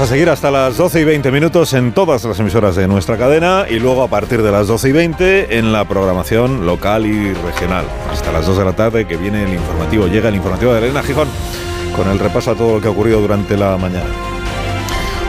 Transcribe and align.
A 0.00 0.06
seguir 0.06 0.30
hasta 0.30 0.52
las 0.52 0.76
12 0.76 1.00
y 1.00 1.04
20 1.04 1.32
minutos 1.32 1.72
en 1.74 1.92
todas 1.92 2.22
las 2.22 2.38
emisoras 2.38 2.76
de 2.76 2.86
nuestra 2.86 3.18
cadena 3.18 3.66
y 3.68 3.80
luego 3.80 4.04
a 4.04 4.08
partir 4.08 4.42
de 4.42 4.52
las 4.52 4.68
12 4.68 4.90
y 4.90 4.92
20 4.92 5.58
en 5.58 5.72
la 5.72 5.86
programación 5.88 6.64
local 6.64 7.04
y 7.04 7.34
regional. 7.34 7.84
Hasta 8.08 8.30
las 8.30 8.46
2 8.46 8.58
de 8.58 8.64
la 8.64 8.76
tarde 8.76 9.08
que 9.08 9.16
viene 9.16 9.42
el 9.42 9.52
informativo, 9.52 10.06
llega 10.06 10.28
el 10.28 10.36
informativo 10.36 10.72
de 10.72 10.78
Elena 10.78 11.02
Gijón 11.02 11.26
con 11.96 12.08
el 12.08 12.20
repaso 12.20 12.52
a 12.52 12.54
todo 12.54 12.76
lo 12.76 12.80
que 12.80 12.86
ha 12.86 12.92
ocurrido 12.92 13.20
durante 13.20 13.56
la 13.56 13.76
mañana. 13.76 14.27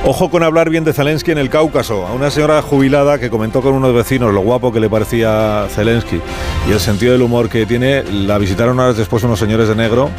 Ojo 0.05 0.29
con 0.29 0.43
hablar 0.43 0.69
bien 0.69 0.85
de 0.85 0.93
Zelensky 0.93 1.31
en 1.31 1.37
el 1.37 1.49
Cáucaso. 1.49 2.07
A 2.07 2.13
una 2.13 2.31
señora 2.31 2.61
jubilada 2.61 3.19
que 3.19 3.29
comentó 3.29 3.61
con 3.61 3.73
unos 3.73 3.93
vecinos 3.93 4.33
lo 4.33 4.41
guapo 4.41 4.71
que 4.71 4.79
le 4.79 4.89
parecía 4.89 5.67
Zelensky 5.69 6.21
y 6.67 6.71
el 6.71 6.79
sentido 6.79 7.11
del 7.11 7.21
humor 7.21 7.49
que 7.49 7.65
tiene, 7.65 8.03
la 8.03 8.37
visitaron 8.37 8.79
horas 8.79 8.97
después 8.97 9.23
unos 9.23 9.39
señores 9.39 9.67
de 9.67 9.75
negro 9.75 10.09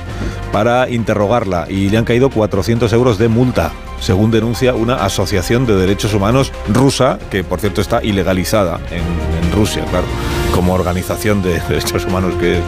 para 0.52 0.88
interrogarla 0.90 1.66
y 1.68 1.88
le 1.88 1.96
han 1.96 2.04
caído 2.04 2.28
400 2.28 2.92
euros 2.92 3.18
de 3.18 3.28
multa 3.28 3.72
según 4.00 4.30
denuncia 4.30 4.74
una 4.74 4.96
asociación 5.04 5.66
de 5.66 5.76
derechos 5.76 6.14
humanos 6.14 6.52
rusa, 6.68 7.18
que 7.30 7.44
por 7.44 7.60
cierto 7.60 7.80
está 7.80 8.02
ilegalizada 8.02 8.80
en, 8.90 9.30
Rusia, 9.52 9.84
claro, 9.90 10.06
como 10.54 10.74
organización 10.74 11.42
de 11.42 11.60
derechos 11.68 12.04
humanos 12.04 12.34
que 12.34 12.58
es. 12.58 12.64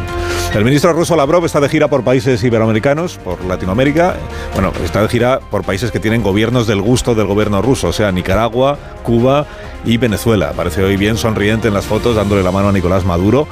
El 0.54 0.64
ministro 0.64 0.92
ruso 0.92 1.16
Lavrov 1.16 1.44
está 1.44 1.60
de 1.60 1.68
gira 1.68 1.88
por 1.88 2.04
países 2.04 2.42
iberoamericanos, 2.44 3.18
por 3.18 3.42
Latinoamérica, 3.44 4.16
bueno, 4.54 4.72
está 4.84 5.02
de 5.02 5.08
gira 5.08 5.40
por 5.50 5.64
países 5.64 5.90
que 5.90 6.00
tienen 6.00 6.22
gobiernos 6.22 6.66
del 6.66 6.82
gusto 6.82 7.14
del 7.14 7.26
gobierno 7.26 7.62
ruso, 7.62 7.88
o 7.88 7.92
sea, 7.92 8.12
Nicaragua, 8.12 8.78
Cuba 9.02 9.46
y 9.84 9.96
Venezuela. 9.96 10.52
Parece 10.52 10.82
hoy 10.82 10.96
bien 10.96 11.16
sonriente 11.16 11.68
en 11.68 11.74
las 11.74 11.86
fotos 11.86 12.16
dándole 12.16 12.42
la 12.42 12.52
mano 12.52 12.68
a 12.68 12.72
Nicolás 12.72 13.04
Maduro, 13.04 13.48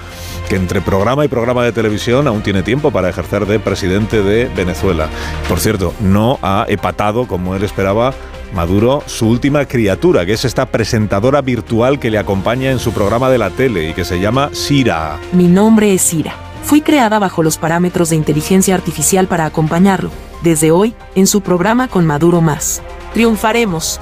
que 0.49 0.57
entre 0.57 0.81
programa 0.81 1.25
y 1.25 1.29
programa 1.29 1.65
de 1.65 1.73
televisión 1.73 2.27
aún 2.27 2.43
tiene 2.43 2.63
tiempo 2.63 2.91
para 2.91 3.09
ejercer 3.09 3.47
de 3.47 3.59
presidente 3.61 4.23
de 4.23 4.51
Venezuela. 4.55 5.09
Por 5.49 5.61
cierto, 5.61 5.95
no 6.01 6.39
ha 6.43 6.67
epatado 6.69 7.27
como 7.27 7.55
él 7.55 7.63
esperaba 7.63 8.13
Maduro 8.53 9.03
su 9.07 9.29
última 9.29 9.65
criatura, 9.67 10.27
que 10.27 10.33
es 10.33 10.45
esta 10.45 10.67
presentadora 10.67 11.41
virtual 11.41 11.99
que 11.99 12.11
le 12.11 12.19
acompaña 12.19 12.71
en 12.71 12.79
su 12.79 12.93
programa 12.93 13.31
de 13.31 13.39
la 13.39 13.51
tele 13.51 13.91
y 13.91 13.95
que 13.95 14.05
se 14.05 14.21
llama 14.21 14.51
Sira. 14.53 15.19
Mi 15.33 15.47
nombre 15.47 15.95
es 15.95 16.03
Sira. 16.03 16.35
Fui 16.63 16.81
creada 16.81 17.19
bajo 17.19 17.43
los 17.43 17.59
parámetros 17.59 18.11
de 18.11 18.17
inteligencia 18.17 18.75
artificial 18.75 19.27
para 19.27 19.47
acompañarlo, 19.47 20.11
desde 20.43 20.71
hoy, 20.71 20.95
en 21.15 21.27
su 21.27 21.41
programa 21.41 21.89
con 21.89 22.07
Maduro 22.07 22.41
Más. 22.41 22.83
Triunfaremos. 23.15 24.01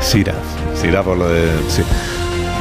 Sira, 0.00 0.34
Sira 0.74 1.02
por 1.02 1.16
lo 1.16 1.28
de... 1.28 1.48
Sí. 1.68 1.82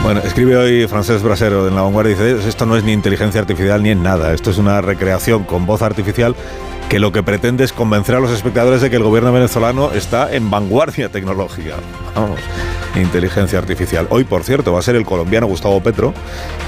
Bueno, 0.03 0.21
escribe 0.23 0.55
hoy 0.55 0.87
Francés 0.87 1.23
Brasero 1.23 1.67
en 1.67 1.75
La 1.75 1.81
Vanguardia 1.81 2.13
y 2.13 2.33
dice, 2.33 2.47
esto 2.47 2.65
no 2.65 2.77
es 2.77 2.83
ni 2.83 2.93
inteligencia 2.93 3.41
artificial 3.41 3.81
ni 3.81 3.89
en 3.89 4.03
nada, 4.03 4.33
esto 4.33 4.51
es 4.51 4.57
una 4.57 4.79
recreación 4.79 5.43
con 5.43 5.65
voz 5.65 5.81
artificial 5.81 6.35
que 6.89 6.99
lo 6.99 7.11
que 7.11 7.21
pretende 7.21 7.63
es 7.63 7.73
convencer 7.73 8.15
a 8.15 8.19
los 8.19 8.31
espectadores 8.31 8.81
de 8.81 8.89
que 8.89 8.95
el 8.95 9.03
gobierno 9.03 9.33
venezolano 9.33 9.91
está 9.91 10.33
en 10.33 10.49
vanguardia 10.49 11.09
tecnológica. 11.09 11.75
Vamos, 12.15 12.39
inteligencia 12.95 13.59
artificial. 13.59 14.07
Hoy, 14.09 14.23
por 14.23 14.43
cierto, 14.43 14.71
va 14.71 14.79
a 14.79 14.81
ser 14.81 14.95
el 14.95 15.05
colombiano 15.05 15.47
Gustavo 15.47 15.81
Petro 15.81 16.13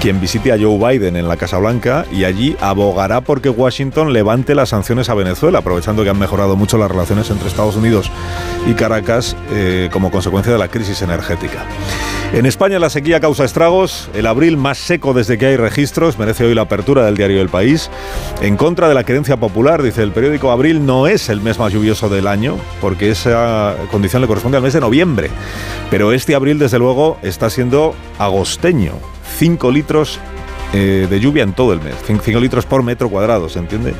quien 0.01 0.19
visite 0.19 0.51
a 0.51 0.57
Joe 0.57 0.77
Biden 0.77 1.15
en 1.15 1.27
la 1.27 1.37
Casa 1.37 1.57
Blanca 1.57 2.05
y 2.11 2.23
allí 2.23 2.55
abogará 2.59 3.21
porque 3.21 3.49
Washington 3.49 4.13
levante 4.13 4.55
las 4.55 4.69
sanciones 4.69 5.09
a 5.09 5.13
Venezuela, 5.13 5.59
aprovechando 5.59 6.03
que 6.03 6.09
han 6.09 6.19
mejorado 6.19 6.55
mucho 6.55 6.77
las 6.77 6.91
relaciones 6.91 7.29
entre 7.29 7.47
Estados 7.47 7.75
Unidos 7.75 8.11
y 8.67 8.73
Caracas 8.73 9.35
eh, 9.51 9.89
como 9.91 10.11
consecuencia 10.11 10.51
de 10.51 10.59
la 10.59 10.67
crisis 10.67 11.01
energética. 11.01 11.65
En 12.31 12.45
España 12.45 12.77
la 12.77 12.91
sequía 12.91 13.19
causa 13.19 13.43
estragos, 13.43 14.07
el 14.13 14.27
abril 14.27 14.55
más 14.55 14.77
seco 14.77 15.13
desde 15.13 15.39
que 15.39 15.47
hay 15.47 15.57
registros, 15.57 16.19
merece 16.19 16.45
hoy 16.45 16.53
la 16.53 16.61
apertura 16.61 17.03
del 17.03 17.17
diario 17.17 17.41
El 17.41 17.49
País. 17.49 17.89
En 18.41 18.55
contra 18.55 18.87
de 18.87 18.93
la 18.93 19.03
creencia 19.03 19.37
popular, 19.37 19.81
dice 19.81 20.03
el 20.03 20.08
periódico, 20.11 20.51
abril 20.51 20.85
no 20.85 21.07
es 21.07 21.29
el 21.29 21.41
mes 21.41 21.59
más 21.59 21.73
lluvioso 21.73 22.09
del 22.09 22.27
año, 22.27 22.57
porque 22.81 23.09
esa 23.09 23.75
condición 23.91 24.21
le 24.21 24.27
corresponde 24.27 24.57
al 24.57 24.63
mes 24.63 24.73
de 24.73 24.81
noviembre. 24.81 25.29
Pero 25.89 26.11
este 26.11 26.35
abril, 26.35 26.59
desde 26.59 26.79
luego, 26.79 27.17
está 27.21 27.49
siendo 27.49 27.95
agosteño. 28.17 28.93
5 29.37 29.71
litros 29.71 30.19
eh, 30.73 31.07
de 31.09 31.19
lluvia 31.19 31.43
en 31.43 31.53
todo 31.53 31.73
el 31.73 31.81
mes, 31.81 31.95
5 32.05 32.39
litros 32.39 32.65
por 32.65 32.83
metro 32.83 33.09
cuadrado, 33.09 33.49
¿se 33.49 33.59
entiende? 33.59 33.93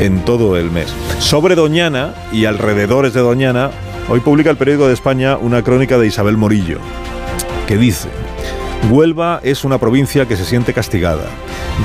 En 0.00 0.24
todo 0.24 0.56
el 0.56 0.70
mes. 0.70 0.92
Sobre 1.18 1.54
Doñana 1.54 2.14
y 2.32 2.46
alrededores 2.46 3.14
de 3.14 3.20
Doñana, 3.20 3.70
hoy 4.08 4.20
publica 4.20 4.50
el 4.50 4.56
periódico 4.56 4.88
de 4.88 4.94
España 4.94 5.36
una 5.36 5.62
crónica 5.62 5.98
de 5.98 6.06
Isabel 6.06 6.36
Morillo 6.36 6.80
que 7.66 7.78
dice, 7.78 8.08
Huelva 8.90 9.40
es 9.42 9.64
una 9.64 9.78
provincia 9.78 10.26
que 10.26 10.36
se 10.36 10.44
siente 10.44 10.74
castigada. 10.74 11.26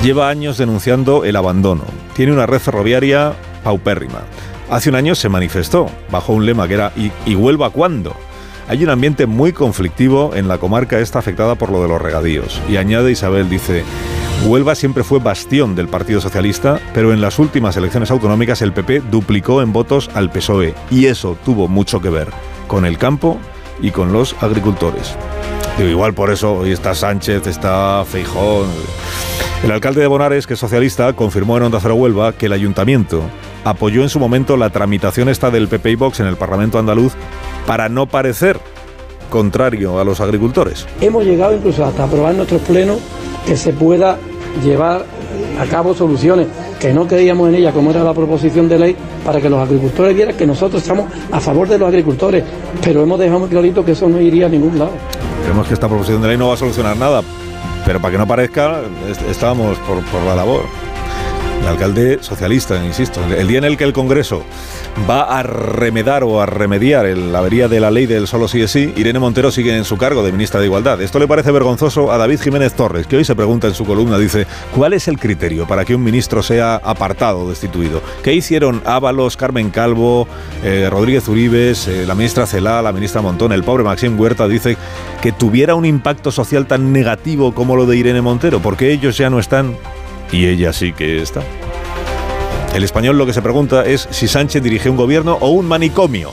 Lleva 0.02 0.28
años 0.28 0.58
denunciando 0.58 1.24
el 1.24 1.36
abandono. 1.36 1.84
Tiene 2.14 2.32
una 2.32 2.46
red 2.46 2.58
ferroviaria 2.58 3.34
paupérrima. 3.62 4.20
Hace 4.70 4.90
un 4.90 4.96
año 4.96 5.14
se 5.14 5.28
manifestó 5.28 5.90
bajo 6.10 6.32
un 6.32 6.46
lema 6.46 6.68
que 6.68 6.74
era 6.74 6.92
¿y, 6.96 7.34
Huelva 7.34 7.70
cuándo? 7.70 8.14
Hay 8.68 8.84
un 8.84 8.90
ambiente 8.90 9.26
muy 9.26 9.52
conflictivo 9.52 10.32
en 10.34 10.46
la 10.46 10.58
comarca 10.58 11.00
esta 11.00 11.18
afectada 11.18 11.56
por 11.56 11.70
lo 11.70 11.82
de 11.82 11.88
los 11.88 12.00
regadíos. 12.00 12.60
Y 12.68 12.76
añade 12.76 13.10
Isabel, 13.10 13.48
dice, 13.48 13.82
Huelva 14.46 14.76
siempre 14.76 15.02
fue 15.02 15.18
bastión 15.18 15.74
del 15.74 15.88
Partido 15.88 16.20
Socialista, 16.20 16.78
pero 16.94 17.12
en 17.12 17.20
las 17.20 17.40
últimas 17.40 17.76
elecciones 17.76 18.12
autonómicas 18.12 18.62
el 18.62 18.72
PP 18.72 19.02
duplicó 19.10 19.60
en 19.60 19.72
votos 19.72 20.08
al 20.14 20.30
PSOE. 20.30 20.74
Y 20.90 21.06
eso 21.06 21.36
tuvo 21.44 21.66
mucho 21.66 22.00
que 22.00 22.10
ver 22.10 22.28
con 22.68 22.86
el 22.86 22.96
campo 22.96 23.38
y 23.82 23.90
con 23.90 24.12
los 24.12 24.40
agricultores 24.40 25.16
igual 25.88 26.14
por 26.14 26.30
eso 26.30 26.54
hoy 26.54 26.72
está 26.72 26.94
Sánchez, 26.94 27.46
está 27.46 28.04
Feijón. 28.04 28.68
El 29.62 29.70
alcalde 29.70 30.00
de 30.00 30.06
Bonares, 30.06 30.46
que 30.46 30.54
es 30.54 30.60
socialista, 30.60 31.12
confirmó 31.14 31.56
en 31.56 31.64
Onda 31.64 31.78
Cero 31.80 31.94
Huelva 31.94 32.32
que 32.32 32.46
el 32.46 32.52
ayuntamiento 32.52 33.22
apoyó 33.64 34.02
en 34.02 34.08
su 34.08 34.18
momento 34.18 34.56
la 34.56 34.70
tramitación 34.70 35.28
esta 35.28 35.50
del 35.50 35.68
PP 35.68 35.90
y 35.90 35.94
Vox 35.96 36.20
en 36.20 36.26
el 36.26 36.36
Parlamento 36.36 36.78
andaluz 36.78 37.12
para 37.66 37.88
no 37.88 38.06
parecer 38.06 38.58
contrario 39.30 39.98
a 39.98 40.04
los 40.04 40.20
agricultores. 40.20 40.86
Hemos 41.00 41.24
llegado 41.24 41.54
incluso 41.54 41.84
hasta 41.84 42.04
aprobar 42.04 42.34
nuestros 42.34 42.60
plenos 42.62 42.98
que 43.46 43.56
se 43.56 43.72
pueda 43.72 44.18
llevar 44.64 45.04
a 45.60 45.66
cabo 45.66 45.94
soluciones 45.94 46.48
que 46.80 46.92
no 46.92 47.06
creíamos 47.06 47.48
en 47.48 47.56
ella 47.56 47.72
como 47.72 47.90
era 47.90 48.02
la 48.02 48.14
proposición 48.14 48.68
de 48.68 48.78
ley 48.78 48.96
para 49.24 49.40
que 49.40 49.48
los 49.48 49.60
agricultores 49.60 50.16
vieran 50.16 50.36
que 50.36 50.46
nosotros 50.46 50.82
estamos 50.82 51.06
a 51.30 51.38
favor 51.38 51.68
de 51.68 51.78
los 51.78 51.88
agricultores, 51.88 52.42
pero 52.82 53.02
hemos 53.02 53.18
dejado 53.18 53.40
muy 53.40 53.48
clarito 53.48 53.84
que 53.84 53.92
eso 53.92 54.08
no 54.08 54.20
iría 54.20 54.46
a 54.46 54.48
ningún 54.48 54.78
lado. 54.78 54.92
Creemos 55.42 55.68
que 55.68 55.74
esta 55.74 55.88
proposición 55.88 56.22
de 56.22 56.28
ley 56.28 56.36
no 56.36 56.48
va 56.48 56.54
a 56.54 56.56
solucionar 56.56 56.96
nada, 56.96 57.22
pero 57.86 58.00
para 58.00 58.12
que 58.12 58.18
no 58.18 58.26
parezca, 58.26 58.80
estábamos 59.28 59.78
por, 59.78 60.02
por 60.06 60.22
la 60.22 60.34
labor. 60.34 60.62
El 61.60 61.68
alcalde 61.68 62.18
socialista, 62.22 62.82
insisto, 62.84 63.20
el 63.24 63.46
día 63.46 63.58
en 63.58 63.64
el 63.64 63.76
que 63.76 63.84
el 63.84 63.92
Congreso 63.92 64.44
va 65.08 65.38
a 65.38 65.42
remedar 65.42 66.24
o 66.24 66.40
a 66.40 66.46
remediar 66.46 67.04
la 67.04 67.38
avería 67.38 67.68
de 67.68 67.80
la 67.80 67.90
ley 67.90 68.06
del 68.06 68.26
solo 68.26 68.48
sí 68.48 68.62
es 68.62 68.70
sí, 68.70 68.92
Irene 68.96 69.18
Montero 69.18 69.50
sigue 69.50 69.76
en 69.76 69.84
su 69.84 69.98
cargo 69.98 70.22
de 70.22 70.32
ministra 70.32 70.58
de 70.58 70.66
Igualdad. 70.66 71.02
Esto 71.02 71.18
le 71.18 71.28
parece 71.28 71.50
vergonzoso 71.52 72.10
a 72.10 72.16
David 72.16 72.40
Jiménez 72.40 72.72
Torres, 72.72 73.06
que 73.06 73.16
hoy 73.16 73.24
se 73.24 73.36
pregunta 73.36 73.66
en 73.66 73.74
su 73.74 73.84
columna, 73.84 74.18
dice, 74.18 74.46
¿cuál 74.74 74.94
es 74.94 75.06
el 75.06 75.18
criterio 75.18 75.66
para 75.66 75.84
que 75.84 75.94
un 75.94 76.02
ministro 76.02 76.42
sea 76.42 76.76
apartado 76.76 77.40
o 77.40 77.50
destituido? 77.50 78.00
¿Qué 78.22 78.32
hicieron 78.32 78.80
Ábalos, 78.86 79.36
Carmen 79.36 79.68
Calvo, 79.70 80.26
eh, 80.64 80.88
Rodríguez 80.90 81.28
Uribes, 81.28 81.88
eh, 81.88 82.06
la 82.06 82.14
ministra 82.14 82.46
Celá, 82.46 82.80
la 82.80 82.92
ministra 82.92 83.20
Montón, 83.20 83.52
el 83.52 83.64
pobre 83.64 83.84
Maxim 83.84 84.18
Huerta 84.18 84.48
dice 84.48 84.78
que 85.20 85.32
tuviera 85.32 85.74
un 85.74 85.84
impacto 85.84 86.32
social 86.32 86.66
tan 86.66 86.90
negativo 86.92 87.54
como 87.54 87.76
lo 87.76 87.84
de 87.84 87.98
Irene 87.98 88.22
Montero? 88.22 88.60
Porque 88.60 88.90
ellos 88.92 89.18
ya 89.18 89.28
no 89.28 89.38
están 89.38 89.76
y 90.32 90.46
ella 90.46 90.72
sí 90.72 90.92
que 90.92 91.22
está. 91.22 91.42
El 92.74 92.84
español 92.84 93.18
lo 93.18 93.26
que 93.26 93.32
se 93.32 93.42
pregunta 93.42 93.84
es 93.84 94.06
si 94.10 94.28
Sánchez 94.28 94.62
dirige 94.62 94.90
un 94.90 94.96
gobierno 94.96 95.38
o 95.40 95.50
un 95.50 95.66
manicomio. 95.66 96.32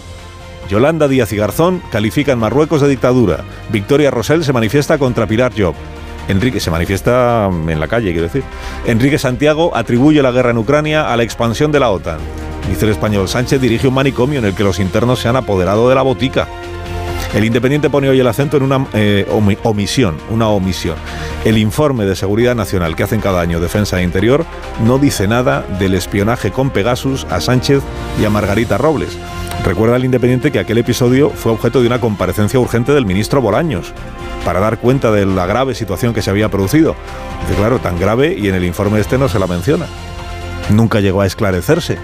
Yolanda 0.69 1.07
Díaz 1.07 1.31
y 1.33 1.37
Garzón 1.37 1.81
califican 1.91 2.39
Marruecos 2.39 2.81
de 2.81 2.89
dictadura. 2.89 3.43
Victoria 3.71 4.11
Rosell 4.11 4.43
se 4.43 4.53
manifiesta 4.53 4.97
contra 4.97 5.25
Pilar 5.25 5.53
Job. 5.57 5.73
Enrique 6.27 6.59
se 6.59 6.69
manifiesta 6.69 7.49
en 7.49 7.79
la 7.79 7.87
calle, 7.87 8.11
quiero 8.11 8.27
decir. 8.27 8.43
Enrique 8.85 9.17
Santiago 9.17 9.75
atribuye 9.75 10.21
la 10.21 10.31
guerra 10.31 10.51
en 10.51 10.57
Ucrania 10.57 11.11
a 11.11 11.17
la 11.17 11.23
expansión 11.23 11.71
de 11.71 11.79
la 11.79 11.89
OTAN. 11.89 12.19
Dice 12.69 12.85
el 12.85 12.91
español, 12.91 13.29
Sánchez 13.29 13.61
dirige 13.61 13.87
un 13.87 13.93
manicomio 13.93 14.39
en 14.39 14.45
el 14.45 14.53
que 14.53 14.63
los 14.63 14.79
internos 14.79 15.19
se 15.19 15.29
han 15.29 15.37
apoderado 15.37 15.87
de 15.87 15.95
la 15.95 16.01
botica. 16.01 16.47
El 17.33 17.43
Independiente 17.43 17.89
pone 17.89 18.09
hoy 18.09 18.19
el 18.19 18.27
acento 18.27 18.57
en 18.57 18.63
una 18.63 18.87
eh, 18.93 19.27
omisión, 19.63 20.17
una 20.29 20.47
omisión. 20.47 20.95
El 21.45 21.57
informe 21.57 22.05
de 22.05 22.15
seguridad 22.15 22.55
nacional 22.55 22.95
que 22.95 23.03
hacen 23.03 23.21
cada 23.21 23.41
año 23.41 23.59
Defensa 23.59 23.99
e 23.99 24.03
Interior 24.03 24.45
no 24.85 24.97
dice 24.97 25.27
nada 25.27 25.65
del 25.77 25.93
espionaje 25.93 26.51
con 26.51 26.69
Pegasus 26.69 27.25
a 27.29 27.41
Sánchez 27.41 27.83
y 28.19 28.25
a 28.25 28.29
Margarita 28.29 28.77
Robles. 28.77 29.17
Recuerda 29.63 29.97
el 29.97 30.05
Independiente 30.05 30.51
que 30.51 30.59
aquel 30.59 30.77
episodio 30.77 31.29
fue 31.29 31.51
objeto 31.51 31.81
de 31.81 31.87
una 31.87 31.99
comparecencia 31.99 32.59
urgente 32.59 32.93
del 32.93 33.05
ministro 33.05 33.41
Bolaños 33.41 33.93
para 34.45 34.59
dar 34.59 34.79
cuenta 34.79 35.11
de 35.11 35.25
la 35.25 35.45
grave 35.45 35.75
situación 35.75 36.13
que 36.13 36.21
se 36.21 36.29
había 36.29 36.49
producido. 36.49 36.95
Dice, 37.41 37.59
claro, 37.59 37.79
tan 37.79 37.99
grave 37.99 38.35
y 38.39 38.47
en 38.47 38.55
el 38.55 38.63
informe 38.63 38.99
este 38.99 39.17
no 39.17 39.27
se 39.27 39.39
la 39.39 39.47
menciona. 39.47 39.85
Nunca 40.69 41.01
llegó 41.01 41.21
a 41.21 41.25
esclarecerse 41.25 41.97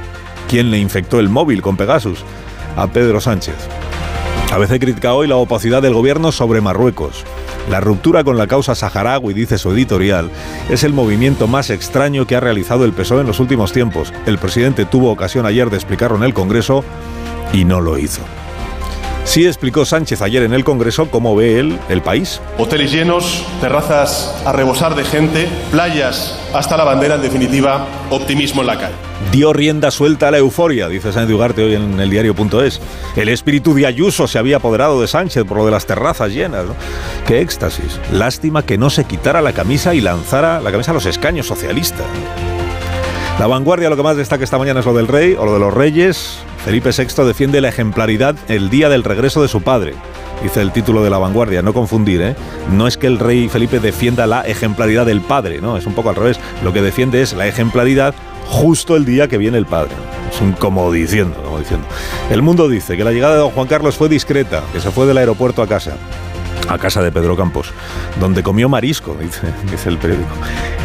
quién 0.49 0.69
le 0.69 0.77
infectó 0.79 1.19
el 1.19 1.29
móvil 1.29 1.61
con 1.61 1.77
Pegasus 1.77 2.23
a 2.75 2.87
Pedro 2.87 3.21
Sánchez. 3.21 3.55
A 4.53 4.59
veces 4.59 4.79
critica 4.79 5.15
hoy 5.15 5.27
la 5.27 5.37
opacidad 5.37 5.81
del 5.81 5.95
gobierno 5.95 6.31
sobre 6.31 6.61
Marruecos. 6.61 7.25
La 7.71 7.79
ruptura 7.79 8.23
con 8.23 8.37
la 8.37 8.45
causa 8.45 8.75
saharaui, 8.75 9.33
dice 9.33 9.57
su 9.57 9.71
editorial, 9.71 10.29
es 10.69 10.83
el 10.83 10.93
movimiento 10.93 11.47
más 11.47 11.71
extraño 11.71 12.27
que 12.27 12.35
ha 12.35 12.39
realizado 12.39 12.85
el 12.85 12.93
PSOE 12.93 13.21
en 13.21 13.27
los 13.27 13.39
últimos 13.39 13.73
tiempos. 13.73 14.13
El 14.27 14.37
presidente 14.37 14.85
tuvo 14.85 15.09
ocasión 15.09 15.47
ayer 15.47 15.71
de 15.71 15.77
explicarlo 15.77 16.17
en 16.17 16.23
el 16.23 16.35
Congreso 16.35 16.83
y 17.51 17.65
no 17.65 17.81
lo 17.81 17.97
hizo. 17.97 18.21
Sí 19.25 19.47
explicó 19.47 19.85
Sánchez 19.85 20.21
ayer 20.21 20.43
en 20.43 20.53
el 20.53 20.63
Congreso 20.63 21.09
cómo 21.09 21.35
ve 21.35 21.59
él 21.59 21.79
el 21.89 22.01
país. 22.01 22.41
Hoteles 22.57 22.91
llenos, 22.91 23.45
terrazas 23.61 24.35
a 24.45 24.51
rebosar 24.51 24.95
de 24.95 25.05
gente, 25.05 25.47
playas 25.71 26.37
hasta 26.53 26.77
la 26.77 26.83
bandera, 26.83 27.15
en 27.15 27.21
definitiva, 27.21 27.87
optimismo 28.09 28.61
en 28.61 28.67
la 28.67 28.77
calle. 28.77 28.95
Dio 29.31 29.53
rienda 29.53 29.89
suelta 29.91 30.27
a 30.27 30.31
la 30.31 30.37
euforia, 30.37 30.89
dice 30.89 31.13
Sánchez 31.13 31.35
Ugarte 31.35 31.63
hoy 31.63 31.75
en 31.75 31.99
el 31.99 32.09
diario.es. 32.09 32.81
El 33.15 33.29
espíritu 33.29 33.73
de 33.73 33.87
Ayuso 33.87 34.27
se 34.27 34.37
había 34.37 34.57
apoderado 34.57 35.01
de 35.01 35.07
Sánchez 35.07 35.45
por 35.45 35.57
lo 35.57 35.65
de 35.65 35.71
las 35.71 35.85
terrazas 35.85 36.31
llenas. 36.31 36.65
Qué 37.25 37.41
éxtasis. 37.41 37.99
Lástima 38.11 38.65
que 38.65 38.77
no 38.77 38.89
se 38.89 39.05
quitara 39.05 39.41
la 39.41 39.53
camisa 39.53 39.95
y 39.95 40.01
lanzara 40.01 40.59
la 40.59 40.71
camisa 40.71 40.91
a 40.91 40.95
los 40.95 41.05
escaños 41.05 41.47
socialistas. 41.47 42.05
La 43.39 43.47
vanguardia 43.47 43.89
lo 43.89 43.97
que 43.97 44.03
más 44.03 44.15
destaca 44.15 44.43
esta 44.43 44.59
mañana 44.59 44.81
es 44.81 44.85
lo 44.85 44.93
del 44.93 45.07
rey 45.07 45.35
o 45.37 45.45
lo 45.45 45.53
de 45.53 45.59
los 45.59 45.73
reyes. 45.73 46.39
Felipe 46.63 46.91
VI 46.95 47.25
defiende 47.25 47.61
la 47.61 47.69
ejemplaridad 47.69 48.35
el 48.47 48.69
día 48.69 48.89
del 48.89 49.03
regreso 49.03 49.41
de 49.41 49.47
su 49.47 49.61
padre. 49.61 49.95
Dice 50.43 50.61
el 50.61 50.71
título 50.71 51.03
de 51.03 51.09
la 51.09 51.17
vanguardia, 51.17 51.61
no 51.61 51.73
confundir, 51.73 52.21
¿eh? 52.21 52.35
No 52.71 52.87
es 52.87 52.95
que 52.95 53.07
el 53.07 53.17
rey 53.17 53.49
Felipe 53.49 53.79
defienda 53.79 54.27
la 54.27 54.41
ejemplaridad 54.41 55.05
del 55.05 55.21
padre, 55.21 55.61
no, 55.61 55.77
es 55.77 55.85
un 55.85 55.93
poco 55.93 56.09
al 56.09 56.15
revés. 56.15 56.39
Lo 56.63 56.73
que 56.73 56.81
defiende 56.81 57.21
es 57.21 57.33
la 57.33 57.47
ejemplaridad 57.47 58.13
justo 58.47 58.95
el 58.95 59.03
día 59.03 59.27
que 59.27 59.37
viene 59.37 59.57
el 59.57 59.65
padre. 59.65 59.91
Es 60.31 60.39
un 60.39 60.53
como 60.53 60.91
diciendo, 60.91 61.35
como 61.43 61.59
diciendo. 61.59 61.87
El 62.29 62.43
mundo 62.43 62.69
dice 62.69 62.95
que 62.95 63.03
la 63.03 63.11
llegada 63.11 63.33
de 63.33 63.39
don 63.39 63.51
Juan 63.51 63.67
Carlos 63.67 63.95
fue 63.95 64.09
discreta, 64.09 64.63
que 64.71 64.79
se 64.79 64.91
fue 64.91 65.07
del 65.07 65.17
aeropuerto 65.17 65.61
a 65.61 65.67
casa 65.67 65.97
a 66.69 66.77
casa 66.77 67.01
de 67.01 67.11
Pedro 67.11 67.35
Campos, 67.35 67.71
donde 68.19 68.43
comió 68.43 68.69
marisco, 68.69 69.15
dice, 69.19 69.89
el 69.89 69.97
periódico. 69.97 70.29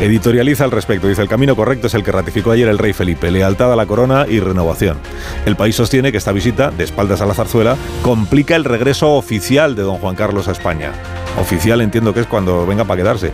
Editorializa 0.00 0.64
al 0.64 0.70
respecto, 0.70 1.08
dice 1.08 1.22
el 1.22 1.28
camino 1.28 1.56
correcto 1.56 1.86
es 1.86 1.94
el 1.94 2.04
que 2.04 2.12
ratificó 2.12 2.50
ayer 2.50 2.68
el 2.68 2.78
rey 2.78 2.92
Felipe, 2.92 3.30
lealtad 3.30 3.72
a 3.72 3.76
la 3.76 3.86
corona 3.86 4.26
y 4.28 4.40
renovación. 4.40 4.98
El 5.46 5.56
país 5.56 5.76
sostiene 5.76 6.12
que 6.12 6.18
esta 6.18 6.32
visita, 6.32 6.70
de 6.70 6.84
espaldas 6.84 7.20
a 7.20 7.26
la 7.26 7.34
zarzuela, 7.34 7.76
complica 8.02 8.56
el 8.56 8.64
regreso 8.64 9.14
oficial 9.14 9.74
de 9.74 9.82
don 9.82 9.98
Juan 9.98 10.14
Carlos 10.14 10.48
a 10.48 10.52
España. 10.52 10.92
Oficial 11.40 11.80
entiendo 11.80 12.14
que 12.14 12.20
es 12.20 12.26
cuando 12.26 12.66
venga 12.66 12.84
para 12.84 13.02
quedarse. 13.02 13.32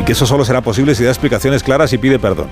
Y 0.00 0.04
que 0.04 0.12
eso 0.12 0.26
solo 0.26 0.44
será 0.44 0.60
posible 0.62 0.94
si 0.94 1.04
da 1.04 1.10
explicaciones 1.10 1.62
claras 1.62 1.92
y 1.92 1.98
pide 1.98 2.18
perdón. 2.18 2.48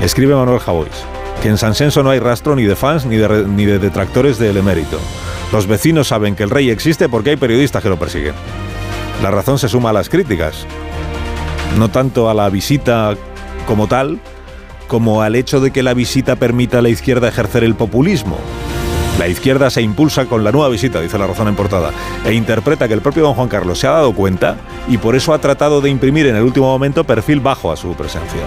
Escribe 0.00 0.34
Manuel 0.34 0.60
Javois 0.60 1.04
que 1.42 1.48
en 1.48 1.58
San 1.58 1.74
Senso 1.74 2.04
no 2.04 2.10
hay 2.10 2.20
rastro 2.20 2.54
ni 2.54 2.62
de 2.62 2.76
fans 2.76 3.04
ni 3.04 3.16
de, 3.16 3.44
ni 3.48 3.64
de 3.64 3.80
detractores 3.80 4.38
del 4.38 4.56
emérito. 4.56 4.98
Los 5.52 5.66
vecinos 5.66 6.08
saben 6.08 6.34
que 6.34 6.44
el 6.44 6.50
rey 6.50 6.70
existe 6.70 7.10
porque 7.10 7.30
hay 7.30 7.36
periodistas 7.36 7.82
que 7.82 7.90
lo 7.90 7.98
persiguen. 7.98 8.34
La 9.22 9.30
razón 9.30 9.58
se 9.58 9.68
suma 9.68 9.90
a 9.90 9.92
las 9.92 10.08
críticas, 10.08 10.66
no 11.78 11.90
tanto 11.90 12.30
a 12.30 12.34
la 12.34 12.48
visita 12.48 13.14
como 13.66 13.86
tal, 13.86 14.18
como 14.88 15.20
al 15.22 15.34
hecho 15.34 15.60
de 15.60 15.70
que 15.70 15.82
la 15.82 15.92
visita 15.92 16.36
permita 16.36 16.78
a 16.78 16.82
la 16.82 16.88
izquierda 16.88 17.28
ejercer 17.28 17.64
el 17.64 17.74
populismo. 17.74 18.38
La 19.18 19.28
izquierda 19.28 19.68
se 19.68 19.82
impulsa 19.82 20.24
con 20.24 20.42
la 20.42 20.52
nueva 20.52 20.70
visita, 20.70 21.00
dice 21.00 21.18
la 21.18 21.26
razón 21.26 21.48
en 21.48 21.54
portada, 21.54 21.90
e 22.24 22.32
interpreta 22.32 22.88
que 22.88 22.94
el 22.94 23.02
propio 23.02 23.22
don 23.22 23.34
Juan 23.34 23.48
Carlos 23.48 23.78
se 23.78 23.86
ha 23.86 23.90
dado 23.90 24.14
cuenta 24.14 24.56
y 24.88 24.96
por 24.96 25.14
eso 25.14 25.34
ha 25.34 25.38
tratado 25.38 25.82
de 25.82 25.90
imprimir 25.90 26.26
en 26.26 26.36
el 26.36 26.42
último 26.42 26.66
momento 26.66 27.04
perfil 27.04 27.40
bajo 27.40 27.70
a 27.70 27.76
su 27.76 27.92
presencia. 27.92 28.40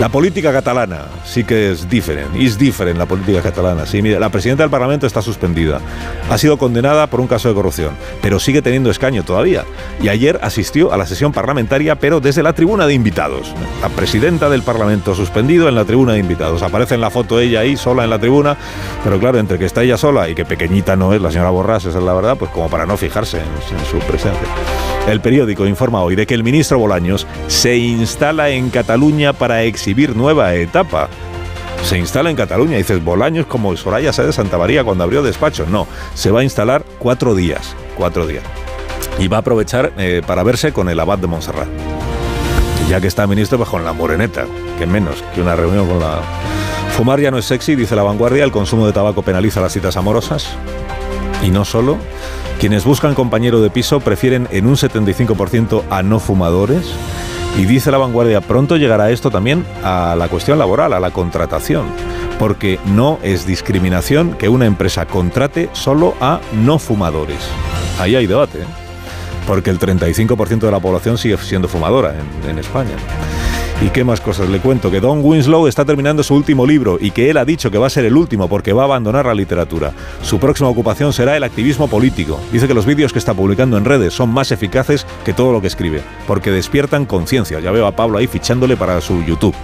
La 0.00 0.08
política 0.08 0.52
catalana 0.52 1.02
sí 1.24 1.44
que 1.44 1.70
es 1.70 1.88
diferente, 1.88 2.44
es 2.44 2.58
diferente 2.58 2.98
la 2.98 3.06
política 3.06 3.40
catalana. 3.40 3.86
Sí, 3.86 4.02
mire, 4.02 4.18
la 4.18 4.28
presidenta 4.28 4.64
del 4.64 4.70
Parlamento 4.70 5.06
está 5.06 5.22
suspendida. 5.22 5.80
Ha 6.28 6.36
sido 6.36 6.58
condenada 6.58 7.06
por 7.06 7.20
un 7.20 7.28
caso 7.28 7.48
de 7.48 7.54
corrupción, 7.54 7.94
pero 8.20 8.40
sigue 8.40 8.60
teniendo 8.60 8.90
escaño 8.90 9.22
todavía. 9.22 9.64
Y 10.02 10.08
ayer 10.08 10.40
asistió 10.42 10.92
a 10.92 10.96
la 10.96 11.06
sesión 11.06 11.30
parlamentaria, 11.30 11.94
pero 11.94 12.18
desde 12.18 12.42
la 12.42 12.54
tribuna 12.54 12.88
de 12.88 12.94
invitados. 12.94 13.54
La 13.80 13.88
presidenta 13.88 14.50
del 14.50 14.62
Parlamento 14.62 15.14
suspendido 15.14 15.68
en 15.68 15.76
la 15.76 15.84
tribuna 15.84 16.14
de 16.14 16.18
invitados. 16.18 16.62
Aparece 16.62 16.96
en 16.96 17.00
la 17.00 17.10
foto 17.10 17.38
ella 17.38 17.60
ahí, 17.60 17.76
sola 17.76 18.02
en 18.02 18.10
la 18.10 18.18
tribuna, 18.18 18.56
pero 19.04 19.20
claro, 19.20 19.38
entre 19.38 19.60
que 19.60 19.64
está 19.64 19.84
ella 19.84 19.96
sola 19.96 20.28
y 20.28 20.34
que 20.34 20.44
pequeñita 20.44 20.96
no 20.96 21.14
es, 21.14 21.22
la 21.22 21.30
señora 21.30 21.50
Borras, 21.50 21.84
esa 21.84 21.98
es 21.98 22.04
la 22.04 22.14
verdad, 22.14 22.36
pues 22.36 22.50
como 22.50 22.68
para 22.68 22.84
no 22.84 22.96
fijarse 22.96 23.38
en, 23.38 23.78
en 23.78 23.84
su 23.86 23.98
presencia. 24.08 24.48
El 25.08 25.20
periódico 25.20 25.66
informa 25.66 26.02
hoy 26.02 26.16
de 26.16 26.26
que 26.26 26.34
el 26.34 26.42
ministro 26.42 26.78
Bolaños 26.78 27.26
se 27.46 27.76
instala 27.76 28.48
en 28.48 28.70
Cataluña 28.70 29.34
para 29.34 29.62
exhibir 29.84 30.16
nueva 30.16 30.54
etapa. 30.54 31.10
Se 31.82 31.98
instala 31.98 32.30
en 32.30 32.36
Cataluña, 32.36 32.78
dices 32.78 33.04
Bolaños 33.04 33.44
como 33.44 33.76
Soraya 33.76 34.14
Sáez 34.14 34.28
de 34.28 34.32
Santa 34.32 34.56
María 34.56 34.82
cuando 34.82 35.04
abrió 35.04 35.22
despacho. 35.22 35.66
No, 35.68 35.86
se 36.14 36.30
va 36.30 36.40
a 36.40 36.42
instalar 36.42 36.86
cuatro 36.98 37.34
días, 37.34 37.76
cuatro 37.94 38.26
días. 38.26 38.42
Y 39.18 39.28
va 39.28 39.36
a 39.36 39.40
aprovechar 39.40 39.92
eh, 39.98 40.22
para 40.26 40.42
verse 40.42 40.72
con 40.72 40.88
el 40.88 40.98
abad 40.98 41.18
de 41.18 41.26
Montserrat. 41.26 41.68
Ya 42.88 42.98
que 42.98 43.08
está 43.08 43.26
ministro, 43.26 43.58
pues 43.58 43.68
con 43.68 43.84
la 43.84 43.92
moreneta, 43.92 44.46
que 44.78 44.86
menos 44.86 45.22
que 45.34 45.42
una 45.42 45.54
reunión 45.54 45.86
con 45.86 46.00
la... 46.00 46.22
Fumar 46.96 47.20
ya 47.20 47.30
no 47.30 47.36
es 47.36 47.44
sexy, 47.44 47.74
dice 47.74 47.94
la 47.94 48.04
vanguardia, 48.04 48.42
el 48.42 48.52
consumo 48.52 48.86
de 48.86 48.94
tabaco 48.94 49.20
penaliza 49.20 49.60
las 49.60 49.74
citas 49.74 49.98
amorosas. 49.98 50.48
Y 51.42 51.50
no 51.50 51.66
solo, 51.66 51.98
quienes 52.58 52.86
buscan 52.86 53.14
compañero 53.14 53.60
de 53.60 53.68
piso 53.68 54.00
prefieren 54.00 54.48
en 54.50 54.66
un 54.66 54.76
75% 54.76 55.82
a 55.90 56.02
no 56.02 56.20
fumadores. 56.20 56.86
Y 57.56 57.66
dice 57.66 57.90
la 57.92 57.98
vanguardia, 57.98 58.40
pronto 58.40 58.76
llegará 58.76 59.10
esto 59.10 59.30
también 59.30 59.64
a 59.84 60.16
la 60.18 60.28
cuestión 60.28 60.58
laboral, 60.58 60.92
a 60.92 61.00
la 61.00 61.12
contratación, 61.12 61.86
porque 62.38 62.80
no 62.86 63.20
es 63.22 63.46
discriminación 63.46 64.34
que 64.34 64.48
una 64.48 64.66
empresa 64.66 65.06
contrate 65.06 65.70
solo 65.72 66.14
a 66.20 66.40
no 66.52 66.80
fumadores. 66.80 67.38
Ahí 68.00 68.16
hay 68.16 68.26
debate, 68.26 68.62
¿eh? 68.62 68.66
porque 69.46 69.70
el 69.70 69.78
35% 69.78 70.58
de 70.58 70.70
la 70.70 70.80
población 70.80 71.16
sigue 71.16 71.36
siendo 71.36 71.68
fumadora 71.68 72.14
en, 72.42 72.50
en 72.50 72.58
España. 72.58 72.96
¿Y 73.82 73.90
qué 73.90 74.04
más 74.04 74.20
cosas? 74.20 74.48
Le 74.48 74.60
cuento 74.60 74.90
que 74.90 75.00
Don 75.00 75.20
Winslow 75.22 75.66
está 75.66 75.84
terminando 75.84 76.22
su 76.22 76.34
último 76.34 76.64
libro 76.64 76.96
y 77.00 77.10
que 77.10 77.28
él 77.28 77.36
ha 77.36 77.44
dicho 77.44 77.70
que 77.70 77.78
va 77.78 77.88
a 77.88 77.90
ser 77.90 78.04
el 78.04 78.16
último 78.16 78.48
porque 78.48 78.72
va 78.72 78.82
a 78.82 78.84
abandonar 78.86 79.26
la 79.26 79.34
literatura. 79.34 79.92
Su 80.22 80.38
próxima 80.38 80.68
ocupación 80.68 81.12
será 81.12 81.36
el 81.36 81.42
activismo 81.42 81.88
político. 81.88 82.40
Dice 82.52 82.68
que 82.68 82.74
los 82.74 82.86
vídeos 82.86 83.12
que 83.12 83.18
está 83.18 83.34
publicando 83.34 83.76
en 83.76 83.84
redes 83.84 84.14
son 84.14 84.30
más 84.30 84.52
eficaces 84.52 85.06
que 85.24 85.32
todo 85.32 85.52
lo 85.52 85.60
que 85.60 85.66
escribe, 85.66 86.02
porque 86.26 86.50
despiertan 86.50 87.04
conciencia. 87.04 87.60
Ya 87.60 87.72
veo 87.72 87.86
a 87.86 87.96
Pablo 87.96 88.18
ahí 88.18 88.26
fichándole 88.26 88.76
para 88.76 89.00
su 89.00 89.22
YouTube. 89.24 89.54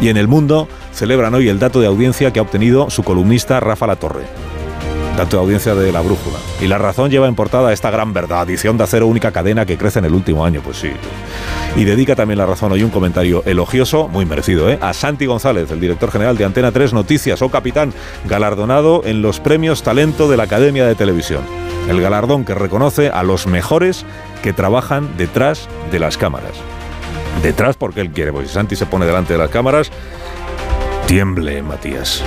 Y 0.00 0.08
en 0.08 0.16
el 0.16 0.28
mundo 0.28 0.66
celebran 0.92 1.34
hoy 1.34 1.48
el 1.48 1.58
dato 1.58 1.80
de 1.80 1.86
audiencia 1.86 2.32
que 2.32 2.40
ha 2.40 2.42
obtenido 2.42 2.90
su 2.90 3.04
columnista 3.04 3.60
Rafa 3.60 3.86
La 3.86 3.96
Torre 3.96 4.57
dato 5.18 5.36
de 5.36 5.42
audiencia 5.42 5.74
de 5.74 5.90
la 5.90 6.00
brújula. 6.00 6.38
Y 6.60 6.68
la 6.68 6.78
razón 6.78 7.10
lleva 7.10 7.26
en 7.26 7.34
portada 7.34 7.72
esta 7.72 7.90
gran 7.90 8.12
verdad, 8.12 8.48
edición 8.48 8.78
de 8.78 8.84
acero 8.84 9.06
única 9.06 9.32
cadena 9.32 9.66
que 9.66 9.76
crece 9.76 9.98
en 9.98 10.04
el 10.04 10.14
último 10.14 10.44
año, 10.44 10.60
pues 10.62 10.78
sí. 10.78 10.92
Y 11.76 11.84
dedica 11.84 12.14
también 12.14 12.38
la 12.38 12.46
razón 12.46 12.70
hoy 12.70 12.84
un 12.84 12.90
comentario 12.90 13.42
elogioso, 13.44 14.06
muy 14.08 14.24
merecido, 14.24 14.70
¿eh? 14.70 14.78
a 14.80 14.92
Santi 14.92 15.26
González, 15.26 15.70
el 15.72 15.80
director 15.80 16.12
general 16.12 16.36
de 16.36 16.44
Antena 16.44 16.70
3 16.70 16.92
Noticias 16.92 17.42
o 17.42 17.48
capitán, 17.50 17.92
galardonado 18.26 19.02
en 19.04 19.20
los 19.20 19.40
premios 19.40 19.82
Talento 19.82 20.30
de 20.30 20.36
la 20.36 20.44
Academia 20.44 20.86
de 20.86 20.94
Televisión. 20.94 21.42
El 21.88 22.00
galardón 22.00 22.44
que 22.44 22.54
reconoce 22.54 23.08
a 23.08 23.24
los 23.24 23.46
mejores 23.48 24.06
que 24.42 24.52
trabajan 24.52 25.16
detrás 25.16 25.68
de 25.90 25.98
las 25.98 26.16
cámaras. 26.16 26.52
Detrás 27.42 27.76
porque 27.76 28.02
él 28.02 28.10
quiere, 28.10 28.32
pues 28.32 28.48
si 28.48 28.54
Santi 28.54 28.76
se 28.76 28.86
pone 28.86 29.04
delante 29.04 29.32
de 29.32 29.38
las 29.40 29.50
cámaras, 29.50 29.90
tiemble, 31.06 31.60
Matías. 31.62 32.22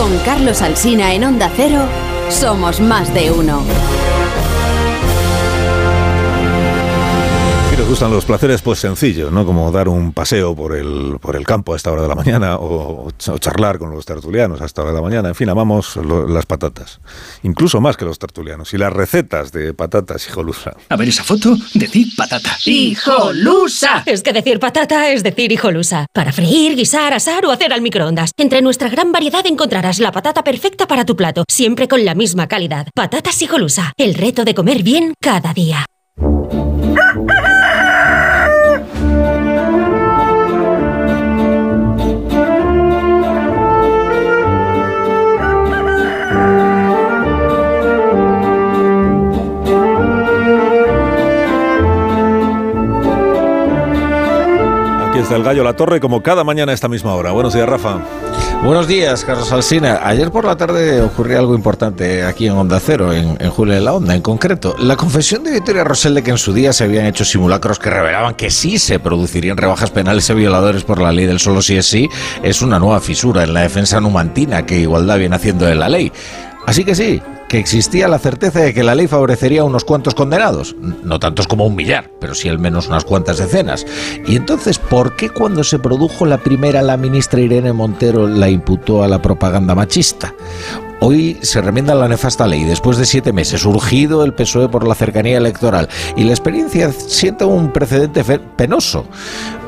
Con 0.00 0.16
Carlos 0.20 0.62
Alsina 0.62 1.12
en 1.12 1.24
Onda 1.24 1.52
Cero, 1.54 1.82
somos 2.30 2.80
más 2.80 3.12
de 3.12 3.30
uno. 3.30 3.62
Gustan 7.90 8.12
los 8.12 8.24
placeres, 8.24 8.62
pues 8.62 8.78
sencillos, 8.78 9.32
¿no? 9.32 9.44
Como 9.44 9.72
dar 9.72 9.88
un 9.88 10.12
paseo 10.12 10.54
por 10.54 10.76
el, 10.76 11.16
por 11.20 11.34
el 11.34 11.44
campo 11.44 11.72
a 11.72 11.76
esta 11.76 11.90
hora 11.90 12.02
de 12.02 12.06
la 12.08 12.14
mañana 12.14 12.54
o, 12.56 13.08
o 13.08 13.38
charlar 13.38 13.80
con 13.80 13.90
los 13.90 14.06
tertulianos 14.06 14.60
a 14.60 14.64
esta 14.66 14.82
hora 14.82 14.92
de 14.92 14.96
la 14.98 15.02
mañana. 15.02 15.28
En 15.30 15.34
fin, 15.34 15.48
amamos 15.48 15.96
lo- 15.96 16.28
las 16.28 16.46
patatas. 16.46 17.00
Incluso 17.42 17.80
más 17.80 17.96
que 17.96 18.04
los 18.04 18.20
tertulianos. 18.20 18.72
Y 18.74 18.78
las 18.78 18.92
recetas 18.92 19.50
de 19.50 19.74
patatas 19.74 20.24
hijolusa. 20.28 20.76
A 20.88 20.94
ver 20.96 21.08
esa 21.08 21.24
foto, 21.24 21.56
decir 21.74 22.06
patata. 22.16 22.56
¡Hijolusa! 22.64 24.04
Es 24.06 24.22
que 24.22 24.32
decir 24.32 24.60
patata 24.60 25.10
es 25.10 25.24
decir 25.24 25.50
hijolusa. 25.50 26.06
Para 26.14 26.30
freír, 26.32 26.76
guisar, 26.76 27.12
asar 27.12 27.44
o 27.44 27.50
hacer 27.50 27.72
al 27.72 27.82
microondas. 27.82 28.30
Entre 28.36 28.62
nuestra 28.62 28.88
gran 28.88 29.10
variedad 29.10 29.44
encontrarás 29.48 29.98
la 29.98 30.12
patata 30.12 30.44
perfecta 30.44 30.86
para 30.86 31.04
tu 31.04 31.16
plato, 31.16 31.42
siempre 31.48 31.88
con 31.88 32.04
la 32.04 32.14
misma 32.14 32.46
calidad. 32.46 32.86
Patatas 32.94 33.42
hijolusa. 33.42 33.92
El 33.96 34.14
reto 34.14 34.44
de 34.44 34.54
comer 34.54 34.84
bien 34.84 35.12
cada 35.20 35.52
día. 35.52 35.86
Está 55.20 55.36
el 55.36 55.42
gallo 55.42 55.62
La 55.62 55.74
Torre, 55.74 56.00
como 56.00 56.22
cada 56.22 56.44
mañana 56.44 56.72
a 56.72 56.74
esta 56.74 56.88
misma 56.88 57.14
hora. 57.14 57.30
Buenos 57.30 57.52
días, 57.52 57.68
Rafa. 57.68 57.98
Buenos 58.64 58.88
días, 58.88 59.22
Carlos 59.24 59.52
Alsina. 59.52 60.00
Ayer 60.02 60.30
por 60.30 60.46
la 60.46 60.56
tarde 60.56 61.02
ocurrió 61.02 61.38
algo 61.38 61.54
importante 61.54 62.24
aquí 62.24 62.46
en 62.46 62.54
Onda 62.54 62.80
Cero, 62.80 63.12
en, 63.12 63.36
en 63.38 63.50
Julio 63.50 63.74
de 63.74 63.82
la 63.82 63.92
Onda, 63.92 64.14
en 64.14 64.22
concreto. 64.22 64.74
La 64.78 64.96
confesión 64.96 65.44
de 65.44 65.52
Victoria 65.52 65.84
Rosell 65.84 66.14
de 66.14 66.22
que 66.22 66.30
en 66.30 66.38
su 66.38 66.54
día 66.54 66.72
se 66.72 66.84
habían 66.84 67.04
hecho 67.04 67.26
simulacros 67.26 67.78
que 67.78 67.90
revelaban 67.90 68.34
que 68.34 68.50
sí 68.50 68.78
se 68.78 68.98
producirían 68.98 69.58
rebajas 69.58 69.90
penales 69.90 70.28
a 70.30 70.34
violadores 70.34 70.84
por 70.84 71.00
la 71.00 71.12
ley 71.12 71.26
del 71.26 71.38
solo 71.38 71.60
sí 71.60 71.76
es 71.76 71.86
sí, 71.86 72.08
es 72.42 72.62
una 72.62 72.78
nueva 72.78 73.00
fisura 73.00 73.44
en 73.44 73.52
la 73.52 73.60
defensa 73.60 74.00
numantina 74.00 74.64
que 74.64 74.80
igualdad 74.80 75.18
viene 75.18 75.36
haciendo 75.36 75.66
de 75.66 75.74
la 75.74 75.88
ley. 75.88 76.10
Así 76.66 76.84
que 76.84 76.94
sí, 76.94 77.20
que 77.50 77.58
existía 77.58 78.06
la 78.06 78.20
certeza 78.20 78.60
de 78.60 78.72
que 78.72 78.84
la 78.84 78.94
ley 78.94 79.08
favorecería 79.08 79.62
a 79.62 79.64
unos 79.64 79.84
cuantos 79.84 80.14
condenados, 80.14 80.76
no 81.02 81.18
tantos 81.18 81.48
como 81.48 81.66
un 81.66 81.74
millar, 81.74 82.08
pero 82.20 82.32
sí 82.32 82.48
al 82.48 82.60
menos 82.60 82.86
unas 82.86 83.04
cuantas 83.04 83.38
decenas. 83.38 83.84
Y 84.24 84.36
entonces, 84.36 84.78
¿por 84.78 85.16
qué 85.16 85.30
cuando 85.30 85.64
se 85.64 85.80
produjo 85.80 86.26
la 86.26 86.38
primera 86.38 86.80
la 86.80 86.96
ministra 86.96 87.40
Irene 87.40 87.72
Montero 87.72 88.28
la 88.28 88.48
imputó 88.48 89.02
a 89.02 89.08
la 89.08 89.20
propaganda 89.20 89.74
machista? 89.74 90.32
Hoy 91.00 91.38
se 91.42 91.60
remienda 91.60 91.96
la 91.96 92.06
nefasta 92.06 92.46
ley 92.46 92.62
después 92.62 92.98
de 92.98 93.06
siete 93.06 93.32
meses, 93.32 93.64
urgido 93.64 94.22
el 94.22 94.32
PSOE 94.32 94.68
por 94.68 94.86
la 94.86 94.94
cercanía 94.94 95.38
electoral 95.38 95.88
y 96.14 96.22
la 96.22 96.30
experiencia 96.30 96.92
sienta 96.92 97.46
un 97.46 97.72
precedente 97.72 98.22
penoso. 98.56 99.06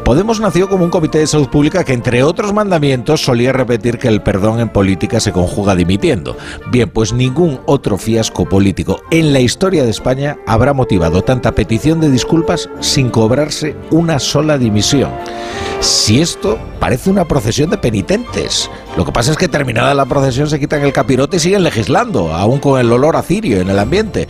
Podemos 0.04 0.40
nació 0.40 0.68
como 0.68 0.84
un 0.84 0.90
comité 0.90 1.18
de 1.18 1.28
salud 1.28 1.48
pública 1.48 1.84
que, 1.84 1.92
entre 1.92 2.24
otros 2.24 2.52
mandamientos, 2.52 3.20
solía 3.20 3.52
repetir 3.52 3.98
que 3.98 4.08
el 4.08 4.20
perdón 4.20 4.58
en 4.58 4.68
política 4.68 5.20
se 5.20 5.30
conjuga 5.30 5.76
dimitiendo. 5.76 6.36
Bien, 6.72 6.90
pues 6.90 7.12
ningún 7.12 7.60
otro 7.66 7.96
fiasco 7.96 8.48
político 8.48 9.00
en 9.12 9.32
la 9.32 9.38
historia 9.38 9.84
de 9.84 9.90
España 9.90 10.38
habrá 10.44 10.72
motivado 10.72 11.22
tanta 11.22 11.52
petición 11.52 12.00
de 12.00 12.10
disculpas 12.10 12.68
sin 12.80 13.10
cobrarse 13.10 13.76
una 13.92 14.18
sola 14.18 14.58
dimisión. 14.58 15.12
Si 15.78 16.20
esto 16.20 16.58
parece 16.80 17.08
una 17.08 17.28
procesión 17.28 17.70
de 17.70 17.78
penitentes. 17.78 18.68
Lo 18.96 19.04
que 19.04 19.12
pasa 19.12 19.30
es 19.30 19.36
que 19.36 19.48
terminada 19.48 19.94
la 19.94 20.06
procesión 20.06 20.48
se 20.48 20.58
quitan 20.58 20.82
el 20.82 20.92
capirote 20.92 21.36
y 21.36 21.40
siguen 21.40 21.62
legislando, 21.62 22.34
aún 22.34 22.58
con 22.58 22.80
el 22.80 22.90
olor 22.90 23.14
a 23.14 23.22
cirio 23.22 23.60
en 23.60 23.70
el 23.70 23.78
ambiente. 23.78 24.26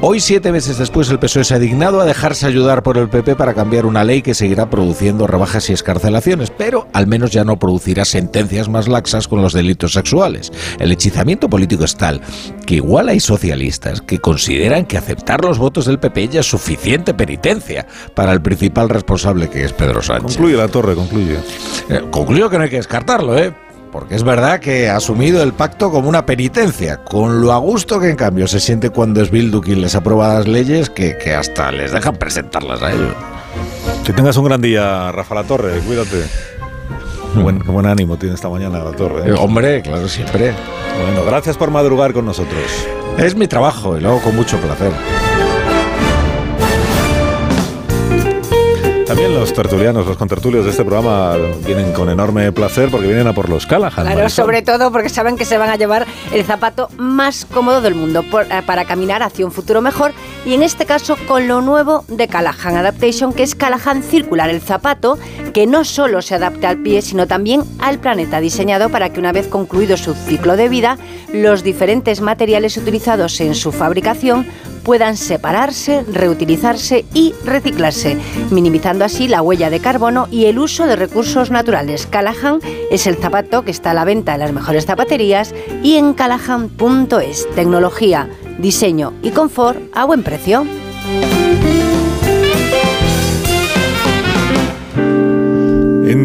Hoy, 0.00 0.20
siete 0.20 0.52
meses 0.52 0.78
después, 0.78 1.10
el 1.10 1.18
PSOE 1.18 1.42
se 1.42 1.54
ha 1.54 1.58
dignado 1.58 2.00
a 2.00 2.04
dejarse 2.04 2.46
ayudar 2.46 2.84
por 2.84 2.98
el 2.98 3.08
PP 3.08 3.34
para 3.34 3.52
cambiar 3.52 3.84
una 3.84 4.04
ley 4.04 4.22
que 4.22 4.32
seguirá 4.32 4.70
produciendo 4.70 5.26
rebajas 5.26 5.68
y 5.68 5.72
escarcelaciones, 5.72 6.52
pero 6.56 6.86
al 6.92 7.08
menos 7.08 7.32
ya 7.32 7.42
no 7.42 7.58
producirá 7.58 8.04
sentencias 8.04 8.68
más 8.68 8.86
laxas 8.86 9.26
con 9.26 9.42
los 9.42 9.52
delitos 9.52 9.94
sexuales. 9.94 10.52
El 10.78 10.92
hechizamiento 10.92 11.50
político 11.50 11.82
es 11.82 11.96
tal 11.96 12.20
que 12.64 12.76
igual 12.76 13.08
hay 13.08 13.18
socialistas 13.18 14.00
que 14.00 14.20
consideran 14.20 14.86
que 14.86 14.98
aceptar 14.98 15.44
los 15.44 15.58
votos 15.58 15.86
del 15.86 15.98
PP 15.98 16.28
ya 16.28 16.40
es 16.40 16.46
suficiente 16.46 17.12
penitencia 17.12 17.84
para 18.14 18.30
el 18.32 18.40
principal 18.40 18.88
responsable 18.88 19.50
que 19.50 19.64
es 19.64 19.72
Pedro 19.72 20.00
Sánchez. 20.00 20.36
Concluye 20.36 20.56
la 20.56 20.68
torre, 20.68 20.94
concluye. 20.94 21.38
Eh, 21.88 22.02
concluyo 22.12 22.48
que 22.48 22.56
no 22.56 22.62
hay 22.62 22.70
que 22.70 22.76
descartarlo, 22.76 23.36
¿eh? 23.36 23.52
Porque 23.90 24.14
es 24.14 24.22
verdad 24.22 24.60
que 24.60 24.88
ha 24.88 24.96
asumido 24.96 25.42
el 25.42 25.52
pacto 25.52 25.90
como 25.90 26.08
una 26.08 26.26
penitencia, 26.26 26.98
con 27.04 27.40
lo 27.40 27.52
a 27.52 27.58
gusto 27.58 27.98
que 27.98 28.10
en 28.10 28.16
cambio 28.16 28.46
se 28.46 28.60
siente 28.60 28.90
cuando 28.90 29.22
es 29.22 29.30
Bildu 29.30 29.60
quien 29.60 29.80
les 29.80 29.94
aprueba 29.94 30.34
las 30.34 30.46
leyes 30.46 30.90
que, 30.90 31.16
que 31.16 31.34
hasta 31.34 31.72
les 31.72 31.92
dejan 31.92 32.16
presentarlas 32.16 32.82
a 32.82 32.92
ellos. 32.92 33.14
Que 34.04 34.12
tengas 34.12 34.36
un 34.36 34.44
gran 34.44 34.60
día, 34.60 35.10
Rafa 35.12 35.34
La 35.34 35.44
Torre. 35.44 35.78
Cuídate. 35.80 36.24
Qué 37.34 37.40
buen, 37.40 37.58
buen 37.58 37.86
ánimo 37.86 38.16
tiene 38.16 38.34
esta 38.34 38.48
mañana 38.48 38.78
La 38.82 38.92
Torre. 38.92 39.28
¿eh? 39.28 39.30
Eh, 39.30 39.34
hombre, 39.38 39.82
claro, 39.82 40.08
siempre. 40.08 40.54
Bueno, 41.04 41.24
gracias 41.26 41.56
por 41.56 41.70
madrugar 41.70 42.12
con 42.12 42.24
nosotros. 42.24 42.62
Es 43.18 43.34
mi 43.34 43.46
trabajo 43.46 43.96
y 43.96 44.00
lo 44.00 44.10
hago 44.10 44.22
con 44.22 44.36
mucho 44.36 44.58
placer. 44.58 44.92
También 49.08 49.34
los 49.34 49.54
tertulianos, 49.54 50.06
los 50.06 50.18
contertulios 50.18 50.66
de 50.66 50.70
este 50.70 50.84
programa 50.84 51.34
vienen 51.64 51.92
con 51.94 52.10
enorme 52.10 52.52
placer 52.52 52.90
porque 52.90 53.06
vienen 53.06 53.26
a 53.26 53.32
por 53.32 53.48
los 53.48 53.64
Callahan. 53.66 53.90
Claro, 54.04 54.18
Marisol. 54.20 54.44
sobre 54.44 54.60
todo 54.60 54.92
porque 54.92 55.08
saben 55.08 55.36
que 55.36 55.46
se 55.46 55.56
van 55.56 55.70
a 55.70 55.76
llevar 55.76 56.06
el 56.30 56.44
zapato 56.44 56.90
más 56.98 57.46
cómodo 57.46 57.80
del 57.80 57.94
mundo 57.94 58.22
por- 58.30 58.44
eh, 58.44 58.62
para 58.66 58.84
caminar 58.84 59.22
hacia 59.22 59.46
un 59.46 59.50
futuro 59.52 59.80
mejor 59.80 60.12
y 60.44 60.52
en 60.52 60.62
este 60.62 60.84
caso 60.84 61.16
con 61.26 61.48
lo 61.48 61.62
nuevo 61.62 62.04
de 62.08 62.28
Callahan 62.28 62.76
Adaptation 62.76 63.32
que 63.32 63.44
es 63.44 63.54
Callahan 63.54 64.02
Circular, 64.02 64.50
el 64.50 64.60
zapato 64.60 65.18
que 65.54 65.66
no 65.66 65.84
solo 65.84 66.20
se 66.20 66.34
adapta 66.34 66.68
al 66.68 66.76
pie 66.82 67.00
sino 67.00 67.26
también 67.26 67.62
al 67.78 67.98
planeta, 68.00 68.40
diseñado 68.40 68.90
para 68.90 69.10
que 69.10 69.20
una 69.20 69.32
vez 69.32 69.46
concluido 69.48 69.96
su 69.96 70.12
ciclo 70.12 70.56
de 70.56 70.68
vida 70.68 70.98
los 71.32 71.62
diferentes 71.62 72.20
materiales 72.20 72.76
utilizados 72.76 73.40
en 73.40 73.54
su 73.54 73.72
fabricación 73.72 74.46
puedan 74.78 75.16
separarse, 75.16 76.04
reutilizarse 76.10 77.04
y 77.14 77.34
reciclarse, 77.44 78.16
minimizando 78.50 79.04
así 79.04 79.28
la 79.28 79.42
huella 79.42 79.70
de 79.70 79.80
carbono 79.80 80.28
y 80.30 80.46
el 80.46 80.58
uso 80.58 80.86
de 80.86 80.96
recursos 80.96 81.50
naturales. 81.50 82.06
Callahan 82.06 82.60
es 82.90 83.06
el 83.06 83.16
zapato 83.16 83.64
que 83.64 83.70
está 83.70 83.90
a 83.90 83.94
la 83.94 84.04
venta 84.04 84.34
en 84.34 84.40
las 84.40 84.52
mejores 84.52 84.86
zapaterías 84.86 85.54
y 85.82 85.96
en 85.96 86.14
callahan.es. 86.14 87.48
Tecnología, 87.54 88.28
diseño 88.58 89.12
y 89.22 89.30
confort 89.30 89.78
a 89.94 90.04
buen 90.04 90.22
precio. 90.22 90.64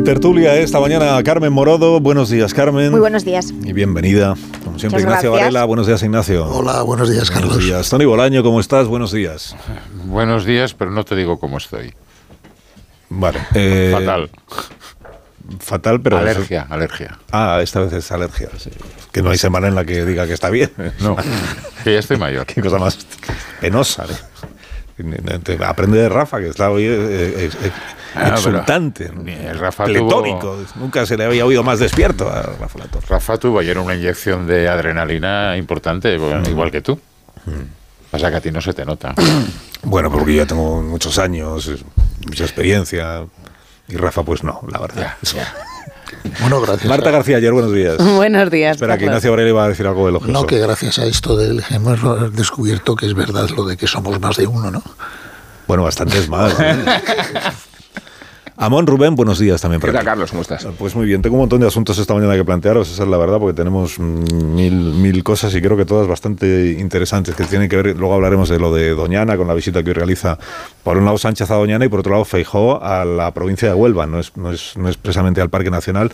Tertulia 0.03 0.55
esta 0.57 0.79
mañana 0.79 1.21
Carmen 1.23 1.51
Morodo. 1.53 1.99
Buenos 1.99 2.29
días, 2.29 2.53
Carmen. 2.53 2.91
Muy 2.91 2.99
buenos 2.99 3.23
días. 3.23 3.53
Y 3.63 3.71
bienvenida. 3.73 4.35
Como 4.63 4.77
siempre, 4.77 4.99
Muchas 4.99 5.01
Ignacio 5.01 5.31
gracias. 5.31 5.47
Varela. 5.53 5.65
Buenos 5.65 5.87
días, 5.87 6.03
Ignacio. 6.03 6.45
Hola, 6.45 6.81
buenos 6.83 7.09
días, 7.09 7.29
Buenos 7.29 7.49
Carlos. 7.49 7.65
días. 7.65 7.89
Tony 7.89 8.05
Bolaño, 8.05 8.43
¿cómo 8.43 8.59
estás? 8.59 8.87
Buenos 8.87 9.11
días. 9.11 9.55
Buenos 10.05 10.45
días, 10.45 10.73
pero 10.73 10.91
no 10.91 11.03
te 11.05 11.15
digo 11.15 11.39
cómo 11.39 11.57
estoy. 11.57 11.93
Vale. 13.09 13.39
eh, 13.55 13.91
Fatal. 13.93 14.29
Fatal, 15.59 16.01
pero... 16.01 16.17
alergia, 16.17 16.65
alergia. 16.69 17.19
Ah, 17.31 17.59
esta 17.61 17.79
vez 17.81 17.93
es 17.93 18.11
alergia. 18.11 18.49
sí. 18.57 18.71
Que 19.11 19.21
no 19.21 19.29
hay 19.29 19.37
semana 19.37 19.67
en 19.67 19.75
la 19.75 19.85
que 19.85 20.05
diga 20.05 20.25
que 20.27 20.33
está 20.33 20.49
bien. 20.49 20.71
No, 20.99 21.15
que 21.83 21.93
ya 21.93 21.99
estoy 21.99 22.17
mayor. 22.17 22.45
Qué 22.47 22.61
cosa 22.61 22.77
más 22.79 22.97
penosa. 23.61 24.05
¿eh? 24.05 25.57
Aprende 25.65 25.97
de 25.99 26.09
Rafa, 26.09 26.39
que 26.39 26.47
está 26.47 26.69
hoy 26.71 26.85
eh, 26.85 26.89
eh, 26.97 27.49
eh, 27.63 27.71
Ah, 28.15 28.29
exultante, 28.35 29.11
Rafa 29.59 29.85
pletórico. 29.85 30.57
Nunca 30.75 31.05
se 31.05 31.17
le 31.17 31.25
había 31.25 31.45
oído 31.45 31.63
más 31.63 31.79
despierto 31.79 32.29
a 32.29 32.41
Rafa 32.43 32.79
Latorre. 32.79 33.05
Rafa 33.07 33.37
tuvo 33.37 33.59
ayer 33.59 33.77
una 33.77 33.95
inyección 33.95 34.45
de 34.47 34.67
adrenalina 34.69 35.57
importante, 35.57 36.17
bueno, 36.17 36.47
igual 36.49 36.69
que 36.71 36.81
tú. 36.81 36.99
Pasa 38.11 38.29
que 38.29 38.37
a 38.37 38.41
ti 38.41 38.51
no 38.51 38.61
se 38.61 38.73
te 38.73 38.85
nota. 38.85 39.13
Bueno, 39.85 40.09
porque 40.09 40.33
yo 40.33 40.47
tengo 40.47 40.81
muchos 40.81 41.17
años, 41.19 41.69
mucha 42.25 42.45
experiencia. 42.45 43.25
Y 43.89 43.97
Rafa, 43.97 44.23
pues 44.23 44.41
no, 44.41 44.61
la 44.71 44.79
verdad. 44.79 45.15
Eso. 45.21 45.35
Bueno, 46.39 46.61
gracias. 46.61 46.85
Marta 46.85 47.09
a- 47.09 47.11
García, 47.11 47.35
ayer, 47.35 47.51
buenos 47.51 47.73
días. 47.73 47.97
Buenos 48.15 48.49
días. 48.49 48.77
Espera, 48.77 48.97
que 48.97 49.03
Ignacio 49.03 49.31
Varela 49.31 49.49
iba 49.49 49.65
a 49.65 49.67
decir 49.67 49.85
algo 49.85 50.07
elogioso. 50.07 50.31
No, 50.31 50.47
que 50.47 50.57
gracias 50.57 50.99
a 50.99 51.05
esto 51.05 51.35
del, 51.35 51.65
hemos 51.69 52.33
descubierto 52.33 52.95
que 52.95 53.07
es 53.07 53.13
verdad 53.13 53.49
lo 53.49 53.65
de 53.65 53.75
que 53.75 53.87
somos 53.87 54.21
más 54.21 54.37
de 54.37 54.47
uno, 54.47 54.71
¿no? 54.71 54.81
Bueno, 55.67 55.83
bastantes 55.83 56.29
más. 56.29 56.55
¿eh? 56.61 56.75
Amón 58.63 58.87
Rubén, 58.87 59.13
buenos 59.13 59.39
días 59.39 59.59
también 59.59 59.81
para 59.81 59.91
¿Qué 59.91 59.97
tal. 59.97 60.05
Carlos? 60.05 60.29
¿Cómo 60.29 60.41
estás? 60.41 60.65
Pues 60.77 60.95
muy 60.95 61.05
bien, 61.05 61.21
tengo 61.21 61.35
un 61.35 61.41
montón 61.41 61.59
de 61.59 61.67
asuntos 61.67 61.97
esta 61.97 62.13
mañana 62.13 62.33
que 62.33 62.45
plantearos, 62.45 62.89
esa 62.89 63.03
es 63.03 63.09
la 63.09 63.17
verdad, 63.17 63.37
porque 63.37 63.53
tenemos 63.53 63.99
mm, 63.99 64.55
mil, 64.55 64.73
mil 64.73 65.21
cosas 65.21 65.53
y 65.53 65.61
creo 65.61 65.75
que 65.75 65.83
todas 65.83 66.07
bastante 66.07 66.77
interesantes 66.79 67.35
que 67.35 67.43
tienen 67.43 67.67
que 67.67 67.75
ver, 67.75 67.97
luego 67.97 68.13
hablaremos 68.13 68.47
de 68.47 68.59
lo 68.59 68.73
de 68.73 68.91
Doñana, 68.91 69.35
con 69.35 69.49
la 69.49 69.53
visita 69.53 69.83
que 69.83 69.89
hoy 69.89 69.95
realiza 69.95 70.37
por 70.81 70.97
un 70.97 71.03
lado 71.03 71.17
Sánchez 71.17 71.51
a 71.51 71.55
Doñana 71.55 71.83
y 71.83 71.89
por 71.89 71.99
otro 71.99 72.13
lado 72.13 72.23
Feijó 72.23 72.81
a 72.81 73.03
la 73.03 73.33
provincia 73.33 73.67
de 73.67 73.73
Huelva, 73.73 74.05
no 74.07 74.17
es, 74.17 74.31
no 74.37 74.49
es, 74.49 74.77
no 74.77 74.87
es 74.87 74.95
precisamente 74.95 75.41
al 75.41 75.49
Parque 75.49 75.69
Nacional, 75.69 76.13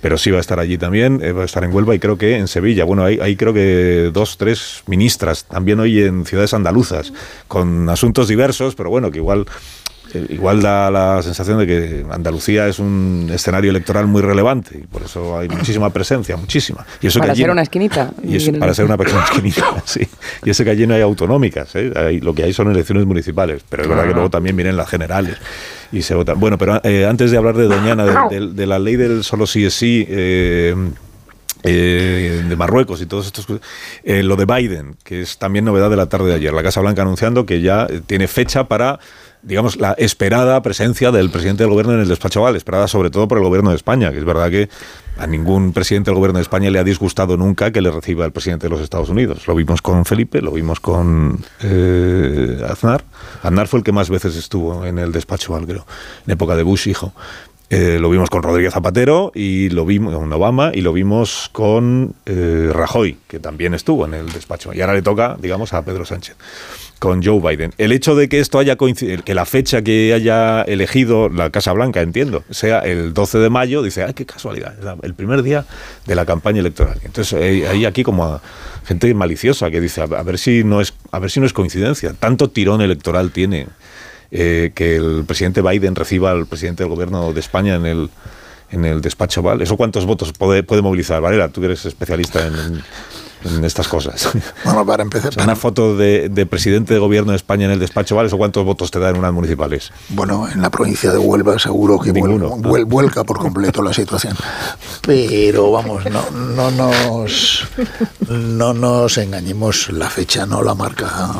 pero 0.00 0.18
sí 0.18 0.32
va 0.32 0.38
a 0.38 0.40
estar 0.40 0.58
allí 0.58 0.76
también, 0.76 1.20
eh, 1.22 1.30
va 1.30 1.42
a 1.42 1.44
estar 1.44 1.62
en 1.62 1.72
Huelva 1.72 1.94
y 1.94 2.00
creo 2.00 2.18
que 2.18 2.38
en 2.38 2.48
Sevilla, 2.48 2.82
bueno, 2.84 3.04
hay, 3.04 3.20
hay 3.20 3.36
creo 3.36 3.54
que 3.54 4.10
dos, 4.12 4.36
tres 4.36 4.82
ministras, 4.88 5.44
también 5.44 5.78
hoy 5.78 6.02
en 6.02 6.26
ciudades 6.26 6.54
andaluzas, 6.54 7.12
con 7.46 7.88
asuntos 7.88 8.26
diversos, 8.26 8.74
pero 8.74 8.90
bueno, 8.90 9.12
que 9.12 9.18
igual 9.18 9.46
igual 10.28 10.60
da 10.62 10.90
la 10.90 11.22
sensación 11.22 11.58
de 11.58 11.66
que 11.66 12.04
Andalucía 12.10 12.66
es 12.68 12.78
un 12.78 13.30
escenario 13.32 13.70
electoral 13.70 14.06
muy 14.06 14.22
relevante 14.22 14.78
y 14.82 14.86
por 14.86 15.02
eso 15.02 15.38
hay 15.38 15.48
muchísima 15.48 15.90
presencia, 15.90 16.36
muchísima. 16.36 16.84
Y 17.00 17.06
eso 17.08 17.18
para 17.20 17.32
que 17.32 17.40
ser 17.40 17.50
una 17.50 17.62
esquinita. 17.62 18.12
y 18.22 18.36
eso, 18.36 18.52
para 18.58 18.74
ser 18.74 18.84
una 18.84 18.96
pequeña 18.96 19.24
esquinita, 19.24 19.64
sí. 19.84 20.06
Y 20.44 20.50
eso 20.50 20.64
que 20.64 20.70
allí 20.70 20.86
no 20.86 20.94
hay 20.94 21.00
autonómicas, 21.02 21.74
¿eh? 21.76 21.92
Hay- 21.96 22.20
lo 22.20 22.34
que 22.34 22.44
hay 22.44 22.52
son 22.52 22.70
elecciones 22.70 23.06
municipales, 23.06 23.62
pero 23.68 23.82
es 23.82 23.88
verdad 23.88 24.04
que 24.06 24.12
luego 24.14 24.30
también 24.30 24.56
vienen 24.56 24.76
las 24.76 24.88
generales 24.88 25.36
y 25.92 26.02
se 26.02 26.14
votan. 26.14 26.38
Bueno, 26.40 26.58
pero 26.58 26.80
eh, 26.84 27.06
antes 27.06 27.30
de 27.30 27.36
hablar 27.36 27.56
de 27.56 27.64
Doñana, 27.64 28.28
de, 28.28 28.40
de- 28.40 28.52
de 28.52 28.66
la 28.66 28.78
ley 28.78 28.96
del 28.96 29.24
solo 29.24 29.46
sí 29.46 29.64
es 29.64 29.74
sí, 29.74 30.06
eh, 30.08 30.74
eh, 31.62 32.42
de 32.46 32.56
Marruecos 32.56 33.00
y 33.00 33.06
todos 33.06 33.26
estos 33.26 33.46
eh, 34.02 34.22
lo 34.22 34.36
de 34.36 34.44
Biden 34.44 34.96
que 35.02 35.22
es 35.22 35.38
también 35.38 35.64
novedad 35.64 35.88
de 35.88 35.96
la 35.96 36.06
tarde 36.10 36.26
de 36.28 36.34
ayer 36.34 36.52
la 36.52 36.62
Casa 36.62 36.80
Blanca 36.82 37.00
anunciando 37.02 37.46
que 37.46 37.62
ya 37.62 37.86
eh, 37.88 38.00
tiene 38.06 38.28
fecha 38.28 38.64
para 38.64 38.98
digamos 39.44 39.76
la 39.76 39.92
esperada 39.92 40.60
presencia 40.62 41.12
del 41.12 41.30
presidente 41.30 41.62
del 41.62 41.70
gobierno 41.70 41.94
en 41.94 42.00
el 42.00 42.08
despacho 42.08 42.40
Oval 42.40 42.56
esperada 42.56 42.88
sobre 42.88 43.10
todo 43.10 43.28
por 43.28 43.38
el 43.38 43.44
gobierno 43.44 43.70
de 43.70 43.76
España 43.76 44.10
que 44.10 44.18
es 44.18 44.24
verdad 44.24 44.50
que 44.50 44.68
a 45.18 45.26
ningún 45.26 45.72
presidente 45.72 46.10
del 46.10 46.16
gobierno 46.16 46.38
de 46.38 46.42
España 46.42 46.70
le 46.70 46.78
ha 46.78 46.84
disgustado 46.84 47.36
nunca 47.36 47.70
que 47.70 47.80
le 47.80 47.90
reciba 47.90 48.24
el 48.24 48.32
presidente 48.32 48.66
de 48.66 48.70
los 48.70 48.80
Estados 48.80 49.08
Unidos. 49.10 49.46
Lo 49.46 49.54
vimos 49.54 49.80
con 49.80 50.04
Felipe 50.04 50.40
lo 50.40 50.50
vimos 50.50 50.80
con 50.80 51.44
eh, 51.62 52.60
Aznar. 52.68 53.04
Aznar 53.42 53.68
fue 53.68 53.78
el 53.78 53.84
que 53.84 53.92
más 53.92 54.10
veces 54.10 54.36
estuvo 54.36 54.84
en 54.84 54.98
el 54.98 55.12
despacho 55.12 55.52
Oval 55.52 55.66
creo 55.66 55.86
en 56.26 56.32
época 56.32 56.56
de 56.56 56.62
Bush 56.62 56.88
hijo. 56.88 57.12
Eh, 57.70 57.98
lo 57.98 58.10
vimos 58.10 58.28
con 58.28 58.42
Rodríguez 58.42 58.74
Zapatero 58.74 59.32
y 59.34 59.70
lo 59.70 59.86
vimos 59.86 60.14
con 60.14 60.32
Obama 60.32 60.70
y 60.74 60.82
lo 60.82 60.92
vimos 60.92 61.48
con 61.50 62.14
eh, 62.26 62.70
Rajoy, 62.72 63.16
que 63.26 63.40
también 63.40 63.74
estuvo 63.74 64.04
en 64.04 64.14
el 64.14 64.30
despacho. 64.30 64.72
Y 64.72 64.80
ahora 64.80 64.94
le 64.94 65.02
toca, 65.02 65.36
digamos, 65.40 65.72
a 65.72 65.82
Pedro 65.82 66.04
Sánchez 66.04 66.36
con 66.98 67.22
Joe 67.22 67.40
Biden. 67.40 67.72
El 67.78 67.92
hecho 67.92 68.14
de 68.14 68.28
que 68.28 68.40
esto 68.40 68.58
haya 68.58 68.76
coincidido, 68.76 69.22
que 69.22 69.34
la 69.34 69.44
fecha 69.44 69.82
que 69.82 70.12
haya 70.14 70.62
elegido 70.62 71.28
la 71.28 71.50
Casa 71.50 71.72
Blanca, 71.72 72.00
entiendo, 72.00 72.44
sea 72.50 72.80
el 72.80 73.12
12 73.14 73.38
de 73.38 73.50
mayo, 73.50 73.82
dice, 73.82 74.04
ay, 74.04 74.14
qué 74.14 74.24
casualidad, 74.26 74.74
el 75.02 75.14
primer 75.14 75.42
día 75.42 75.66
de 76.06 76.14
la 76.14 76.24
campaña 76.24 76.60
electoral. 76.60 76.98
Entonces 77.04 77.32
hay, 77.34 77.84
aquí 77.84 78.02
como 78.02 78.24
a 78.24 78.42
gente 78.86 79.12
maliciosa 79.14 79.70
que 79.70 79.80
dice, 79.80 80.02
a, 80.02 80.06
ver 80.06 80.38
si 80.38 80.64
no 80.64 80.80
es, 80.80 80.94
a 81.10 81.18
ver 81.18 81.30
si 81.30 81.40
no 81.40 81.46
es 81.46 81.52
coincidencia. 81.52 82.14
Tanto 82.14 82.50
tirón 82.50 82.80
electoral 82.80 83.30
tiene 83.30 83.66
eh, 84.30 84.72
que 84.74 84.96
el 84.96 85.24
presidente 85.26 85.62
Biden 85.62 85.94
reciba 85.94 86.30
al 86.30 86.46
presidente 86.46 86.82
del 86.82 86.90
gobierno 86.90 87.32
de 87.32 87.40
España 87.40 87.74
en 87.74 87.86
el 87.86 88.10
en 88.70 88.84
el 88.84 89.00
despacho 89.00 89.40
Oval. 89.40 89.62
¿Eso 89.62 89.76
cuántos 89.76 90.04
votos 90.04 90.32
puede, 90.32 90.64
movilizar? 90.82 91.20
Varela, 91.20 91.48
tú 91.48 91.60
que 91.60 91.66
eres 91.66 91.84
especialista 91.84 92.46
en, 92.46 92.54
en 92.54 92.82
estas 93.64 93.88
cosas. 93.88 94.28
Bueno, 94.64 94.84
para 94.86 95.02
empezar, 95.02 95.28
O 95.30 95.32
sea, 95.32 95.44
una 95.44 95.56
foto 95.56 95.96
de, 95.96 96.28
de 96.28 96.46
presidente 96.46 96.94
de 96.94 97.00
gobierno 97.00 97.32
de 97.32 97.36
España 97.36 97.66
en 97.66 97.70
el 97.72 97.78
despacho 97.78 98.14
Oval, 98.14 98.26
¿eso 98.26 98.38
cuántos 98.38 98.64
votos 98.64 98.90
te 98.90 98.98
da 98.98 99.10
en 99.10 99.16
unas 99.16 99.32
municipales? 99.32 99.92
Bueno, 100.08 100.48
en 100.48 100.62
la 100.62 100.70
provincia 100.70 101.10
de 101.12 101.18
Huelva 101.18 101.58
seguro 101.58 101.98
que 101.98 102.12
vuel- 102.12 102.38
vuel- 102.62 102.84
vuelca 102.86 103.24
por 103.24 103.38
completo 103.38 103.82
la 103.82 103.92
situación. 103.92 104.36
Pero 105.02 105.70
vamos, 105.72 106.04
no, 106.06 106.30
no, 106.30 106.70
nos, 106.70 107.66
no 108.28 108.72
nos 108.74 109.18
engañemos, 109.18 109.90
la 109.90 110.08
fecha 110.08 110.46
no 110.46 110.62
la 110.62 110.74
marca 110.74 111.32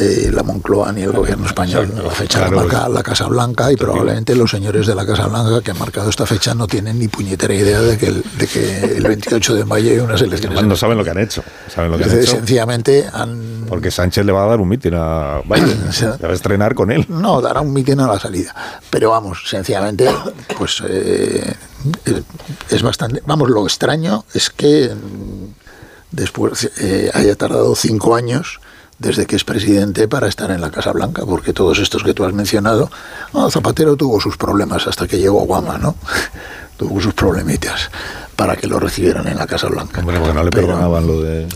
eh, 0.00 0.30
la 0.32 0.42
Moncloa 0.42 0.92
ni 0.92 1.02
el 1.02 1.12
gobierno 1.12 1.46
español. 1.46 1.92
La 2.04 2.10
fecha 2.10 2.38
Claro. 2.40 2.56
la 2.56 2.62
marca 2.62 2.88
la 2.88 3.02
Casa 3.02 3.26
Blanca 3.26 3.72
y 3.72 3.76
probablemente 3.76 4.34
los 4.36 4.50
señores 4.50 4.86
de 4.86 4.94
la 4.94 5.06
Casa 5.06 5.26
Blanca 5.28 5.60
que 5.62 5.70
han 5.70 5.78
marcado 5.78 6.10
esta 6.10 6.26
fecha 6.26 6.54
no 6.54 6.66
tienen 6.66 6.98
ni 6.98 7.08
puñetera 7.08 7.54
idea 7.54 7.80
de 7.80 7.96
que 7.96 8.06
el, 8.08 8.22
de 8.36 8.46
que 8.46 8.80
el 8.96 9.02
28 9.06 9.54
de 9.54 9.64
mayo 9.64 9.90
hay 9.90 9.98
unas 9.98 10.20
elecciones. 10.20 10.62
No 10.64 10.76
saben 10.76 10.98
lo 10.98 11.04
que 11.04 11.10
han 11.10 11.18
hecho. 11.18 11.42
Saben 11.74 11.90
lo 11.90 11.96
que 11.96 12.04
han 12.04 12.10
Entonces, 12.10 12.30
hecho. 12.30 12.38
sencillamente 12.38 13.08
han 13.12 13.64
Porque 13.68 13.90
Sánchez 13.90 14.24
le 14.26 14.32
va 14.32 14.44
a 14.44 14.46
dar 14.48 14.60
un 14.60 14.68
mitin 14.68 14.94
a 14.94 15.40
Biden. 15.44 15.92
Se 15.92 16.06
va 16.06 16.28
a 16.28 16.32
estrenar 16.32 16.74
con 16.74 16.90
él. 16.90 17.06
No, 17.08 17.40
dará 17.40 17.60
un 17.62 17.72
mitin 17.72 18.00
a 18.00 18.06
la 18.06 18.18
salida. 18.20 18.54
Pero 18.90 19.10
vamos, 19.10 19.42
sencillamente, 19.48 20.08
pues 20.58 20.82
eh, 20.86 21.54
es 22.70 22.82
bastante. 22.82 23.22
Vamos, 23.26 23.48
lo 23.48 23.64
extraño 23.64 24.24
es 24.34 24.50
que 24.50 24.90
después 26.10 26.70
eh, 26.80 27.10
haya 27.14 27.34
tardado 27.36 27.74
cinco 27.74 28.14
años 28.14 28.60
desde 28.98 29.26
que 29.26 29.36
es 29.36 29.44
presidente 29.44 30.08
para 30.08 30.26
estar 30.28 30.50
en 30.50 30.60
la 30.60 30.70
Casa 30.70 30.92
Blanca, 30.92 31.24
porque 31.24 31.52
todos 31.52 31.78
estos 31.78 32.02
que 32.02 32.14
tú 32.14 32.24
has 32.24 32.32
mencionado, 32.32 32.90
Zapatero 33.50 33.96
tuvo 33.96 34.20
sus 34.20 34.36
problemas 34.36 34.86
hasta 34.86 35.06
que 35.06 35.18
llegó 35.18 35.42
Obama, 35.42 35.78
¿no? 35.78 35.94
Tuvo 36.78 37.00
sus 37.00 37.12
problemitas 37.12 37.90
para 38.36 38.54
que 38.54 38.68
lo 38.68 38.78
recibieran 38.78 39.26
en 39.26 39.36
la 39.36 39.48
Casa 39.48 39.66
Blanca. 39.66 39.98
Hombre, 39.98 40.20
porque 40.20 40.32
no 40.32 40.44
le 40.44 40.50
Pero- 40.50 40.68
perdonaban 40.68 41.06
lo, 41.08 41.20
de, 41.22 41.48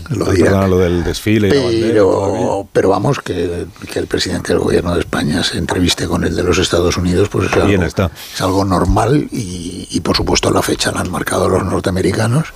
del 0.83 1.03
desfile. 1.05 1.47
y 1.47 1.51
la 1.51 1.63
bandera. 1.63 1.87
Pero, 1.87 2.67
pero 2.73 2.89
vamos, 2.89 3.19
que, 3.21 3.65
que 3.89 3.99
el 3.99 4.07
presidente 4.07 4.51
del 4.51 4.59
gobierno 4.61 4.93
de 4.93 4.99
España 4.99 5.41
se 5.43 5.59
entreviste 5.59 6.07
con 6.07 6.25
el 6.25 6.35
de 6.35 6.43
los 6.43 6.57
Estados 6.57 6.97
Unidos, 6.97 7.29
pues 7.29 7.49
es 7.49 7.53
algo, 7.53 7.83
está. 7.83 8.11
es 8.33 8.41
algo 8.41 8.65
normal 8.65 9.29
y, 9.31 9.87
y, 9.89 9.99
por 10.01 10.17
supuesto 10.17 10.51
la 10.51 10.61
fecha 10.61 10.91
la 10.91 10.99
han 10.99 11.09
marcado 11.09 11.47
los 11.47 11.63
norteamericanos 11.63 12.47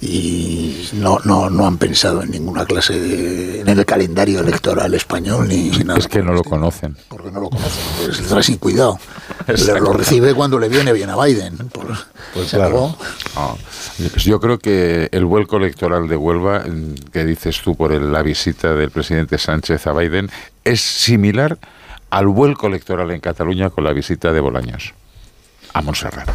y 0.00 0.88
no, 0.94 1.18
no, 1.24 1.48
no 1.50 1.66
han 1.66 1.78
pensado 1.78 2.22
en 2.22 2.30
ninguna 2.30 2.64
clase 2.66 2.98
de, 3.00 3.60
en 3.60 3.68
el 3.68 3.84
calendario 3.86 4.40
electoral 4.40 4.92
español 4.94 5.48
ni 5.48 5.70
nada. 5.70 5.98
Es 5.98 6.06
que 6.08 6.22
no 6.22 6.32
lo 6.32 6.44
conocen. 6.44 6.96
Porque 7.08 7.30
no 7.30 7.40
lo 7.40 7.50
conocen, 7.50 7.82
pues 8.04 8.26
trae 8.26 8.42
sin 8.42 8.58
cuidado. 8.58 8.98
Exacto. 9.48 9.80
lo 9.84 9.92
recibe 9.92 10.34
cuando 10.34 10.58
le 10.58 10.68
viene 10.68 10.92
bien 10.92 11.10
a 11.10 11.22
Biden. 11.24 11.56
Por- 11.68 11.96
Pues 12.34 12.48
se 12.48 12.56
acabó. 12.56 12.96
No. 13.34 13.58
Yo 14.16 14.40
creo 14.40 14.58
que 14.58 15.08
el 15.12 15.24
vuelco 15.24 15.56
electoral 15.56 16.08
de 16.08 16.16
Huelva, 16.16 16.60
mm, 16.60 16.94
que 17.12 17.24
dices 17.24 17.60
tú 17.62 17.74
por 17.74 17.92
el- 17.92 18.12
la 18.12 18.22
visita 18.22 18.74
del 18.74 18.90
presidente 18.90 19.38
Sánchez 19.38 19.86
a 19.86 19.92
Biden, 19.92 20.30
es 20.64 20.80
similar 20.80 21.58
al 22.10 22.26
vuelco 22.28 22.66
electoral 22.66 23.10
en 23.10 23.20
Cataluña 23.20 23.70
con 23.70 23.84
la 23.84 23.92
visita 23.92 24.32
de 24.32 24.40
Bolaños 24.40 24.94
a 25.72 25.80
Montserrat. 25.82 26.28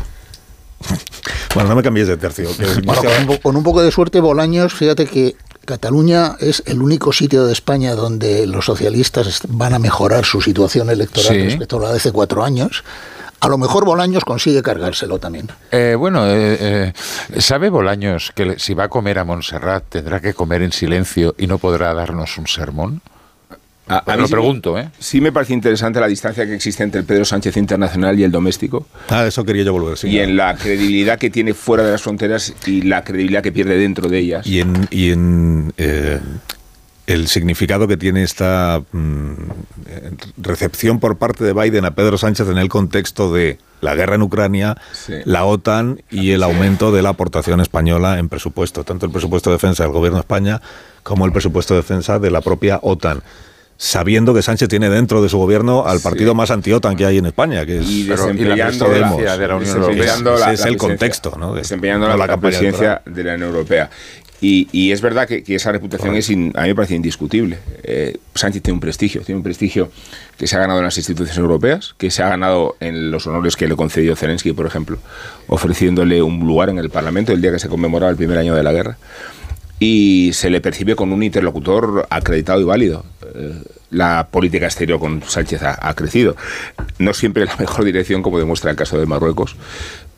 Bueno, 1.54 1.70
no 1.70 1.76
me 1.76 1.84
cambies 1.84 2.08
de 2.08 2.16
tercio. 2.18 2.50
Bueno, 2.86 3.02
con, 3.04 3.12
un 3.22 3.28
po- 3.28 3.42
con 3.42 3.56
un 3.58 3.64
poco 3.64 3.82
de 3.82 3.92
suerte, 3.92 4.22
Bolaños, 4.22 4.74
fíjate 4.74 5.06
que 5.06 5.36
Cataluña 5.66 6.36
es 6.40 6.64
el 6.66 6.82
único 6.82 7.12
sitio 7.12 7.46
de 7.46 7.52
España 7.54 7.94
donde 7.94 8.48
los 8.48 8.66
socialistas 8.66 9.42
van 9.50 9.74
a 9.74 9.80
mejorar 9.80 10.24
su 10.26 10.42
situación 10.42 10.90
electoral 10.90 11.34
Sí. 11.36 11.44
respecto 11.44 11.78
a 11.78 11.82
la 11.82 11.90
de 11.92 11.98
hace 11.98 12.12
cuatro 12.14 12.44
años. 12.44 12.84
A 13.42 13.48
lo 13.50 13.58
mejor 13.58 13.86
Bolaños 13.86 14.24
consigue 14.24 14.62
cargárselo 14.62 15.18
también. 15.20 15.50
Eh, 15.72 15.96
bueno, 15.98 16.26
eh, 16.28 16.94
eh, 17.36 17.42
¿sabe 17.42 17.70
Bolaños 17.70 18.32
que 18.36 18.58
si 18.60 18.74
va 18.74 18.86
a 18.86 18.88
comer 18.90 19.20
a 19.20 19.26
Montserrat 19.26 19.84
tendrá 19.90 20.20
que 20.22 20.34
comer 20.34 20.62
en 20.62 20.72
silencio 20.72 21.36
y 21.38 21.48
no 21.48 21.58
podrá 21.58 21.94
darnos 21.94 22.38
un 22.38 22.48
sermón? 22.48 23.02
A, 23.94 23.98
a 24.00 24.16
Lo 24.16 24.22
mí 24.24 24.28
sí- 24.28 24.32
pregunto, 24.32 24.78
¿eh? 24.80 24.90
Sí 25.00 25.20
me 25.22 25.32
parece 25.32 25.54
interesante 25.54 26.00
la 26.00 26.08
distancia 26.08 26.46
que 26.46 26.56
existe 26.56 26.84
entre 26.84 27.00
el 27.02 27.06
Pedro 27.06 27.26
Sánchez 27.26 27.58
internacional 27.58 28.18
y 28.20 28.24
el 28.24 28.32
doméstico. 28.32 28.88
Ah, 29.10 29.26
eso 29.26 29.44
quería 29.44 29.64
yo 29.64 29.74
volver, 29.74 29.98
sí. 29.98 30.08
y 30.08 30.20
en 30.20 30.38
la 30.38 30.56
credibilidad 30.56 31.20
que 31.20 31.30
tiene 31.30 31.54
fuera 31.54 31.84
de 31.84 31.92
las 31.92 32.02
fronteras 32.02 32.54
y 32.66 32.84
la 32.84 33.04
credibilidad 33.04 33.44
que 33.44 33.52
pierde 33.52 33.78
dentro 33.78 34.08
de 34.10 34.20
ellas. 34.20 34.48
Y 34.48 34.60
en, 34.62 34.88
y 34.92 35.12
en 35.12 35.74
eh, 35.78 36.20
el 37.08 37.28
significado 37.28 37.88
que 37.88 37.98
tiene 37.98 38.24
esta 38.24 38.82
mm, 38.92 39.34
recepción 40.38 41.00
por 41.00 41.18
parte 41.18 41.44
de 41.44 41.54
Biden 41.54 41.86
a 41.86 41.92
Pedro 41.96 42.18
Sánchez 42.18 42.48
en 42.50 42.58
el 42.58 42.70
contexto 42.70 43.34
de 43.34 43.58
la 43.82 43.96
guerra 43.96 44.16
en 44.16 44.22
Ucrania, 44.22 44.78
Sí. 44.94 45.14
la 45.26 45.44
OTAN 45.46 46.02
y 46.12 46.32
el 46.32 46.44
aumento 46.44 46.92
de 46.92 47.02
la 47.02 47.10
aportación 47.10 47.60
española 47.62 48.20
en 48.20 48.30
presupuesto, 48.30 48.84
tanto 48.84 49.06
el 49.08 49.12
presupuesto 49.12 49.50
de 49.50 49.56
defensa 49.56 49.84
del 49.84 49.92
gobierno 49.92 50.18
de 50.18 50.22
España 50.22 50.62
como 51.04 51.26
el 51.26 51.32
presupuesto 51.32 51.74
de 51.74 51.82
defensa 51.82 52.20
de 52.20 52.30
la 52.32 52.42
propia 52.42 52.80
OTAN. 52.84 53.22
Sabiendo 53.84 54.36
que 54.36 54.44
Sánchez 54.44 54.70
tiene 54.70 54.92
dentro 54.92 55.24
de 55.24 55.30
su 55.30 55.40
gobierno 55.40 55.88
al 55.88 56.00
partido 56.02 56.36
más 56.36 56.52
anti-OTAN 56.52 56.96
que 56.96 57.04
hay 57.08 57.18
en 57.18 57.26
España, 57.26 57.66
que 57.66 57.80
es 57.80 57.88
y 57.90 58.02
¿y 58.02 58.04
la 58.04 58.16
desempeñando, 58.16 58.86
presidencia 58.86 59.38
de 59.38 59.48
la 59.48 59.56
Unión 59.56 59.76
Europea? 59.76 59.96
desempeñando 59.96 60.36
Ese 60.36 60.46
la- 60.46 60.54
es 60.54 60.60
la 60.60 60.68
el 60.68 60.78
contexto, 60.78 61.36
¿no? 61.40 61.54
De- 61.56 61.62
desempeñando 61.62 62.08
la, 62.08 62.16
la 62.16 62.28
la 62.28 62.38
presidencia 62.38 63.02
de 63.08 63.24
la 63.24 63.34
Unión 63.34 63.50
Europea. 63.50 63.90
Y, 64.40 64.68
y 64.72 64.92
es 64.92 65.02
verdad 65.02 65.28
que, 65.28 65.44
que 65.44 65.56
esa 65.56 65.72
reputación 65.72 66.16
es 66.16 66.30
in- 66.30 66.52
a 66.56 66.62
mí 66.62 66.68
me 66.70 66.76
parece 66.76 66.94
indiscutible. 66.94 67.58
Eh, 67.82 68.18
Sánchez 68.36 68.62
tiene 68.62 68.76
un 68.76 68.80
prestigio, 68.82 69.22
tiene 69.22 69.38
un 69.38 69.44
prestigio 69.44 69.92
que 70.38 70.46
se 70.46 70.56
ha 70.56 70.60
ganado 70.60 70.78
en 70.80 70.86
las 70.86 70.98
instituciones 70.98 71.36
europeas, 71.40 71.96
que 71.98 72.12
se 72.12 72.22
ha 72.22 72.30
ganado 72.30 72.76
en 72.82 73.10
los 73.10 73.26
honores 73.26 73.56
que 73.56 73.68
le 73.68 73.76
concedió 73.76 74.16
Zelensky, 74.16 74.54
por 74.54 74.68
ejemplo, 74.68 75.00
ofreciéndole 75.48 76.22
un 76.22 76.40
lugar 76.40 76.70
en 76.70 76.78
el 76.78 76.92
Parlamento 76.92 77.32
el 77.34 77.42
día 77.42 77.52
que 77.52 77.60
se 77.60 77.68
conmemoraba 77.68 78.12
el 78.12 78.18
primer 78.18 78.38
año 78.38 78.54
de 78.56 78.62
la 78.64 78.72
guerra. 78.74 78.98
Y 79.84 80.30
se 80.34 80.52
le 80.52 80.62
percibe 80.62 80.96
con 80.96 81.12
un 81.12 81.24
interlocutor 81.24 82.06
acreditado 82.12 82.62
y 82.62 82.66
válido. 82.66 83.04
Eh, 83.34 83.64
la 83.90 84.28
política 84.30 84.68
exterior 84.68 85.00
con 85.00 85.24
Sánchez 85.24 85.64
ha, 85.64 85.94
crecido. 85.96 86.36
No 87.00 87.16
siempre 87.16 87.42
en 87.42 87.50
la 87.50 87.56
mejor 87.56 87.84
dirección, 87.84 88.22
como 88.22 88.38
demuestra 88.38 88.70
el 88.70 88.78
caso 88.78 89.00
de 89.00 89.08
Marruecos. 89.08 89.56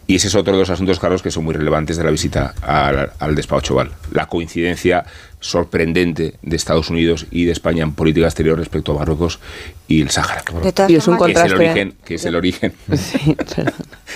Y 0.06 0.16
ese 0.16 0.28
es 0.28 0.36
otro 0.36 0.52
de 0.52 0.60
los 0.60 0.70
asuntos, 0.70 1.00
Carlos, 1.00 1.22
que 1.22 1.32
son 1.32 1.46
muy 1.46 1.54
relevantes 1.54 1.96
de 1.96 2.04
la 2.04 2.12
visita 2.12 2.54
al, 2.62 3.14
al 3.18 3.36
despacho 3.36 3.76
Oval. 3.76 3.92
La 4.12 4.26
coincidencia 4.26 5.06
sorprendente 5.44 6.36
de 6.42 6.56
Estados 6.56 6.90
Unidos 6.90 7.28
y 7.30 7.46
de 7.46 7.52
España 7.52 7.84
en 7.84 7.94
política 7.94 8.26
exterior 8.28 8.58
respecto 8.58 8.94
a 8.94 9.00
Marruecos 9.00 9.40
y 9.88 10.02
el 10.02 10.10
Sáhara. 10.10 10.42
Y 10.88 10.96
es 10.96 11.08
un 11.08 11.18
que 11.18 11.32
es 11.32 11.38
el 11.38 11.44
contraste. 11.44 11.54
origen, 11.56 11.94
que 12.06 12.16
es 12.16 12.26
el 12.26 12.36
origen. 12.36 12.74
Sí, 12.98 13.36
perdón. 13.36 13.74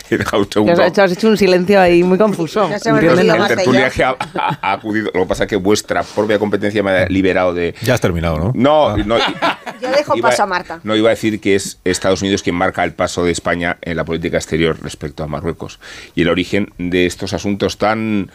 He 0.10 0.18
dejado 0.18 0.44
un 0.44 0.66
Te 0.66 0.72
has 0.72 0.80
hecho, 0.80 1.04
has 1.04 1.12
hecho 1.12 1.28
un 1.28 1.38
silencio 1.38 1.82
ahí 1.82 2.04
muy 2.04 2.18
confuso. 2.18 2.70
No 2.70 2.76
ha, 2.76 4.10
ha- 4.36 4.60
ha 4.62 4.72
acudido. 4.74 5.12
Lo 5.14 5.22
que 5.22 5.28
pasa 5.28 5.44
es 5.44 5.50
que 5.50 5.56
vuestra 5.58 6.04
propia 6.04 6.40
competencia 6.40 6.82
me 6.82 6.92
ha 6.92 7.06
liberado 7.10 7.54
de. 7.54 7.76
Ya 7.84 7.96
has 7.96 8.02
terminado, 8.02 8.38
¿no? 8.38 8.52
No, 8.56 8.96
no, 8.98 9.18
Yo 9.82 9.92
dejo 9.92 10.16
Iba- 10.16 10.30
paso 10.30 10.44
a 10.44 10.46
Marta. 10.46 10.80
No 10.84 10.96
iba 10.96 11.10
a 11.10 11.12
decir 11.12 11.42
que 11.42 11.56
es 11.56 11.80
Estados 11.84 12.22
Unidos 12.22 12.42
quien 12.44 12.56
marca 12.56 12.84
el 12.84 12.94
paso 12.94 13.26
de 13.26 13.32
España 13.32 13.78
en 13.82 13.98
la 13.98 14.06
política 14.06 14.38
exterior 14.38 14.78
respecto 14.82 15.24
a 15.24 15.28
Marruecos 15.28 15.80
y 16.16 16.22
el 16.22 16.30
origen 16.30 16.70
de 16.78 17.06
estos 17.06 17.34
asuntos 17.34 17.78
tan 17.78 18.32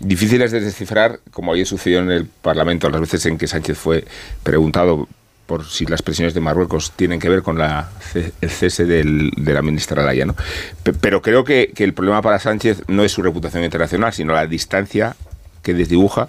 difíciles 0.00 0.50
de 0.50 0.60
descifrar 0.60 1.20
como 1.30 1.52
ayer 1.52 1.66
sucedió 1.66 2.00
en 2.00 2.10
el 2.10 2.26
Parlamento 2.26 2.88
las 2.90 3.00
veces 3.00 3.24
en 3.26 3.38
que 3.38 3.46
Sánchez 3.46 3.78
fue 3.78 4.04
preguntado 4.42 5.06
por 5.46 5.66
si 5.68 5.84
las 5.84 6.00
presiones 6.02 6.32
de 6.32 6.40
Marruecos 6.40 6.92
tienen 6.96 7.18
que 7.20 7.28
ver 7.28 7.42
con 7.42 7.58
la, 7.58 7.88
el 8.40 8.50
cese 8.50 8.84
del- 8.86 9.30
de 9.36 9.52
la 9.52 9.62
ministra 9.62 10.02
Laya. 10.04 10.24
¿no? 10.24 10.34
Pe- 10.82 10.92
Pero 10.92 11.22
creo 11.22 11.44
que, 11.44 11.72
que 11.74 11.84
el 11.84 11.92
problema 11.92 12.22
para 12.22 12.38
Sánchez 12.38 12.84
no 12.88 13.02
es 13.04 13.12
su 13.12 13.20
reputación 13.22 13.64
internacional, 13.64 14.12
sino 14.12 14.32
la 14.32 14.46
distancia 14.46 15.16
que 15.62 15.74
desdibuja 15.74 16.28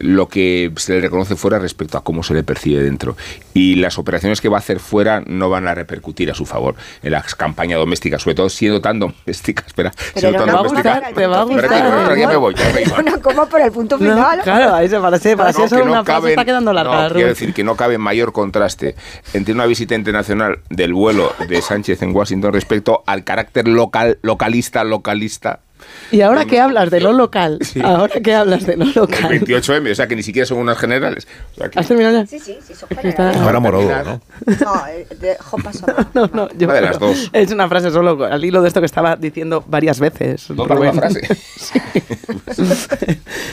lo 0.00 0.28
que 0.28 0.72
se 0.76 0.94
le 0.94 1.00
reconoce 1.00 1.36
fuera 1.36 1.58
respecto 1.58 1.98
a 1.98 2.04
cómo 2.04 2.22
se 2.22 2.34
le 2.34 2.42
percibe 2.42 2.82
dentro. 2.82 3.16
Y 3.54 3.76
las 3.76 3.98
operaciones 3.98 4.40
que 4.40 4.48
va 4.48 4.56
a 4.56 4.60
hacer 4.60 4.80
fuera 4.80 5.22
no 5.26 5.50
van 5.50 5.68
a 5.68 5.74
repercutir 5.74 6.30
a 6.30 6.34
su 6.34 6.46
favor 6.46 6.74
en 7.02 7.12
las 7.12 7.34
campañas 7.34 7.78
domésticas, 7.78 8.22
sobre 8.22 8.34
todo 8.34 8.48
siendo 8.48 8.80
tan 8.80 8.98
doméstica. 8.98 9.64
Espera, 9.66 9.92
siendo 10.14 10.38
no 10.38 10.44
tan 10.46 10.54
va 10.54 10.60
a 10.60 10.62
doméstica. 10.62 10.94
gustar, 10.94 11.14
te 11.14 11.26
va 11.26 11.40
a 11.40 11.44
gustar, 11.44 12.08
no, 12.08 12.16
ya 12.16 12.28
me 12.28 12.36
voy, 12.36 12.54
ya 12.54 12.72
me 12.72 12.84
voy. 12.84 13.04
No, 13.04 13.20
como 13.20 13.46
por 13.46 13.60
el 13.60 13.72
punto 13.72 13.98
final. 13.98 14.40
claro, 14.42 14.74
ahí 14.74 14.88
se 14.88 14.98
parece, 15.00 15.36
parece 15.36 15.62
No, 15.62 15.68
solo 15.68 15.80
que 15.82 15.86
no 15.86 15.92
una 15.92 16.04
frase, 16.04 16.30
está 16.30 16.44
quedando 16.44 16.72
larga. 16.72 17.10
quiero 17.10 17.28
decir 17.28 17.54
que 17.54 17.64
no 17.64 17.76
cabe 17.76 17.98
mayor 17.98 18.32
contraste 18.32 18.94
entre 19.32 19.54
una 19.54 19.66
visita 19.66 19.94
internacional 19.94 20.60
del 20.70 20.92
vuelo 20.94 21.32
de 21.48 21.60
Sánchez 21.62 22.02
en 22.02 22.14
Washington 22.14 22.52
respecto 22.52 23.02
al 23.06 23.24
carácter 23.24 23.68
local, 23.68 24.18
localista, 24.22 24.84
localista 24.84 25.60
Y 26.10 26.20
ahora 26.22 26.44
que 26.46 26.60
hablas 26.60 26.90
de 26.90 27.00
lo 27.00 27.12
local, 27.12 27.58
ahora 27.84 28.20
que 28.20 28.34
hablas 28.34 28.66
de 28.66 28.76
lo 28.76 28.86
local. 28.86 29.40
28M, 29.40 29.92
o 29.92 29.94
sea 29.94 30.06
que 30.06 30.16
ni 30.16 30.22
siquiera 30.22 30.46
son 30.46 30.58
unas 30.58 30.78
generales. 30.78 31.26
O 31.52 31.58
sea 31.58 31.68
que- 31.68 31.78
¿Has 31.78 31.86
terminado 31.88 32.16
ya? 32.20 32.26
Sí, 32.26 32.38
sí, 32.38 32.56
sí, 32.66 32.74
son 32.74 32.88
Es 32.90 32.98
que 32.98 33.08
está- 33.08 33.30
Ahora 33.42 33.60
Morodo, 33.60 33.88
¿no? 34.04 34.20
No, 34.46 34.86
eh, 34.88 35.06
dejo 35.20 35.56
paso 35.58 35.84
a 35.90 35.92
Marta. 35.96 36.10
No, 36.14 36.30
no, 36.32 36.48
yo- 36.56 36.66
Una 36.66 36.74
de 36.74 36.80
las 36.82 36.98
dos. 36.98 37.30
Es 37.32 37.50
una 37.52 37.68
frase 37.68 37.90
solo 37.90 38.24
al 38.24 38.44
hilo 38.44 38.62
de 38.62 38.68
esto 38.68 38.80
que 38.80 38.86
estaba 38.86 39.16
diciendo 39.16 39.62
varias 39.66 40.00
veces. 40.00 40.48
Rubén. 40.48 40.90
una 40.90 40.92
frase. 40.92 41.20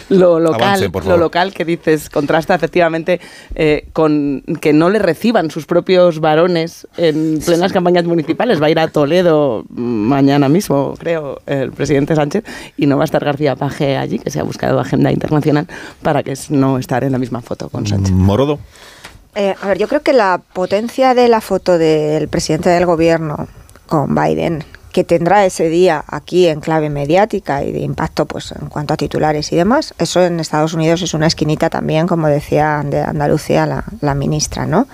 lo 0.10 0.40
local, 0.40 0.62
Avance, 0.62 0.90
por 0.90 1.06
lo 1.06 1.18
local 1.18 1.54
que 1.54 1.66
dices 1.66 2.10
contrasta 2.10 2.56
efectivamente 2.56 3.20
eh, 3.56 3.88
con 3.94 4.44
que 4.62 4.74
no 4.74 4.90
le 4.90 5.00
reciban 5.00 5.52
sus 5.52 5.66
propios 5.66 6.20
varones 6.20 6.88
en 6.98 7.40
plenas 7.46 7.72
campañas 7.74 8.06
municipales. 8.06 8.62
Va 8.62 8.68
a 8.68 8.70
ir 8.70 8.80
a 8.80 8.88
Toledo 8.88 9.66
mañana 9.70 10.50
mismo, 10.50 10.96
creo, 10.98 11.42
el 11.46 11.72
presidente 11.72 12.15
Sánchez, 12.16 12.44
y 12.78 12.86
no 12.88 12.98
va 12.98 13.04
a 13.04 13.06
estar 13.06 13.24
García 13.24 13.56
Paje 13.56 13.98
allí, 13.98 14.20
que 14.20 14.32
se 14.32 14.40
ha 14.40 14.44
buscado 14.44 14.80
agenda 14.80 15.12
internacional 15.12 15.68
para 16.02 16.24
que 16.24 16.34
no 16.50 16.78
estar 16.78 17.04
en 17.04 17.12
la 17.12 17.18
misma 17.18 17.42
foto 17.42 17.70
con 17.70 17.86
Sánchez. 17.86 18.12
Morodo. 18.12 18.60
Eh, 19.36 19.54
a 19.62 19.68
ver, 19.68 19.78
yo 19.78 19.88
creo 19.88 20.02
que 20.02 20.14
la 20.14 20.42
potencia 20.54 21.14
de 21.14 21.28
la 21.28 21.42
foto 21.42 21.78
del 21.78 22.28
presidente 22.30 22.70
del 22.70 22.86
gobierno 22.86 23.48
con 23.86 24.16
Biden, 24.16 24.64
que 24.94 25.04
tendrá 25.04 25.46
ese 25.46 25.68
día 25.68 26.06
aquí 26.08 26.48
en 26.48 26.62
clave 26.62 26.90
mediática 26.90 27.62
y 27.62 27.74
de 27.74 27.80
impacto 27.80 28.26
pues 28.26 28.54
en 28.54 28.70
cuanto 28.70 28.94
a 28.94 28.98
titulares 28.98 29.52
y 29.52 29.58
demás, 29.58 29.94
eso 29.98 30.24
en 30.24 30.40
Estados 30.40 30.74
Unidos 30.74 31.02
es 31.02 31.14
una 31.14 31.28
esquinita 31.28 31.70
también, 31.70 32.08
como 32.08 32.28
decía 32.28 32.82
de 32.86 33.02
Andalucía 33.02 33.66
la, 33.66 33.84
la 34.00 34.16
ministra, 34.16 34.66
¿no? 34.66 34.88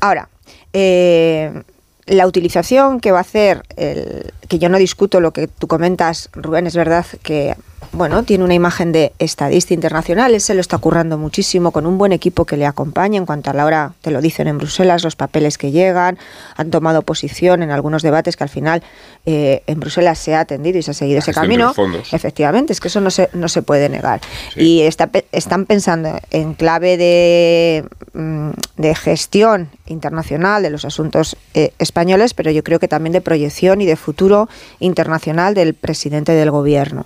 Ahora, 0.00 0.30
eh, 0.72 1.62
la 2.06 2.26
utilización 2.26 3.00
que 3.00 3.12
va 3.12 3.18
a 3.18 3.20
hacer, 3.20 3.62
el, 3.76 4.32
que 4.48 4.58
yo 4.58 4.68
no 4.68 4.78
discuto 4.78 5.20
lo 5.20 5.32
que 5.32 5.46
tú 5.46 5.66
comentas, 5.66 6.30
Rubén, 6.32 6.66
es 6.66 6.74
verdad 6.74 7.06
que 7.22 7.54
bueno, 7.92 8.22
tiene 8.22 8.44
una 8.44 8.54
imagen 8.54 8.92
de 8.92 9.12
estadista 9.18 9.72
internacional, 9.72 10.34
él 10.34 10.40
se 10.40 10.54
lo 10.54 10.60
está 10.60 10.78
currando 10.78 11.16
muchísimo 11.16 11.70
con 11.70 11.86
un 11.86 11.96
buen 11.96 12.12
equipo 12.12 12.44
que 12.44 12.56
le 12.56 12.66
acompaña 12.66 13.16
en 13.16 13.26
cuanto 13.26 13.50
a 13.50 13.54
la 13.54 13.64
hora, 13.64 13.92
te 14.02 14.10
lo 14.10 14.20
dicen 14.20 14.46
en 14.46 14.58
Bruselas, 14.58 15.04
los 15.04 15.16
papeles 15.16 15.58
que 15.58 15.70
llegan, 15.70 16.18
han 16.56 16.70
tomado 16.70 17.02
posición 17.02 17.62
en 17.62 17.70
algunos 17.70 18.02
debates 18.02 18.36
que 18.36 18.44
al 18.44 18.50
final 18.50 18.82
eh, 19.26 19.62
en 19.66 19.80
Bruselas 19.80 20.18
se 20.18 20.34
ha 20.34 20.40
atendido 20.40 20.78
y 20.78 20.82
se 20.82 20.90
ha 20.90 20.94
seguido 20.94 21.18
ese 21.18 21.32
camino. 21.32 21.72
Efectivamente, 22.12 22.72
es 22.72 22.80
que 22.80 22.88
eso 22.88 23.00
no 23.00 23.10
se, 23.10 23.30
no 23.32 23.48
se 23.48 23.62
puede 23.62 23.88
negar. 23.88 24.20
Y 24.54 24.82
está, 24.82 25.10
están 25.32 25.64
pensando 25.66 26.20
en 26.30 26.54
clave 26.54 26.96
de, 26.96 27.84
mm, 28.12 28.50
de 28.76 28.94
gestión 28.94 29.70
internacional 29.86 30.62
de 30.62 30.70
los 30.70 30.84
asuntos 30.84 31.36
eh, 31.54 31.72
españoles, 31.78 32.34
pero 32.34 32.50
yo 32.50 32.62
creo 32.62 32.78
que 32.78 32.88
también 32.88 33.12
de 33.12 33.20
proyección 33.20 33.80
y 33.80 33.86
de 33.86 33.96
futuro 33.96 34.37
internacional 34.78 35.54
del 35.54 35.74
presidente 35.74 36.32
del 36.32 36.50
gobierno. 36.50 37.04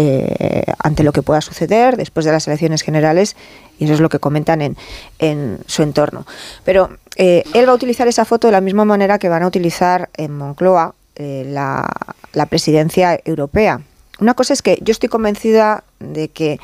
eh, 0.00 0.64
ante 0.78 1.02
lo 1.02 1.12
que 1.12 1.20
pueda 1.20 1.42
suceder 1.42 1.98
después 1.98 2.24
de 2.24 2.32
las 2.32 2.46
elecciones 2.46 2.80
generales 2.80 3.36
y 3.78 3.84
eso 3.84 3.92
es 3.92 4.00
lo 4.00 4.08
que 4.08 4.18
comentan 4.18 4.62
en, 4.62 4.76
en 5.18 5.58
su 5.66 5.82
entorno. 5.82 6.26
Pero 6.64 6.88
eh, 7.16 7.44
él 7.52 7.68
va 7.68 7.72
a 7.72 7.74
utilizar 7.74 8.08
esa 8.08 8.24
foto 8.24 8.48
de 8.48 8.52
la 8.52 8.62
misma 8.62 8.86
manera 8.86 9.18
que 9.18 9.28
van 9.28 9.42
a 9.42 9.46
utilizar 9.46 10.08
en 10.16 10.38
Moncloa 10.38 10.94
eh, 11.16 11.44
la, 11.46 11.86
la 12.32 12.46
presidencia 12.46 13.20
europea. 13.26 13.82
Una 14.20 14.32
cosa 14.32 14.54
es 14.54 14.62
que 14.62 14.78
yo 14.80 14.92
estoy 14.92 15.10
convencida 15.10 15.84
de 15.98 16.28
que 16.28 16.58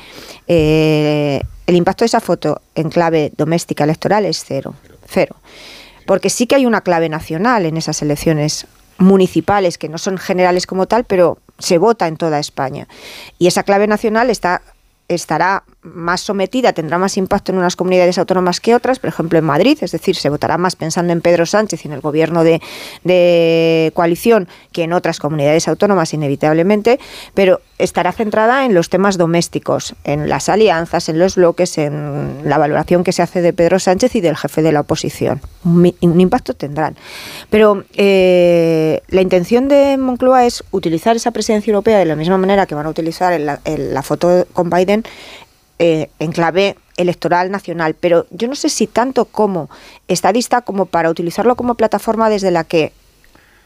el 0.47 1.75
impacto 1.75 2.05
de 2.05 2.07
esa 2.07 2.21
foto 2.21 2.61
en 2.73 2.89
clave 2.89 3.31
doméstica 3.37 3.83
electoral 3.83 4.25
es 4.25 4.43
cero, 4.45 4.73
cero. 5.07 5.35
Porque 6.05 6.29
sí 6.29 6.47
que 6.47 6.55
hay 6.55 6.65
una 6.65 6.81
clave 6.81 7.09
nacional 7.09 7.65
en 7.65 7.77
esas 7.77 8.01
elecciones 8.01 8.65
municipales, 8.97 9.77
que 9.77 9.89
no 9.89 9.97
son 9.97 10.17
generales 10.17 10.65
como 10.67 10.87
tal, 10.87 11.03
pero 11.03 11.37
se 11.59 11.77
vota 11.77 12.07
en 12.07 12.17
toda 12.17 12.39
España. 12.39 12.87
Y 13.39 13.47
esa 13.47 13.63
clave 13.63 13.87
nacional 13.87 14.29
está 14.29 14.61
estará 15.07 15.63
más 15.93 16.21
sometida, 16.21 16.73
tendrá 16.73 16.97
más 16.97 17.17
impacto 17.17 17.51
en 17.51 17.57
unas 17.57 17.75
comunidades 17.75 18.17
autónomas 18.17 18.59
que 18.59 18.75
otras, 18.75 18.99
por 18.99 19.09
ejemplo 19.09 19.39
en 19.39 19.45
Madrid, 19.45 19.77
es 19.81 19.91
decir, 19.91 20.15
se 20.15 20.29
votará 20.29 20.57
más 20.57 20.75
pensando 20.75 21.13
en 21.13 21.21
Pedro 21.21 21.45
Sánchez 21.45 21.85
y 21.85 21.87
en 21.87 21.93
el 21.93 22.01
gobierno 22.01 22.43
de, 22.43 23.91
coalición 23.93 24.47
que 24.71 24.83
en 24.83 24.93
otras 24.93 25.19
comunidades 25.19 25.67
autónomas 25.67 26.13
inevitablemente, 26.13 26.99
pero 27.33 27.61
estará 27.77 28.11
centrada 28.11 28.65
en 28.65 28.73
los 28.73 28.89
temas 28.89 29.17
domésticos, 29.17 29.95
en 30.03 30.29
las 30.29 30.49
alianzas, 30.49 31.09
en 31.09 31.19
los 31.19 31.35
bloques, 31.35 31.77
en 31.77 32.41
la 32.43 32.57
valoración 32.57 33.03
que 33.03 33.11
se 33.11 33.21
hace 33.21 33.41
de 33.41 33.53
Pedro 33.53 33.79
Sánchez 33.79 34.15
y 34.15 34.21
del 34.21 34.35
jefe 34.35 34.61
de 34.61 34.71
la 34.71 34.81
oposición. 34.81 35.41
Un, 35.63 35.93
impacto 36.01 36.53
tendrán. 36.53 36.95
Pero 37.49 37.83
eh, 37.93 39.01
la 39.09 39.21
intención 39.21 39.67
de 39.67 39.97
Moncloa 39.97 40.45
es 40.45 40.63
utilizar 40.71 41.15
esa 41.15 41.31
presidencia 41.31 41.71
europea 41.71 41.99
de 41.99 42.05
la 42.05 42.15
misma 42.15 42.37
manera 42.37 42.65
que 42.65 42.75
van 42.75 42.85
a 42.85 42.89
utilizar 42.89 43.33
en 43.33 43.45
la, 43.45 43.59
la 43.65 44.03
foto 44.03 44.47
con 44.53 44.69
Biden 44.69 45.03
eh, 45.79 46.09
en 46.19 46.31
clave 46.31 46.75
electoral 46.97 47.51
nacional, 47.51 47.93
pero 47.93 48.25
yo 48.31 48.47
no 48.47 48.55
sé 48.55 48.69
si 48.69 48.87
tanto 48.87 49.25
como 49.25 49.69
estadista 50.07 50.61
como 50.61 50.87
para 50.87 51.09
utilizarlo 51.09 51.55
como 51.55 51.75
plataforma 51.75 52.29
desde 52.29 52.51
la 52.51 52.63
que 52.63 52.91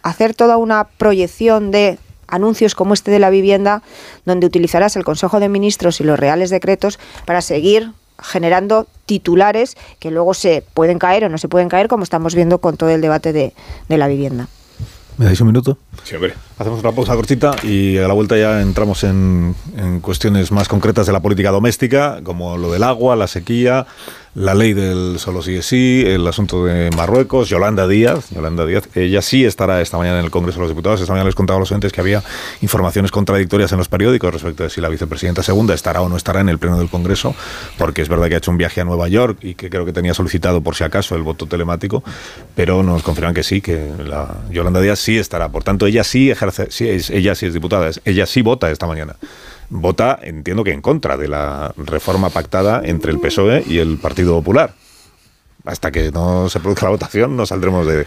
hacer 0.03 0.33
toda 0.33 0.57
una 0.57 0.85
proyección 0.85 1.71
de 1.71 1.97
anuncios 2.27 2.75
como 2.75 2.93
este 2.93 3.11
de 3.11 3.19
la 3.19 3.29
vivienda, 3.29 3.81
donde 4.25 4.47
utilizarás 4.47 4.95
el 4.95 5.03
Consejo 5.03 5.39
de 5.39 5.49
Ministros 5.49 6.01
y 6.01 6.03
los 6.03 6.19
reales 6.19 6.49
decretos 6.49 6.99
para 7.25 7.41
seguir 7.41 7.91
generando 8.21 8.87
titulares 9.05 9.77
que 9.99 10.11
luego 10.11 10.33
se 10.33 10.63
pueden 10.73 10.99
caer 10.99 11.25
o 11.25 11.29
no 11.29 11.37
se 11.37 11.47
pueden 11.47 11.69
caer, 11.69 11.87
como 11.87 12.03
estamos 12.03 12.35
viendo 12.35 12.59
con 12.59 12.77
todo 12.77 12.89
el 12.89 13.01
debate 13.01 13.33
de, 13.33 13.53
de 13.89 13.97
la 13.97 14.07
vivienda. 14.07 14.47
¿Me 15.21 15.27
dais 15.27 15.39
un 15.39 15.45
minuto? 15.45 15.77
Sí, 16.03 16.15
hombre. 16.15 16.33
Hacemos 16.57 16.79
una 16.79 16.93
pausa 16.93 17.13
cortita 17.13 17.55
y 17.61 17.95
a 17.99 18.07
la 18.07 18.13
vuelta 18.15 18.35
ya 18.37 18.59
entramos 18.59 19.03
en, 19.03 19.53
en 19.77 19.99
cuestiones 19.99 20.51
más 20.51 20.67
concretas 20.67 21.05
de 21.05 21.13
la 21.13 21.19
política 21.19 21.51
doméstica, 21.51 22.21
como 22.23 22.57
lo 22.57 22.71
del 22.71 22.81
agua, 22.81 23.15
la 23.15 23.27
sequía, 23.27 23.85
la 24.33 24.55
ley 24.55 24.73
del 24.73 25.19
solo 25.19 25.41
sí 25.41 25.55
es 25.55 25.65
sí, 25.65 26.03
el 26.05 26.25
asunto 26.25 26.63
de 26.63 26.89
Marruecos, 26.95 27.49
Yolanda 27.49 27.85
Díaz, 27.85 28.29
Yolanda 28.29 28.65
Díaz, 28.65 28.87
ella 28.95 29.21
sí 29.21 29.43
estará 29.43 29.81
esta 29.81 29.97
mañana 29.97 30.19
en 30.19 30.25
el 30.25 30.31
Congreso 30.31 30.59
de 30.59 30.63
los 30.63 30.69
Diputados. 30.69 31.01
Esta 31.01 31.11
mañana 31.11 31.25
les 31.25 31.35
contaba 31.35 31.57
a 31.57 31.59
los 31.59 31.71
oyentes 31.71 31.91
que 31.91 31.99
había 31.99 32.23
informaciones 32.61 33.11
contradictorias 33.11 33.73
en 33.73 33.79
los 33.79 33.89
periódicos 33.89 34.33
respecto 34.33 34.63
de 34.63 34.69
si 34.69 34.79
la 34.79 34.87
vicepresidenta 34.87 35.43
segunda 35.43 35.73
estará 35.73 36.01
o 36.01 36.07
no 36.07 36.15
estará 36.15 36.39
en 36.39 36.47
el 36.47 36.59
Pleno 36.59 36.77
del 36.77 36.89
Congreso, 36.89 37.35
porque 37.77 38.01
es 38.01 38.07
verdad 38.07 38.29
que 38.29 38.35
ha 38.35 38.37
hecho 38.37 38.51
un 38.51 38.57
viaje 38.57 38.79
a 38.79 38.85
Nueva 38.85 39.09
York 39.09 39.39
y 39.41 39.55
que 39.55 39.69
creo 39.69 39.85
que 39.85 39.91
tenía 39.91 40.13
solicitado 40.13 40.61
por 40.61 40.75
si 40.75 40.85
acaso 40.85 41.15
el 41.15 41.23
voto 41.23 41.45
telemático, 41.45 42.01
pero 42.55 42.83
nos 42.83 43.03
confirman 43.03 43.33
que 43.33 43.43
sí, 43.43 43.59
que 43.59 43.91
la 44.05 44.37
Yolanda 44.49 44.79
Díaz 44.79 44.99
sí 44.99 45.17
estará. 45.17 45.49
Por 45.49 45.65
tanto, 45.65 45.87
ella 45.87 46.05
sí 46.05 46.31
ejerce, 46.31 46.67
sí 46.69 46.87
ella 46.87 47.35
sí 47.35 47.47
es 47.47 47.53
diputada, 47.53 47.89
ella 48.05 48.25
sí 48.25 48.41
vota 48.41 48.71
esta 48.71 48.87
mañana. 48.87 49.17
Vota, 49.73 50.19
entiendo 50.21 50.65
que 50.65 50.73
en 50.73 50.81
contra 50.81 51.15
de 51.15 51.29
la 51.29 51.73
reforma 51.77 52.29
pactada 52.29 52.81
entre 52.83 53.11
el 53.11 53.19
PSOE 53.19 53.63
y 53.65 53.77
el 53.79 53.97
Partido 53.97 54.35
Popular. 54.35 54.73
Hasta 55.63 55.91
que 55.91 56.11
no 56.11 56.49
se 56.49 56.59
produzca 56.59 56.87
la 56.87 56.91
votación 56.91 57.37
no 57.37 57.45
saldremos 57.45 57.87
de, 57.87 58.05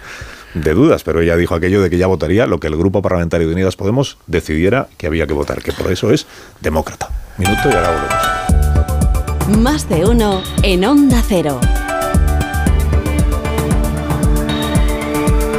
de 0.53 0.75
dudas, 0.75 1.05
pero 1.05 1.23
ella 1.23 1.37
dijo 1.37 1.55
aquello 1.55 1.81
de 1.81 1.89
que 1.89 1.97
ya 1.97 2.07
votaría 2.07 2.47
lo 2.47 2.61
que 2.61 2.67
el 2.67 2.77
Grupo 2.77 3.01
Parlamentario 3.01 3.47
de 3.47 3.55
Unidas 3.55 3.77
Podemos 3.77 4.19
decidiera 4.27 4.89
que 4.99 5.07
había 5.07 5.27
que 5.27 5.33
votar, 5.33 5.63
que 5.63 5.73
por 5.73 5.91
eso 5.91 6.11
es 6.11 6.27
demócrata. 6.61 7.09
Minuto 7.39 7.63
y 7.65 7.73
ahora 7.73 7.91
volvemos. 7.91 9.63
Más 9.63 9.89
de 9.89 10.05
uno 10.05 10.43
en 10.63 10.85
Onda 10.85 11.23
Cero. 11.27 11.61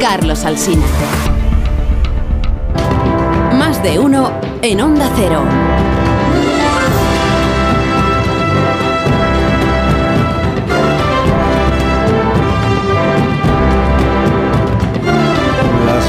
Carlos 0.00 0.44
Alsina. 0.44 0.86
Más 3.58 3.82
de 3.82 3.98
uno 3.98 4.40
en 4.62 4.80
Onda 4.80 5.10
Cero. 5.16 5.42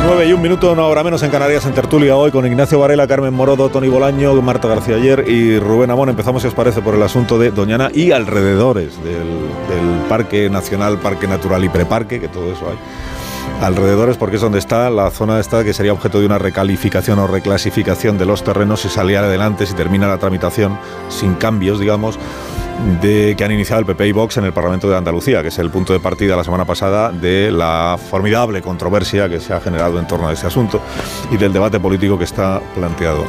9 0.03 0.27
y 0.27 0.33
un 0.33 0.41
minuto, 0.41 0.71
una 0.71 0.83
hora 0.83 1.03
menos 1.03 1.23
en 1.23 1.31
Canarias, 1.31 1.65
en 1.65 1.73
tertulia 1.73 2.15
hoy 2.15 2.31
con 2.31 2.45
Ignacio 2.45 2.79
Varela, 2.79 3.07
Carmen 3.07 3.33
Morodo, 3.33 3.69
Tony 3.69 3.87
Bolaño, 3.87 4.33
Marta 4.41 4.67
García 4.67 4.95
ayer 4.95 5.25
y 5.27 5.59
Rubén 5.59 5.91
Amón. 5.91 6.09
Empezamos, 6.09 6.41
si 6.41 6.47
os 6.47 6.53
parece, 6.53 6.81
por 6.81 6.95
el 6.95 7.03
asunto 7.03 7.37
de 7.39 7.51
Doñana 7.51 7.89
y 7.93 8.11
alrededores 8.11 9.03
del, 9.03 9.27
Parque 10.09 10.49
Nacional, 10.49 10.99
Parque 10.99 11.27
Natural 11.27 11.63
y 11.63 11.69
Preparque, 11.69 12.19
que 12.19 12.29
todo 12.29 12.51
eso 12.51 12.69
hay 12.69 12.77
alrededores 13.61 14.17
porque 14.17 14.35
es 14.35 14.41
donde 14.41 14.59
está 14.59 14.89
la 14.89 15.09
zona 15.09 15.39
esta 15.39 15.63
que 15.63 15.73
sería 15.73 15.91
objeto 15.91 16.19
de 16.19 16.25
una 16.25 16.37
recalificación 16.37 17.19
o 17.19 17.27
reclasificación 17.27 18.17
de 18.17 18.25
los 18.25 18.43
terrenos 18.43 18.81
si 18.81 18.89
saliera 18.89 19.25
adelante, 19.25 19.65
si 19.65 19.73
termina 19.73 20.07
la 20.07 20.17
tramitación 20.17 20.77
sin 21.09 21.33
cambios, 21.33 21.79
digamos, 21.79 22.19
de 23.01 23.35
que 23.37 23.43
han 23.43 23.51
iniciado 23.51 23.79
el 23.79 23.85
PP 23.85 24.07
y 24.07 24.11
Vox 24.11 24.37
en 24.37 24.45
el 24.45 24.53
Parlamento 24.53 24.89
de 24.89 24.97
Andalucía, 24.97 25.41
que 25.41 25.49
es 25.49 25.59
el 25.59 25.69
punto 25.69 25.93
de 25.93 25.99
partida 25.99 26.35
la 26.35 26.43
semana 26.43 26.65
pasada 26.65 27.11
de 27.11 27.51
la 27.51 27.97
formidable 28.09 28.61
controversia 28.61 29.29
que 29.29 29.39
se 29.39 29.53
ha 29.53 29.59
generado 29.59 29.99
en 29.99 30.07
torno 30.07 30.27
a 30.27 30.33
ese 30.33 30.47
asunto 30.47 30.81
y 31.31 31.37
del 31.37 31.53
debate 31.53 31.79
político 31.79 32.17
que 32.17 32.23
está 32.23 32.61
planteado. 32.75 33.25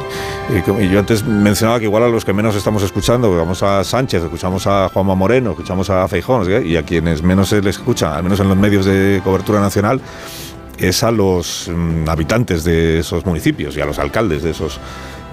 Y 0.79 0.89
yo 0.89 0.99
antes 0.99 1.23
mencionaba 1.23 1.79
que 1.79 1.85
igual 1.85 2.03
a 2.03 2.09
los 2.09 2.25
que 2.25 2.33
menos 2.33 2.55
estamos 2.55 2.83
escuchando, 2.83 3.35
vamos 3.35 3.61
a 3.63 3.83
Sánchez, 3.83 4.23
escuchamos 4.23 4.65
a 4.67 4.89
Juanma 4.89 5.15
Moreno, 5.15 5.51
escuchamos 5.51 5.89
a 5.89 6.07
Feijón, 6.07 6.47
y 6.65 6.75
a 6.75 6.83
quienes 6.83 7.21
menos 7.21 7.49
se 7.49 7.61
les 7.61 7.77
escucha, 7.77 8.15
al 8.15 8.23
menos 8.23 8.39
en 8.39 8.49
los 8.49 8.57
medios 8.57 8.85
de 8.85 9.21
cobertura 9.23 9.59
nacional, 9.59 10.01
es 10.77 11.03
a 11.03 11.11
los 11.11 11.69
mm, 11.69 12.07
habitantes 12.07 12.63
de 12.63 12.99
esos 12.99 13.25
municipios 13.25 13.75
y 13.75 13.81
a 13.81 13.85
los 13.85 13.99
alcaldes 13.99 14.43
de 14.43 14.51
esos 14.51 14.79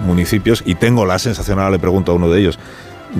municipios. 0.01 0.63
Y 0.65 0.75
tengo 0.75 1.05
la 1.05 1.19
sensación, 1.19 1.59
ahora 1.59 1.71
le 1.71 1.79
pregunto 1.79 2.11
a 2.11 2.15
uno 2.15 2.29
de 2.29 2.39
ellos, 2.41 2.59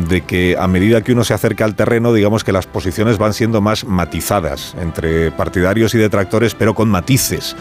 de 0.06 0.22
que 0.22 0.56
a 0.60 0.68
medida 0.68 1.02
que 1.02 1.14
uno 1.14 1.24
se 1.24 1.34
acerca 1.34 1.66
al 1.66 1.76
terreno, 1.76 2.14
digamos 2.14 2.44
que 2.44 2.52
las 2.52 2.68
posiciones 2.68 3.18
van 3.18 3.34
siendo 3.34 3.62
más 3.62 3.86
matizadas 3.86 4.76
entre 4.80 5.32
partidarios 5.32 5.96
y 5.96 5.98
detractores, 5.98 6.54
pero 6.54 6.76
con 6.76 6.90
matices 6.90 7.56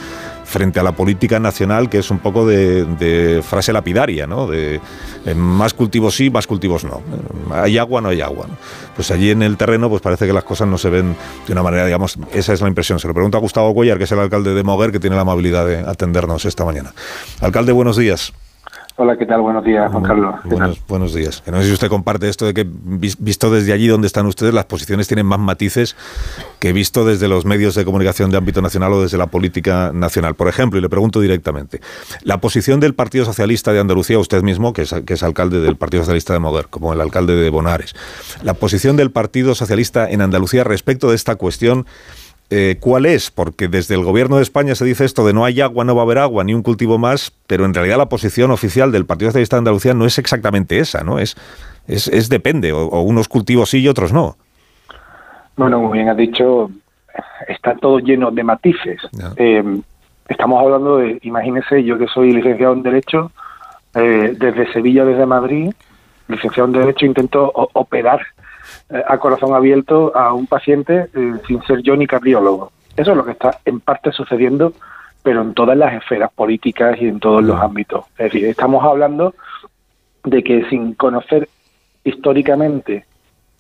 frente 0.45 0.79
a 0.79 0.83
la 0.83 0.93
política 0.93 1.41
nacional, 1.41 1.89
que 1.89 1.99
es 1.99 2.11
un 2.11 2.19
poco 2.19 2.47
de, 2.47 3.43
frase 3.43 3.73
lapidaria, 3.73 4.27
¿no? 4.27 4.47
De 4.47 4.81
más 5.35 5.75
cultivos 5.75 6.15
sí, 6.15 6.31
más 6.31 6.47
cultivos 6.47 6.85
no. 6.85 7.03
Hay 7.53 7.79
agua, 7.79 8.01
no 8.01 8.11
hay 8.11 8.21
agua. 8.21 8.47
Pues 8.95 9.11
allí 9.11 9.31
en 9.31 9.43
el 9.43 9.57
terreno, 9.57 9.89
pues 9.89 10.03
parece 10.03 10.27
que 10.27 10.33
las 10.33 10.45
cosas 10.45 10.69
no 10.69 10.79
se 10.79 10.91
ven 10.91 11.17
de 11.47 11.53
una 11.53 11.63
manera, 11.63 11.85
digamos, 11.85 12.19
esa 12.33 12.53
es 12.53 12.61
la 12.61 12.69
impresión. 12.69 13.01
Se 13.01 13.09
lo 13.09 13.15
pregunto 13.15 13.39
a 13.39 13.41
Gustavo 13.41 13.75
Cuellar, 13.75 13.99
que 13.99 14.05
es 14.05 14.13
el 14.13 14.21
alcalde 14.21 14.55
de 14.55 14.63
Moguer, 14.63 14.93
que 14.93 15.01
tiene 15.01 15.17
la 15.17 15.23
amabilidad 15.23 15.67
de 15.67 15.79
atendernos 15.79 16.45
esta 16.45 16.65
mañana. 16.65 16.93
Alcalde, 17.41 17.73
buenos 17.73 17.97
días. 17.97 18.33
Hola, 18.99 19.19
¿qué 19.19 19.27
tal? 19.27 19.43
Buenos 19.43 19.63
días, 19.63 19.93
Juan 19.93 20.03
Carlos. 20.03 20.37
Buenos, 20.89 21.13
días. 21.13 21.43
no 21.47 21.61
sé 21.61 21.67
si 21.67 21.73
usted 21.75 21.89
comparte 21.89 22.31
esto 22.31 22.47
de 22.47 22.55
que, 22.55 22.67
visto 22.67 23.51
desde 23.51 23.75
allí 23.75 23.89
donde 23.89 24.07
están 24.07 24.25
ustedes, 24.25 24.55
las 24.55 24.65
posiciones 24.65 25.07
tienen 25.07 25.27
más 25.27 25.39
matices 25.39 25.97
que 26.61 26.73
visto 26.73 27.05
desde 27.05 27.29
los 27.29 27.45
medios 27.45 27.75
de 27.75 27.85
comunicación 27.85 28.31
de 28.31 28.39
ámbito 28.39 28.63
nacional 28.63 28.95
o 28.95 29.03
desde 29.03 29.19
la 29.19 29.27
política 29.27 29.91
nacional. 29.93 30.35
Por 30.35 30.49
ejemplo, 30.49 30.79
y 30.79 30.83
le 30.83 30.89
pregunto 30.89 31.21
directamente, 31.21 31.83
la 32.23 32.41
posición 32.41 32.81
del 32.81 32.95
Partido 32.95 33.27
Socialista 33.27 33.75
de 33.75 33.81
Andalucía, 33.81 34.19
usted 34.19 34.43
mismo, 34.43 34.73
que 34.73 34.83
es, 34.83 34.95
que 35.05 35.13
es 35.13 35.23
alcalde 35.23 35.61
del 35.61 35.77
Partido 35.77 36.03
Socialista 36.03 36.33
de 36.33 36.39
Moguer, 36.39 36.69
como 36.69 36.95
el 36.95 37.01
alcalde 37.03 37.37
de 37.37 37.51
Bonares, 37.51 37.95
la 38.43 38.55
posición 38.55 38.97
del 38.97 39.11
Partido 39.11 39.55
Socialista 39.55 40.09
en 40.11 40.23
Andalucía 40.23 40.65
respecto 40.65 41.11
de 41.11 41.17
esta 41.17 41.37
cuestión 41.37 41.85
eh, 42.49 42.77
¿cuál 42.81 43.07
es? 43.07 43.31
Porque 43.31 43.67
desde 43.67 43.97
el 43.97 44.05
gobierno 44.05 44.37
de 44.37 44.43
España 44.43 44.75
se 44.77 44.85
dice 44.85 45.05
esto 45.05 45.27
de 45.27 45.33
no 45.33 45.45
hay 45.45 45.61
agua, 45.61 45.85
no 45.85 45.97
va 45.97 46.03
a 46.03 46.05
haber 46.05 46.19
agua, 46.19 46.45
ni 46.45 46.55
un 46.55 46.63
cultivo 46.63 46.97
más, 46.97 47.33
pero 47.49 47.65
en 47.65 47.75
realidad 47.75 47.99
la 47.99 48.09
posición 48.09 48.53
oficial 48.53 48.93
del 48.93 49.05
Partido 49.05 49.31
Socialista 49.31 49.57
de 49.57 49.59
Andalucía 49.59 49.95
no 49.95 50.07
es 50.07 50.19
exactamente 50.19 50.79
esa, 50.79 51.03
¿no? 51.03 51.19
Es, 51.19 51.37
es, 51.89 52.29
depende, 52.29 52.73
o, 52.73 53.01
unos 53.01 53.29
cultivos 53.29 53.71
sí 53.71 53.81
y 53.81 53.89
otros 53.89 54.13
no. 54.13 54.37
Bueno, 55.57 55.79
como 55.79 55.91
bien 55.91 56.09
has 56.09 56.17
dicho, 56.17 56.71
está 57.49 57.75
todo 57.75 57.99
lleno 57.99 58.31
de 58.31 58.45
matices. 58.45 59.01
Eh, 59.37 59.65
estamos 60.29 60.63
hablando 60.63 60.99
de, 60.99 61.19
imagínese, 61.23 61.83
yo 61.83 61.99
que 61.99 62.07
soy 62.07 62.33
licenciado 62.33 62.75
en 62.75 62.83
Derecho, 62.83 63.33
eh, 63.95 64.37
desde 64.39 64.73
Sevilla, 64.73 65.05
desde 65.05 65.27
Madrid, 65.27 65.73
licenciado 66.29 66.69
en 66.69 66.73
Derecho, 66.73 67.07
intento 67.07 67.51
operar 67.55 68.21
eh, 68.91 69.03
a 69.07 69.19
corazón 69.19 69.55
abierto 69.55 70.17
a 70.17 70.33
un 70.33 70.47
paciente 70.47 71.09
eh, 71.15 71.35
sin 71.47 71.63
ser 71.63 71.83
yo 71.83 71.97
ni 71.97 72.07
cardiólogo. 72.07 72.73
Eso 72.97 73.11
es 73.11 73.17
lo 73.17 73.25
que 73.25 73.33
está 73.33 73.59
en 73.65 73.81
parte 73.81 74.13
sucediendo, 74.13 74.73
pero 75.23 75.43
en 75.43 75.55
todas 75.55 75.77
las 75.77 75.95
esferas 75.95 76.31
políticas 76.33 76.97
y 77.01 77.09
en 77.09 77.21
todos 77.21 77.43
los 77.43 77.61
ámbitos. 77.61 78.07
Es 78.19 78.33
decir, 78.33 78.47
estamos 78.47 78.85
hablando 78.85 79.35
de 80.25 80.43
que 80.43 80.69
sin 80.69 80.95
conocer 80.95 81.49
históricamente, 82.05 83.05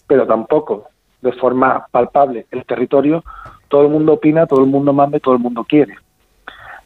pero 0.07 0.27
tampoco 0.27 0.89
de 1.21 1.33
forma 1.33 1.87
palpable 1.91 2.47
el 2.51 2.65
territorio, 2.65 3.25
todo 3.69 3.83
el 3.83 3.89
mundo 3.89 4.15
opina, 4.15 4.47
todo 4.47 4.61
el 4.61 4.71
mundo 4.71 4.93
manda 4.93 5.17
y 5.17 5.21
todo 5.21 5.35
el 5.35 5.41
mundo 5.41 5.65
quiere. 5.65 5.97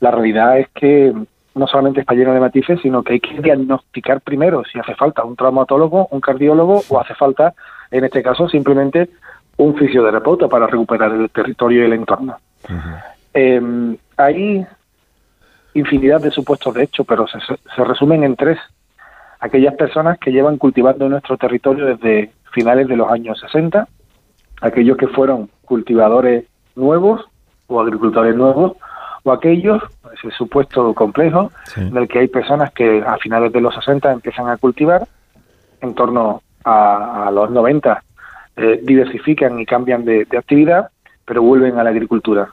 La 0.00 0.10
realidad 0.10 0.58
es 0.58 0.68
que 0.70 1.12
no 1.54 1.66
solamente 1.66 2.00
está 2.00 2.14
lleno 2.14 2.32
de 2.32 2.40
matices, 2.40 2.80
sino 2.80 3.02
que 3.02 3.14
hay 3.14 3.20
que 3.20 3.40
diagnosticar 3.40 4.20
primero 4.20 4.62
si 4.64 4.78
hace 4.78 4.94
falta 4.94 5.24
un 5.24 5.36
traumatólogo, 5.36 6.08
un 6.10 6.20
cardiólogo 6.20 6.82
o 6.88 7.00
hace 7.00 7.14
falta 7.14 7.54
en 7.90 8.04
este 8.04 8.22
caso 8.22 8.48
simplemente 8.48 9.10
un 9.56 9.76
fisioterapeuta 9.76 10.48
para 10.48 10.66
recuperar 10.66 11.12
el 11.12 11.30
territorio 11.30 11.82
y 11.82 11.86
el 11.86 11.92
entorno. 11.92 12.36
Em, 13.34 13.96
hay 14.16 14.66
infinidad 15.74 16.20
de 16.20 16.30
supuestos 16.30 16.74
de 16.74 16.84
hecho, 16.84 17.04
pero 17.04 17.26
se, 17.26 17.38
se, 17.40 17.84
resumen 17.84 18.24
en 18.24 18.36
tres. 18.36 18.58
Aquellas 19.38 19.74
personas 19.74 20.18
que 20.18 20.32
llevan 20.32 20.56
cultivando 20.56 21.08
nuestro 21.08 21.36
territorio 21.36 21.86
desde 21.86 22.32
finales 22.52 22.88
de 22.88 22.96
los 22.96 23.10
años 23.10 23.38
60, 23.40 23.86
aquellos 24.60 24.96
que 24.96 25.08
fueron 25.08 25.50
cultivadores 25.64 26.44
nuevos 26.74 27.24
o 27.66 27.80
agricultores 27.80 28.34
nuevos, 28.34 28.76
o 29.22 29.32
aquellos, 29.32 29.82
ese 30.14 30.30
supuesto 30.36 30.94
complejo, 30.94 31.52
en 31.76 31.96
el 31.96 32.08
que 32.08 32.20
hay 32.20 32.28
personas 32.28 32.72
que 32.72 33.02
a 33.06 33.16
finales 33.18 33.52
de 33.52 33.60
los 33.60 33.74
60 33.74 34.10
empiezan 34.10 34.48
a 34.48 34.56
cultivar 34.56 35.06
en 35.80 35.94
torno 35.94 36.42
a, 36.64 37.30
los 37.32 37.50
90 37.50 38.02
eh, 38.56 38.80
diversifican 38.82 39.58
y 39.58 39.66
cambian 39.66 40.04
de, 40.04 40.26
actividad, 40.36 40.90
pero 41.24 41.42
vuelven 41.42 41.78
a 41.78 41.84
la 41.84 41.90
agricultura. 41.90 42.52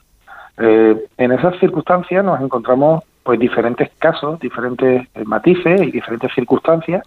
Eh, 0.57 1.05
en 1.17 1.31
esas 1.31 1.59
circunstancias 1.59 2.23
nos 2.23 2.41
encontramos 2.41 3.03
pues 3.23 3.39
diferentes 3.39 3.89
casos, 3.99 4.39
diferentes 4.39 5.07
eh, 5.13 5.23
matices 5.25 5.81
y 5.81 5.91
diferentes 5.91 6.33
circunstancias 6.33 7.03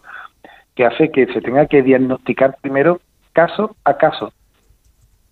que 0.75 0.85
hace 0.85 1.11
que 1.11 1.27
se 1.33 1.41
tenga 1.41 1.67
que 1.67 1.83
diagnosticar 1.83 2.57
primero 2.61 3.01
caso 3.33 3.75
a 3.85 3.95
caso. 3.95 4.33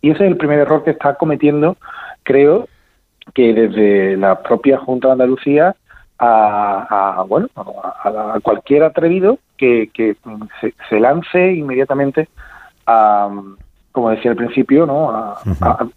Y 0.00 0.10
ese 0.10 0.24
es 0.24 0.30
el 0.30 0.36
primer 0.36 0.60
error 0.60 0.84
que 0.84 0.92
está 0.92 1.14
cometiendo, 1.14 1.76
creo, 2.22 2.68
que 3.34 3.52
desde 3.52 4.16
la 4.16 4.42
propia 4.42 4.78
Junta 4.78 5.08
de 5.08 5.12
Andalucía 5.12 5.76
a, 6.18 7.24
bueno 7.28 7.48
a, 7.54 8.38
cualquier 8.42 8.82
atrevido 8.82 9.38
que, 9.58 10.16
se, 10.88 11.00
lance 11.00 11.52
inmediatamente 11.52 12.28
a 12.86 13.28
como 13.92 14.10
decía 14.10 14.30
al 14.30 14.36
principio 14.36 14.86
no 14.86 15.34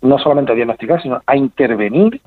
no 0.02 0.18
solamente 0.18 0.52
a 0.52 0.56
diagnosticar 0.56 1.02
sino 1.02 1.22
a 1.26 1.36
intervenir 1.38 2.20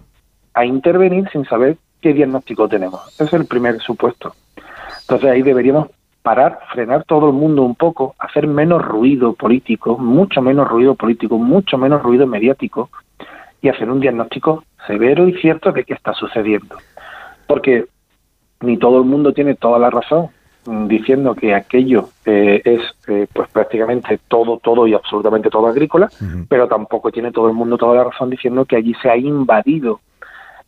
a 0.55 0.64
intervenir 0.64 1.29
sin 1.31 1.44
saber 1.44 1.77
qué 2.01 2.12
diagnóstico 2.12 2.68
tenemos. 2.68 3.01
Ese 3.14 3.25
es 3.25 3.33
el 3.33 3.47
primer 3.47 3.81
supuesto. 3.81 4.35
Entonces 5.01 5.31
ahí 5.31 5.42
deberíamos 5.42 5.88
parar 6.23 6.61
frenar 6.73 7.05
todo 7.05 7.29
el 7.29 7.35
mundo 7.35 7.62
un 7.62 7.75
poco 7.75 8.14
hacer 8.18 8.47
menos 8.47 8.83
ruido 8.83 9.35
político 9.35 9.99
mucho 9.99 10.40
menos 10.40 10.66
ruido 10.68 10.94
político 10.94 11.37
mucho 11.37 11.77
menos 11.77 12.03
ruido 12.03 12.27
mediático 12.27 12.88
y 13.61 13.68
hacer 13.68 13.90
un 13.90 14.01
diagnóstico 14.01 14.64
severo 14.87 15.29
y 15.29 15.35
cierto 15.35 15.73
de 15.73 15.85
qué 15.85 15.92
está 15.94 16.14
sucediendo. 16.14 16.77
Porque 17.47 17.87
ni 18.61 18.79
todo 18.79 18.99
el 18.99 19.05
mundo 19.05 19.33
tiene 19.33 19.55
toda 19.55 19.79
la 19.79 19.90
razón 19.90 20.29
diciendo 20.66 21.35
que 21.35 21.55
aquello 21.55 22.09
eh, 22.24 22.62
es 22.64 22.81
eh, 23.09 23.27
pues 23.33 23.48
prácticamente 23.50 24.18
todo, 24.29 24.59
todo 24.59 24.87
y 24.87 24.94
absolutamente 24.94 25.50
todo 25.50 25.66
agrícola, 25.66 26.09
pero 26.48 26.66
tampoco 26.68 27.11
tiene 27.11 27.33
todo 27.33 27.48
el 27.48 27.55
mundo 27.55 27.77
toda 27.77 27.96
la 27.96 28.05
razón 28.05 28.31
diciendo 28.31 28.64
que 28.64 28.77
allí 28.77 28.94
se 29.03 29.11
ha 29.11 29.16
invadido 29.16 30.00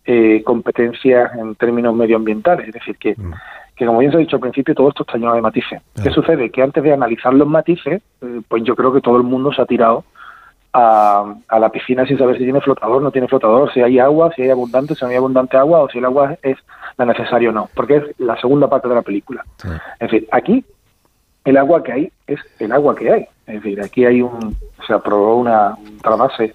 eh, 0.04 0.42
competencias 0.44 1.34
en 1.36 1.54
términos 1.54 1.94
medioambientales. 1.94 2.68
Es 2.68 2.74
decir, 2.74 2.96
que, 2.98 3.16
que 3.74 3.86
como 3.86 3.98
bien 3.98 4.12
se 4.12 4.18
ha 4.18 4.20
dicho 4.20 4.36
al 4.36 4.42
principio, 4.42 4.74
todo 4.74 4.88
esto 4.88 5.02
está 5.02 5.18
lleno 5.18 5.34
de 5.34 5.40
matices. 5.40 5.80
¿Qué 6.02 6.10
sucede? 6.10 6.50
Que 6.50 6.62
antes 6.62 6.82
de 6.82 6.92
analizar 6.92 7.32
los 7.34 7.48
matices, 7.48 8.02
pues 8.48 8.62
yo 8.64 8.76
creo 8.76 8.92
que 8.92 9.00
todo 9.00 9.16
el 9.16 9.22
mundo 9.22 9.52
se 9.52 9.62
ha 9.62 9.66
tirado 9.66 10.04
a, 10.76 11.58
la 11.58 11.68
piscina 11.70 12.06
sin 12.06 12.18
saber 12.18 12.36
si 12.36 12.44
tiene 12.44 12.60
flotador, 12.60 13.00
no 13.00 13.10
tiene 13.10 13.28
flotador, 13.28 13.72
si 13.72 13.80
hay 13.80 13.98
agua, 13.98 14.30
si 14.36 14.42
hay 14.42 14.50
abundante, 14.50 14.94
si 14.94 15.04
no 15.04 15.10
hay 15.10 15.16
abundante 15.16 15.56
agua 15.56 15.80
o 15.80 15.88
si 15.88 15.98
el 15.98 16.04
agua 16.04 16.36
es 16.42 16.58
la 16.98 17.06
necesaria 17.06 17.48
o 17.48 17.52
no, 17.52 17.70
porque 17.74 17.96
es 17.96 18.20
la 18.20 18.38
segunda 18.40 18.68
parte 18.68 18.88
de 18.88 18.94
la 18.94 19.02
película. 19.02 19.42
En 19.98 20.08
fin, 20.08 20.26
aquí 20.30 20.64
el 21.44 21.56
agua 21.56 21.82
que 21.82 21.92
hay 21.92 22.12
es 22.26 22.40
el 22.58 22.72
agua 22.72 22.94
que 22.94 23.10
hay. 23.10 23.26
Es 23.46 23.62
decir, 23.62 23.80
aquí 23.80 24.04
hay 24.04 24.20
un, 24.20 24.54
se 24.86 24.92
aprobó 24.92 25.36
una, 25.36 25.74
un 25.76 25.98
trasvase 25.98 26.54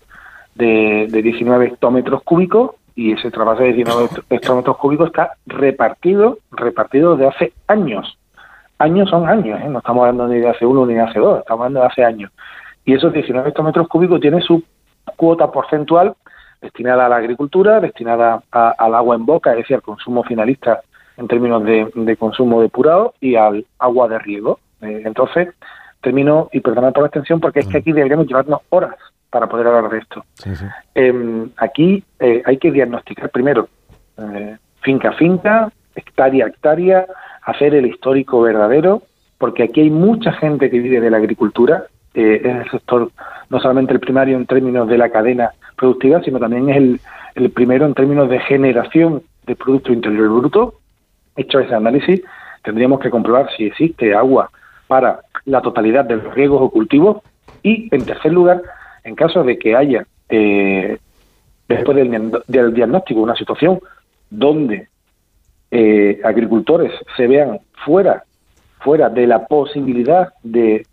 de, 0.54 1.08
de 1.10 1.22
19 1.22 1.66
hectómetros 1.66 2.22
cúbicos 2.24 2.72
y 2.96 3.14
ese 3.14 3.32
trasvase 3.32 3.64
de 3.64 3.74
19 3.74 4.10
hectómetros 4.30 4.78
cúbicos 4.78 5.08
está 5.08 5.32
repartido, 5.48 6.38
repartido 6.52 7.16
desde 7.16 7.30
hace 7.30 7.54
años. 7.68 8.18
Años 8.78 9.10
son 9.10 9.30
años, 9.30 9.60
¿eh? 9.62 9.70
no 9.70 9.80
estamos 9.80 10.02
hablando 10.02 10.28
ni 10.28 10.40
de 10.40 10.50
hace 10.50 10.66
uno 10.66 10.88
ni 10.88 10.96
de 10.96 11.02
hace 11.02 11.20
dos, 11.20 11.40
estamos 11.40 11.62
hablando 11.66 11.82
de 11.82 11.86
hace 11.86 12.04
años 12.04 12.32
y 12.86 12.94
esos 12.94 13.14
19 13.14 13.50
hectómetros 13.50 13.88
cúbicos 13.88 14.20
tienen 14.20 14.42
su 14.42 14.64
cuota 15.16 15.52
porcentual 15.52 16.16
destinada 16.62 17.06
a 17.06 17.10
la 17.10 17.18
agricultura, 17.18 17.80
destinada 17.80 18.44
al 18.52 18.96
agua 18.96 19.16
en 19.16 19.26
boca, 19.26 19.52
es 19.52 19.58
decir, 19.58 19.76
al 19.76 19.82
consumo 19.82 20.24
finalista 20.24 20.82
en 21.18 21.28
términos 21.28 21.64
de, 21.64 22.18
consumo 22.18 22.62
depurado 22.62 23.14
y 23.20 23.36
al 23.36 23.66
agua 23.80 24.08
de 24.08 24.20
riego. 24.20 24.60
Eh, 24.82 25.04
entonces, 25.06 25.50
termino, 26.02 26.50
y 26.52 26.60
perdonad 26.60 26.94
por 26.94 27.04
la 27.04 27.08
extensión, 27.08 27.40
porque 27.40 27.60
es 27.60 27.68
que 27.68 27.78
aquí 27.78 27.92
deberíamos 27.92 28.28
llevarnos 28.28 28.62
horas 28.70 28.96
para 29.30 29.48
poder 29.48 29.68
hablar 29.68 29.90
de 29.90 29.98
esto. 30.00 30.24
Em, 30.94 31.50
aquí 31.58 32.04
eh, 32.20 32.44
hay 32.46 32.58
que 32.58 32.72
diagnosticar 32.72 33.30
primero 33.30 33.70
eh, 34.18 34.58
finca 34.82 35.10
a 35.10 35.14
finca, 35.14 35.72
hectárea 35.96 36.46
a 36.46 36.50
hectárea, 36.50 37.06
hacer 37.44 37.76
el 37.76 37.86
histórico 37.86 38.42
verdadero, 38.42 39.04
porque 39.38 39.64
aquí 39.64 39.82
hay 39.82 39.90
mucha 39.90 40.34
gente 40.34 40.70
que 40.70 40.80
vive 40.80 41.00
de 41.00 41.10
la 41.10 41.18
agricultura, 41.18 41.86
eh, 42.14 42.42
es 42.44 42.56
el 42.66 42.72
sector 42.72 43.12
no 43.50 43.60
solamente 43.60 43.94
el 43.94 44.00
primario 44.00 44.38
en 44.38 44.46
términos 44.46 44.88
de 44.88 44.98
la 44.98 45.10
cadena 45.10 45.52
productiva, 45.76 46.22
sino 46.24 46.40
también 46.40 46.70
es 46.70 46.78
el, 46.78 47.00
el 47.36 47.52
primero 47.52 47.86
en 47.86 47.94
términos 47.94 48.30
de 48.30 48.40
generación 48.40 49.24
de 49.46 49.56
Producto 49.56 49.94
Interior 49.94 50.30
Bruto. 50.30 50.76
Hecho 51.36 51.60
ese 51.60 51.76
análisis, 51.76 52.22
tendríamos 52.64 53.00
que 53.00 53.10
comprobar 53.10 53.50
si 53.56 53.66
existe 53.66 54.14
agua 54.14 54.50
para 54.88 55.22
la 55.46 55.62
totalidad 55.62 56.06
de 56.06 56.18
los 56.18 56.34
riegos 56.36 56.62
o 56.62 56.70
cultivos 56.70 57.22
y, 57.64 57.94
en 57.96 58.06
tercer 58.06 58.34
lugar, 58.34 58.62
en 59.04 59.16
caso 59.16 59.44
de 59.44 59.58
que 59.58 59.76
haya, 59.76 60.06
eh, 60.30 60.98
después 61.68 61.98
del, 61.98 62.32
del, 62.48 62.74
diagnóstico, 62.74 63.22
una 63.22 63.36
situación 63.36 63.80
donde 64.30 64.88
eh, 65.72 66.20
agricultores 66.24 66.92
se 67.16 67.28
vean 67.28 67.60
fuera, 67.86 68.24
fuera 68.80 69.10
de 69.10 69.28
la 69.28 69.48
posibilidad 69.48 70.34
de, 70.44 70.86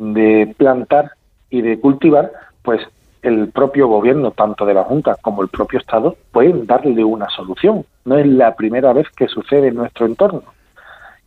de 0.00 0.54
plantar 0.56 1.12
y 1.50 1.60
de 1.60 1.78
cultivar, 1.78 2.32
pues 2.62 2.80
el 3.22 3.48
propio 3.48 3.86
gobierno, 3.86 4.30
tanto 4.30 4.64
de 4.64 4.72
la 4.72 4.84
Junta 4.84 5.16
como 5.20 5.42
el 5.42 5.48
propio 5.48 5.78
Estado, 5.78 6.16
pueden 6.32 6.66
darle 6.66 7.04
una 7.04 7.28
solución. 7.28 7.84
No 8.06 8.16
es 8.16 8.26
la 8.26 8.56
primera 8.56 8.94
vez 8.94 9.06
que 9.10 9.28
sucede 9.28 9.68
en 9.68 9.74
nuestro 9.74 10.06
entorno. 10.06 10.42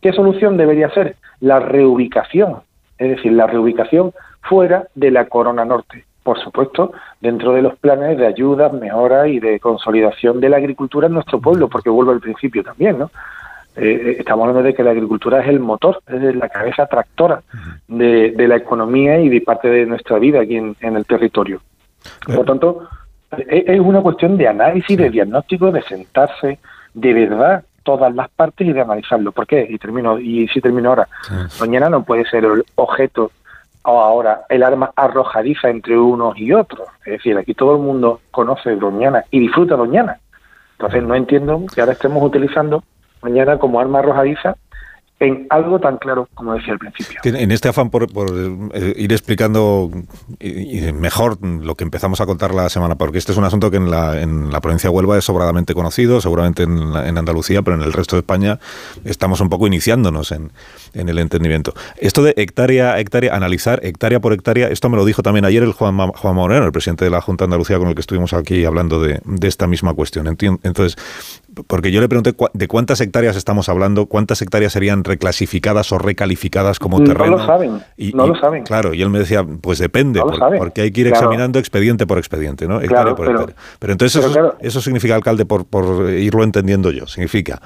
¿Qué 0.00 0.12
solución 0.12 0.56
debería 0.56 0.90
ser? 0.90 1.16
La 1.40 1.60
reubicación, 1.60 2.56
es 2.98 3.16
decir, 3.16 3.32
la 3.32 3.46
reubicación 3.46 4.12
fuera 4.42 4.88
de 4.96 5.12
la 5.12 5.26
Corona 5.26 5.64
Norte. 5.64 6.04
Por 6.24 6.40
supuesto, 6.40 6.92
dentro 7.20 7.52
de 7.52 7.62
los 7.62 7.76
planes 7.76 8.18
de 8.18 8.26
ayuda, 8.26 8.70
mejora 8.70 9.28
y 9.28 9.38
de 9.38 9.60
consolidación 9.60 10.40
de 10.40 10.48
la 10.48 10.56
agricultura 10.56 11.06
en 11.06 11.12
nuestro 11.12 11.40
pueblo, 11.40 11.68
porque 11.68 11.90
vuelvo 11.90 12.10
al 12.10 12.20
principio 12.20 12.64
también, 12.64 12.98
¿no? 12.98 13.10
Eh, 13.76 13.86
eh, 13.86 14.16
estamos 14.20 14.46
hablando 14.46 14.62
de 14.62 14.74
que 14.74 14.84
la 14.84 14.92
agricultura 14.92 15.40
es 15.40 15.48
el 15.48 15.58
motor, 15.58 16.00
es 16.06 16.36
la 16.36 16.48
cabeza 16.48 16.86
tractora 16.86 17.42
de, 17.88 18.32
la 18.36 18.56
economía 18.56 19.18
y 19.18 19.28
de 19.28 19.40
parte 19.40 19.68
de 19.68 19.86
nuestra 19.86 20.18
vida 20.18 20.40
aquí 20.40 20.56
en, 20.56 20.76
el 20.80 21.04
territorio. 21.06 21.60
Por 22.24 22.36
lo 22.36 22.44
tanto, 22.44 22.88
e, 23.36 23.64
es, 23.66 23.80
una 23.80 24.00
cuestión 24.00 24.36
de 24.36 24.46
análisis, 24.46 24.96
de 24.96 25.10
diagnóstico, 25.10 25.72
de 25.72 25.82
sentarse 25.82 26.58
de 26.94 27.12
verdad 27.14 27.64
todas 27.82 28.14
las 28.14 28.30
partes 28.30 28.66
y 28.66 28.72
de 28.72 28.80
analizarlo. 28.80 29.32
¿Por 29.32 29.46
qué? 29.46 29.66
Y 29.68 29.78
termino, 29.78 30.18
y 30.18 30.46
si 30.48 30.60
termino 30.60 30.90
ahora. 30.90 31.08
Mañana 31.60 31.88
no 31.90 32.04
puede 32.04 32.24
ser 32.26 32.44
el 32.44 32.64
objeto 32.76 33.30
o 33.82 34.00
ahora 34.00 34.42
el 34.48 34.62
arma 34.62 34.92
arrojadiza 34.96 35.68
entre 35.68 35.98
unos 35.98 36.38
y 36.38 36.52
otros. 36.52 36.88
Es 37.04 37.14
decir, 37.14 37.36
aquí 37.36 37.54
todo 37.54 37.76
el 37.76 37.82
mundo 37.82 38.20
conoce 38.30 38.76
Doñana 38.76 39.24
y 39.30 39.40
disfruta 39.40 39.76
Doñana. 39.76 40.18
Entonces 40.78 41.02
no 41.02 41.14
entiendo 41.14 41.62
que 41.72 41.80
ahora 41.80 41.92
estemos 41.92 42.22
utilizando 42.22 42.82
mañana 43.24 43.58
como 43.58 43.80
arma 43.80 44.00
arrojadiza 44.00 44.56
en 45.20 45.46
algo 45.50 45.78
tan 45.78 45.96
claro 45.98 46.28
como 46.34 46.54
decía 46.54 46.72
al 46.72 46.78
principio. 46.78 47.20
En 47.24 47.50
este 47.52 47.68
afán 47.68 47.88
por, 47.90 48.06
eh, 48.74 48.94
ir 48.96 49.12
explicando 49.12 49.90
mejor 50.94 51.38
lo 51.44 51.74
que 51.76 51.84
empezamos 51.84 52.20
a 52.20 52.26
contar 52.26 52.52
la 52.52 52.68
semana, 52.68 52.96
porque 52.96 53.18
este 53.18 53.32
es 53.32 53.38
un 53.38 53.44
asunto 53.44 53.70
que 53.70 53.76
en 53.76 53.90
la, 53.90 54.20
en 54.20 54.52
la 54.52 54.60
provincia 54.60 54.90
de 54.90 54.96
Huelva 54.96 55.16
es 55.16 55.24
sobradamente 55.24 55.72
conocido, 55.72 56.20
seguramente 56.20 56.64
en, 56.64 56.78
en 56.94 57.16
Andalucía, 57.16 57.62
pero 57.62 57.76
en 57.76 57.82
el 57.82 57.92
resto 57.92 58.16
de 58.16 58.20
España 58.20 58.58
estamos 59.04 59.40
un 59.40 59.48
poco 59.48 59.66
iniciándonos 59.66 60.32
en, 60.32 60.50
el 60.94 61.18
entendimiento. 61.18 61.74
Esto 61.96 62.22
de 62.22 62.34
hectárea, 62.36 62.98
hectárea, 62.98 63.34
analizar 63.34 63.80
hectárea 63.84 64.20
por 64.20 64.32
hectárea, 64.32 64.68
esto 64.68 64.88
me 64.88 64.96
lo 64.96 65.04
dijo 65.04 65.22
también 65.22 65.44
ayer 65.44 65.62
el 65.62 65.72
Juan, 65.72 65.96
Juan 65.96 66.34
Moreno, 66.34 66.66
el 66.66 66.72
presidente 66.72 67.04
de 67.04 67.10
la 67.10 67.20
Junta 67.20 67.44
de 67.44 67.46
Andalucía, 67.46 67.78
con 67.78 67.88
el 67.88 67.94
que 67.94 68.00
estuvimos 68.00 68.32
aquí 68.32 68.64
hablando 68.64 69.00
de, 69.00 69.20
de 69.24 69.48
esta 69.48 69.66
misma 69.66 69.94
cuestión. 69.94 70.26
Entonces, 70.26 70.96
porque 71.66 71.90
yo 71.90 72.00
le 72.00 72.08
pregunté 72.08 72.34
de 72.52 72.68
cuántas 72.68 73.00
hectáreas 73.00 73.36
estamos 73.36 73.68
hablando, 73.68 74.06
cuántas 74.06 74.42
hectáreas 74.42 74.72
serían 74.72 75.04
reclasificadas 75.04 75.92
o 75.92 75.98
recalificadas 75.98 76.78
como 76.78 77.02
terreno. 77.02 77.32
No 77.32 77.36
lo 77.38 77.46
saben, 77.46 77.82
y, 77.96 78.12
no 78.12 78.26
lo 78.26 78.34
saben. 78.36 78.64
Claro, 78.64 78.94
y 78.94 79.02
él 79.02 79.10
me 79.10 79.18
decía, 79.18 79.44
pues 79.44 79.78
depende, 79.78 80.20
porque 80.58 80.82
hay 80.82 80.90
que 80.90 81.02
ir 81.02 81.06
examinando 81.08 81.58
expediente 81.58 82.06
por 82.06 82.18
expediente, 82.18 82.66
¿no? 82.66 82.80
Hectárea 82.80 83.14
por 83.14 83.26
pero, 83.26 83.46
Pero 83.78 83.92
entonces 83.92 84.24
eso, 84.60 84.80
significa, 84.80 85.14
alcalde, 85.14 85.46
por, 85.46 85.64
por, 85.66 86.10
irlo 86.10 86.44
entendiendo 86.44 86.90
yo, 86.90 87.06
significa 87.06 87.60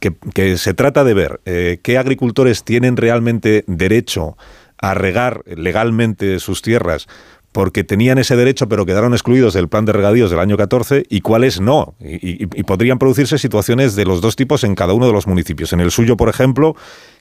que, 0.00 0.14
que 0.34 0.56
se 0.56 0.74
trata 0.74 1.04
de 1.04 1.14
ver 1.14 1.40
eh, 1.44 1.80
qué 1.82 1.98
agricultores 1.98 2.64
tienen 2.64 2.96
realmente 2.96 3.64
derecho 3.66 4.36
a 4.78 4.94
regar 4.94 5.42
legalmente 5.46 6.38
sus 6.38 6.62
tierras 6.62 7.06
porque 7.52 7.84
tenían 7.84 8.18
ese 8.18 8.36
derecho 8.36 8.68
pero 8.68 8.86
quedaron 8.86 9.12
excluidos 9.12 9.54
del 9.54 9.68
plan 9.68 9.84
de 9.84 9.92
regadíos 9.92 10.30
del 10.30 10.40
año 10.40 10.56
14 10.56 11.04
y 11.08 11.20
cuáles 11.20 11.60
no. 11.60 11.94
Y, 12.00 12.46
podrían 12.64 12.98
producirse 12.98 13.38
situaciones 13.38 13.96
de 13.96 14.04
los 14.04 14.20
dos 14.20 14.36
tipos 14.36 14.64
en 14.64 14.74
cada 14.74 14.92
uno 14.92 15.06
de 15.06 15.12
los 15.12 15.26
municipios. 15.26 15.72
En 15.72 15.80
el 15.80 15.90
suyo, 15.90 16.16
por 16.16 16.28
ejemplo, 16.28 16.76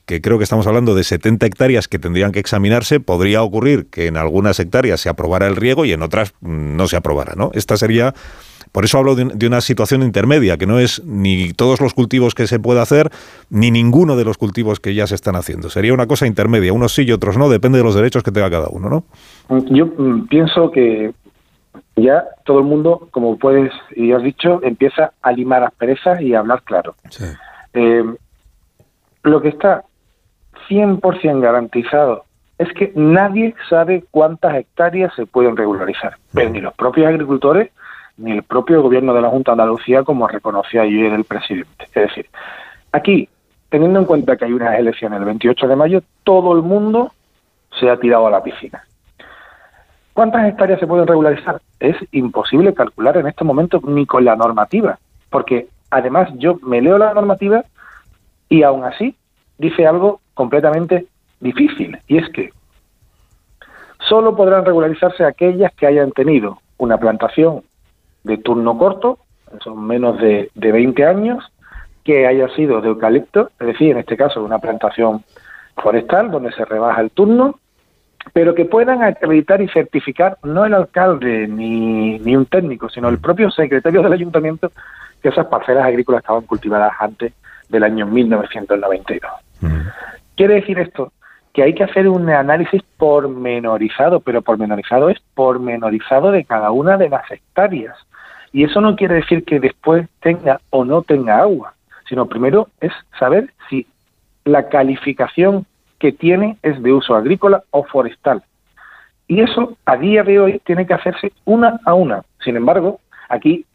que 0.05 0.21
creo 0.21 0.37
que 0.37 0.43
estamos 0.43 0.67
hablando 0.67 0.95
de 0.95 1.03
70 1.03 1.45
hectáreas 1.45 1.87
que 1.87 1.99
tendrían 1.99 2.31
que 2.31 2.39
examinarse, 2.39 2.99
podría 2.99 3.41
ocurrir 3.41 3.87
que 3.87 4.07
en 4.07 4.17
algunas 4.17 4.59
hectáreas 4.59 5.01
se 5.01 5.09
aprobara 5.09 5.47
el 5.47 5.55
riego 5.55 5.85
y 5.85 5.93
en 5.93 6.03
otras 6.03 6.33
mm, 6.41 6.75
no 6.75 6.87
se 6.87 6.95
aprobara. 6.95 7.33
¿no? 7.35 7.51
Esta 7.53 7.77
sería 7.77 8.13
por 8.71 8.85
eso 8.85 8.97
hablo 8.97 9.15
de, 9.15 9.47
una 9.47 9.61
situación 9.61 10.03
intermedia, 10.03 10.57
que 10.57 10.67
no 10.67 10.79
es 10.79 11.03
ni 11.05 11.53
todos 11.53 11.81
los 11.81 11.93
cultivos 11.93 12.35
que 12.35 12.47
se 12.47 12.59
puede 12.59 12.79
hacer, 12.81 13.09
ni 13.49 13.71
ninguno 13.71 14.15
de 14.15 14.25
los 14.25 14.37
cultivos 14.37 14.79
que 14.79 14.93
ya 14.93 15.07
se 15.07 15.15
están 15.15 15.35
haciendo. 15.35 15.69
Sería 15.69 15.93
una 15.93 16.07
cosa 16.07 16.27
intermedia, 16.27 16.73
unos 16.73 16.93
sí 16.93 17.03
y 17.03 17.11
otros 17.11 17.37
no, 17.37 17.49
depende 17.49 17.79
de 17.79 17.83
los 17.83 17.95
derechos 17.95 18.23
que 18.23 18.31
tenga 18.31 18.49
cada 18.49 18.67
uno, 18.69 18.89
¿no? 18.89 19.03
Yo 19.71 19.87
mm, 19.87 20.27
pienso 20.27 20.71
que 20.71 21.11
ya 21.95 22.23
todo 22.45 22.59
el 22.59 22.65
mundo, 22.65 23.07
como 23.11 23.37
puedes 23.37 23.71
y 23.95 24.11
has 24.11 24.23
dicho, 24.23 24.59
empieza 24.63 25.13
a 25.21 25.31
limar 25.31 25.63
asperezas 25.63 26.21
y 26.21 26.33
a 26.33 26.39
hablar 26.39 26.61
claro. 26.63 26.95
Eh, 27.73 28.03
lo 29.23 29.41
que 29.41 29.49
está 29.49 29.83
100% 30.69 31.41
garantizado 31.41 32.25
es 32.57 32.71
que 32.73 32.91
nadie 32.95 33.55
sabe 33.69 34.03
cuántas 34.11 34.55
hectáreas 34.55 35.13
se 35.15 35.25
pueden 35.25 35.55
regularizar, 35.55 36.17
pero 36.33 36.49
ni 36.49 36.59
los 36.59 36.73
propios 36.73 37.07
agricultores 37.07 37.71
ni 38.19 38.31
el 38.31 38.43
propio 38.43 38.81
gobierno 38.81 39.13
de 39.13 39.21
la 39.21 39.29
Junta 39.29 39.51
de 39.51 39.61
Andalucía, 39.61 40.03
como 40.03 40.27
reconocía 40.27 40.81
ayer 40.81 41.13
el 41.13 41.23
presidente. 41.23 41.85
Es 41.85 41.93
decir, 41.93 42.27
aquí, 42.91 43.29
teniendo 43.69 43.99
en 43.99 44.05
cuenta 44.05 44.35
que 44.35 44.45
hay 44.45 44.53
unas 44.53 44.77
elecciones 44.77 45.19
el 45.19 45.25
28 45.25 45.67
de 45.67 45.75
mayo, 45.75 46.03
todo 46.23 46.53
el 46.55 46.61
mundo 46.61 47.11
se 47.79 47.89
ha 47.89 47.97
tirado 47.97 48.27
a 48.27 48.31
la 48.31 48.43
piscina. 48.43 48.83
¿Cuántas 50.13 50.47
hectáreas 50.47 50.79
se 50.79 50.87
pueden 50.87 51.07
regularizar? 51.07 51.61
Es 51.79 51.95
imposible 52.11 52.73
calcular 52.73 53.15
en 53.17 53.27
este 53.27 53.45
momento 53.45 53.79
ni 53.87 54.05
con 54.05 54.25
la 54.25 54.35
normativa, 54.35 54.99
porque 55.29 55.67
además 55.89 56.29
yo 56.35 56.57
me 56.61 56.81
leo 56.81 56.97
la 56.97 57.13
normativa 57.13 57.63
y 58.49 58.63
aún 58.63 58.83
así 58.83 59.15
dice 59.57 59.87
algo 59.87 60.19
completamente 60.33 61.05
difícil, 61.39 61.97
y 62.07 62.17
es 62.17 62.27
que 62.29 62.49
solo 64.09 64.35
podrán 64.35 64.65
regularizarse 64.65 65.23
aquellas 65.23 65.73
que 65.75 65.87
hayan 65.87 66.11
tenido 66.11 66.59
una 66.77 66.97
plantación 66.97 67.63
de 68.29 68.37
turno 68.37 68.77
corto, 68.77 69.19
son 69.63 69.85
menos 69.85 70.19
de, 70.19 70.51
de 70.53 70.71
20 70.71 71.05
años, 71.05 71.43
que 72.03 72.27
haya 72.27 72.47
sido 72.55 72.81
de 72.81 72.89
eucalipto, 72.89 73.51
es 73.59 73.67
decir, 73.67 73.91
en 73.91 73.99
este 73.99 74.15
caso 74.15 74.43
una 74.43 74.59
plantación 74.59 75.23
forestal 75.75 76.31
donde 76.31 76.51
se 76.51 76.63
rebaja 76.65 77.01
el 77.01 77.11
turno, 77.11 77.59
pero 78.33 78.53
que 78.53 78.65
puedan 78.65 79.01
acreditar 79.03 79.61
y 79.61 79.67
certificar 79.69 80.37
no 80.43 80.65
el 80.65 80.73
alcalde 80.73 81.47
ni, 81.47 82.19
ni 82.19 82.35
un 82.35 82.45
técnico, 82.45 82.89
sino 82.89 83.09
el 83.09 83.19
propio 83.19 83.49
secretario 83.49 84.01
del 84.01 84.13
ayuntamiento 84.13 84.71
que 85.21 85.29
esas 85.29 85.47
parcelas 85.47 85.85
agrícolas 85.85 86.21
estaban 86.21 86.43
cultivadas 86.43 86.93
antes 86.99 87.33
del 87.69 87.83
año 87.83 88.05
1992. 88.05 89.31
Quiere 90.35 90.55
decir 90.55 90.79
esto 90.79 91.11
que 91.53 91.63
hay 91.63 91.73
que 91.73 91.83
hacer 91.83 92.07
un 92.07 92.29
análisis 92.29 92.81
pormenorizado, 92.97 94.19
pero 94.19 94.41
pormenorizado 94.41 95.09
es 95.09 95.19
pormenorizado 95.33 96.31
de 96.31 96.45
cada 96.45 96.71
una 96.71 96.97
de 96.97 97.09
las 97.09 97.29
hectáreas. 97.31 97.97
Y 98.51 98.63
eso 98.63 98.81
no 98.81 98.95
quiere 98.95 99.15
decir 99.15 99.43
que 99.43 99.59
después 99.59 100.07
tenga 100.21 100.59
o 100.69 100.85
no 100.85 101.01
tenga 101.01 101.39
agua, 101.39 101.73
sino 102.07 102.25
primero 102.25 102.67
es 102.81 102.91
saber 103.17 103.51
si 103.69 103.85
la 104.45 104.69
calificación 104.69 105.65
que 105.99 106.11
tiene 106.11 106.57
es 106.63 106.81
de 106.81 106.93
uso 106.93 107.15
agrícola 107.15 107.63
o 107.71 107.83
forestal. 107.83 108.43
Y 109.27 109.41
eso 109.41 109.77
a 109.85 109.97
día 109.97 110.23
de 110.23 110.39
hoy 110.39 110.61
tiene 110.65 110.87
que 110.87 110.93
hacerse 110.95 111.31
una 111.45 111.79
a 111.85 111.93
una. 111.93 112.23
Sin 112.43 112.55
embargo, 112.55 112.99
aquí 113.27 113.65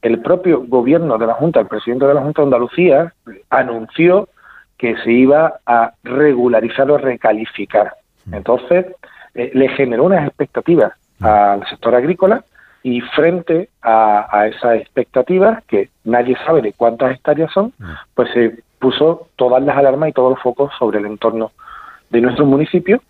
el 0.00 0.20
propio 0.20 0.64
gobierno 0.66 1.18
de 1.18 1.26
la 1.26 1.34
Junta, 1.34 1.60
el 1.60 1.66
presidente 1.66 2.06
de 2.06 2.14
la 2.14 2.22
Junta 2.22 2.42
de 2.42 2.46
Andalucía, 2.46 3.12
anunció 3.50 4.28
que 4.78 4.96
se 5.04 5.12
iba 5.12 5.60
a 5.66 5.92
regularizar 6.02 6.90
o 6.90 6.98
recalificar. 6.98 7.92
Mm. 8.24 8.34
Entonces, 8.34 8.86
eh, 9.34 9.50
le 9.54 9.68
generó 9.68 10.04
unas 10.04 10.26
expectativas 10.26 10.92
al 11.20 11.64
sector 11.68 11.94
agrícola 11.94 12.44
y 12.82 13.00
frente 13.00 13.68
a, 13.82 14.26
a 14.30 14.48
esas 14.48 14.76
expectativas, 14.76 15.62
que 15.64 15.90
nadie 16.04 16.36
sabe 16.44 16.62
de 16.62 16.72
cuántas 16.72 17.12
hectáreas 17.12 17.52
son, 17.52 17.72
pues 18.14 18.30
se 18.32 18.62
puso 18.78 19.28
todas 19.36 19.62
las 19.62 19.76
alarmas 19.76 20.08
y 20.08 20.12
todos 20.12 20.30
los 20.30 20.42
focos 20.42 20.72
sobre 20.78 20.98
el 20.98 21.06
entorno 21.06 21.52
de 22.10 22.20
nuestro 22.20 22.44
municipio 22.44 23.00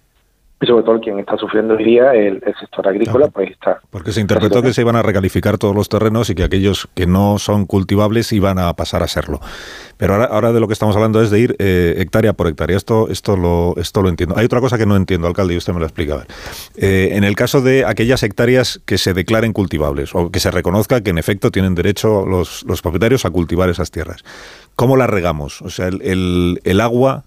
y 0.63 0.67
sobre 0.67 0.85
todo 0.85 1.01
quien 1.01 1.19
está 1.19 1.37
sufriendo 1.37 1.75
hoy 1.75 1.85
día 1.85 2.15
el, 2.15 2.41
el 2.47 2.55
sector 2.59 2.87
agrícola, 2.87 3.27
pues 3.29 3.51
está. 3.51 3.81
Porque 3.91 4.13
se 4.13 4.21
interpretó 4.21 4.63
que 4.63 4.73
se 4.73 4.81
iban 4.81 4.95
a 4.95 5.03
recalificar 5.03 5.59
todos 5.59 5.75
los 5.75 5.89
terrenos 5.89 6.31
y 6.31 6.37
que 6.37 6.45
aquellos 6.45 6.89
que 6.95 7.07
no 7.07 7.39
son 7.39 7.67
cultivables 7.67 8.33
iban 8.33 8.61
a 8.61 8.73
pasar 8.75 9.03
a 9.03 9.09
serlo. 9.09 9.41
Pero 9.97 10.15
ahora, 10.15 10.27
ahora 10.27 10.53
de 10.53 10.61
lo 10.61 10.69
que 10.69 10.73
estamos 10.73 10.95
hablando 10.95 11.21
es 11.21 11.31
de 11.31 11.41
ir 11.41 11.57
eh, 11.59 11.97
hectárea 11.99 12.33
por 12.33 12.47
hectárea. 12.47 12.77
Esto, 12.77 13.09
esto, 13.09 13.37
lo, 13.37 13.75
esto 13.77 14.03
lo 14.03 14.09
entiendo. 14.09 14.37
Hay 14.39 14.45
otra 14.45 14.61
cosa 14.61 14.79
que 14.79 14.87
no 14.87 14.95
entiendo, 14.95 15.27
alcalde, 15.27 15.55
y 15.55 15.57
usted 15.57 15.73
me 15.73 15.81
lo 15.81 15.87
explica. 15.87 16.15
A 16.15 16.17
ver. 16.19 16.27
Eh, 16.77 17.11
en 17.13 17.25
el 17.25 17.35
caso 17.35 17.61
de 17.61 17.85
aquellas 17.85 18.23
hectáreas 18.23 18.81
que 18.87 18.99
se 18.99 19.15
declaren 19.15 19.53
cultivables 19.53 20.15
o 20.15 20.31
que 20.31 20.39
se 20.39 20.53
reconozca 20.53 21.01
que 21.01 21.11
en 21.11 21.19
efecto 21.19 21.51
tienen 21.51 21.75
derecho 21.75 22.25
los, 22.25 22.63
los 22.69 22.83
propietarios 22.83 23.25
a 23.25 23.31
cultivar 23.31 23.69
esas 23.69 23.91
tierras, 23.91 24.23
¿cómo 24.77 24.97
las 24.97 25.11
regamos? 25.11 25.61
O 25.63 25.71
sea, 25.71 25.89
el, 25.89 26.01
el, 26.03 26.61
el 26.63 26.81
agua 26.81 27.25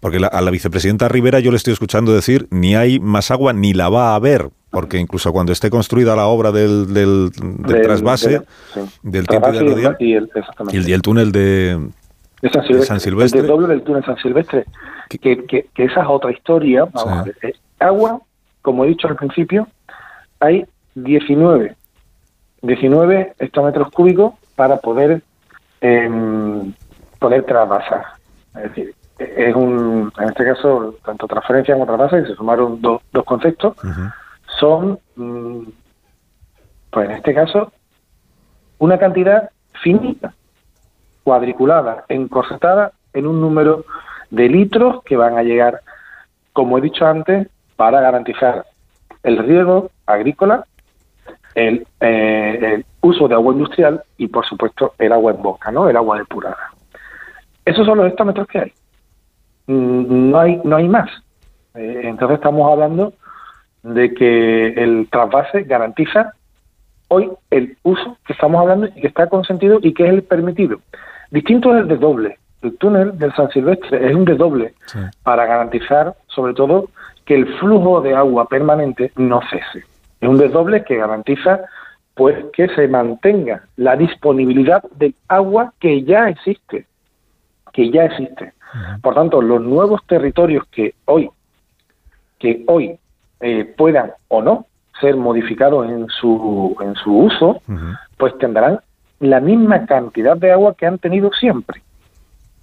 porque 0.00 0.20
la, 0.20 0.28
a 0.28 0.40
la 0.40 0.50
vicepresidenta 0.50 1.08
Rivera 1.08 1.40
yo 1.40 1.50
le 1.50 1.56
estoy 1.56 1.72
escuchando 1.72 2.12
decir 2.12 2.46
ni 2.50 2.74
hay 2.74 3.00
más 3.00 3.30
agua 3.30 3.52
ni 3.52 3.72
la 3.72 3.88
va 3.88 4.12
a 4.12 4.14
haber, 4.14 4.50
porque 4.70 4.98
incluso 4.98 5.32
cuando 5.32 5.52
esté 5.52 5.70
construida 5.70 6.16
la 6.16 6.26
obra 6.26 6.52
del, 6.52 6.92
del, 6.92 7.30
del, 7.30 7.56
del 7.62 7.82
trasvase, 7.82 8.30
del, 8.30 8.46
sí. 8.74 8.80
del 9.02 9.26
tiempo 9.26 9.52
de 9.52 9.96
y 9.98 10.12
el, 10.14 10.28
y, 10.88 10.98
túnel 11.00 11.32
de, 11.32 11.90
de, 12.42 12.50
San 12.50 12.62
Silvestre, 12.62 12.76
de, 12.76 12.86
San 12.86 13.00
Silvestre, 13.00 13.40
el 13.40 13.46
doble 13.46 13.68
del 13.68 13.82
túnel 13.82 14.04
San 14.04 14.16
Silvestre, 14.18 14.64
que, 15.08 15.18
que, 15.18 15.66
que 15.74 15.84
esa 15.84 16.02
es 16.02 16.06
otra 16.08 16.32
historia. 16.32 16.86
Vamos 16.92 17.02
sí. 17.02 17.18
a 17.18 17.22
ver. 17.22 17.36
Eh, 17.42 17.52
agua, 17.78 18.20
como 18.62 18.84
he 18.84 18.88
dicho 18.88 19.08
al 19.08 19.16
principio, 19.16 19.68
hay 20.40 20.66
19, 20.94 21.74
19 22.62 23.34
hectómetros 23.38 23.90
cúbicos 23.90 24.34
para 24.56 24.78
poder, 24.78 25.22
eh, 25.80 26.10
poder 27.18 27.44
trasvasar. 27.44 28.04
Es 28.56 28.62
decir, 28.62 28.94
es 29.18 29.54
un, 29.54 30.12
en 30.18 30.28
este 30.28 30.44
caso, 30.44 30.94
tanto 31.04 31.26
transferencia 31.26 31.74
como 31.74 31.86
trasvase, 31.86 32.22
que 32.22 32.28
se 32.28 32.34
sumaron 32.34 32.80
do, 32.82 33.00
dos 33.12 33.24
conceptos, 33.24 33.76
uh 33.82 33.86
-huh. 33.86 34.12
son, 34.58 34.98
mm, 35.16 35.68
pues 36.90 37.08
en 37.08 37.16
este 37.16 37.34
caso, 37.34 37.72
una 38.78 38.98
cantidad 38.98 39.50
finita, 39.82 40.34
cuadriculada, 41.24 42.04
encorsetada 42.08 42.92
en 43.12 43.26
un 43.26 43.40
número 43.40 43.84
de 44.30 44.48
litros 44.48 45.02
que 45.04 45.16
van 45.16 45.38
a 45.38 45.42
llegar, 45.42 45.80
como 46.52 46.78
he 46.78 46.80
dicho 46.80 47.06
antes, 47.06 47.48
para 47.76 48.00
garantizar 48.00 48.66
el 49.22 49.38
riego 49.38 49.90
agrícola, 50.04 50.66
el, 51.54 51.86
eh, 52.00 52.58
el 52.60 52.86
uso 53.00 53.28
de 53.28 53.34
agua 53.34 53.54
industrial 53.54 54.02
y, 54.18 54.28
por 54.28 54.44
supuesto, 54.44 54.92
el 54.98 55.12
agua 55.12 55.32
en 55.32 55.42
boca, 55.42 55.70
¿no? 55.72 55.88
El 55.88 55.96
agua 55.96 56.18
depurada. 56.18 56.70
Esos 57.64 57.86
son 57.86 57.98
los 57.98 58.06
hectómetros 58.08 58.46
que 58.46 58.58
hay 58.58 58.72
no 59.66 60.38
hay 60.38 60.60
no 60.64 60.76
hay 60.76 60.88
más. 60.88 61.10
Eh, 61.74 62.02
entonces 62.04 62.36
estamos 62.36 62.70
hablando 62.70 63.12
de 63.82 64.14
que 64.14 64.68
el 64.68 65.08
trasvase 65.10 65.62
garantiza 65.62 66.32
hoy 67.08 67.30
el 67.50 67.76
uso 67.82 68.16
que 68.26 68.32
estamos 68.32 68.60
hablando 68.60 68.86
y 68.86 69.00
que 69.00 69.06
está 69.06 69.28
consentido 69.28 69.78
y 69.82 69.94
que 69.94 70.04
es 70.04 70.10
el 70.10 70.22
permitido. 70.22 70.80
Distinto 71.30 71.74
es 71.74 71.82
el 71.82 71.88
desdoble. 71.88 72.38
El 72.62 72.76
túnel 72.78 73.16
del 73.18 73.32
San 73.34 73.50
Silvestre 73.50 74.06
es 74.06 74.14
un 74.14 74.24
desdoble 74.24 74.74
sí. 74.86 74.98
para 75.22 75.46
garantizar, 75.46 76.14
sobre 76.26 76.54
todo, 76.54 76.88
que 77.24 77.34
el 77.34 77.46
flujo 77.58 78.00
de 78.00 78.14
agua 78.14 78.48
permanente 78.48 79.12
no 79.16 79.40
cese. 79.50 79.84
Es 80.20 80.28
un 80.28 80.38
desdoble 80.38 80.84
que 80.84 80.96
garantiza 80.96 81.60
pues 82.14 82.46
que 82.54 82.68
se 82.68 82.88
mantenga 82.88 83.64
la 83.76 83.94
disponibilidad 83.94 84.82
del 84.96 85.14
agua 85.28 85.74
que 85.78 86.02
ya 86.02 86.30
existe, 86.30 86.86
que 87.74 87.90
ya 87.90 88.06
existe. 88.06 88.54
Por 89.02 89.14
tanto, 89.14 89.40
los 89.42 89.60
nuevos 89.62 90.00
territorios 90.06 90.64
que 90.70 90.94
hoy, 91.04 91.30
que 92.38 92.64
hoy 92.66 92.98
eh, 93.40 93.64
puedan 93.76 94.12
o 94.28 94.42
no 94.42 94.66
ser 95.00 95.16
modificados 95.16 95.88
en 95.88 96.08
su, 96.08 96.76
en 96.80 96.94
su 96.94 97.16
uso, 97.16 97.60
uh 97.68 97.72
-huh. 97.72 97.98
pues 98.16 98.36
tendrán 98.38 98.80
la 99.20 99.40
misma 99.40 99.86
cantidad 99.86 100.36
de 100.36 100.52
agua 100.52 100.74
que 100.74 100.86
han 100.86 100.98
tenido 100.98 101.30
siempre. 101.32 101.82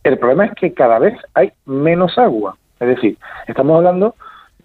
El 0.03 0.17
problema 0.17 0.45
es 0.45 0.53
que 0.53 0.73
cada 0.73 0.99
vez 0.99 1.17
hay 1.33 1.51
menos 1.65 2.17
agua. 2.17 2.57
Es 2.79 2.87
decir, 2.87 3.17
estamos 3.47 3.77
hablando 3.77 4.15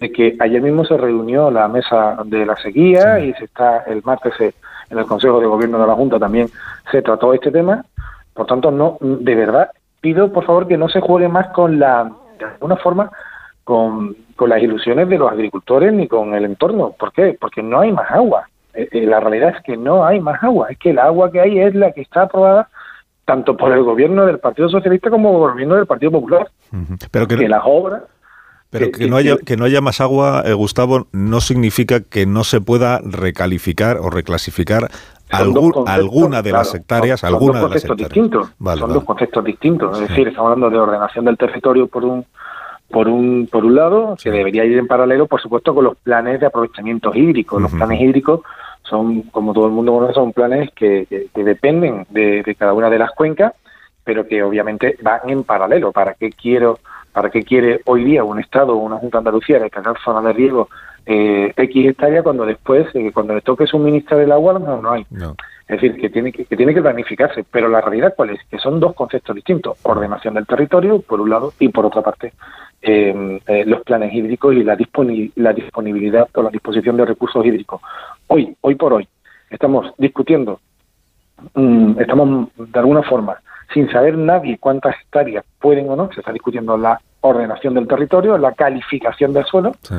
de 0.01 0.11
que 0.13 0.37
ayer 0.41 0.61
mismo 0.61 0.85
se 0.85 0.97
reunió 0.97 1.51
la 1.51 1.69
mesa 1.69 2.19
de 2.25 2.47
la 2.47 2.57
sequía 2.57 3.19
sí. 3.19 3.27
y 3.27 3.33
se 3.35 3.45
está 3.45 3.79
el 3.87 4.03
martes 4.05 4.35
se, 4.37 4.55
en 4.91 4.99
el 4.99 5.07
Consejo 5.07 5.41
de 5.41 5.47
Gobierno 5.47 5.79
de 5.79 5.87
la 5.87 5.95
Junta 5.95 6.19
también 6.19 6.49
se 6.91 7.03
trató 7.03 7.33
este 7.35 7.51
tema. 7.51 7.85
Por 8.35 8.47
tanto, 8.47 8.71
no, 8.71 8.99
de 9.01 9.35
verdad 9.35 9.71
pido 10.01 10.33
por 10.33 10.45
favor 10.45 10.67
que 10.67 10.77
no 10.77 10.89
se 10.89 11.01
juegue 11.01 11.29
más 11.29 11.49
con 11.49 11.79
la, 11.79 12.11
de 12.39 12.45
alguna 12.45 12.77
forma, 12.77 13.11
con, 13.65 14.17
con 14.37 14.51
las 14.51 14.63
ilusiones 14.63 15.09
de 15.09 15.19
los 15.19 15.31
agricultores 15.31 15.93
ni 15.93 16.09
con 16.09 16.35
el 16.35 16.45
entorno. 16.45 16.93
¿Por 16.99 17.13
qué? 17.13 17.37
Porque 17.39 17.63
no 17.63 17.81
hay 17.81 17.93
más 17.93 18.11
agua. 18.11 18.49
Eh, 18.75 18.89
eh, 18.93 19.07
la 19.07 19.21
realidad 19.21 19.55
es 19.57 19.63
que 19.63 19.77
no 19.77 20.05
hay 20.05 20.21
más 20.21 20.43
agua. 20.43 20.69
Es 20.71 20.79
que 20.79 20.91
el 20.91 20.99
agua 20.99 21.31
que 21.31 21.41
hay 21.41 21.59
es 21.59 21.75
la 21.75 21.93
que 21.93 22.03
está 22.03 22.23
aprobada 22.23 22.69
tanto 23.25 23.57
por 23.57 23.73
el 23.73 23.83
gobierno 23.83 24.25
del 24.25 24.39
Partido 24.39 24.71
Socialista 24.71 25.11
como 25.11 25.33
por 25.33 25.51
el 25.51 25.53
gobierno 25.53 25.77
del 25.77 25.87
Partido 25.87 26.13
Popular. 26.13 26.49
Uh 26.73 26.77
-huh. 26.77 27.09
Pero 27.11 27.27
que, 27.27 27.37
que 27.37 27.49
las 27.49 27.63
obras 27.65 28.03
pero 28.71 28.87
que, 28.87 29.01
que, 29.01 29.09
no 29.09 29.17
haya, 29.17 29.37
que 29.39 29.57
no 29.57 29.65
haya 29.65 29.81
más 29.81 30.01
agua, 30.01 30.43
eh, 30.45 30.53
Gustavo, 30.53 31.07
no 31.13 31.41
significa 31.41 32.01
que 32.01 32.27
no 32.27 32.45
se 32.45 32.61
pueda 32.61 33.01
recalificar 33.03 33.97
o 33.97 34.11
reclasificar 34.11 34.91
algún, 35.31 35.73
alguna 35.87 36.43
de 36.43 36.51
claro, 36.51 36.65
las 36.65 36.75
hectáreas, 36.75 37.21
son, 37.21 37.29
alguna 37.29 37.61
son 37.61 37.71
de 37.71 37.75
las 37.75 37.85
hectáreas. 37.85 38.09
distintos. 38.09 38.51
Vale, 38.59 38.81
son 38.81 38.89
vale. 38.89 38.95
dos 38.95 39.05
conceptos 39.05 39.45
distintos. 39.45 39.93
Es 39.93 39.99
sí. 39.99 40.09
decir, 40.09 40.29
estamos 40.29 40.53
hablando 40.53 40.71
de 40.71 40.79
ordenación 40.83 41.25
del 41.25 41.37
territorio 41.37 41.87
por 41.87 42.05
un 42.05 42.25
por 42.91 43.07
un 43.09 43.49
por 43.51 43.65
un 43.65 43.75
lado, 43.75 44.17
que 44.23 44.31
debería 44.31 44.65
ir 44.65 44.79
en 44.79 44.87
paralelo, 44.87 45.27
por 45.27 45.41
supuesto, 45.41 45.75
con 45.75 45.85
los 45.85 45.97
planes 45.99 46.41
de 46.41 46.47
aprovechamiento 46.47 47.15
hídrico. 47.15 47.57
Uh 47.57 47.59
-huh. 47.59 47.63
Los 47.63 47.73
planes 47.73 48.01
hídricos 48.01 48.41
son, 48.83 49.23
como 49.25 49.53
todo 49.53 49.67
el 49.67 49.73
mundo 49.73 49.93
conoce, 49.93 50.15
son 50.15 50.33
planes 50.33 50.71
que, 50.75 51.07
que, 51.07 51.27
que 51.35 51.45
dependen 51.45 52.07
de, 52.11 52.43
de, 52.43 52.55
cada 52.55 52.73
una 52.73 52.89
de 52.89 52.99
las 52.99 53.11
cuencas, 53.13 53.53
pero 54.05 54.27
que 54.27 54.43
obviamente 54.43 54.97
van 55.03 55.21
en 55.29 55.45
paralelo. 55.45 55.93
¿Para 55.93 56.15
qué 56.15 56.31
quiero, 56.31 56.79
para 57.19 57.31
qué 57.31 57.43
quiere 57.43 57.81
hoy 57.87 58.05
día 58.05 58.23
un 58.23 58.39
Estado 58.39 58.75
o 58.75 58.77
una 58.77 58.99
Junta 58.99 59.19
de 59.19 59.23
Andalucía 59.23 59.59
declarar 59.59 59.97
zona 60.05 60.23
de 60.29 60.33
riego 60.33 60.69
eh, 61.05 61.53
X 61.57 61.87
hectárea 61.89 62.23
cuando 62.23 62.47
después, 62.47 62.87
eh, 62.95 63.11
cuando 63.13 63.35
le 63.35 63.41
toque 63.41 63.67
suministrar 63.67 64.21
el 64.21 64.31
agua, 64.31 64.57
no, 64.61 64.81
no 64.81 64.93
hay. 64.93 65.05
No. 65.11 65.35
Es 65.67 65.81
decir, 65.81 66.01
que 66.01 66.11
tiene 66.11 66.31
que, 66.31 66.45
que, 66.45 66.57
tiene 66.57 66.73
que 66.73 66.81
planificarse, 66.81 67.45
pero 67.51 67.69
la 67.69 67.81
realidad 67.81 68.15
cuál 68.17 68.31
es, 68.31 68.41
que 68.49 68.59
son 68.59 68.79
dos 68.79 68.95
conceptos 68.95 69.35
distintos, 69.35 69.77
ordenación 69.83 70.35
del 70.35 70.47
territorio, 70.47 71.01
por 71.01 71.21
un 71.21 71.31
lado, 71.31 71.53
y 71.59 71.71
por 71.71 71.87
otra 71.87 72.03
parte, 72.03 72.35
eh, 72.83 73.41
eh, 73.49 73.65
los 73.67 73.83
planes 73.83 74.15
hídricos 74.15 74.55
y 74.55 74.63
la, 74.63 74.77
disponi 74.77 75.33
la 75.35 75.53
disponibilidad 75.53 76.29
o 76.33 76.43
la 76.43 76.51
disposición 76.51 76.97
de 76.99 77.05
recursos 77.05 77.45
hídricos. 77.45 77.81
Hoy, 78.29 78.57
hoy 78.61 78.77
por 78.77 78.93
hoy, 78.93 79.09
estamos 79.51 79.93
discutiendo, 79.99 80.61
um, 81.55 81.99
estamos 81.99 82.49
de 82.57 82.79
alguna 82.79 83.03
forma, 83.03 83.41
sin 83.73 83.91
saber 83.91 84.17
nadie 84.17 84.59
cuántas 84.59 84.97
hectáreas 85.01 85.45
pueden 85.61 85.89
o 85.91 85.97
no, 85.97 86.11
se 86.13 86.21
está 86.21 86.33
discutiendo 86.33 86.77
la 86.77 87.01
ordenación 87.21 87.75
del 87.75 87.89
territorio, 87.89 88.39
la 88.39 88.53
calificación 88.53 89.33
del 89.33 89.45
suelo, 89.45 89.75
sí 89.83 89.95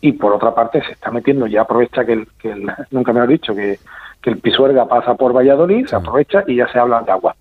y 0.00 0.12
por 0.12 0.32
otra 0.32 0.54
parte 0.54 0.82
se 0.82 0.92
está 0.92 1.10
metiendo, 1.10 1.46
ya 1.46 1.62
aprovecha 1.62 2.04
que, 2.04 2.12
el, 2.12 2.28
que 2.38 2.50
el, 2.50 2.70
nunca 2.90 3.12
me 3.12 3.20
lo 3.20 3.24
he 3.24 3.28
dicho, 3.28 3.54
que, 3.54 3.78
que, 4.22 4.30
el 4.30 4.38
Pisuerga 4.38 4.86
pasa 4.86 5.14
por 5.14 5.34
Valladolid, 5.34 5.86
se 5.86 5.96
aprovecha 5.96 6.44
y 6.46 6.56
ya 6.56 6.68
se 6.68 6.78
habla 6.78 7.02
de 7.02 7.12
agua. 7.12 7.34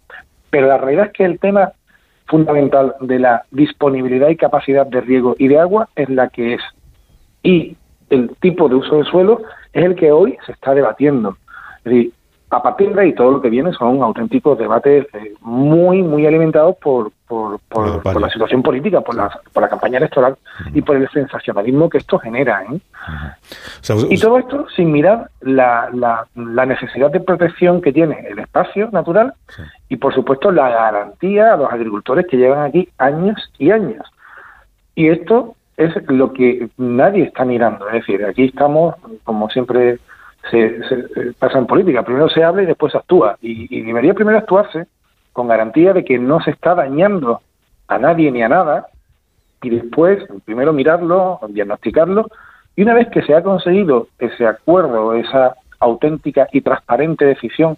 Pero 0.49 0.67
la 0.67 0.77
realidad 0.77 1.07
es 1.07 1.13
que 1.13 1.25
el 1.25 1.39
tema 1.39 1.71
fundamental 2.25 2.95
de 2.99 3.19
la 3.19 3.43
disponibilidad 3.51 4.29
y 4.29 4.35
capacidad 4.35 4.85
de 4.85 5.01
riego 5.01 5.35
y 5.37 5.47
de 5.47 5.59
agua 5.59 5.87
es 5.95 6.09
la 6.09 6.29
que 6.29 6.55
es. 6.55 6.61
Y 7.43 7.77
el 8.09 8.35
tipo 8.39 8.67
de 8.67 8.75
uso 8.75 8.95
del 8.97 9.05
suelo 9.05 9.41
es 9.71 9.85
el 9.85 9.95
que 9.95 10.11
hoy 10.11 10.37
se 10.45 10.51
está 10.51 10.73
debatiendo. 10.73 11.37
Es 11.79 11.83
decir, 11.83 12.13
a 12.49 12.63
partir 12.63 12.93
de 12.93 13.01
ahí 13.01 13.13
todo 13.13 13.31
lo 13.31 13.41
que 13.41 13.49
viene 13.49 13.73
son 13.73 14.01
auténticos 14.01 14.57
debates 14.57 15.05
eh, 15.13 15.33
muy, 15.41 16.01
muy 16.01 16.25
alimentados 16.25 16.77
por, 16.77 17.11
por, 17.27 17.59
por, 17.67 18.01
por, 18.01 18.21
la 18.21 18.29
situación 18.29 18.63
política, 18.63 19.01
por 19.01 19.15
la, 19.15 19.29
por 19.51 19.63
la 19.63 19.69
campaña 19.69 19.97
electoral 19.97 20.33
uh 20.33 20.63
-huh. 20.63 20.77
y 20.77 20.81
por 20.81 20.95
el 20.95 21.09
sensacionalismo 21.09 21.89
que 21.89 21.97
esto 21.97 22.17
genera. 22.19 22.63
¿eh? 22.63 22.67
Uh 22.69 22.75
-huh. 22.75 23.31
o 23.81 23.83
sea, 23.83 23.95
y 24.09 24.17
todo 24.17 24.37
esto 24.37 24.65
sin 24.75 24.91
mirar 24.93 25.29
la, 25.41 25.89
la, 25.93 26.25
la, 26.35 26.65
necesidad 26.65 27.11
de 27.11 27.19
protección 27.19 27.81
que 27.81 27.91
tiene 27.91 28.25
el 28.29 28.39
espacio 28.39 28.89
natural 28.91 29.33
sí. 29.49 29.63
y, 29.89 29.97
por 29.97 30.13
supuesto, 30.13 30.49
la 30.49 30.69
garantía 30.69 31.53
a 31.53 31.57
los 31.57 31.71
agricultores 31.71 32.27
que 32.27 32.37
llevan 32.37 32.63
aquí 32.63 32.87
años 32.97 33.37
y 33.59 33.71
años. 33.71 34.05
Y 34.95 35.09
esto 35.09 35.55
es 35.75 35.93
lo 36.07 36.31
que 36.31 36.69
nadie 36.77 37.23
está 37.23 37.43
mirando. 37.45 37.87
Es 37.89 37.93
decir, 37.93 38.25
aquí 38.25 38.45
estamos, 38.45 38.95
como 39.25 39.49
siempre 39.49 39.99
se, 40.49 40.83
se, 40.87 41.33
pasa 41.39 41.57
en 41.57 41.67
política. 41.67 42.03
Primero 42.03 42.29
se 42.29 42.43
habla 42.43 42.63
y 42.63 42.67
después 42.67 42.91
se 42.91 42.97
actúa. 42.97 43.37
Y, 43.41 43.81
debería 43.81 44.13
primero 44.13 44.37
actuarse 44.37 44.87
con 45.33 45.47
garantía 45.47 45.93
de 45.93 46.03
que 46.03 46.17
no 46.17 46.41
se 46.41 46.51
está 46.51 46.75
dañando 46.75 47.41
a 47.87 47.97
nadie 47.97 48.31
ni 48.31 48.41
a 48.41 48.49
nada. 48.49 48.87
Y 49.61 49.69
después, 49.69 50.23
primero 50.45 50.73
mirarlo, 50.73 51.39
diagnosticarlo. 51.49 52.27
Y 52.75 52.83
una 52.83 52.93
vez 52.93 53.07
que 53.09 53.23
se 53.23 53.33
ha 53.33 53.43
conseguido 53.43 54.07
ese 54.19 54.45
acuerdo, 54.45 55.13
esa 55.13 55.55
auténtica 55.79 56.47
y 56.51 56.61
transparente 56.61 57.25
decisión 57.25 57.77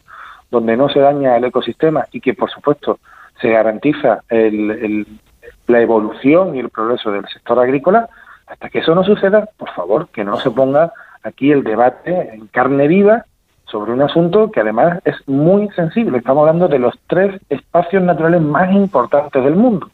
donde 0.52 0.76
no 0.76 0.90
se 0.90 1.00
daña 1.00 1.38
el 1.38 1.46
ecosistema 1.46 2.06
y 2.12 2.22
que, 2.22 2.34
por 2.34 2.50
supuesto, 2.50 3.00
se 3.42 3.50
garantiza 3.50 4.24
la 4.30 5.82
evolución 5.82 6.56
y 6.56 6.60
el 6.60 6.70
progreso 6.70 7.12
del 7.12 7.28
sector 7.28 7.60
agrícola, 7.60 8.10
hasta 8.48 8.70
que 8.70 8.80
eso 8.80 8.96
no 8.96 9.04
suceda, 9.04 9.48
por 9.58 9.70
favor, 9.72 10.10
que 10.10 10.24
no 10.24 10.38
se 10.38 10.50
ponga 10.50 10.92
aquí 11.24 11.52
el 11.52 11.64
debate 11.64 12.34
en 12.34 12.48
carne 12.48 12.88
viva 12.88 13.26
sobre 13.66 13.92
un 13.92 14.02
asunto 14.02 14.52
que 14.52 14.62
además 14.62 15.00
es 15.06 15.16
muy 15.28 15.70
sensible. 15.70 16.18
Estamos 16.18 16.42
hablando 16.42 16.68
de 16.68 16.80
los 16.80 16.94
tres 17.08 17.40
espacios 17.50 18.04
naturales 18.04 18.42
más 18.42 18.72
importantes 18.72 19.44
del 19.44 19.56
mundo. 19.56 19.90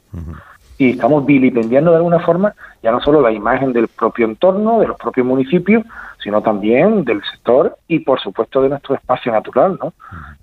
Y 0.78 0.92
estamos 0.92 1.26
vilipendiando 1.26 1.92
de 1.92 1.98
alguna 1.98 2.20
forma 2.20 2.54
ya 2.84 2.92
no 2.92 3.02
solo 3.02 3.22
la 3.22 3.32
imagen 3.32 3.74
del 3.74 3.88
propio 3.88 4.26
entorno, 4.26 4.80
de 4.80 4.88
los 4.88 4.98
propios 4.98 5.26
municipios, 5.26 5.84
sino 6.22 6.42
también 6.42 7.04
del 7.04 7.22
sector 7.32 7.78
y 7.88 8.00
por 8.00 8.20
supuesto 8.20 8.62
de 8.62 8.70
nuestro 8.70 8.96
espacio 8.96 9.32
natural. 9.32 9.78
¿no? 9.82 9.94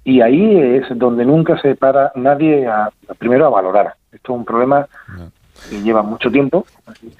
Y 0.04 0.20
ahí 0.20 0.56
es 0.56 0.86
donde 0.96 1.24
nunca 1.24 1.58
se 1.60 1.74
para 1.74 2.12
nadie 2.14 2.66
a, 2.66 2.90
primero 3.18 3.46
a 3.46 3.50
valorar. 3.50 3.94
Esto 4.12 4.32
es 4.32 4.38
un 4.38 4.44
problema 4.44 4.86
que 5.68 5.80
lleva 5.80 6.02
mucho 6.02 6.30
tiempo, 6.30 6.66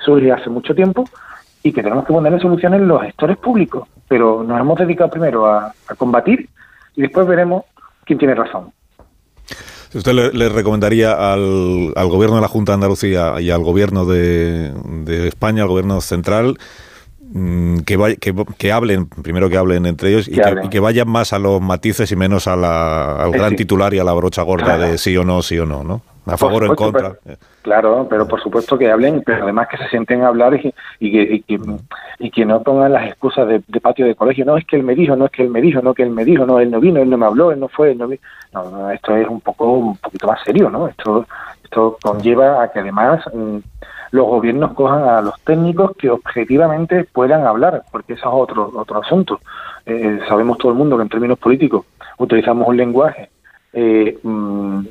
surge 0.05 0.33
hace 0.33 0.51
mucho 0.51 0.75
tiempo, 0.75 1.05
y 1.63 1.73
que 1.73 1.83
tenemos 1.83 2.05
que 2.05 2.13
ponerle 2.13 2.41
soluciones 2.41 2.81
los 2.81 3.03
gestores 3.03 3.37
públicos. 3.37 3.89
Pero 4.09 4.43
nos 4.43 4.61
hemos 4.61 4.79
dedicado 4.79 5.11
primero 5.11 5.47
a, 5.47 5.75
combatir 5.97 6.49
y 6.97 7.03
después 7.03 7.27
veremos 7.27 7.65
quién 8.05 8.19
tiene 8.19 8.35
razón. 8.35 8.73
¿Usted 9.95 10.33
le, 10.33 10.49
recomendaría 10.49 11.13
al, 11.33 11.93
gobierno 12.09 12.37
de 12.37 12.43
la 12.43 12.49
Junta 12.49 12.73
de 12.73 12.75
Andalucía 12.75 13.41
y 13.41 13.51
al 13.51 13.63
gobierno 13.63 14.07
de, 14.07 14.73
España, 15.29 15.63
al 15.63 15.69
gobierno 15.69 16.01
central, 16.01 16.57
mm, 17.21 17.81
que, 17.81 18.17
que, 18.57 18.73
hablen, 18.73 19.07
primero 19.07 19.51
que 19.51 19.59
hablen 19.59 19.85
entre 19.85 20.11
ellos 20.11 20.29
y 20.29 20.41
que, 20.71 20.81
vayan 20.81 21.11
más 21.11 21.35
a 21.35 21.39
los 21.39 21.61
matices 21.61 22.11
y 22.11 22.17
menos 22.17 22.49
a 22.49 22.57
la, 22.57 23.23
al 23.23 23.33
gran 23.33 23.55
titular 23.55 23.93
y 23.93 23.99
a 23.99 24.05
la 24.05 24.15
brocha 24.15 24.43
gorda 24.43 24.79
de 24.79 24.97
sí 24.97 25.15
o 25.17 25.25
no, 25.25 25.43
sí 25.43 25.59
o 25.59 25.67
no, 25.67 25.85
¿no? 25.85 26.01
A 26.27 26.37
favor 26.37 26.63
o 26.63 26.67
en 26.67 26.75
contra. 26.77 27.17
claro, 27.63 28.07
pero 28.09 28.29
por 28.29 28.41
supuesto 28.41 28.79
que 28.79 28.91
hablen, 28.91 29.23
pero 29.27 29.43
además 29.43 29.67
que 29.69 29.77
se 29.77 29.89
sienten 29.89 30.23
a 30.23 30.29
hablar 30.29 30.55
y, 30.55 30.73
y, 31.01 31.43
que, 31.43 31.59
y, 32.21 32.31
que, 32.31 32.45
no 32.45 32.63
pongan 32.63 32.93
las 32.93 33.09
excusas 33.09 33.49
de, 33.49 33.81
patio 33.81 34.07
de 34.07 34.15
colegio. 34.15 34.45
No, 34.45 34.57
es 34.57 34.65
que 34.65 34.77
él 34.77 34.85
me 34.85 34.95
dijo, 34.95 35.17
no 35.17 35.25
es 35.25 35.33
que 35.33 35.43
él 35.43 35.51
me 35.51 35.61
dijo, 35.61 35.83
no 35.83 35.95
que 35.95 36.05
él 36.05 36.11
me 36.11 36.25
dijo, 36.25 36.47
no, 36.47 36.61
él 36.61 36.71
no 36.71 36.79
vino, 36.79 37.01
él 37.01 37.11
no 37.11 37.19
me 37.19 37.27
habló, 37.27 37.51
él 37.51 37.59
no 37.59 37.67
fue, 37.69 37.93
él 37.93 37.99
no 37.99 38.07
vino. 38.07 38.23
No, 38.53 38.71
no, 38.71 38.91
esto 38.91 39.17
es 39.17 39.27
un 39.27 39.41
poco 39.41 39.73
un 39.73 39.97
poquito 39.97 40.29
más 40.29 40.39
serio, 40.45 40.71
¿no? 40.71 40.87
Esto, 40.87 41.27
esto 41.65 41.99
conlleva 42.01 42.63
a 42.63 42.71
que 42.71 42.79
además 42.79 43.25
mm, 43.35 43.57
los 44.13 44.27
gobiernos 44.27 44.75
cojan 44.75 45.03
a 45.09 45.23
los 45.23 45.41
técnicos 45.41 45.97
que 45.97 46.09
objetivamente 46.09 47.05
puedan 47.05 47.47
hablar, 47.47 47.83
porque 47.91 48.13
eso 48.13 48.29
es 48.29 48.35
otro, 48.35 48.71
otro 48.77 49.03
asunto. 49.03 49.41
Eh, 49.87 50.21
sabemos 50.29 50.59
todo 50.59 50.71
el 50.71 50.79
mundo 50.79 50.97
que 50.97 51.03
en 51.03 51.09
términos 51.09 51.39
políticos 51.39 51.85
utilizamos 52.19 52.69
un 52.69 52.77
lenguaje 52.77 53.31
eh, 53.73 54.19
mm, 54.23 54.85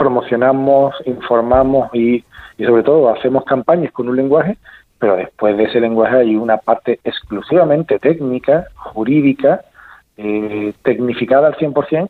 promocionamos, 0.00 0.94
informamos 1.04 1.94
y, 1.94 2.24
sobre 2.58 2.82
todo 2.82 3.10
hacemos 3.10 3.44
campañas 3.44 3.92
con 3.92 4.08
un 4.08 4.16
lenguaje, 4.16 4.56
pero 4.98 5.16
después 5.16 5.58
de 5.58 5.64
ese 5.64 5.78
lenguaje 5.78 6.16
hay 6.16 6.36
una 6.36 6.56
parte 6.56 7.00
exclusivamente 7.04 7.98
técnica, 7.98 8.64
jurídica, 8.76 9.60
eh, 10.16 10.72
tecnificada 10.82 11.48
al 11.48 11.56
100%, 11.56 12.08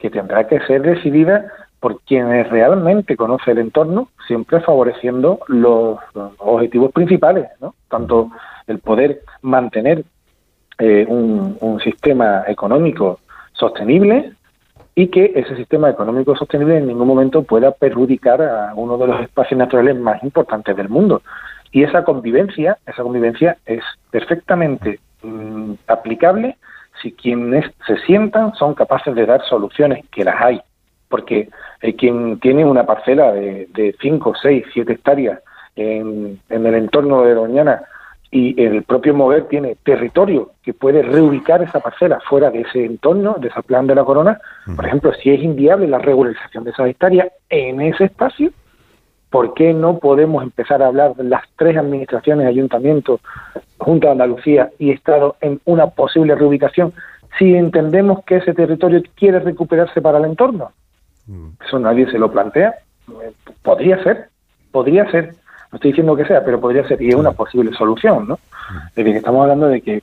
que 0.00 0.10
tendrá 0.10 0.48
que 0.48 0.58
ser 0.66 0.82
decidida 0.82 1.46
por 1.78 2.00
quienes 2.00 2.50
realmente 2.50 3.16
conoce 3.16 3.52
el 3.52 3.58
entorno, 3.58 4.08
siempre 4.26 4.60
favoreciendo 4.60 5.38
los, 5.46 5.98
objetivos 6.38 6.90
principales, 6.90 7.46
¿no? 7.60 7.76
tanto 7.88 8.30
el 8.66 8.80
poder 8.80 9.20
mantener 9.42 10.02
eh, 10.80 11.06
un 11.08 11.80
sistema 11.84 12.42
económico 12.48 13.20
sostenible, 13.52 14.32
y 14.98 15.06
que 15.06 15.30
ese 15.36 15.54
sistema 15.54 15.88
económico 15.88 16.34
sostenible 16.34 16.76
en 16.76 16.88
ningún 16.88 17.06
momento 17.06 17.44
pueda 17.44 17.70
perjudicar 17.70 18.42
a 18.42 18.72
uno 18.74 18.98
de 18.98 19.06
los 19.06 19.20
espacios 19.20 19.56
naturales 19.56 19.94
más 19.94 20.20
importantes 20.24 20.76
del 20.76 20.88
mundo. 20.88 21.22
Y 21.70 21.84
esa 21.84 22.02
convivencia, 22.02 22.78
esa 22.84 23.04
convivencia 23.04 23.58
es 23.64 23.80
perfectamente 24.10 24.98
mm, 25.22 25.74
aplicable 25.86 26.56
si 27.00 27.12
quienes 27.12 27.64
se 27.86 27.96
sientan 28.06 28.54
son 28.54 28.74
capaces 28.74 29.14
de 29.14 29.24
dar 29.24 29.40
soluciones, 29.44 30.04
que 30.10 30.24
las 30.24 30.34
hay, 30.42 30.60
porque 31.08 31.48
eh, 31.80 31.94
quien 31.94 32.40
tiene 32.40 32.64
una 32.64 32.84
parcela 32.84 33.30
de 33.30 33.94
5, 34.00 34.32
6, 34.42 34.64
7 34.74 34.94
hectáreas 34.94 35.38
en, 35.76 36.40
en, 36.48 36.66
el 36.66 36.74
entorno 36.74 37.22
de 37.22 37.34
Doñana 37.34 37.82
y 38.30 38.62
el 38.62 38.82
propio 38.82 39.14
Mover 39.14 39.44
tiene 39.48 39.76
territorio 39.82 40.52
que 40.62 40.74
puede 40.74 41.02
reubicar 41.02 41.62
esa 41.62 41.80
parcela 41.80 42.20
fuera 42.28 42.50
de 42.50 42.60
ese 42.60 42.84
entorno, 42.84 43.36
de 43.40 43.48
ese 43.48 43.62
plan 43.62 43.86
de 43.86 43.94
la 43.94 44.04
corona. 44.04 44.38
Por 44.76 44.84
ejemplo, 44.84 45.12
si 45.14 45.30
es 45.30 45.42
inviable 45.42 45.86
la 45.86 45.98
regularización 45.98 46.64
de 46.64 46.70
esa 46.70 46.86
hectáreas 46.86 47.28
en 47.48 47.80
ese 47.80 48.04
espacio, 48.04 48.50
¿por 49.30 49.54
qué 49.54 49.72
no 49.72 49.98
podemos 49.98 50.42
empezar 50.42 50.82
a 50.82 50.88
hablar 50.88 51.14
de 51.14 51.24
las 51.24 51.42
tres 51.56 51.76
administraciones, 51.78 52.46
ayuntamiento, 52.46 53.20
Junta 53.78 54.08
de 54.08 54.12
Andalucía 54.12 54.70
y 54.78 54.90
Estado 54.90 55.36
en 55.40 55.60
una 55.64 55.86
posible 55.86 56.34
reubicación 56.34 56.92
si 57.38 57.54
entendemos 57.54 58.24
que 58.24 58.36
ese 58.36 58.52
territorio 58.52 59.02
quiere 59.14 59.38
recuperarse 59.38 60.02
para 60.02 60.18
el 60.18 60.26
entorno? 60.26 60.72
Eso 61.66 61.78
nadie 61.78 62.10
se 62.10 62.18
lo 62.18 62.30
plantea. 62.30 62.74
Podría 63.62 64.02
ser, 64.02 64.28
podría 64.70 65.10
ser 65.10 65.34
no 65.70 65.76
estoy 65.76 65.90
diciendo 65.92 66.16
que 66.16 66.24
sea, 66.24 66.44
pero 66.44 66.60
podría 66.60 66.86
ser, 66.86 67.00
y 67.02 67.08
es 67.08 67.14
una 67.14 67.32
posible 67.32 67.72
solución, 67.76 68.28
¿no? 68.28 68.38
Es 68.88 68.94
decir, 68.94 69.16
estamos 69.16 69.42
hablando 69.42 69.68
de 69.68 69.80
que, 69.80 70.02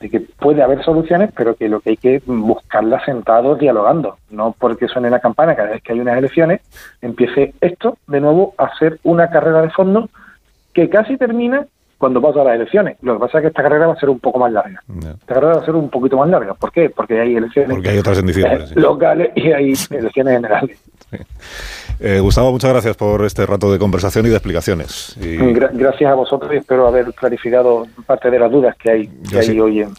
de 0.00 0.10
que 0.10 0.20
puede 0.20 0.62
haber 0.62 0.84
soluciones, 0.84 1.30
pero 1.34 1.54
que 1.54 1.68
lo 1.68 1.80
que 1.80 1.90
hay 1.90 1.96
que 1.96 2.22
buscarlas 2.26 3.04
sentados 3.04 3.58
dialogando, 3.58 4.18
no 4.30 4.54
porque 4.58 4.88
suene 4.88 5.10
la 5.10 5.20
campana 5.20 5.56
cada 5.56 5.70
vez 5.70 5.82
que 5.82 5.92
hay 5.92 6.00
unas 6.00 6.18
elecciones, 6.18 6.60
empiece 7.00 7.54
esto 7.60 7.96
de 8.06 8.20
nuevo 8.20 8.54
a 8.58 8.76
ser 8.78 8.98
una 9.04 9.30
carrera 9.30 9.62
de 9.62 9.70
fondo 9.70 10.08
que 10.74 10.90
casi 10.90 11.16
termina 11.16 11.66
cuando 11.98 12.20
pasa 12.20 12.42
a 12.42 12.44
las 12.44 12.56
elecciones. 12.56 12.98
Lo 13.00 13.14
que 13.14 13.20
pasa 13.20 13.38
es 13.38 13.42
que 13.42 13.48
esta 13.48 13.62
carrera 13.62 13.86
va 13.86 13.94
a 13.94 14.00
ser 14.00 14.10
un 14.10 14.20
poco 14.20 14.38
más 14.38 14.52
larga. 14.52 14.82
Esta 14.98 15.34
carrera 15.34 15.54
va 15.54 15.62
a 15.62 15.64
ser 15.64 15.74
un 15.74 15.88
poquito 15.88 16.18
más 16.18 16.28
larga. 16.28 16.54
¿Por 16.54 16.70
qué? 16.70 16.90
Porque 16.90 17.18
hay 17.18 17.36
elecciones 17.36 17.70
Porque 17.70 17.88
hay 17.88 17.98
otras 17.98 18.18
locales 18.76 19.30
y 19.34 19.52
hay 19.52 19.72
elecciones 19.90 20.34
generales. 20.34 20.78
Eh, 21.98 22.20
Gustavo, 22.20 22.52
muchas 22.52 22.70
gracias 22.70 22.96
por 22.96 23.24
este 23.24 23.46
rato 23.46 23.72
de 23.72 23.78
conversación 23.78 24.26
y 24.26 24.28
de 24.28 24.36
explicaciones. 24.36 25.16
gracias 25.72 26.10
a 26.10 26.14
vosotros 26.14 26.52
y 26.52 26.56
espero 26.56 26.86
haber 26.86 27.12
clarificado 27.14 27.86
parte 28.06 28.30
de 28.30 28.38
las 28.38 28.50
dudas 28.50 28.76
que 28.76 28.90
hay, 28.90 29.60
hoy 29.60 29.80
en... 29.80 29.94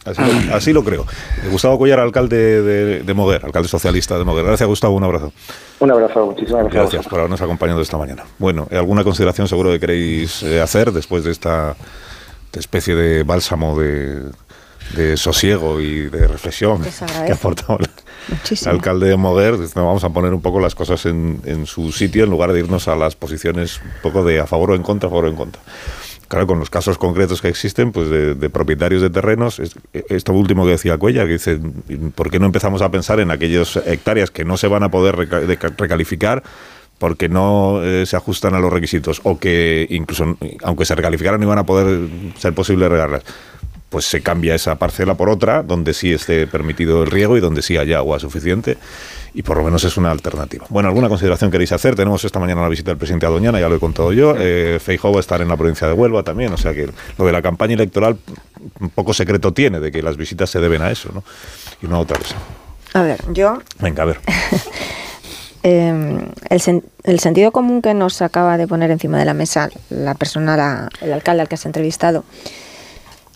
Así, 0.52 0.72
lo, 0.72 0.84
creo. 0.84 1.02
Eh, 1.02 1.48
Gustavo 1.50 1.78
Collar, 1.78 1.98
alcalde 1.98 2.62
de, 2.62 3.02
de, 3.02 3.14
Moguer, 3.14 3.44
alcalde 3.44 3.68
socialista 3.68 4.16
de 4.16 4.24
Moguer. 4.24 4.44
Gracias, 4.44 4.68
Gustavo. 4.68 4.94
Un 4.94 5.04
abrazo. 5.04 5.32
Un 5.80 5.90
abrazo, 5.90 6.26
muchísimas 6.26 6.64
gracias. 6.64 6.82
Gracias 6.92 7.08
por 7.08 7.18
habernos 7.18 7.42
acompañado 7.42 7.80
esta 7.80 7.98
mañana. 7.98 8.24
Bueno, 8.38 8.68
¿alguna 8.70 9.02
consideración 9.02 9.48
seguro 9.48 9.70
que 9.70 9.80
queréis 9.80 10.42
eh, 10.44 10.60
hacer 10.60 10.92
después 10.92 11.24
de 11.24 11.32
esta 11.32 11.74
especie 12.52 12.94
de 12.94 13.22
bálsamo 13.24 13.78
de, 13.78 14.22
de 14.94 15.16
sosiego 15.16 15.80
y 15.80 16.08
de 16.08 16.26
reflexión 16.26 16.82
que 16.82 17.32
ha 17.32 17.34
aportado 17.34 17.78
el 17.80 18.68
alcalde 18.68 19.08
de 19.08 19.16
Moguer. 19.16 19.56
Vamos 19.74 20.04
a 20.04 20.10
poner 20.10 20.32
un 20.32 20.40
poco 20.40 20.60
las 20.60 20.74
cosas 20.74 21.06
en, 21.06 21.40
en, 21.44 21.66
su 21.66 21.92
sitio 21.92 22.24
en 22.24 22.30
lugar 22.30 22.52
de 22.52 22.60
irnos 22.60 22.88
a 22.88 22.96
las 22.96 23.16
posiciones 23.16 23.80
un 23.82 24.02
poco 24.02 24.24
de 24.24 24.40
a 24.40 24.46
favor 24.46 24.72
o 24.72 24.74
en 24.74 24.82
contra, 24.82 25.08
a 25.08 25.10
favor 25.10 25.26
o 25.26 25.28
en 25.28 25.36
contra. 25.36 25.62
Claro, 26.28 26.46
con 26.46 26.58
los 26.58 26.68
casos 26.68 26.98
concretos 26.98 27.40
que 27.40 27.48
existen, 27.48 27.90
pues 27.90 28.10
de, 28.10 28.50
propietarios 28.50 29.00
de 29.00 29.08
terrenos, 29.08 29.62
esto 29.92 30.34
último 30.34 30.66
que 30.66 30.72
decía 30.72 30.98
Cuella, 30.98 31.24
que 31.24 31.32
dice, 31.32 31.58
¿por 32.14 32.30
qué 32.30 32.38
no 32.38 32.44
empezamos 32.44 32.82
a 32.82 32.90
pensar 32.90 33.18
en 33.20 33.30
aquellas 33.30 33.76
hectáreas 33.76 34.30
que 34.30 34.44
no 34.44 34.58
se 34.58 34.68
van 34.68 34.82
a 34.82 34.90
poder 34.90 35.16
recalificar? 35.16 36.42
porque 36.98 37.28
no 37.28 37.80
eh, 37.84 38.06
se 38.06 38.16
ajustan 38.16 38.54
a 38.54 38.58
los 38.58 38.72
requisitos 38.72 39.20
o 39.22 39.38
que 39.38 39.86
incluso 39.88 40.36
aunque 40.64 40.84
se 40.84 40.96
recalificaran 40.96 41.38
no 41.38 41.46
iban 41.46 41.58
a 41.58 41.64
poder 41.64 42.08
ser 42.36 42.54
posible 42.54 42.88
regarlas 42.88 43.22
pues 43.90 44.04
se 44.04 44.20
cambia 44.20 44.54
esa 44.54 44.76
parcela 44.76 45.14
por 45.14 45.30
otra, 45.30 45.62
donde 45.62 45.94
sí 45.94 46.12
esté 46.12 46.46
permitido 46.46 47.02
el 47.02 47.10
riego 47.10 47.36
y 47.36 47.40
donde 47.40 47.62
sí 47.62 47.76
haya 47.76 47.98
agua 47.98 48.18
suficiente, 48.18 48.76
y 49.34 49.42
por 49.42 49.56
lo 49.56 49.64
menos 49.64 49.84
es 49.84 49.96
una 49.96 50.10
alternativa. 50.10 50.66
Bueno, 50.68 50.88
¿alguna 50.88 51.08
consideración 51.08 51.50
queréis 51.50 51.72
hacer? 51.72 51.94
Tenemos 51.94 52.24
esta 52.24 52.38
mañana 52.38 52.62
la 52.62 52.68
visita 52.68 52.90
del 52.90 52.98
presidente 52.98 53.26
a 53.26 53.30
Doñana, 53.30 53.60
ya 53.60 53.68
lo 53.68 53.76
he 53.76 53.80
contado 53.80 54.12
yo, 54.12 54.34
eh, 54.38 54.78
Feijóo 54.80 55.12
va 55.12 55.18
a 55.18 55.20
estar 55.20 55.40
en 55.40 55.48
la 55.48 55.56
provincia 55.56 55.86
de 55.86 55.94
Huelva 55.94 56.22
también, 56.22 56.52
o 56.52 56.58
sea 56.58 56.74
que 56.74 56.90
lo 57.16 57.24
de 57.24 57.32
la 57.32 57.40
campaña 57.40 57.74
electoral 57.74 58.18
un 58.80 58.90
poco 58.90 59.14
secreto 59.14 59.52
tiene, 59.52 59.80
de 59.80 59.90
que 59.90 60.02
las 60.02 60.16
visitas 60.16 60.50
se 60.50 60.60
deben 60.60 60.82
a 60.82 60.90
eso, 60.90 61.10
¿no? 61.14 61.24
Y 61.82 61.86
no 61.86 61.96
a 61.96 62.00
otra 62.00 62.18
cosa. 62.18 62.36
A 62.94 63.02
ver, 63.02 63.20
yo... 63.32 63.58
Venga, 63.80 64.02
a 64.02 64.06
ver. 64.06 64.20
Em, 65.64 66.20
el, 66.50 66.82
el, 67.02 67.18
sentido 67.18 67.50
común 67.50 67.82
que 67.82 67.92
nos 67.92 68.22
acaba 68.22 68.56
de 68.56 68.68
poner 68.68 68.92
encima 68.92 69.18
de 69.18 69.24
la 69.24 69.34
mesa 69.34 69.68
la 69.90 70.14
persona, 70.14 70.88
el 71.00 71.12
alcalde 71.12 71.42
al 71.42 71.48
que 71.48 71.56
has 71.56 71.66
entrevistado, 71.66 72.24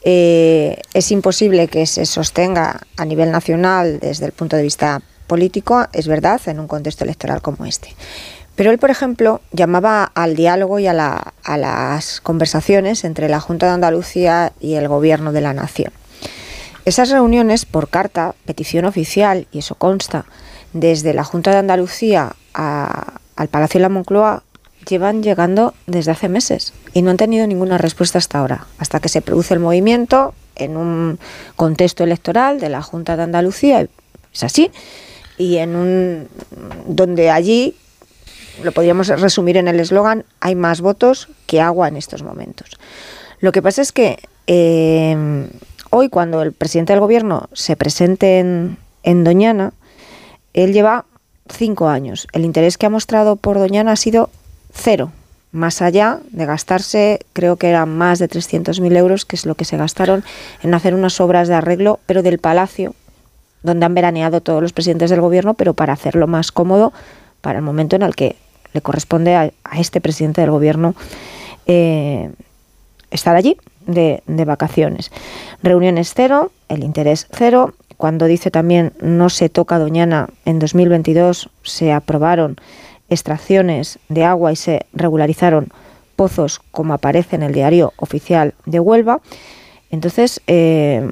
eh, 0.05 0.81
es 0.95 1.11
imposible 1.13 1.69
que 1.69 1.87
se 1.87 2.07
sostenga 2.07 2.81
a 2.97 3.05
nivel 3.05 3.31
nacional 3.31 4.01
desde 4.01 4.27
el 4.27 4.33
punto 4.33 4.57
de 4.57 4.63
vista 4.63 5.01
político, 5.27 5.87
es 5.93 6.09
verdad, 6.09 6.41
en 6.47 6.61
un 6.61 6.67
contexto 6.67 7.05
electoral 7.05 7.41
como 7.41 7.65
este. 7.65 7.95
Pero 8.57 8.71
él, 8.71 8.79
por 8.79 8.91
ejemplo, 8.91 9.41
llamaba 9.53 10.05
al 10.15 10.37
diálogo 10.37 10.79
y 10.79 10.87
a, 10.87 10.93
las 10.93 12.21
conversaciones 12.21 13.05
entre 13.05 13.29
la 13.29 13.41
Junta 13.41 13.67
de 13.67 13.73
Andalucía 13.73 14.53
y 14.61 14.75
el 14.75 14.89
Gobierno 14.89 15.33
de 15.33 15.41
la 15.41 15.55
Nación. 15.55 15.93
esas 16.85 17.11
reuniones 17.11 17.65
por 17.65 17.89
carta, 17.89 18.35
petición 18.45 18.85
oficial, 18.85 19.47
y 19.53 19.61
eso 19.61 19.77
consta, 19.77 20.27
desde 20.73 21.15
la 21.15 21.25
Junta 21.25 21.53
de 21.53 21.59
Andalucía 21.59 22.35
al 22.53 23.49
Palacio 23.49 23.79
de 23.79 23.83
la 23.83 23.89
Moncloa 23.89 24.43
llevan 24.89 25.23
llegando 25.23 25.75
desde 25.87 26.11
hace 26.11 26.29
meses 26.29 26.73
y 26.93 27.03
no 27.03 27.11
han 27.11 27.17
tenido 27.17 27.47
ninguna 27.47 27.79
respuesta 27.79 28.19
hasta 28.19 28.39
ahora, 28.39 28.67
hasta 28.79 29.01
que 29.01 29.09
se 29.09 29.23
produce 29.23 29.55
el 29.55 29.61
movimiento 29.61 30.35
en 30.57 30.77
un 30.77 31.19
contexto 31.57 32.05
electoral 32.05 32.61
de 32.61 32.69
la 32.69 32.83
Junta 32.83 33.17
de 33.17 33.23
Andalucía, 33.23 33.87
es 34.33 34.43
así, 34.43 34.71
y 35.39 35.59
en 35.59 35.77
un 35.77 36.29
donde 36.87 37.31
allí 37.31 37.75
lo 38.63 38.73
podríamos 38.73 39.09
resumir 39.09 39.57
en 39.57 39.69
el 39.69 39.81
eslogan 39.81 40.25
hay 40.41 40.55
más 40.55 40.81
votos 40.81 41.29
que 41.47 41.61
agua 41.61 41.89
en 41.89 41.97
estos 41.97 42.23
momentos. 42.23 42.71
Lo 43.41 43.53
que 43.53 43.63
pasa 43.63 43.83
es 43.83 43.93
que 43.93 44.19
eh, 44.47 45.49
hoy 45.91 46.09
cuando 46.09 46.43
el 46.43 46.53
presidente 46.53 46.93
del 46.93 47.01
gobierno 47.01 47.49
se 47.53 47.77
presente 47.77 48.39
en, 48.39 49.25
Doñana, 49.25 49.73
él 50.55 50.73
lleva 50.73 51.07
cinco 51.49 51.89
años. 51.89 52.29
El 52.33 52.45
interés 52.45 52.79
que 52.79 52.87
ha 52.87 52.91
mostrado 52.91 53.37
por 53.37 53.59
Doñana 53.59 53.93
ha 53.93 53.97
sido 53.97 54.31
cero. 54.73 55.13
Más 55.53 55.83
allá 55.83 56.21
de 56.31 56.47
gastarse, 56.47 57.21
creo 57.35 57.57
que 57.57 57.69
eran 57.69 57.95
más 57.97 58.19
de 58.19 58.29
300.000 58.29 58.97
euros, 58.97 59.27
que 59.27 59.37
es 59.37 59.45
lo 59.45 59.55
que 59.55 59.67
se 59.67 59.77
gastaron 59.77 60.25
en 60.63 60.73
hacer 60.73 60.95
unas 60.95 61.21
obras 61.21 61.47
de 61.47 61.55
arreglo, 61.55 62.01
pero 62.07 62.23
del 62.23 62.39
palacio, 62.39 62.95
donde 63.63 63.85
han 63.85 63.95
veraneado 63.95 64.41
todos 64.41 64.63
los 64.63 64.73
presidentes 64.73 65.11
del 65.11 65.21
gobierno, 65.21 65.55
pero 65.55 65.75
para 65.75 65.93
hacerlo 65.93 66.27
más 66.27 66.53
cómodo 66.53 66.93
para 67.43 67.59
el 67.59 67.65
momento 67.65 67.97
en 67.97 68.03
el 68.03 68.15
que 68.15 68.37
le 68.73 68.81
corresponde 68.81 69.35
a, 69.35 69.53
este 69.79 70.01
presidente 70.01 70.41
del 70.41 70.51
gobierno 70.51 70.95
eh, 71.67 72.31
estar 73.11 73.37
allí 73.37 73.59
de, 73.87 74.23
vacaciones. 74.27 75.11
Reuniones 75.63 76.13
cero, 76.15 76.53
el 76.69 76.85
interés 76.85 77.29
cero. 77.31 77.75
Cuando 77.97 78.27
dice 78.27 78.51
también 78.51 78.95
no 79.01 79.29
se 79.29 79.49
toca 79.49 79.79
Doñana, 79.79 80.29
en 80.45 80.59
2022 80.59 81.51
se 81.63 81.93
aprobaron 81.93 82.57
extracciones 83.13 83.99
de 84.09 84.25
agua 84.25 84.53
y 84.53 84.57
se 84.57 84.87
regularizaron 84.93 85.69
pozos 86.17 86.61
como 86.71 86.95
aparece 86.95 87.37
en 87.37 87.43
el 87.43 87.53
diario 87.53 87.93
oficial 87.97 88.55
de 88.67 88.81
Huelva. 88.81 89.21
Entonces, 89.91 90.41
eh, 90.47 91.09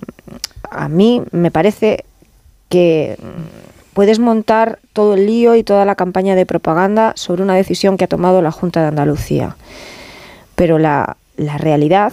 a 0.70 0.88
mí 0.88 1.22
me 1.32 1.50
parece 1.50 2.04
que 2.68 3.16
puedes 3.92 4.18
montar 4.18 4.78
todo 4.92 5.14
el 5.14 5.26
lío 5.26 5.56
y 5.56 5.64
toda 5.64 5.84
la 5.84 5.96
campaña 5.96 6.34
de 6.34 6.46
propaganda 6.46 7.12
sobre 7.16 7.42
una 7.42 7.54
decisión 7.54 7.96
que 7.96 8.04
ha 8.04 8.08
tomado 8.08 8.42
la 8.42 8.52
Junta 8.52 8.80
de 8.80 8.88
Andalucía. 8.88 9.56
Pero 10.54 10.78
la, 10.78 11.16
la 11.36 11.58
realidad 11.58 12.12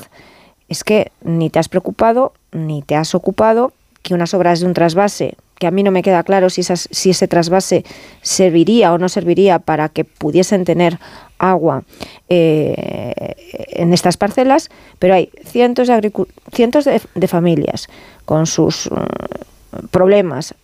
es 0.69 0.83
que 0.83 1.11
ni 1.23 1.49
te 1.49 1.59
has 1.59 1.69
preocupado 1.69 2.33
ni 2.51 2.81
te 2.81 2.95
has 2.95 3.15
ocupado 3.15 3.71
que 4.01 4.13
unas 4.13 4.33
obras 4.33 4.59
de 4.59 4.65
un 4.65 4.73
trasvase, 4.73 5.35
que 5.59 5.67
a 5.67 5.71
mí 5.71 5.83
no 5.83 5.91
me 5.91 6.03
queda 6.03 6.23
claro 6.23 6.49
si, 6.49 6.63
si 6.63 7.09
ese 7.09 7.27
trasvase 7.27 7.83
serviría 8.21 8.93
o 8.93 8.97
no 8.97 9.09
serviría 9.09 9.59
para 9.59 9.89
que 9.89 10.05
pudiesen 10.05 10.65
tener 10.65 10.99
agua 11.39 11.83
eh, 12.29 13.35
en 13.69 13.93
estas 13.93 14.17
parcelas, 14.17 14.69
pero 14.99 15.13
hay 15.13 15.29
cientos 15.45 15.87
de, 15.87 16.11
cientos 16.53 16.85
de, 16.85 17.27
familias 17.27 17.87
con 18.25 18.45
sus 18.45 18.89
mm, 18.91 19.87
problemas 19.91 20.55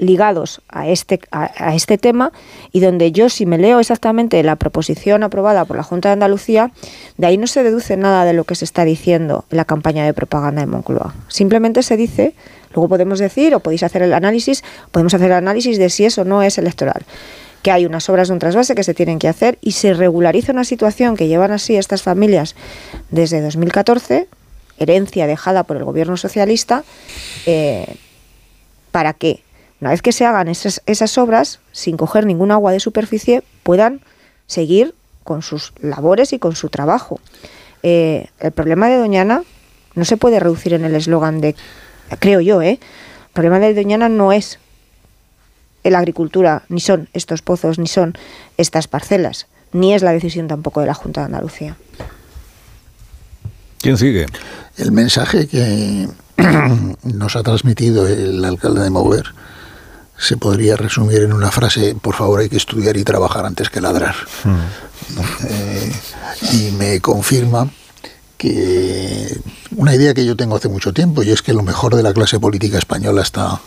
ligados 0.00 0.62
a 0.68 0.88
este, 0.88 1.20
a, 1.30 1.74
este 1.74 1.98
tema 1.98 2.32
y 2.72 2.80
donde 2.80 3.12
yo 3.12 3.28
si 3.28 3.46
me 3.46 3.58
leo 3.58 3.78
exactamente 3.78 4.42
la 4.42 4.56
proposición 4.56 5.22
aprobada 5.22 5.64
por 5.66 5.76
la 5.76 5.82
Junta 5.82 6.08
de 6.08 6.14
Andalucía, 6.14 6.72
de 7.18 7.26
ahí 7.26 7.36
no 7.36 7.46
se 7.46 7.62
deduce 7.62 7.96
nada 7.96 8.24
de 8.24 8.32
lo 8.32 8.44
que 8.44 8.54
se 8.54 8.64
está 8.64 8.84
diciendo 8.84 9.44
en 9.50 9.58
la 9.58 9.64
campaña 9.64 10.04
de 10.04 10.14
propaganda 10.14 10.62
de 10.62 10.66
Moncloa. 10.66 11.14
Simplemente 11.28 11.82
se 11.82 11.96
dice, 11.96 12.34
luego 12.74 12.88
podemos 12.88 13.18
decir 13.18 13.54
o 13.54 13.60
podéis 13.60 13.82
hacer 13.82 14.02
el 14.02 14.14
análisis, 14.14 14.64
podemos 14.90 15.14
hacer 15.14 15.26
el 15.26 15.36
análisis 15.36 15.78
de 15.78 15.90
si 15.90 16.06
eso 16.06 16.24
no 16.24 16.42
es 16.42 16.58
electoral 16.58 17.04
que 17.62 17.70
hay 17.70 17.84
unas 17.84 18.08
obras 18.08 18.28
de 18.28 18.32
un 18.32 18.40
trasvase 18.40 18.74
que 18.74 18.84
se 18.84 18.94
tienen 18.94 19.18
que 19.18 19.28
hacer 19.28 19.58
y 19.60 19.72
se 19.72 19.92
regulariza 19.92 20.52
una 20.52 20.64
situación 20.64 21.14
que 21.14 21.28
llevan 21.28 21.52
así 21.52 21.76
estas 21.76 22.02
familias 22.02 22.56
desde 23.10 23.42
2014, 23.42 24.28
herencia 24.78 25.26
dejada 25.26 25.64
por 25.64 25.76
el 25.76 25.84
gobierno 25.84 26.16
socialista, 26.16 26.84
eh, 27.44 27.96
para 28.92 29.12
que 29.12 29.42
una 29.80 29.90
vez 29.90 30.02
que 30.02 30.12
se 30.12 30.26
hagan 30.26 30.48
esas, 30.48 30.82
esas 30.86 31.16
obras, 31.16 31.60
sin 31.72 31.96
coger 31.96 32.26
ningún 32.26 32.50
agua 32.50 32.72
de 32.72 32.80
superficie, 32.80 33.42
puedan 33.62 34.00
seguir 34.46 34.94
con 35.24 35.42
sus 35.42 35.72
labores 35.80 36.32
y 36.32 36.38
con 36.38 36.54
su 36.54 36.68
trabajo. 36.68 37.20
Eh, 37.82 38.28
el 38.40 38.52
problema 38.52 38.88
de 38.88 38.96
Doñana 38.96 39.42
no 39.94 40.04
se 40.04 40.16
puede 40.16 40.38
reducir 40.38 40.74
en 40.74 40.84
el 40.84 40.94
eslogan 40.94 41.40
de, 41.40 41.54
creo 42.18 42.40
yo, 42.40 42.60
¿eh? 42.60 42.78
El 42.80 43.32
problema 43.32 43.58
de 43.58 43.74
Doñana 43.74 44.08
no 44.08 44.32
es 44.32 44.58
la 45.82 45.98
agricultura, 45.98 46.64
ni 46.68 46.80
son 46.80 47.08
estos 47.14 47.40
pozos, 47.40 47.78
ni 47.78 47.86
son 47.86 48.14
estas 48.58 48.86
parcelas, 48.86 49.46
ni 49.72 49.94
es 49.94 50.02
la 50.02 50.12
decisión 50.12 50.46
tampoco 50.46 50.80
de 50.80 50.86
la 50.88 50.94
Junta 50.94 51.22
de 51.22 51.26
Andalucía. 51.26 51.76
¿Quién 53.78 53.96
sigue? 53.96 54.26
El 54.76 54.92
mensaje 54.92 55.48
que 55.48 56.06
nos 57.02 57.36
ha 57.36 57.42
transmitido 57.42 58.06
el 58.06 58.44
alcalde 58.44 58.82
de 58.82 58.90
Mover 58.90 59.24
se 60.20 60.36
podría 60.36 60.76
resumir 60.76 61.22
en 61.22 61.32
una 61.32 61.50
frase, 61.50 61.96
por 62.00 62.14
favor 62.14 62.40
hay 62.40 62.48
que 62.48 62.58
estudiar 62.58 62.96
y 62.96 63.04
trabajar 63.04 63.46
antes 63.46 63.70
que 63.70 63.80
ladrar. 63.80 64.14
Hmm. 64.44 65.48
Eh, 65.48 65.92
y 66.52 66.70
me 66.72 67.00
confirma 67.00 67.70
que 68.36 69.40
una 69.76 69.94
idea 69.94 70.14
que 70.14 70.24
yo 70.24 70.36
tengo 70.36 70.56
hace 70.56 70.68
mucho 70.68 70.92
tiempo, 70.92 71.22
y 71.22 71.30
es 71.30 71.42
que 71.42 71.52
lo 71.52 71.62
mejor 71.62 71.96
de 71.96 72.02
la 72.02 72.12
clase 72.12 72.38
política 72.38 72.78
española 72.78 73.22
está 73.22 73.60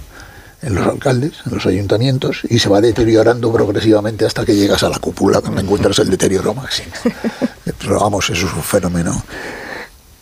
en 0.61 0.75
los 0.75 0.87
alcaldes, 0.87 1.33
en 1.45 1.55
los 1.55 1.65
ayuntamientos, 1.65 2.41
y 2.49 2.59
se 2.59 2.69
va 2.69 2.81
deteriorando 2.81 3.51
progresivamente 3.51 4.25
hasta 4.25 4.45
que 4.45 4.55
llegas 4.55 4.83
a 4.83 4.89
la 4.89 4.99
cúpula, 4.99 5.41
donde 5.41 5.61
encuentras 5.61 5.99
el 5.99 6.09
deterioro 6.09 6.53
máximo. 6.53 6.91
Pero 7.79 7.99
vamos, 7.99 8.29
eso 8.29 8.47
es 8.47 8.53
un 8.53 8.63
fenómeno 8.63 9.23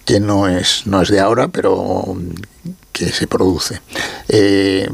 que 0.05 0.19
no 0.19 0.47
es, 0.47 0.87
no 0.87 1.01
es 1.01 1.09
de 1.09 1.19
ahora, 1.19 1.47
pero 1.47 2.17
que 2.91 3.09
se 3.11 3.27
produce. 3.27 3.81
Eh, 4.27 4.89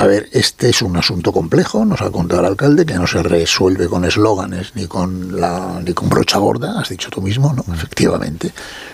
a 0.00 0.06
ver, 0.06 0.28
este 0.30 0.68
es 0.68 0.80
un 0.82 0.96
asunto 0.96 1.32
complejo, 1.32 1.84
nos 1.84 2.02
ha 2.02 2.10
contado 2.10 2.40
el 2.40 2.46
alcalde, 2.46 2.86
que 2.86 2.94
no 2.94 3.08
se 3.08 3.20
resuelve 3.20 3.88
con 3.88 4.04
eslóganes 4.04 4.76
ni 4.76 4.86
con 4.86 5.40
la 5.40 5.80
ni 5.84 5.92
con 5.92 6.08
brocha 6.08 6.38
gorda, 6.38 6.78
has 6.78 6.88
dicho 6.88 7.10
tú 7.10 7.20
mismo, 7.20 7.52
¿no? 7.52 7.74
Efectivamente. 7.74 8.52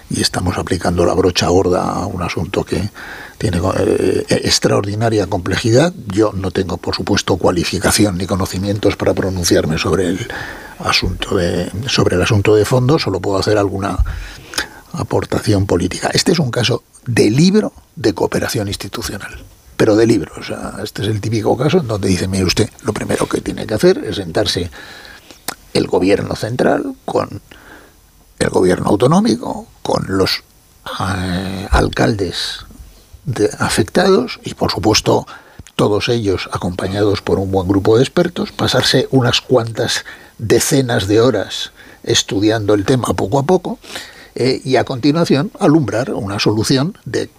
Y 0.09 0.22
estamos 0.22 0.57
aplicando 0.57 1.05
la 1.05 1.12
brocha 1.12 1.49
gorda 1.49 1.82
a 1.82 2.07
un 2.07 2.22
asunto 2.22 2.64
que 2.64 2.89
tiene 3.37 3.61
eh, 3.76 4.24
extraordinaria 4.28 5.26
complejidad. 5.26 5.93
Yo 6.07 6.32
no 6.32 6.51
tengo, 6.51 6.78
por 6.78 6.95
supuesto, 6.95 7.37
cualificación 7.37 8.16
ni 8.16 8.26
conocimientos 8.26 8.97
para 8.97 9.12
pronunciarme 9.12 9.76
sobre 9.76 10.09
el 10.09 10.28
asunto 10.78 11.37
de 11.37 11.70
sobre 11.87 12.16
el 12.16 12.22
asunto 12.22 12.55
de 12.55 12.64
fondo, 12.64 12.99
solo 12.99 13.20
puedo 13.20 13.39
hacer 13.39 13.59
alguna 13.59 13.99
aportación 14.95 15.66
política. 15.66 16.09
Este 16.14 16.32
es 16.32 16.39
un 16.39 16.51
caso 16.51 16.82
de 17.05 17.30
libro 17.30 17.74
de 17.95 18.14
cooperación 18.14 18.68
institucional 18.68 19.45
pero 19.77 19.97
de 19.97 20.07
libros. 20.07 20.53
este 20.83 21.03
es 21.03 21.09
el 21.09 21.20
típico 21.20 21.57
caso 21.57 21.79
en 21.79 21.89
donde 21.89 22.09
dice, 22.09 22.29
mire 22.29 22.45
usted, 22.45 22.70
lo 22.83 22.93
primero 22.93 23.29
que 23.29 23.41
tiene 23.41 23.66
que 23.66 23.75
hacer 23.75 23.99
es 23.99 24.16
sentarse 24.16 24.70
el 25.72 25.87
gobierno 25.87 26.37
central 26.37 26.95
con 27.05 27.41
el 28.39 28.49
gobierno 28.51 28.91
autonómico, 28.91 29.66
con 29.83 30.05
los 30.09 30.43
eh, 31.01 31.68
alcaldes 31.70 32.66
afectados 33.59 34.39
y 34.45 34.55
por 34.55 34.70
supuesto 34.70 35.27
todos 35.77 36.09
ellos 36.09 36.49
acompañados 36.53 37.22
por 37.22 37.39
un 37.39 37.51
buen 37.51 37.66
grupo 37.66 37.97
de 37.97 38.03
expertos, 38.03 38.53
pasarse 38.53 39.09
unas 39.11 39.41
cuantas 39.41 40.05
decenas 40.39 41.09
de 41.09 41.20
horas 41.20 41.72
estudiando 42.03 42.75
el 42.75 42.85
tema 42.85 43.09
poco 43.14 43.39
a 43.39 43.45
poco 43.45 43.79
eh, 44.35 44.61
y 44.64 44.77
a 44.77 44.85
continuación 44.85 45.51
alumbrar 45.59 46.12
una 46.12 46.39
solución 46.39 46.97
de 47.05 47.31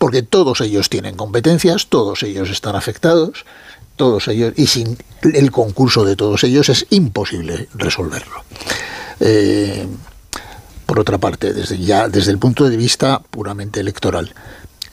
porque 0.00 0.22
todos 0.22 0.62
ellos 0.62 0.88
tienen 0.88 1.14
competencias, 1.14 1.88
todos 1.88 2.22
ellos 2.22 2.48
están 2.48 2.74
afectados, 2.74 3.44
todos 3.96 4.28
ellos, 4.28 4.54
y 4.56 4.66
sin 4.66 4.96
el 5.22 5.50
concurso 5.50 6.06
de 6.06 6.16
todos 6.16 6.42
ellos 6.42 6.70
es 6.70 6.86
imposible 6.88 7.68
resolverlo. 7.74 8.42
Eh, 9.20 9.86
por 10.86 11.00
otra 11.00 11.18
parte, 11.18 11.52
desde 11.52 11.76
ya 11.76 12.08
desde 12.08 12.30
el 12.30 12.38
punto 12.38 12.66
de 12.70 12.78
vista 12.78 13.20
puramente 13.30 13.80
electoral, 13.80 14.32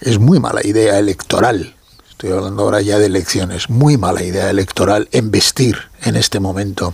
es 0.02 0.20
muy 0.20 0.42
mala 0.42 0.60
idea 0.68 1.00
electoral. 1.00 1.74
Estoy 2.10 2.32
hablando 2.32 2.64
ahora 2.64 2.82
ya 2.82 3.00
de 3.00 3.06
elecciones. 3.06 3.70
Muy 3.70 3.96
mala 3.96 4.24
idea 4.24 4.50
electoral 4.50 5.08
investir 5.14 5.78
en 6.04 6.18
este 6.18 6.42
momento 6.42 6.94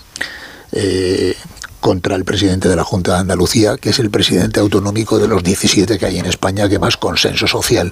eh, 0.72 1.36
contra 1.84 2.16
el 2.16 2.24
presidente 2.24 2.70
de 2.70 2.78
la 2.78 2.86
Junta 2.86 3.16
de 3.16 3.20
Andalucía, 3.20 3.76
que 3.76 3.90
es 3.90 4.00
el 4.00 4.10
presidente 4.10 4.62
autonómico 4.62 5.20
de 5.20 5.28
los 5.28 5.44
17 5.44 6.00
que 6.00 6.06
hay 6.06 6.18
en 6.18 6.26
España 6.26 6.70
que 6.70 6.80
más 6.80 6.96
consenso 6.96 7.46
social 7.46 7.92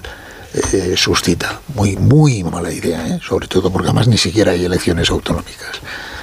eh, 0.54 0.94
suscita. 0.96 1.60
Muy, 1.74 1.96
muy 1.96 2.42
mala 2.42 2.72
idea, 2.72 3.06
¿eh? 3.06 3.20
sobre 3.22 3.48
todo 3.48 3.70
porque 3.70 3.88
además 3.88 4.08
ni 4.08 4.16
siquiera 4.16 4.52
hay 4.52 4.64
elecciones 4.64 5.10
autonómicas. 5.10 5.82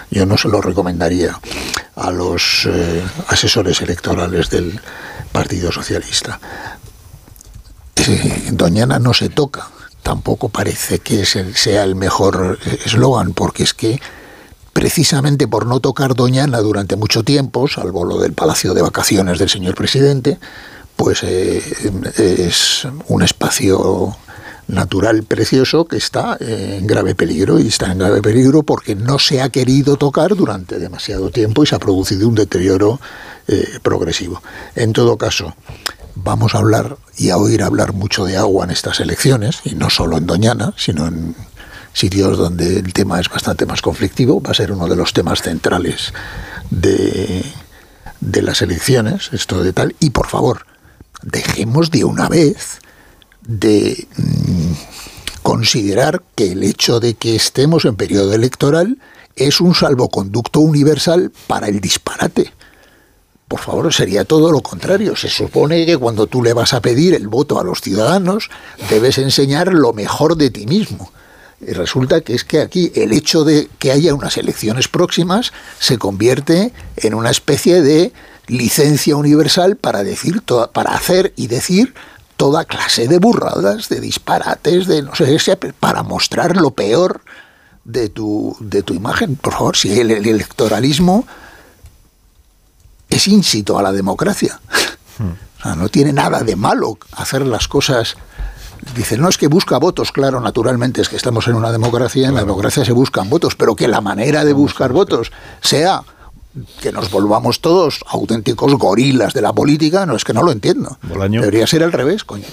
Yo 0.10 0.26
no 0.26 0.36
se 0.36 0.48
lo 0.48 0.62
recomendaría 0.62 1.40
a 1.96 2.10
los 2.10 2.66
eh, 2.66 3.04
asesores 3.28 3.80
electorales 3.84 4.50
del 4.50 4.82
Partido 5.32 5.72
Socialista. 5.72 6.40
Eh, 7.98 8.50
Doñana 8.52 8.98
no 8.98 9.14
se 9.14 9.30
toca. 9.30 9.68
Tampoco 10.02 10.50
parece 10.50 10.98
que 10.98 11.24
sea 11.24 11.84
el 11.84 11.94
mejor 11.96 12.58
eh, 12.66 12.80
eslogan, 12.84 13.34
porque 13.34 13.62
es 13.62 13.76
que 13.76 14.02
precisamente 14.80 15.46
por 15.46 15.66
no 15.66 15.82
tocar 15.82 16.16
Doñana 16.16 16.60
durante 16.60 16.96
mucho 16.96 17.22
tiempo, 17.22 17.68
salvo 17.68 18.06
lo 18.06 18.18
del 18.18 18.32
Palacio 18.32 18.74
de 18.74 18.82
Vacaciones 18.82 19.38
del 19.38 19.50
señor 19.50 19.76
presidente, 19.76 20.40
pues 20.96 21.22
eh, 21.24 21.62
es 22.18 22.88
un 23.10 23.22
espacio 23.22 24.16
natural 24.70 25.24
precioso 25.24 25.84
que 25.84 25.98
está 25.98 26.38
en 26.40 26.88
grave 26.88 27.14
peligro 27.14 27.60
y 27.60 27.68
está 27.68 27.92
en 27.92 27.98
grave 27.98 28.22
peligro 28.22 28.64
porque 28.64 28.96
no 28.96 29.20
se 29.20 29.42
ha 29.42 29.50
querido 29.50 29.98
tocar 29.98 30.34
durante 30.38 30.80
demasiado 30.80 31.30
tiempo 31.30 31.64
y 31.64 31.68
se 31.68 31.76
ha 31.76 31.80
producido 31.80 32.30
un 32.30 32.36
deterioro 32.36 33.02
eh, 33.50 33.80
progresivo. 33.84 34.42
En 34.76 34.94
todo 34.94 35.18
caso, 35.18 35.58
vamos 36.16 36.56
a 36.56 36.60
hablar 36.60 36.96
y 37.18 37.32
a 37.32 37.38
oír 37.38 37.64
hablar 37.64 37.92
mucho 37.92 38.24
de 38.24 38.38
agua 38.38 38.64
en 38.64 38.72
estas 38.72 39.02
elecciones, 39.02 39.60
y 39.66 39.76
no 39.76 39.90
solo 39.90 40.18
en 40.18 40.26
Doñana, 40.26 40.74
sino 40.78 41.06
en 41.06 41.36
sitios 41.94 42.38
donde 42.38 42.78
el 42.78 42.94
tema 42.94 43.20
es 43.20 43.30
bastante 43.30 43.66
más 43.66 43.82
conflictivo, 43.82 44.42
va 44.42 44.52
a 44.52 44.56
ser 44.56 44.72
uno 44.72 44.88
de 44.88 44.96
los 44.96 45.14
temas 45.14 45.42
centrales 45.42 46.14
de, 46.70 47.44
de 48.22 48.42
las 48.42 48.62
elecciones, 48.62 49.30
esto 49.34 49.64
de 49.64 49.74
tal, 49.74 49.96
y 50.00 50.12
por 50.12 50.28
favor, 50.28 50.66
dejemos 51.22 51.92
de 51.92 52.04
una 52.04 52.30
vez 52.30 52.80
de 53.42 54.08
mm, 54.18 54.74
considerar 55.42 56.22
que 56.36 56.52
el 56.52 56.64
hecho 56.64 57.00
de 57.00 57.16
que 57.16 57.36
estemos 57.36 57.86
en 57.86 57.96
periodo 57.96 58.34
electoral 58.34 58.98
es 59.36 59.62
un 59.62 59.74
salvoconducto 59.74 60.60
universal 60.60 61.32
para 61.48 61.68
el 61.68 61.80
disparate. 61.80 62.54
Por 63.48 63.60
favor, 63.62 63.92
sería 63.92 64.26
todo 64.26 64.52
lo 64.52 64.62
contrario. 64.62 65.16
Se 65.16 65.30
supone 65.30 65.86
que 65.86 65.98
cuando 65.98 66.28
tú 66.28 66.44
le 66.44 66.54
vas 66.54 66.74
a 66.74 66.82
pedir 66.82 67.16
el 67.16 67.28
voto 67.28 67.60
a 67.60 67.64
los 67.64 67.82
ciudadanos, 67.82 68.50
debes 68.90 69.18
enseñar 69.18 69.74
lo 69.74 69.92
mejor 69.92 70.36
de 70.36 70.52
ti 70.52 70.68
mismo. 70.68 71.12
Resulta 71.62 72.22
que 72.22 72.36
es 72.36 72.44
que 72.44 72.62
aquí 72.62 72.92
el 72.96 73.12
hecho 73.12 73.44
de 73.44 73.70
que 73.80 73.92
haya 73.92 74.14
unas 74.14 74.38
elecciones 74.38 74.88
próximas 74.88 75.52
se 75.80 75.98
convierte 75.98 76.74
en 76.96 77.14
una 77.14 77.30
especie 77.30 77.82
de 77.82 78.14
licencia 78.48 79.16
universal 79.16 79.76
para 79.76 80.04
decir 80.04 80.42
para 80.74 80.96
hacer 80.96 81.34
y 81.36 81.48
decir 81.48 81.94
toda 82.38 82.64
clase 82.64 83.10
de 83.10 83.20
burradas, 83.20 83.90
de 83.90 84.00
disparates, 84.00 84.88
de 84.88 85.02
no 85.02 85.14
sé, 85.14 85.58
para 85.78 86.04
mostrar 86.04 86.56
lo 86.56 86.72
peor 86.72 87.22
de 87.84 88.08
tu, 88.08 88.56
de 88.62 88.82
tu 88.82 88.94
imagen. 88.94 89.36
Por 89.36 89.54
favor, 89.54 89.76
si 89.76 90.00
el, 90.00 90.12
electoralismo 90.12 91.28
es 93.10 93.28
íncito 93.28 93.78
a 93.78 93.84
la 93.84 93.92
democracia. 93.92 94.62
no 95.76 95.90
tiene 95.90 96.14
nada 96.14 96.42
de 96.44 96.56
malo 96.56 96.98
hacer 97.12 97.46
las 97.46 97.68
cosas. 97.68 98.16
Dice, 98.96 99.18
no 99.18 99.30
es 99.30 99.38
que 99.38 99.48
busca 99.48 99.78
votos, 99.78 100.12
claro, 100.12 100.40
naturalmente 100.40 101.02
es 101.02 101.10
que 101.10 101.16
estamos 101.16 101.48
en 101.48 101.56
una 101.56 101.72
democracia, 101.72 102.28
en 102.28 102.36
la 102.36 102.42
democracia 102.42 102.86
se 102.86 102.92
buscan 102.92 103.30
votos, 103.30 103.56
pero 103.56 103.76
que 103.76 103.88
la 103.88 104.02
manera 104.02 104.46
de 104.46 104.54
buscar 104.54 104.94
votos 104.94 105.32
sea 105.62 106.04
que 106.82 106.92
nos 106.92 107.12
volvamos 107.12 107.62
todos 107.62 108.04
auténticos 108.08 108.76
gorilas 108.76 109.34
de 109.34 109.42
la 109.42 109.54
política, 109.54 110.06
no 110.06 110.16
es 110.16 110.24
que 110.24 110.34
no 110.34 110.44
lo 110.44 110.52
entiendo. 110.52 110.98
Debería 111.02 111.68
ser 111.68 111.84
al 111.84 111.92
revés, 111.92 112.24
coño. 112.24 112.46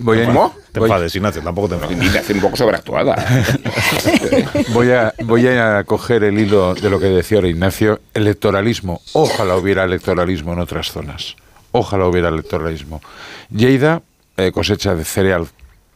Voy 0.00 0.22
a, 0.22 0.26
¿Cómo? 0.26 0.54
Te 0.72 0.80
enfades, 0.80 1.14
Ignacio, 1.14 1.40
tampoco 1.40 1.68
te 1.68 1.74
enfades. 1.76 2.30
un 2.30 2.40
poco 2.40 2.56
sobreactuada. 2.56 3.24
voy, 4.74 4.90
a, 4.90 5.14
voy 5.24 5.46
a 5.46 5.84
coger 5.84 6.24
el 6.24 6.38
hilo 6.38 6.74
de 6.74 6.90
lo 6.90 6.98
que 6.98 7.06
decía 7.06 7.38
ahora 7.38 7.48
Ignacio. 7.48 8.00
Electoralismo. 8.12 9.00
Ojalá 9.12 9.56
hubiera 9.56 9.84
electoralismo 9.84 10.52
en 10.52 10.58
otras 10.58 10.90
zonas. 10.90 11.36
Ojalá 11.70 12.06
hubiera 12.06 12.28
electoralismo. 12.28 13.00
Lleida, 13.50 14.02
eh, 14.36 14.52
cosecha 14.52 14.94
de 14.94 15.04
cereal 15.04 15.48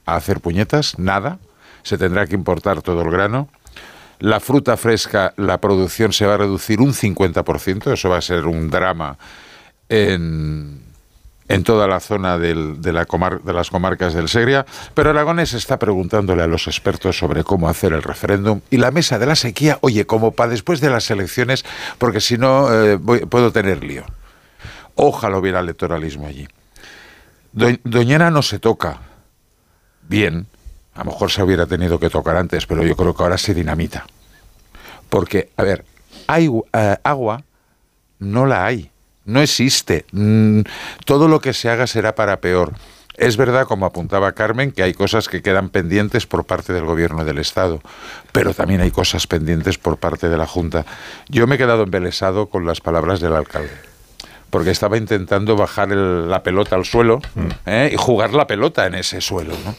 a 0.06 0.16
hacer 0.16 0.40
puñetas, 0.40 0.98
nada. 0.98 1.38
Se 1.82 1.98
tendrá 1.98 2.26
que 2.26 2.34
importar 2.34 2.82
todo 2.82 3.02
el 3.02 3.10
grano. 3.10 3.48
La 4.18 4.38
fruta 4.40 4.76
fresca, 4.76 5.32
la 5.36 5.58
producción 5.58 6.12
se 6.12 6.26
va 6.26 6.34
a 6.34 6.38
reducir 6.38 6.80
un 6.80 6.92
50%, 6.92 7.92
eso 7.92 8.10
va 8.10 8.18
a 8.18 8.20
ser 8.20 8.46
un 8.46 8.68
drama 8.68 9.16
en, 9.88 10.82
en 11.50 11.64
toda 11.64 11.88
la 11.88 11.98
zona 11.98 12.38
de, 12.38 12.54
la 12.54 13.06
de 13.42 13.52
las 13.52 13.70
comarcas 13.70 14.14
del 14.14 14.28
Segria, 14.28 14.64
pero 14.94 15.10
Aragones 15.10 15.52
está 15.52 15.80
preguntándole 15.80 16.44
a 16.44 16.46
los 16.46 16.68
expertos 16.68 17.18
sobre 17.18 17.42
cómo 17.42 17.68
hacer 17.68 17.92
el 17.92 18.04
referéndum 18.04 18.60
y 18.70 18.76
la 18.76 18.92
mesa 18.92 19.18
de 19.18 19.26
la 19.26 19.34
sequía, 19.34 19.78
oye, 19.80 20.06
como 20.06 20.30
para 20.30 20.50
después 20.50 20.80
de 20.80 20.90
las 20.90 21.10
elecciones, 21.10 21.64
porque 21.98 22.20
si 22.20 22.38
no 22.38 22.68
eh, 22.72 22.98
puedo 22.98 23.50
tener 23.50 23.82
lío. 23.82 24.04
Ojalá 24.94 25.38
hubiera 25.38 25.58
electoralismo 25.58 26.28
allí. 26.28 26.46
Doñana 27.52 28.30
no 28.30 28.42
se 28.42 28.58
toca. 28.58 29.00
Bien, 30.02 30.46
a 30.94 31.00
lo 31.00 31.12
mejor 31.12 31.30
se 31.30 31.42
hubiera 31.42 31.66
tenido 31.66 31.98
que 31.98 32.10
tocar 32.10 32.36
antes, 32.36 32.66
pero 32.66 32.84
yo 32.84 32.96
creo 32.96 33.14
que 33.14 33.22
ahora 33.22 33.38
se 33.38 33.54
dinamita. 33.54 34.06
Porque, 35.08 35.50
a 35.56 35.62
ver, 35.62 35.84
hay, 36.26 36.50
eh, 36.72 36.96
agua 37.02 37.42
no 38.18 38.46
la 38.46 38.66
hay, 38.66 38.90
no 39.24 39.40
existe. 39.40 40.04
Mm, 40.12 40.60
todo 41.04 41.26
lo 41.26 41.40
que 41.40 41.52
se 41.52 41.68
haga 41.68 41.86
será 41.86 42.14
para 42.14 42.40
peor. 42.40 42.74
Es 43.16 43.36
verdad, 43.36 43.66
como 43.66 43.84
apuntaba 43.84 44.32
Carmen, 44.32 44.72
que 44.72 44.82
hay 44.82 44.94
cosas 44.94 45.28
que 45.28 45.42
quedan 45.42 45.68
pendientes 45.68 46.26
por 46.26 46.44
parte 46.44 46.72
del 46.72 46.84
gobierno 46.86 47.24
del 47.24 47.38
Estado, 47.38 47.80
pero 48.32 48.54
también 48.54 48.80
hay 48.80 48.90
cosas 48.90 49.26
pendientes 49.26 49.76
por 49.76 49.98
parte 49.98 50.28
de 50.28 50.38
la 50.38 50.46
Junta. 50.46 50.86
Yo 51.28 51.46
me 51.46 51.56
he 51.56 51.58
quedado 51.58 51.82
embelesado 51.82 52.48
con 52.48 52.64
las 52.64 52.80
palabras 52.80 53.20
del 53.20 53.34
alcalde, 53.34 53.72
porque 54.50 54.70
estaba 54.70 54.96
intentando 54.96 55.56
bajar 55.56 55.88
la 55.90 56.42
pelota 56.42 56.76
al 56.76 56.84
suelo 56.84 57.20
mm. 57.34 57.48
¿eh? 57.66 57.90
y 57.92 57.96
jugar 57.96 58.34
la 58.34 58.46
pelota 58.46 58.86
en 58.86 58.96
ese 58.96 59.20
suelo. 59.20 59.54
¿no? 59.64 59.74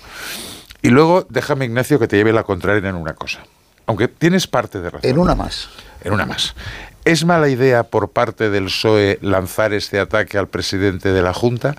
Y 0.82 0.90
luego 0.90 1.26
déjame, 1.30 1.66
Ignacio, 1.66 2.00
que 2.00 2.08
te 2.08 2.18
lleve 2.18 2.34
la 2.34 2.44
contraria 2.44 2.90
en 2.90 2.96
una 2.96 3.14
cosa. 3.14 3.42
Aunque 3.86 4.08
tienes 4.08 4.48
parte 4.48 4.80
de 4.80 4.90
razón. 4.90 5.10
En 5.10 5.18
una 5.18 5.36
más. 5.36 5.70
En 6.04 6.14
una 6.14 6.26
más. 6.26 6.56
¿Es 7.04 7.26
mala 7.26 7.50
idea 7.50 7.84
por 7.84 8.12
parte 8.12 8.50
del 8.50 8.66
PSOE 8.66 9.20
lanzar 9.22 9.74
este 9.74 10.00
ataque 10.00 10.38
al 10.38 10.48
presidente 10.48 11.12
de 11.12 11.22
la 11.22 11.34
Junta? 11.34 11.76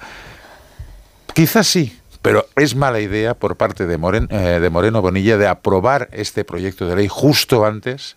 Quizás 1.33 1.67
sí, 1.67 1.99
pero 2.23 2.47
es 2.57 2.75
mala 2.75 3.01
idea 3.01 3.35
por 3.35 3.57
parte 3.57 3.87
de, 3.87 3.95
eh, 4.31 4.61
de 4.61 4.71
Moreno 4.71 5.01
Bonilla 5.01 5.39
de 5.39 5.47
aprobar 5.47 6.09
este 6.13 6.45
proyecto 6.45 6.87
de 6.87 6.97
ley 6.97 7.09
justo 7.09 7.65
antes 7.65 8.17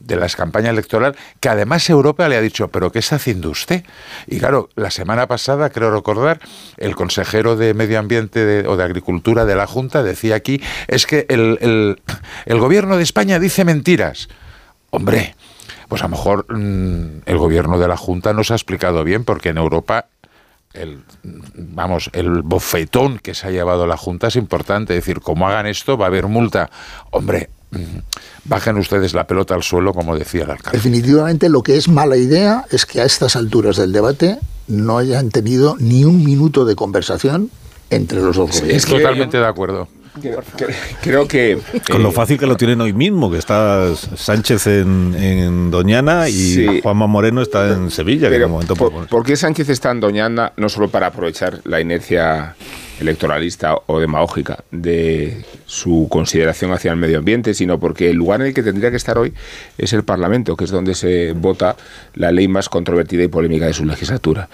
de 0.00 0.16
la 0.16 0.28
campaña 0.28 0.70
electoral, 0.70 1.16
que 1.40 1.48
además 1.48 1.88
Europa 1.88 2.28
le 2.28 2.36
ha 2.36 2.40
dicho, 2.40 2.68
pero 2.68 2.92
¿qué 2.92 2.98
está 2.98 3.16
haciendo 3.16 3.50
usted? 3.50 3.84
Y 4.26 4.38
claro, 4.38 4.68
la 4.76 4.90
semana 4.90 5.26
pasada, 5.26 5.70
creo 5.70 5.90
recordar, 5.90 6.40
el 6.76 6.94
consejero 6.94 7.56
de 7.56 7.74
Medio 7.74 7.98
Ambiente 7.98 8.66
o 8.66 8.76
de 8.76 8.84
Agricultura 8.84 9.44
de 9.44 9.56
la 9.56 9.66
Junta 9.66 10.02
decía 10.02 10.34
aquí, 10.36 10.60
es 10.88 11.06
que 11.06 11.26
el, 11.28 11.98
el, 12.46 12.58
gobierno 12.58 12.96
de 12.96 13.02
España 13.02 13.38
dice 13.38 13.64
mentiras. 13.64 14.28
Hombre, 14.90 15.34
pues 15.88 16.02
a 16.02 16.06
lo 16.06 16.10
mejor 16.10 16.46
mm, 16.48 17.22
el 17.26 17.38
gobierno 17.38 17.78
de 17.78 17.88
la 17.88 17.96
Junta 17.96 18.32
no 18.32 18.44
se 18.44 18.52
ha 18.52 18.56
explicado 18.56 19.04
bien, 19.04 19.24
porque 19.24 19.50
en 19.50 19.58
Europa 19.58 20.06
el, 20.76 21.02
vamos, 21.22 22.10
el 22.12 22.42
bofetón 22.42 23.18
que 23.18 23.34
se 23.34 23.46
ha 23.46 23.50
llevado 23.50 23.86
la 23.86 23.96
Junta 23.96 24.28
es 24.28 24.36
importante. 24.36 24.94
Es 24.94 25.04
decir, 25.04 25.20
como 25.20 25.48
hagan 25.48 25.66
esto, 25.66 25.96
va 25.96 26.06
a 26.06 26.08
haber 26.08 26.26
multa. 26.26 26.70
Hombre, 27.10 27.50
bajen 28.44 28.76
ustedes 28.76 29.14
la 29.14 29.26
pelota 29.26 29.54
al 29.54 29.62
suelo, 29.62 29.92
como 29.92 30.16
decía 30.16 30.44
el 30.44 30.50
alcalde. 30.50 30.78
Definitivamente 30.78 31.48
lo 31.48 31.62
que 31.62 31.76
es 31.76 31.88
mala 31.88 32.16
idea 32.16 32.64
es 32.70 32.86
que 32.86 33.00
a 33.00 33.04
estas 33.04 33.36
alturas 33.36 33.76
del 33.76 33.92
debate 33.92 34.38
no 34.68 34.98
hayan 34.98 35.30
tenido 35.30 35.76
ni 35.78 36.04
un 36.04 36.24
minuto 36.24 36.64
de 36.64 36.74
conversación 36.74 37.50
entre 37.90 38.20
los 38.20 38.36
dos 38.36 38.50
gobiernos. 38.50 38.76
Es 38.76 38.86
totalmente 38.86 39.38
de 39.38 39.46
acuerdo. 39.46 39.88
Creo, 41.02 41.28
que... 41.28 41.58
Con 41.90 42.02
lo 42.02 42.12
fácil 42.12 42.38
que 42.38 42.46
lo 42.46 42.56
tienen 42.56 42.80
hoy 42.80 42.92
mismo, 42.92 43.30
que 43.30 43.38
está 43.38 43.94
Sánchez 43.94 44.66
en, 44.66 45.70
Doñana 45.70 46.28
y 46.28 46.80
Juanma 46.82 47.06
Moreno 47.06 47.42
está 47.42 47.72
en 47.72 47.90
Sevilla. 47.90 48.30
por, 49.08 49.24
qué 49.24 49.36
Sánchez 49.36 49.68
está 49.68 49.90
en 49.90 50.00
Doñana? 50.00 50.52
No 50.56 50.68
solo 50.68 50.88
para 50.88 51.08
aprovechar 51.08 51.60
la 51.64 51.80
inercia 51.80 52.54
electoralista 53.00 53.76
o 53.86 54.00
demagógica 54.00 54.64
de 54.70 55.44
su 55.66 56.06
consideración 56.10 56.72
hacia 56.72 56.92
el 56.92 56.96
medio 56.96 57.18
ambiente, 57.18 57.52
sino 57.52 57.78
porque 57.78 58.10
el 58.10 58.16
lugar 58.16 58.40
en 58.40 58.48
el 58.48 58.54
que 58.54 58.62
tendría 58.62 58.90
que 58.90 58.96
estar 58.96 59.18
hoy 59.18 59.34
es 59.76 59.92
el 59.92 60.02
Parlamento, 60.02 60.56
que 60.56 60.64
es 60.64 60.70
donde 60.70 60.94
se 60.94 61.32
vota 61.32 61.76
la 62.14 62.32
ley 62.32 62.48
más 62.48 62.68
controvertida 62.68 63.22
y 63.22 63.28
polémica 63.28 63.66
de 63.66 63.74
su 63.74 63.84
legislatura. 63.84 64.48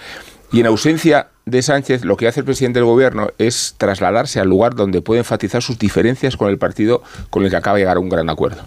Y 0.51 0.59
en 0.59 0.67
ausencia 0.67 1.29
de 1.45 1.61
Sánchez, 1.61 2.05
lo 2.05 2.17
que 2.17 2.27
hace 2.27 2.39
el 2.39 2.45
presidente 2.45 2.79
del 2.79 2.85
gobierno 2.85 3.29
es 3.37 3.75
trasladarse 3.77 4.39
al 4.39 4.47
lugar 4.47 4.75
donde 4.75 5.01
puede 5.01 5.19
enfatizar 5.19 5.61
sus 5.61 5.77
diferencias 5.77 6.37
con 6.37 6.49
el 6.49 6.57
partido 6.57 7.03
con 7.29 7.43
el 7.43 7.49
que 7.49 7.55
acaba 7.57 7.77
de 7.77 7.81
llegar 7.81 7.97
a 7.97 7.99
un 7.99 8.09
gran 8.09 8.29
acuerdo. 8.29 8.65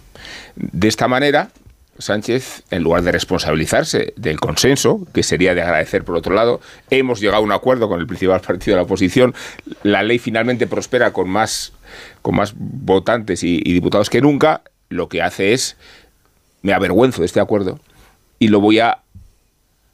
De 0.57 0.89
esta 0.89 1.09
manera, 1.09 1.51
Sánchez, 1.99 2.62
en 2.70 2.83
lugar 2.83 3.03
de 3.03 3.12
responsabilizarse 3.12 4.12
del 4.16 4.39
consenso, 4.39 5.07
que 5.12 5.22
sería 5.22 5.55
de 5.55 5.62
agradecer 5.62 6.05
por 6.05 6.16
otro 6.16 6.35
lado, 6.35 6.61
hemos 6.91 7.20
llegado 7.20 7.39
a 7.39 7.45
un 7.45 7.53
acuerdo 7.53 7.89
con 7.89 8.01
el 8.01 8.07
principal 8.07 8.41
partido 8.41 8.74
de 8.74 8.81
la 8.81 8.85
oposición, 8.85 9.35
la 9.83 10.03
ley 10.03 10.18
finalmente 10.18 10.66
prospera 10.66 11.12
con 11.12 11.29
más, 11.29 11.72
con 12.22 12.37
más 12.37 12.53
votantes 12.57 13.43
y, 13.43 13.61
diputados 13.61 14.11
que 14.11 14.20
nunca, 14.20 14.62
lo 14.89 15.09
que 15.09 15.22
hace 15.22 15.53
es, 15.53 15.77
me 16.62 16.72
avergüenzo 16.72 17.22
de 17.22 17.27
este 17.27 17.41
acuerdo 17.41 17.81
y 18.39 18.49
lo 18.49 18.61
voy 18.61 18.81
a 18.81 18.99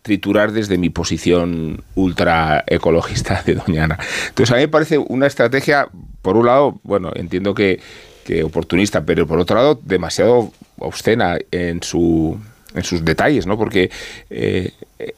triturar 0.03 0.53
desde 0.53 0.79
mi 0.79 0.91
posición 0.91 1.83
ultra 1.95 2.65
ecologista 2.67 3.43
de 3.47 3.55
Doñana. 3.55 3.99
Entonces 4.29 4.53
a 4.53 4.57
mí 4.57 4.63
me 4.63 4.69
parece 4.69 4.99
una 4.99 5.27
estrategia, 5.27 5.89
por 6.21 6.37
un 6.37 6.47
lado, 6.47 6.81
bueno, 6.83 7.13
entiendo 7.15 7.55
que, 7.55 7.81
que 8.25 8.43
oportunista, 8.43 9.05
pero 9.05 9.27
por 9.27 9.39
otro 9.39 9.57
lado 9.57 9.81
demasiado 9.83 10.53
obscena 10.79 11.39
en 11.51 11.83
su 11.83 12.39
en 12.75 12.85
sus 12.85 13.05
detalles, 13.05 13.47
¿no? 13.47 13.59
Porque 13.59 13.91
eh, 14.31 14.73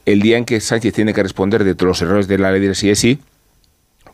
el 0.05 0.21
día 0.21 0.37
en 0.37 0.43
que 0.43 0.59
Sánchez 0.59 0.93
tiene 0.93 1.13
que 1.13 1.23
responder 1.23 1.63
de 1.63 1.73
todos 1.73 1.87
los 1.87 2.01
errores 2.01 2.27
de 2.27 2.37
la 2.37 2.51
ley 2.51 2.59
del 2.59 2.75
sí 2.75 3.19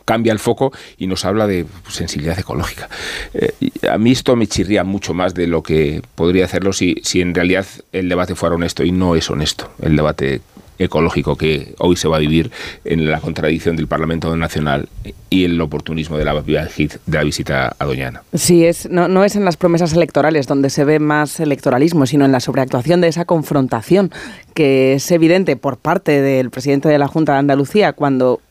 cambia 0.05 0.33
el 0.33 0.39
foco 0.39 0.71
y 0.97 1.07
nos 1.07 1.25
habla 1.25 1.47
de 1.47 1.65
sensibilidad 1.89 2.37
ecológica. 2.37 2.89
Eh, 3.33 3.53
a 3.89 3.97
mí 3.97 4.11
esto 4.11 4.35
me 4.35 4.47
chirría 4.47 4.83
mucho 4.83 5.13
más 5.13 5.33
de 5.33 5.47
lo 5.47 5.63
que 5.63 6.01
podría 6.15 6.45
hacerlo 6.45 6.73
si, 6.73 6.95
si 7.03 7.21
en 7.21 7.33
realidad 7.33 7.65
el 7.91 8.09
debate 8.09 8.35
fuera 8.35 8.55
honesto 8.55 8.83
y 8.83 8.91
no 8.91 9.15
es 9.15 9.29
honesto 9.29 9.71
el 9.81 9.95
debate 9.95 10.41
ecológico 10.79 11.35
que 11.35 11.75
hoy 11.79 11.95
se 11.95 12.07
va 12.07 12.17
a 12.17 12.19
vivir 12.19 12.51
en 12.85 13.09
la 13.09 13.19
contradicción 13.19 13.75
del 13.75 13.87
Parlamento 13.87 14.35
Nacional 14.35 14.89
y 15.29 15.45
el 15.45 15.59
oportunismo 15.61 16.17
de 16.17 16.25
la, 16.25 16.41
de 16.41 16.89
la 17.07 17.23
visita 17.23 17.75
a 17.77 17.85
Doñana. 17.85 18.23
Sí, 18.33 18.65
es, 18.65 18.89
no, 18.89 19.07
no 19.07 19.23
es 19.23 19.35
en 19.35 19.45
las 19.45 19.57
promesas 19.57 19.93
electorales 19.93 20.47
donde 20.47 20.69
se 20.69 20.83
ve 20.83 20.99
más 20.99 21.39
electoralismo, 21.39 22.05
sino 22.05 22.25
en 22.25 22.31
la 22.31 22.39
sobreactuación 22.39 23.01
de 23.01 23.07
esa 23.07 23.25
confrontación 23.25 24.11
que 24.53 24.93
es 24.93 25.11
evidente 25.11 25.55
por 25.55 25.77
parte 25.77 26.21
del 26.21 26.49
presidente 26.49 26.89
de 26.89 26.97
la 26.97 27.07
Junta 27.07 27.33
de 27.33 27.39
Andalucía 27.39 27.93
cuando 27.93 28.41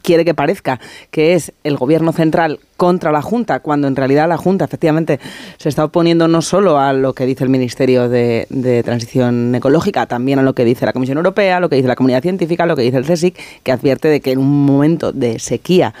quiere 0.00 0.24
que 0.24 0.34
parezca 0.34 0.80
que 1.10 1.34
es 1.34 1.52
el 1.64 1.76
gobierno 1.76 2.12
central 2.12 2.60
contra 2.76 3.12
la 3.12 3.22
Junta, 3.22 3.60
cuando 3.60 3.86
en 3.86 3.96
realidad 3.96 4.28
la 4.28 4.36
Junta 4.36 4.64
efectivamente 4.64 5.20
se 5.58 5.68
está 5.68 5.84
oponiendo 5.84 6.26
no 6.28 6.42
solo 6.42 6.78
a 6.78 6.92
lo 6.92 7.12
que 7.12 7.26
dice 7.26 7.44
el 7.44 7.50
Ministerio 7.50 8.08
de, 8.08 8.46
Transición 8.84 9.54
Ecológica, 9.54 10.06
también 10.06 10.38
a 10.38 10.42
lo 10.42 10.54
que 10.54 10.64
dice 10.64 10.86
la 10.86 10.92
Comisión 10.92 11.18
Europea, 11.18 11.60
lo 11.60 11.68
que 11.68 11.76
dice 11.76 11.88
la 11.88 11.96
comunidad 11.96 12.22
científica, 12.22 12.66
lo 12.66 12.74
que 12.74 12.82
dice 12.82 12.96
el 12.96 13.06
CSIC, 13.06 13.38
que 13.62 13.72
advierte 13.72 14.08
de 14.08 14.20
que 14.20 14.32
en 14.32 14.38
un 14.38 14.66
momento 14.66 15.12
de 15.12 15.38
sequía 15.38 15.94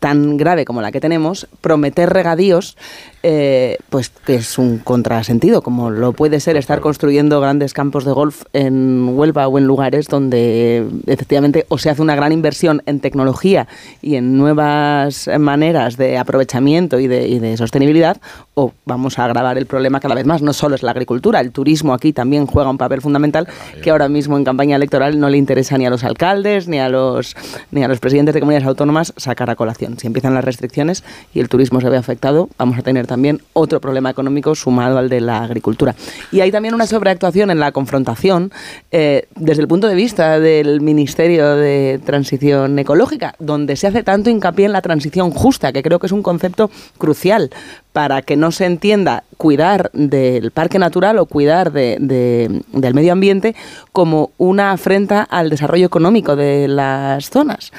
tan 0.00 0.36
grave 0.36 0.64
como 0.64 0.80
la 0.80 0.92
que 0.92 1.00
tenemos, 1.00 1.48
prometer 1.60 2.10
regadíos 2.10 2.76
eh, 3.22 3.78
pues 3.90 4.10
que 4.10 4.36
es 4.36 4.58
un 4.58 4.78
contrasentido, 4.78 5.62
como 5.62 5.90
lo 5.90 6.12
puede 6.12 6.38
ser 6.38 6.56
estar 6.56 6.80
construyendo 6.80 7.40
grandes 7.40 7.72
campos 7.72 8.04
de 8.04 8.12
golf 8.12 8.44
en 8.52 9.10
Huelva 9.14 9.48
o 9.48 9.58
en 9.58 9.66
lugares 9.66 10.06
donde 10.06 10.86
efectivamente 11.06 11.66
o 11.68 11.78
se 11.78 11.90
hace 11.90 12.00
una 12.00 12.14
gran 12.14 12.30
inversión 12.30 12.82
en 12.86 13.00
tecnología 13.00 13.66
y 14.02 14.14
en 14.14 14.38
nuevas 14.38 15.28
maneras 15.38 15.96
de 15.96 16.16
aprovechamiento 16.16 17.00
y 17.00 17.08
de, 17.08 17.26
y 17.26 17.40
de 17.40 17.56
sostenibilidad, 17.56 18.20
o 18.54 18.72
vamos 18.84 19.18
a 19.18 19.24
agravar 19.24 19.58
el 19.58 19.66
problema 19.66 19.98
cada 19.98 20.14
vez 20.14 20.26
más. 20.26 20.40
No 20.42 20.52
solo 20.52 20.76
es 20.76 20.84
la 20.84 20.92
agricultura, 20.92 21.40
el 21.40 21.50
turismo 21.50 21.94
aquí 21.94 22.12
también 22.12 22.46
juega 22.46 22.70
un 22.70 22.78
papel 22.78 23.00
fundamental 23.00 23.48
que 23.82 23.90
ahora 23.90 24.08
mismo 24.08 24.36
en 24.36 24.44
campaña 24.44 24.76
electoral 24.76 25.18
no 25.18 25.28
le 25.28 25.38
interesa 25.38 25.76
ni 25.76 25.86
a 25.86 25.90
los 25.90 26.04
alcaldes 26.04 26.68
ni 26.68 26.78
a 26.78 26.88
los 26.88 27.36
ni 27.72 27.82
a 27.82 27.88
los 27.88 27.98
presidentes 27.98 28.34
de 28.34 28.40
comunidades 28.40 28.68
autónomas 28.68 29.12
sacar 29.16 29.50
a 29.50 29.56
colación. 29.56 29.98
Si 29.98 30.06
empiezan 30.06 30.34
las 30.34 30.44
restricciones 30.44 31.02
y 31.34 31.40
el 31.40 31.48
turismo 31.48 31.80
se 31.80 31.88
ve 31.88 31.96
afectado, 31.96 32.48
vamos 32.58 32.78
a 32.78 32.82
tener 32.82 33.07
también 33.08 33.42
otro 33.54 33.80
problema 33.80 34.10
económico 34.10 34.54
sumado 34.54 34.98
al 34.98 35.08
de 35.08 35.20
la 35.20 35.42
agricultura. 35.42 35.96
Y 36.30 36.40
hay 36.40 36.52
también 36.52 36.74
una 36.74 36.86
sobreactuación 36.86 37.50
en 37.50 37.58
la 37.58 37.72
confrontación 37.72 38.52
eh, 38.92 39.26
desde 39.34 39.62
el 39.62 39.68
punto 39.68 39.88
de 39.88 39.96
vista 39.96 40.38
del 40.38 40.80
Ministerio 40.80 41.56
de 41.56 42.00
Transición 42.04 42.78
Ecológica, 42.78 43.34
donde 43.40 43.74
se 43.74 43.88
hace 43.88 44.04
tanto 44.04 44.30
hincapié 44.30 44.66
en 44.66 44.72
la 44.72 44.82
transición 44.82 45.32
justa, 45.32 45.72
que 45.72 45.82
creo 45.82 45.98
que 45.98 46.06
es 46.06 46.12
un 46.12 46.22
concepto 46.22 46.70
crucial 46.98 47.50
para 47.92 48.22
que 48.22 48.36
no 48.36 48.52
se 48.52 48.64
entienda 48.66 49.24
cuidar 49.36 49.90
del 49.92 50.52
parque 50.52 50.78
natural 50.78 51.18
o 51.18 51.26
cuidar 51.26 51.72
del 51.72 52.62
medio 52.94 53.12
ambiente 53.12 53.56
como 53.90 54.30
una 54.38 54.70
afrenta 54.70 55.22
al 55.22 55.50
desarrollo 55.50 55.86
económico 55.86 56.36
de 56.36 56.68
las 56.68 57.30
zonas 57.30 57.72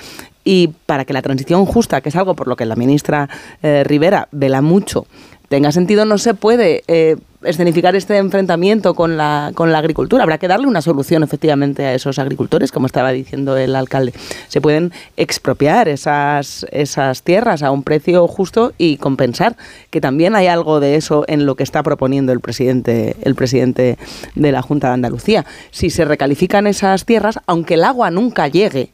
y 0.43 0.69
para 0.85 1.05
que 1.05 1.13
la 1.13 1.21
transición 1.21 1.65
justa, 1.65 2.01
que 2.01 2.09
es 2.09 2.15
algo 2.15 2.35
por 2.35 2.47
lo 2.47 2.55
que 2.55 2.65
la 2.65 2.75
ministra 2.75 3.29
eh, 3.61 3.83
Rivera 3.85 4.27
vela 4.31 4.61
mucho, 4.61 5.05
tenga 5.49 5.71
sentido, 5.71 6.05
no 6.05 6.17
se 6.19 6.35
puede 6.35 6.83
eh, 6.87 7.17
escenificar 7.43 7.95
este 7.95 8.17
enfrentamiento 8.17 8.93
con 8.93 9.17
la, 9.17 9.51
con 9.55 9.71
la 9.71 9.79
agricultura. 9.79 10.23
Habrá 10.23 10.37
que 10.37 10.47
darle 10.47 10.67
una 10.67 10.81
solución 10.81 11.23
efectivamente 11.23 11.85
a 11.85 11.93
esos 11.93 12.19
agricultores, 12.19 12.71
como 12.71 12.85
estaba 12.85 13.11
diciendo 13.11 13.57
el 13.57 13.75
alcalde. 13.75 14.13
Se 14.47 14.61
pueden 14.61 14.93
expropiar 15.17 15.89
esas, 15.89 16.65
esas 16.71 17.23
tierras 17.23 17.63
a 17.63 17.71
un 17.71 17.83
precio 17.83 18.27
justo 18.27 18.73
y 18.77 18.97
compensar, 18.97 19.57
que 19.89 20.01
también 20.01 20.35
hay 20.35 20.47
algo 20.47 20.79
de 20.79 20.95
eso 20.95 21.25
en 21.27 21.45
lo 21.47 21.55
que 21.55 21.63
está 21.63 21.81
proponiendo 21.81 22.31
el 22.31 22.41
presidente, 22.41 23.15
el 23.23 23.35
presidente 23.35 23.97
de 24.35 24.51
la 24.51 24.61
Junta 24.61 24.87
de 24.87 24.93
Andalucía. 24.93 25.45
Si 25.71 25.89
se 25.89 26.05
recalifican 26.05 26.67
esas 26.67 27.05
tierras, 27.05 27.39
aunque 27.47 27.73
el 27.73 27.83
agua 27.83 28.11
nunca 28.11 28.47
llegue 28.47 28.91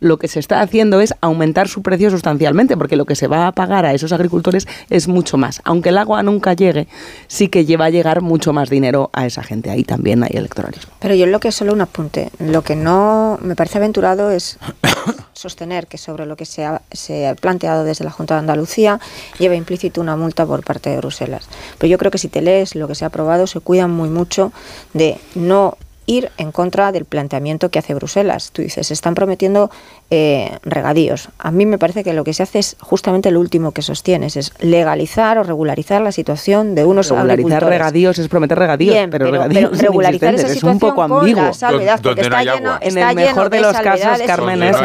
lo 0.00 0.18
que 0.18 0.28
se 0.28 0.40
está 0.40 0.60
haciendo 0.60 1.00
es 1.00 1.14
aumentar 1.20 1.68
su 1.68 1.82
precio 1.82 2.10
sustancialmente, 2.10 2.76
porque 2.76 2.96
lo 2.96 3.04
que 3.04 3.16
se 3.16 3.28
va 3.28 3.46
a 3.46 3.52
pagar 3.52 3.86
a 3.86 3.94
esos 3.94 4.12
agricultores 4.12 4.66
es 4.90 5.08
mucho 5.08 5.36
más. 5.38 5.60
Aunque 5.64 5.88
el 5.88 5.98
agua 5.98 6.22
nunca 6.22 6.52
llegue, 6.52 6.86
sí 7.28 7.48
que 7.48 7.64
lleva 7.64 7.86
a 7.86 7.90
llegar 7.90 8.20
mucho 8.20 8.52
más 8.52 8.68
dinero 8.68 9.10
a 9.12 9.26
esa 9.26 9.42
gente. 9.42 9.70
Ahí 9.70 9.84
también 9.84 10.22
hay 10.22 10.30
electoralismo. 10.34 10.92
Pero 11.00 11.14
yo 11.14 11.26
lo 11.26 11.40
que 11.40 11.48
es 11.48 11.54
solo 11.54 11.72
un 11.72 11.80
apunte. 11.80 12.30
Lo 12.38 12.62
que 12.62 12.76
no 12.76 13.38
me 13.42 13.56
parece 13.56 13.78
aventurado 13.78 14.30
es 14.30 14.58
sostener 15.32 15.86
que 15.86 15.98
sobre 15.98 16.26
lo 16.26 16.36
que 16.36 16.44
se 16.44 16.64
ha, 16.64 16.82
se 16.92 17.26
ha 17.26 17.34
planteado 17.34 17.84
desde 17.84 18.04
la 18.04 18.10
Junta 18.10 18.34
de 18.34 18.40
Andalucía 18.40 19.00
lleva 19.38 19.54
implícito 19.54 20.00
una 20.00 20.16
multa 20.16 20.46
por 20.46 20.64
parte 20.64 20.90
de 20.90 20.98
Bruselas. 20.98 21.48
Pero 21.78 21.90
yo 21.90 21.98
creo 21.98 22.10
que 22.10 22.18
si 22.18 22.28
te 22.28 22.42
lees 22.42 22.74
lo 22.74 22.88
que 22.88 22.94
se 22.94 23.04
ha 23.04 23.08
aprobado, 23.08 23.46
se 23.46 23.60
cuidan 23.60 23.90
muy 23.90 24.08
mucho 24.08 24.52
de 24.92 25.18
no 25.34 25.76
ir 26.06 26.30
en 26.38 26.52
contra 26.52 26.92
del 26.92 27.04
planteamiento 27.04 27.70
que 27.70 27.78
hace 27.78 27.94
Bruselas. 27.94 28.50
Tú 28.52 28.62
dices, 28.62 28.90
están 28.90 29.14
prometiendo 29.14 29.70
eh, 30.10 30.58
regadíos. 30.62 31.28
A 31.38 31.50
mí 31.50 31.66
me 31.66 31.78
parece 31.78 32.04
que 32.04 32.12
lo 32.12 32.24
que 32.24 32.32
se 32.32 32.42
hace 32.42 32.58
es 32.58 32.76
justamente 32.80 33.30
lo 33.30 33.40
último 33.40 33.72
que 33.72 33.82
sostienes, 33.82 34.36
es 34.36 34.52
legalizar 34.60 35.38
o 35.38 35.42
regularizar 35.42 36.02
la 36.02 36.12
situación 36.12 36.74
de 36.74 36.84
unos 36.84 37.10
regularizar 37.10 37.64
regadíos 37.64 38.18
es 38.18 38.28
prometer 38.28 38.58
regadíos, 38.58 38.96
pero, 39.10 39.30
regadíos 39.30 39.78
regularizar 39.78 40.34
esa 40.34 40.48
situación 40.48 40.76
es 40.76 40.82
un 40.82 40.88
poco 40.88 41.02
ambiguo. 41.02 41.52
salvedad, 41.52 42.00
porque 42.02 42.22
está 42.22 42.42
lleno, 42.44 42.78
en 42.80 42.98
el 42.98 43.14
mejor 43.14 43.50
de, 43.50 43.60
los 43.60 43.76
casos, 43.78 44.22
Carmen, 44.26 44.62
es 44.62 44.76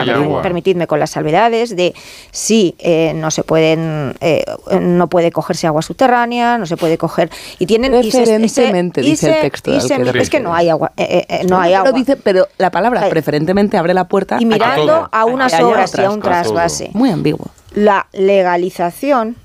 Permitidme 0.41 0.87
con 0.87 0.99
las 0.99 1.11
salvedades 1.11 1.75
de 1.75 1.93
si 2.31 2.75
eh, 2.79 3.13
no 3.15 3.31
se 3.31 3.43
pueden, 3.43 4.15
eh, 4.21 4.43
no 4.79 5.07
puede 5.07 5.31
cogerse 5.31 5.67
agua 5.67 5.81
subterránea, 5.81 6.57
no 6.57 6.65
se 6.65 6.77
puede 6.77 6.97
coger 6.97 7.29
y 7.59 7.65
tienen 7.65 7.91
preferentemente 7.91 9.01
dice 9.01 9.35
el 9.35 9.41
texto. 9.41 9.71
es 9.73 10.29
que 10.29 10.39
no 10.39 10.53
hay 10.53 10.69
agua 10.69 10.91
eh, 10.97 11.25
eh, 11.27 11.45
no 11.47 11.59
hay 11.59 11.73
agua. 11.73 11.91
Dice, 11.91 12.15
pero 12.17 12.47
la 12.57 12.71
palabra 12.71 13.07
preferentemente 13.09 13.77
abre 13.77 13.93
la 13.93 14.07
puerta 14.07 14.37
y 14.39 14.45
mirando 14.45 15.09
a, 15.11 15.25
unas 15.25 15.59
obras 15.59 15.93
y 15.97 16.01
a 16.01 16.09
un 16.09 16.21
trasvase. 16.21 16.91
Muy 16.93 17.09
ambiguo. 17.09 17.47
La 17.73 18.07
legalización 18.13 19.35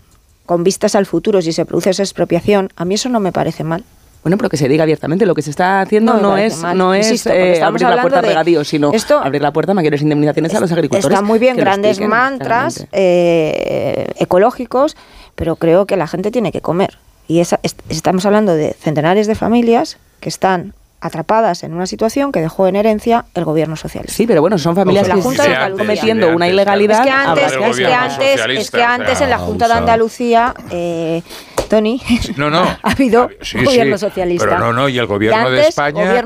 con 0.44 0.64
vistas 0.64 0.94
al 0.94 1.06
futuro, 1.06 1.40
si 1.42 1.52
se 1.52 1.64
produce 1.64 1.90
esa 1.90 2.02
expropiación, 2.02 2.70
a 2.76 2.84
mí 2.84 2.94
eso 2.94 3.08
no 3.08 3.20
me 3.20 3.32
parece 3.32 3.64
mal. 3.64 3.84
Bueno, 4.22 4.38
pero 4.38 4.50
que 4.50 4.56
se 4.56 4.68
diga 4.68 4.82
abiertamente. 4.82 5.24
Lo 5.24 5.36
que 5.36 5.42
se 5.42 5.50
está 5.50 5.80
haciendo 5.80 6.14
no, 6.14 6.36
es, 6.36 6.60
no 6.74 6.94
es 6.94 7.26
eh, 7.26 7.62
abrir 7.62 7.88
la 7.88 8.02
puerta 8.02 8.18
a 8.18 8.22
regadíos, 8.22 8.66
sino 8.66 8.90
abrir 9.22 9.40
la 9.40 9.52
puerta 9.52 9.70
a 9.70 9.74
mayores 9.76 10.02
indemnizaciones 10.02 10.52
a 10.52 10.58
los 10.58 10.72
agricultores. 10.72 11.04
Están 11.04 11.24
muy 11.24 11.38
bien 11.38 11.56
grandes 11.56 12.00
mantras 12.00 12.88
ecológicos, 12.90 14.96
pero 15.36 15.54
creo 15.54 15.86
que 15.86 15.96
la 15.96 16.08
gente 16.08 16.32
tiene 16.32 16.50
que 16.50 16.60
comer. 16.60 16.98
Y 17.28 17.38
esa, 17.38 17.60
estamos 17.62 18.26
hablando 18.26 18.54
de 18.54 18.72
centenares 18.72 19.28
de 19.28 19.36
familias 19.36 19.98
que 20.18 20.28
están 20.28 20.74
atrapadas 21.00 21.62
en 21.62 21.74
una 21.74 21.86
situación 21.86 22.32
que 22.32 22.40
dejó 22.40 22.66
en 22.66 22.76
herencia 22.76 23.26
el 23.34 23.44
gobierno 23.44 23.76
socialista. 23.76 24.16
Sí, 24.16 24.26
pero 24.26 24.40
bueno, 24.40 24.58
son 24.58 24.74
familias 24.74 25.08
que 25.08 25.18
están 25.18 25.76
cometiendo 25.76 26.30
una 26.30 26.48
ilegalidad. 26.48 27.00
Es 27.00 27.04
que 27.04 27.10
antes, 27.10 27.52
es 27.52 27.76
que 27.76 27.94
antes, 27.94 28.40
es 28.48 28.70
que 28.70 28.82
antes 28.82 29.20
en 29.20 29.30
la 29.30 29.38
Junta 29.38 29.68
de 29.68 29.74
Andalucía 29.74 30.54
eh, 30.70 31.22
Tony, 31.68 32.00
no, 32.36 32.50
no, 32.50 32.62
ha 32.82 32.90
habido 32.90 33.28
gobierno 33.64 33.98
socialista. 33.98 34.46
Pero 34.46 34.58
no, 34.58 34.72
no, 34.72 34.88
y 34.88 34.98
el 34.98 35.06
gobierno 35.06 35.50
de 35.50 35.68
España. 35.68 36.22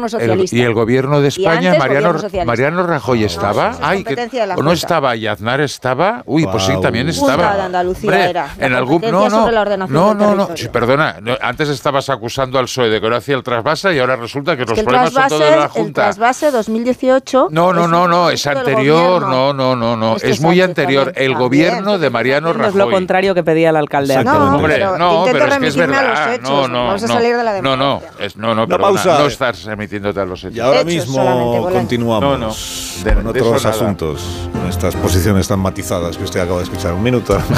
y 0.51 0.61
el 0.61 0.75
gobierno 0.75 1.21
de 1.21 1.29
España, 1.29 1.75
Mariano, 1.79 2.17
Mariano 2.45 2.87
Rajoy 2.87 3.25
estaba. 3.25 3.77
Ay, 3.81 4.05
¿O 4.57 4.63
no 4.63 4.73
estaba? 4.73 5.17
¿Y 5.17 5.27
Aznar 5.27 5.61
estaba? 5.61 6.23
Uy, 6.27 6.47
pues 6.47 6.65
sí, 6.65 6.73
también 6.81 7.09
estaba. 7.09 7.57
de 7.57 7.63
Andalucía 7.63 8.31
era. 8.31 8.55
En 8.59 8.73
algún, 8.73 9.01
no, 9.03 9.29
no, 9.29 9.51
no, 9.87 10.15
no, 10.15 10.35
no, 10.35 10.57
sí, 10.57 10.69
perdona. 10.69 11.17
antes 11.41 11.69
estabas 11.69 12.09
acusando 12.11 12.59
al 12.59 12.65
PSOE 12.67 12.91
de 12.91 13.01
que 13.01 13.09
no 13.09 13.17
hacía 13.17 13.37
el 13.37 13.43
trasvase 13.43 13.95
y 13.95 13.99
ahora 13.99 14.17
resulta 14.17 14.57
que 14.57 14.60
los 14.65 14.81
problemas 14.81 15.13
son 15.13 15.29
todos 15.29 15.51
de 15.51 15.57
la 15.57 15.69
Junta. 15.69 16.09
El 16.09 16.15
trasvase 16.15 16.51
2018. 16.51 17.49
No, 17.51 17.73
no, 17.73 17.87
no, 17.89 18.09
no, 18.09 18.31
es 18.31 18.47
anterior. 18.47 19.23
No, 19.23 19.53
no, 19.53 19.77
no, 19.77 19.97
no. 19.97 20.17
Es 20.17 20.41
muy 20.41 20.61
anterior. 20.61 21.13
El 21.17 21.35
gobierno 21.35 21.99
de 21.99 22.11
Mariano 22.11 22.53
Rajoy. 22.53 22.69
Es 22.69 22.75
lo 22.75 22.91
contrario 22.91 23.35
que 23.35 23.43
pedía 23.43 23.71
el 23.71 23.77
alcalde. 23.77 24.23
No, 24.25 24.57
hombre, 24.57 24.79
no 24.99 25.25
pero 25.31 25.47
es 25.47 25.59
que 25.59 25.67
es 25.67 25.77
verdad. 25.77 26.35
Hechos. 26.35 26.51
No, 26.51 26.69
no, 26.69 26.87
Vamos 26.87 27.03
a 27.03 27.09
salir 27.09 27.37
de 27.37 27.45
la 27.45 27.61
no, 27.61 27.77
no, 27.77 28.01
es, 28.19 28.37
no, 28.37 28.55
no, 28.55 28.67
perdona, 28.67 28.95
pausa. 28.95 29.19
no 29.19 29.27
estás 29.27 29.67
emitiéndote 29.67 30.21
a 30.21 30.25
los 30.25 30.41
hechos. 30.45 30.57
Y 30.57 30.61
ahora 30.61 30.85
mismo 30.85 31.69
continuamos 31.71 32.39
no, 32.39 32.39
no. 32.39 32.55
De, 33.05 33.15
con 33.15 33.27
otros 33.27 33.67
asuntos, 33.67 34.49
con 34.53 34.69
estas 34.69 34.95
posiciones 34.97 35.49
tan 35.49 35.59
matizadas 35.59 36.17
que 36.17 36.25
usted 36.25 36.41
acaba 36.41 36.59
de 36.59 36.65
escuchar. 36.65 36.95
Un 36.95 37.03
minuto. 37.03 37.39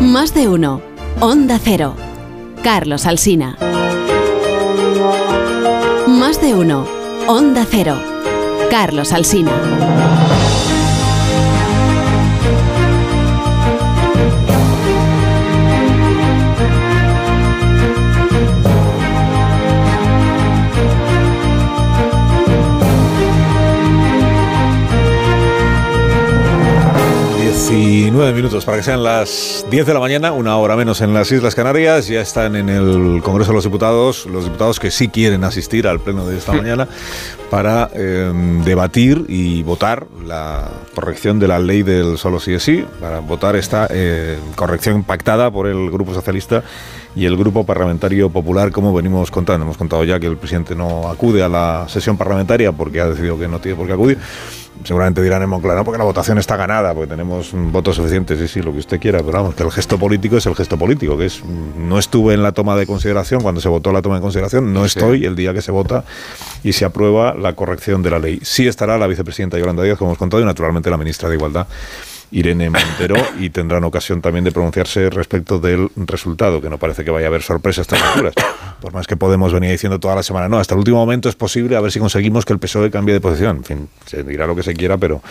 Más 0.00 0.34
de 0.34 0.48
uno. 0.48 0.82
Onda 1.20 1.58
Cero. 1.62 1.94
Carlos 2.62 3.06
Alsina. 3.06 3.56
Más 6.06 6.40
de 6.40 6.54
uno. 6.54 6.86
Onda 7.26 7.66
Cero. 7.68 7.98
Carlos 8.70 9.12
Alsina. 9.12 9.50
Nueve 28.12 28.32
minutos 28.32 28.64
para 28.64 28.78
que 28.78 28.82
sean 28.82 29.02
las 29.02 29.66
10 29.70 29.86
de 29.86 29.94
la 29.94 30.00
mañana, 30.00 30.32
una 30.32 30.56
hora 30.56 30.74
menos 30.76 31.00
en 31.00 31.12
las 31.12 31.30
Islas 31.32 31.54
Canarias. 31.54 32.08
Ya 32.08 32.20
están 32.20 32.56
en 32.56 32.68
el 32.68 33.20
Congreso 33.22 33.50
de 33.50 33.56
los 33.56 33.64
Diputados, 33.64 34.26
los 34.26 34.44
diputados 34.44 34.80
que 34.80 34.90
sí 34.90 35.08
quieren 35.08 35.44
asistir 35.44 35.86
al 35.86 36.00
pleno 36.00 36.26
de 36.26 36.38
esta 36.38 36.52
mañana 36.54 36.88
para 37.50 37.90
em, 37.94 38.62
debatir 38.64 39.26
y 39.28 39.62
votar 39.62 40.06
la 40.26 40.68
corrección 40.94 41.38
de 41.38 41.48
la 41.48 41.58
ley 41.58 41.82
del 41.82 42.16
solo 42.16 42.40
sí 42.40 42.54
es 42.54 42.62
sí, 42.62 42.84
para 43.00 43.20
votar 43.20 43.56
esta 43.56 43.86
eh, 43.90 44.38
corrección 44.54 45.04
pactada 45.04 45.50
por 45.50 45.66
el 45.66 45.90
Grupo 45.90 46.14
Socialista 46.14 46.62
y 47.14 47.26
el 47.26 47.36
Grupo 47.36 47.64
Parlamentario 47.64 48.30
Popular, 48.30 48.72
como 48.72 48.94
venimos 48.94 49.30
contando. 49.30 49.64
Hemos 49.64 49.76
contado 49.76 50.04
ya 50.04 50.18
que 50.18 50.26
el 50.26 50.36
presidente 50.36 50.74
no 50.74 51.08
acude 51.08 51.42
a 51.42 51.48
la 51.48 51.86
sesión 51.88 52.16
parlamentaria 52.16 52.72
porque 52.72 53.00
ha 53.00 53.08
decidido 53.08 53.38
que 53.38 53.48
no 53.48 53.58
tiene 53.58 53.76
por 53.76 53.86
qué 53.86 53.92
acudir 53.92 54.18
seguramente 54.84 55.22
dirán 55.22 55.42
en 55.42 55.48
Moncloa, 55.48 55.74
no, 55.74 55.84
porque 55.84 55.98
la 55.98 56.04
votación 56.04 56.38
está 56.38 56.56
ganada, 56.56 56.94
porque 56.94 57.08
tenemos 57.08 57.50
votos 57.52 57.96
suficientes, 57.96 58.38
sí, 58.38 58.48
sí, 58.48 58.62
lo 58.62 58.72
que 58.72 58.78
usted 58.78 59.00
quiera, 59.00 59.18
pero 59.18 59.32
vamos, 59.32 59.54
que 59.54 59.62
el 59.62 59.70
gesto 59.70 59.98
político 59.98 60.36
es 60.36 60.46
el 60.46 60.54
gesto 60.54 60.76
político, 60.78 61.16
que 61.16 61.26
es, 61.26 61.42
no 61.44 61.98
estuve 61.98 62.34
en 62.34 62.42
la 62.42 62.52
toma 62.52 62.76
de 62.76 62.86
consideración, 62.86 63.42
cuando 63.42 63.60
se 63.60 63.68
votó 63.68 63.92
la 63.92 64.02
toma 64.02 64.16
de 64.16 64.20
consideración, 64.20 64.72
no 64.72 64.84
estoy 64.84 65.24
el 65.24 65.36
día 65.36 65.52
que 65.52 65.62
se 65.62 65.72
vota 65.72 66.04
y 66.62 66.72
se 66.72 66.84
aprueba 66.84 67.34
la 67.34 67.54
corrección 67.54 68.02
de 68.02 68.10
la 68.10 68.18
ley. 68.18 68.40
Sí 68.42 68.66
estará 68.66 68.98
la 68.98 69.06
vicepresidenta 69.06 69.58
Yolanda 69.58 69.82
Díaz, 69.82 69.98
como 69.98 70.10
hemos 70.10 70.18
contado, 70.18 70.42
y 70.42 70.46
naturalmente 70.46 70.90
la 70.90 70.96
ministra 70.96 71.28
de 71.28 71.36
Igualdad, 71.36 71.66
Irene 72.32 72.70
Montero 72.70 73.16
y 73.38 73.50
tendrán 73.50 73.84
ocasión 73.84 74.20
también 74.20 74.44
de 74.44 74.52
pronunciarse 74.52 75.10
respecto 75.10 75.58
del 75.58 75.88
resultado, 75.96 76.60
que 76.60 76.68
no 76.68 76.78
parece 76.78 77.04
que 77.04 77.10
vaya 77.10 77.26
a 77.26 77.28
haber 77.28 77.42
sorpresa 77.42 77.80
a 77.80 77.82
estas 77.82 78.02
alturas. 78.02 78.34
Por 78.80 78.92
más 78.92 79.06
que 79.06 79.16
Podemos 79.22 79.52
venir 79.52 79.70
diciendo 79.70 80.00
toda 80.00 80.16
la 80.16 80.24
semana, 80.24 80.48
no, 80.48 80.58
hasta 80.58 80.74
el 80.74 80.80
último 80.80 80.96
momento 80.96 81.28
es 81.28 81.36
posible 81.36 81.76
a 81.76 81.80
ver 81.80 81.92
si 81.92 82.00
conseguimos 82.00 82.44
que 82.44 82.52
el 82.52 82.58
PSOE 82.58 82.90
cambie 82.90 83.14
de 83.14 83.20
posición. 83.20 83.58
En 83.58 83.64
fin, 83.64 83.88
se 84.04 84.24
dirá 84.24 84.48
lo 84.48 84.56
que 84.56 84.64
se 84.64 84.74
quiera, 84.74 84.98
pero 84.98 85.22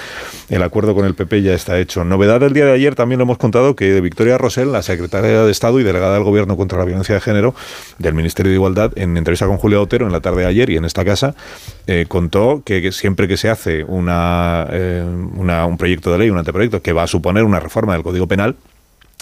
el 0.50 0.64
acuerdo 0.64 0.96
con 0.96 1.06
el 1.06 1.14
PP 1.14 1.42
ya 1.42 1.54
está 1.54 1.78
hecho. 1.78 2.06
Novedad 2.06 2.40
del 2.40 2.54
día 2.54 2.66
de 2.66 2.72
ayer 2.72 2.96
también 2.96 3.20
lo 3.20 3.24
hemos 3.24 3.38
contado 3.38 3.76
que 3.76 4.00
Victoria 4.00 4.38
Rosell, 4.38 4.72
la 4.72 4.82
secretaria 4.82 5.44
de 5.44 5.52
Estado 5.52 5.78
y 5.82 5.84
delegada 5.84 6.14
del 6.14 6.24
Gobierno 6.24 6.56
contra 6.56 6.80
la 6.80 6.86
Violencia 6.86 7.16
de 7.16 7.20
Género 7.20 7.54
del 7.98 8.14
Ministerio 8.14 8.52
de 8.52 8.56
Igualdad, 8.56 8.92
en 8.96 9.18
entrevista 9.18 9.46
con 9.46 9.58
Julio 9.58 9.82
Otero 9.82 10.06
en 10.06 10.14
la 10.14 10.22
tarde 10.22 10.44
de 10.44 10.48
ayer 10.48 10.70
y 10.70 10.78
en 10.78 10.86
esta 10.86 11.04
casa, 11.04 11.36
eh, 11.86 12.06
contó 12.08 12.64
que, 12.64 12.94
siempre 12.94 13.28
que 13.28 13.36
se 13.36 13.50
hace 13.50 13.82
eh, 13.82 13.86
una, 13.88 15.66
un 15.66 15.78
proyecto 15.78 16.14
de 16.14 16.18
ley, 16.18 16.30
un 16.30 16.38
anteproyecto, 16.38 16.82
que 16.82 16.91
va 16.94 17.04
a 17.04 17.08
suponer 17.08 17.44
una 17.44 17.60
reforma 17.60 17.94
del 17.94 18.04
Código 18.04 18.28
Penal, 18.28 18.56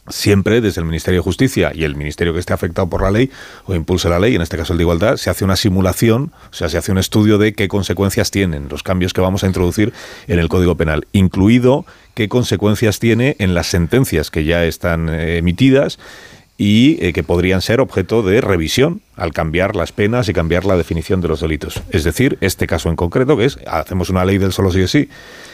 siempre 0.10 0.62
desde 0.62 0.82
el 0.82 0.88
Ministerio 0.88 1.20
de 1.20 1.24
Justicia 1.24 1.72
y 1.74 1.84
el 1.84 1.96
ministerio 1.96 2.34
que 2.34 2.40
esté 2.40 2.54
afectado 2.54 2.90
por 2.90 3.02
la 3.02 3.12
ley 3.12 3.30
o 3.66 3.76
impulse 3.76 4.10
la 4.10 4.20
ley, 4.20 4.36
en 4.36 4.42
este 4.42 4.58
caso 4.58 4.74
el 4.74 4.78
de 4.78 4.84
igualdad, 4.84 5.18
se 5.18 5.30
hace 5.30 5.46
una 5.46 5.56
simulación, 5.56 6.32
o 6.52 6.54
sea, 6.54 6.70
se 6.70 6.78
hace 6.78 6.92
un 6.92 6.98
estudio 6.98 7.38
de 7.38 7.54
qué 7.54 7.68
consecuencias 7.68 8.32
tienen 8.32 8.68
los 8.70 8.84
cambios 8.84 9.14
que 9.14 9.22
vamos 9.22 9.44
a 9.44 9.48
introducir 9.48 9.94
en 10.28 10.40
el 10.40 10.50
Código 10.50 10.76
Penal, 10.76 11.08
incluido 11.12 11.86
qué 12.16 12.28
consecuencias 12.28 13.00
tiene 13.00 13.36
en 13.40 13.54
las 13.54 13.68
sentencias 13.68 14.32
que 14.32 14.44
ya 14.44 14.66
están 14.66 15.10
eh, 15.10 15.38
emitidas 15.38 16.00
y 16.58 16.98
eh, 17.06 17.14
que 17.14 17.24
podrían 17.24 17.62
ser 17.62 17.80
objeto 17.80 18.22
de 18.22 18.42
revisión 18.42 19.02
al 19.20 19.34
cambiar 19.34 19.76
las 19.76 19.92
penas 19.92 20.30
y 20.30 20.34
cambiar 20.34 20.66
la 20.66 20.78
definición 20.78 21.22
de 21.22 21.28
los 21.28 21.42
delitos. 21.42 21.82
Es 21.92 22.04
decir, 22.04 22.38
este 22.42 22.68
caso 22.68 22.90
en 22.90 22.96
concreto, 22.96 23.38
que 23.38 23.46
es, 23.46 23.60
hacemos 23.68 24.10
una 24.10 24.26
ley 24.26 24.38
del 24.38 24.54
solo 24.54 24.72
sí 24.72 24.82
es 24.82 24.92
sí, 24.92 25.10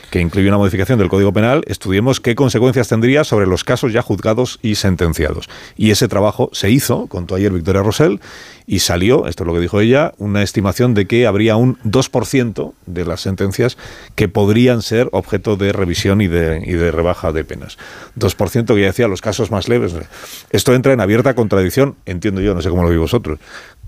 que 0.10 0.22
incluye 0.22 0.48
una 0.48 0.58
modificación 0.58 1.00
del 1.00 1.10
Código 1.10 1.34
Penal, 1.34 1.64
estudiemos 1.68 2.22
qué 2.22 2.36
consecuencias 2.36 2.88
tendría 2.88 3.24
sobre 3.24 3.48
los 3.48 3.64
casos 3.64 3.92
ya 3.92 4.02
juzgados 4.02 4.60
y 4.62 4.76
sentenciados. 4.76 5.50
Y 5.76 5.92
ese 5.92 6.08
trabajo 6.08 6.50
se 6.54 6.70
hizo, 6.70 7.08
contó 7.08 7.36
ayer 7.36 7.52
Victoria 7.52 7.82
Rosell, 7.82 8.20
y 8.68 8.80
salió, 8.80 9.28
esto 9.28 9.44
es 9.44 9.48
lo 9.48 9.54
que 9.54 9.60
dijo 9.60 9.80
ella, 9.80 10.14
una 10.18 10.42
estimación 10.42 10.94
de 10.94 11.06
que 11.06 11.28
habría 11.28 11.56
un 11.56 11.78
2% 11.84 12.74
de 12.86 13.06
las 13.06 13.22
sentencias 13.22 13.78
que 14.16 14.28
podrían 14.28 14.82
ser 14.82 15.10
objeto 15.12 15.56
de 15.56 15.72
revisión 15.72 16.22
y 16.22 16.28
de, 16.28 16.64
y 16.66 16.74
de 16.74 16.92
rebaja 16.92 17.32
de 17.32 17.44
penas. 17.44 17.78
2% 18.18 18.66
que 18.74 18.82
ya 18.82 18.88
decía 18.88 19.08
los 19.08 19.22
casos 19.22 19.52
más 19.52 19.68
leves. 19.68 19.94
Esto 20.50 20.74
entra 20.74 20.94
en 20.94 21.02
abierta 21.02 21.36
contradicción, 21.36 21.96
entiendo 22.06 22.42
yo, 22.42 22.56
no 22.56 22.62
sé 22.62 22.70
cómo 22.70 22.84
lo 22.84 22.90
veis 22.90 23.02
vosotros, 23.02 23.40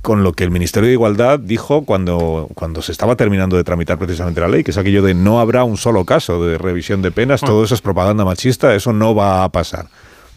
con 0.08 0.24
lo 0.24 0.32
que 0.32 0.46
el 0.46 0.52
Ministerio 0.52 0.88
de 0.88 0.94
Igualdad 0.94 1.38
dijo 1.38 1.84
cuando, 1.84 2.48
cuando 2.56 2.82
se 2.82 2.94
estaba 2.94 3.18
terminando 3.18 3.58
de 3.58 3.66
tramitar 3.66 3.98
precisamente 3.98 4.40
la 4.40 4.48
ley, 4.48 4.64
que 4.64 4.72
es 4.72 4.78
aquello 4.78 5.02
de 5.02 5.14
no 5.14 5.42
habrá 5.42 5.66
un 5.66 5.76
solo 5.76 6.06
caso 6.06 6.46
de 6.46 6.58
revisión 6.58 7.02
de 7.02 7.12
penas, 7.12 7.42
todo 7.42 7.66
eso 7.66 7.76
es 7.76 7.82
propaganda 7.82 8.24
machista, 8.24 8.74
eso 8.74 8.94
no 8.94 9.14
va 9.14 9.44
a 9.44 9.50
pasar. 9.50 9.88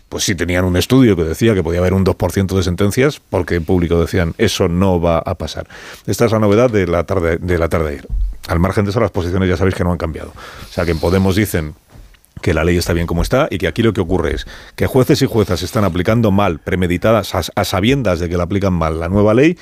Pues 0.08 0.24
sí 0.24 0.34
tenían 0.34 0.64
un 0.64 0.76
estudio 0.76 1.14
que 1.14 1.22
decía 1.22 1.54
que 1.54 1.62
podía 1.62 1.78
haber 1.78 1.94
un 1.94 2.04
2% 2.04 2.56
de 2.56 2.64
sentencias, 2.64 3.20
porque 3.30 3.54
en 3.54 3.64
público 3.64 4.00
decían 4.00 4.34
eso 4.38 4.66
no 4.66 5.00
va 5.00 5.18
a 5.18 5.36
pasar. 5.36 5.68
Esta 6.04 6.24
es 6.24 6.32
la 6.32 6.40
novedad 6.40 6.68
de 6.68 6.88
la 6.88 7.04
tarde 7.04 7.38
de 7.40 7.56
la 7.56 7.68
tarde. 7.68 8.02
Al 8.48 8.58
margen 8.58 8.86
de 8.86 8.90
eso, 8.90 8.98
las 8.98 9.12
posiciones 9.12 9.48
ya 9.48 9.56
sabéis 9.56 9.76
que 9.76 9.84
no 9.84 9.92
han 9.92 9.98
cambiado. 9.98 10.30
O 10.30 10.72
sea, 10.72 10.84
que 10.84 10.90
en 10.90 10.98
Podemos 10.98 11.36
dicen 11.36 11.74
que 12.40 12.54
la 12.54 12.64
ley 12.64 12.76
está 12.76 12.92
bien 12.92 13.06
como 13.06 13.22
está 13.22 13.48
y 13.50 13.58
que 13.58 13.68
aquí 13.68 13.82
lo 13.82 13.92
que 13.92 14.00
ocurre 14.00 14.34
es 14.34 14.46
que 14.76 14.86
jueces 14.86 15.22
y 15.22 15.26
juezas 15.26 15.62
están 15.62 15.84
aplicando 15.84 16.30
mal, 16.30 16.58
premeditadas, 16.60 17.34
a, 17.34 17.64
sabiendas 17.64 18.18
de 18.20 18.28
que 18.28 18.36
la 18.36 18.44
aplican 18.44 18.72
mal 18.72 19.00
la 19.00 19.08
nueva 19.08 19.34
ley 19.34 19.56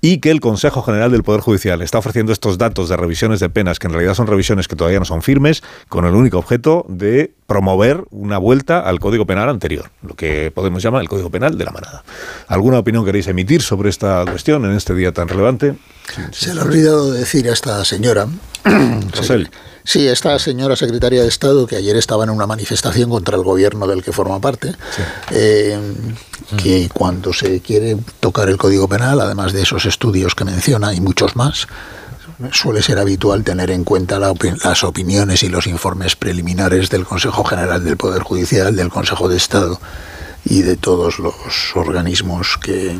y 0.00 0.18
que 0.18 0.30
el 0.30 0.40
Consejo 0.40 0.82
General 0.82 1.10
del 1.10 1.22
Poder 1.22 1.40
Judicial 1.40 1.80
está 1.80 1.96
ofreciendo 1.96 2.30
estos 2.30 2.58
datos 2.58 2.90
de 2.90 2.96
revisiones 2.98 3.40
de 3.40 3.48
penas, 3.48 3.78
que 3.78 3.86
en 3.86 3.94
realidad 3.94 4.12
son 4.12 4.26
revisiones 4.26 4.68
que 4.68 4.76
todavía 4.76 4.98
no 4.98 5.06
son 5.06 5.22
firmes, 5.22 5.62
con 5.88 6.04
el 6.04 6.14
único 6.14 6.36
objeto 6.36 6.84
de 6.90 7.32
promover 7.46 8.04
una 8.10 8.36
vuelta 8.36 8.80
al 8.80 9.00
Código 9.00 9.24
Penal 9.24 9.48
anterior, 9.48 9.90
lo 10.02 10.14
que 10.14 10.52
podemos 10.54 10.82
llamar 10.82 11.00
el 11.00 11.08
Código 11.08 11.30
Penal 11.30 11.56
de 11.56 11.64
la 11.64 11.70
manada. 11.70 12.04
¿Alguna 12.48 12.80
opinión 12.80 13.06
queréis 13.06 13.28
emitir 13.28 13.62
sobre 13.62 13.88
esta 13.88 14.26
cuestión 14.26 14.66
en 14.66 14.72
este 14.72 14.94
día 14.94 15.10
tan 15.12 15.26
relevante? 15.26 15.74
Se 16.32 16.54
le 16.54 16.60
ha 16.60 16.64
olvidado 16.64 17.10
decir 17.10 17.48
a 17.48 17.54
esta 17.54 17.82
señora, 17.86 18.26
Rosel, 19.16 19.48
Sí, 19.48 19.73
esta 19.84 20.38
señora 20.38 20.76
secretaria 20.76 21.22
de 21.22 21.28
Estado, 21.28 21.66
que 21.66 21.76
ayer 21.76 21.96
estaba 21.96 22.24
en 22.24 22.30
una 22.30 22.46
manifestación 22.46 23.10
contra 23.10 23.36
el 23.36 23.42
gobierno 23.42 23.86
del 23.86 24.02
que 24.02 24.12
forma 24.12 24.40
parte, 24.40 24.74
eh, 25.30 25.78
que 26.56 26.88
cuando 26.92 27.32
se 27.32 27.60
quiere 27.60 27.96
tocar 28.20 28.48
el 28.48 28.56
Código 28.56 28.88
Penal, 28.88 29.20
además 29.20 29.52
de 29.52 29.62
esos 29.62 29.86
estudios 29.86 30.34
que 30.34 30.44
menciona 30.44 30.94
y 30.94 31.00
muchos 31.00 31.36
más, 31.36 31.68
suele 32.50 32.82
ser 32.82 32.98
habitual 32.98 33.44
tener 33.44 33.70
en 33.70 33.84
cuenta 33.84 34.18
las 34.18 34.84
opiniones 34.84 35.42
y 35.42 35.48
los 35.48 35.66
informes 35.66 36.16
preliminares 36.16 36.90
del 36.90 37.04
Consejo 37.04 37.44
General 37.44 37.84
del 37.84 37.96
Poder 37.96 38.22
Judicial, 38.22 38.74
del 38.74 38.88
Consejo 38.88 39.28
de 39.28 39.36
Estado 39.36 39.80
y 40.44 40.62
de 40.62 40.76
todos 40.76 41.18
los 41.18 41.34
organismos 41.74 42.58
que 42.58 42.98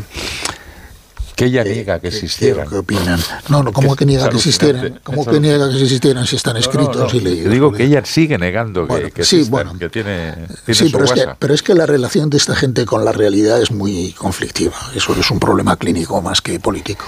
que 1.34 1.46
ella 1.46 1.64
niega 1.64 1.98
que 2.00 2.08
existieran. 2.08 2.68
¿Qué, 2.68 2.76
opinan? 2.76 3.20
No, 3.48 3.62
no, 3.62 3.72
¿cómo 3.72 3.96
que 3.96 4.06
niega 4.06 4.28
que 4.28 4.36
existieran? 4.36 5.00
¿Cómo 5.02 5.24
que 5.26 5.40
niega 5.40 5.68
que 5.70 5.82
existieran 5.82 6.26
si 6.26 6.36
están 6.36 6.56
escritos 6.56 7.12
y 7.14 7.20
leídos? 7.20 7.52
digo 7.52 7.72
que 7.72 7.84
ella 7.84 8.04
sigue 8.04 8.38
negando 8.38 8.86
que, 8.86 9.10
que, 9.10 9.24
sí, 9.24 9.44
bueno, 9.50 9.76
que 9.78 9.88
tiene, 9.88 10.34
sí, 10.68 10.90
pero, 10.92 11.04
es 11.04 11.12
que, 11.12 11.26
pero 11.38 11.54
es 11.54 11.62
que 11.62 11.74
la 11.74 11.86
relación 11.86 12.30
de 12.30 12.36
esta 12.36 12.54
gente 12.54 12.84
con 12.84 13.04
la 13.04 13.12
realidad 13.12 13.60
es 13.60 13.70
muy 13.70 14.12
conflictiva. 14.12 14.74
Eso 14.94 15.14
es 15.18 15.30
un 15.30 15.40
problema 15.40 15.76
clínico 15.76 16.20
más 16.22 16.40
que 16.40 16.60
político. 16.60 17.04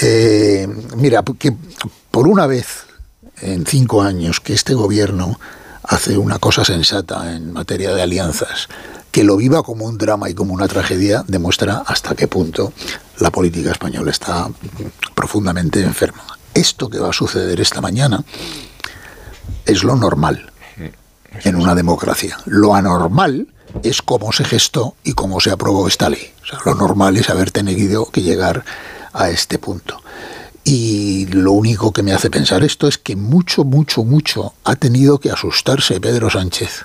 Eh, 0.00 0.68
mira, 0.96 1.22
que 1.38 1.52
por 2.10 2.28
una 2.28 2.46
vez 2.46 2.86
en 3.40 3.66
cinco 3.66 4.02
años 4.02 4.40
que 4.40 4.54
este 4.54 4.74
gobierno 4.74 5.38
hace 5.82 6.16
una 6.18 6.38
cosa 6.38 6.64
sensata 6.64 7.34
en 7.34 7.52
materia 7.52 7.94
de 7.94 8.02
alianzas, 8.02 8.68
que 9.16 9.24
lo 9.24 9.38
viva 9.38 9.62
como 9.62 9.86
un 9.86 9.96
drama 9.96 10.28
y 10.28 10.34
como 10.34 10.52
una 10.52 10.68
tragedia 10.68 11.24
demuestra 11.26 11.82
hasta 11.86 12.14
qué 12.14 12.28
punto 12.28 12.74
la 13.18 13.30
política 13.30 13.70
española 13.70 14.10
está 14.10 14.50
profundamente 15.14 15.80
enferma. 15.82 16.22
Esto 16.52 16.90
que 16.90 16.98
va 16.98 17.08
a 17.08 17.14
suceder 17.14 17.58
esta 17.58 17.80
mañana 17.80 18.22
es 19.64 19.84
lo 19.84 19.96
normal 19.96 20.52
en 21.44 21.56
una 21.56 21.74
democracia. 21.74 22.36
Lo 22.44 22.74
anormal 22.74 23.48
es 23.82 24.02
cómo 24.02 24.32
se 24.32 24.44
gestó 24.44 24.96
y 25.02 25.14
cómo 25.14 25.40
se 25.40 25.50
aprobó 25.50 25.88
esta 25.88 26.10
ley. 26.10 26.34
lo 26.66 26.74
normal 26.74 27.16
es 27.16 27.30
haber 27.30 27.50
tenido 27.50 28.10
que 28.10 28.20
llegar 28.20 28.66
a 29.14 29.30
este 29.30 29.58
punto. 29.58 29.98
Y 30.62 31.24
lo 31.28 31.52
único 31.52 31.90
que 31.90 32.02
me 32.02 32.12
hace 32.12 32.28
pensar 32.28 32.62
esto 32.64 32.86
es 32.86 32.98
que 32.98 33.16
mucho, 33.16 33.64
mucho, 33.64 34.04
mucho 34.04 34.52
ha 34.64 34.76
tenido 34.76 35.20
que 35.20 35.30
asustarse 35.30 36.02
Pedro 36.02 36.28
Sánchez 36.28 36.84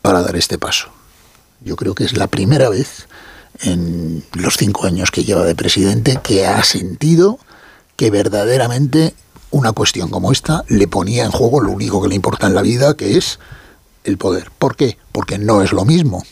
para 0.00 0.22
dar 0.22 0.36
este 0.36 0.56
paso. 0.56 0.95
Yo 1.66 1.74
creo 1.74 1.96
que 1.96 2.04
es 2.04 2.16
la 2.16 2.28
primera 2.28 2.68
vez 2.68 3.08
en 3.60 4.22
los 4.34 4.56
cinco 4.56 4.86
años 4.86 5.10
que 5.10 5.24
lleva 5.24 5.42
de 5.42 5.56
presidente 5.56 6.20
que 6.22 6.46
ha 6.46 6.62
sentido 6.62 7.40
que 7.96 8.12
verdaderamente 8.12 9.14
una 9.50 9.72
cuestión 9.72 10.08
como 10.08 10.30
esta 10.30 10.62
le 10.68 10.86
ponía 10.86 11.24
en 11.24 11.32
juego 11.32 11.60
lo 11.60 11.72
único 11.72 12.00
que 12.00 12.08
le 12.08 12.14
importa 12.14 12.46
en 12.46 12.54
la 12.54 12.62
vida, 12.62 12.94
que 12.94 13.18
es 13.18 13.40
el 14.04 14.16
poder. 14.16 14.52
¿Por 14.56 14.76
qué? 14.76 14.96
Porque 15.10 15.38
no 15.38 15.60
es 15.60 15.72
lo 15.72 15.84
mismo. 15.84 16.22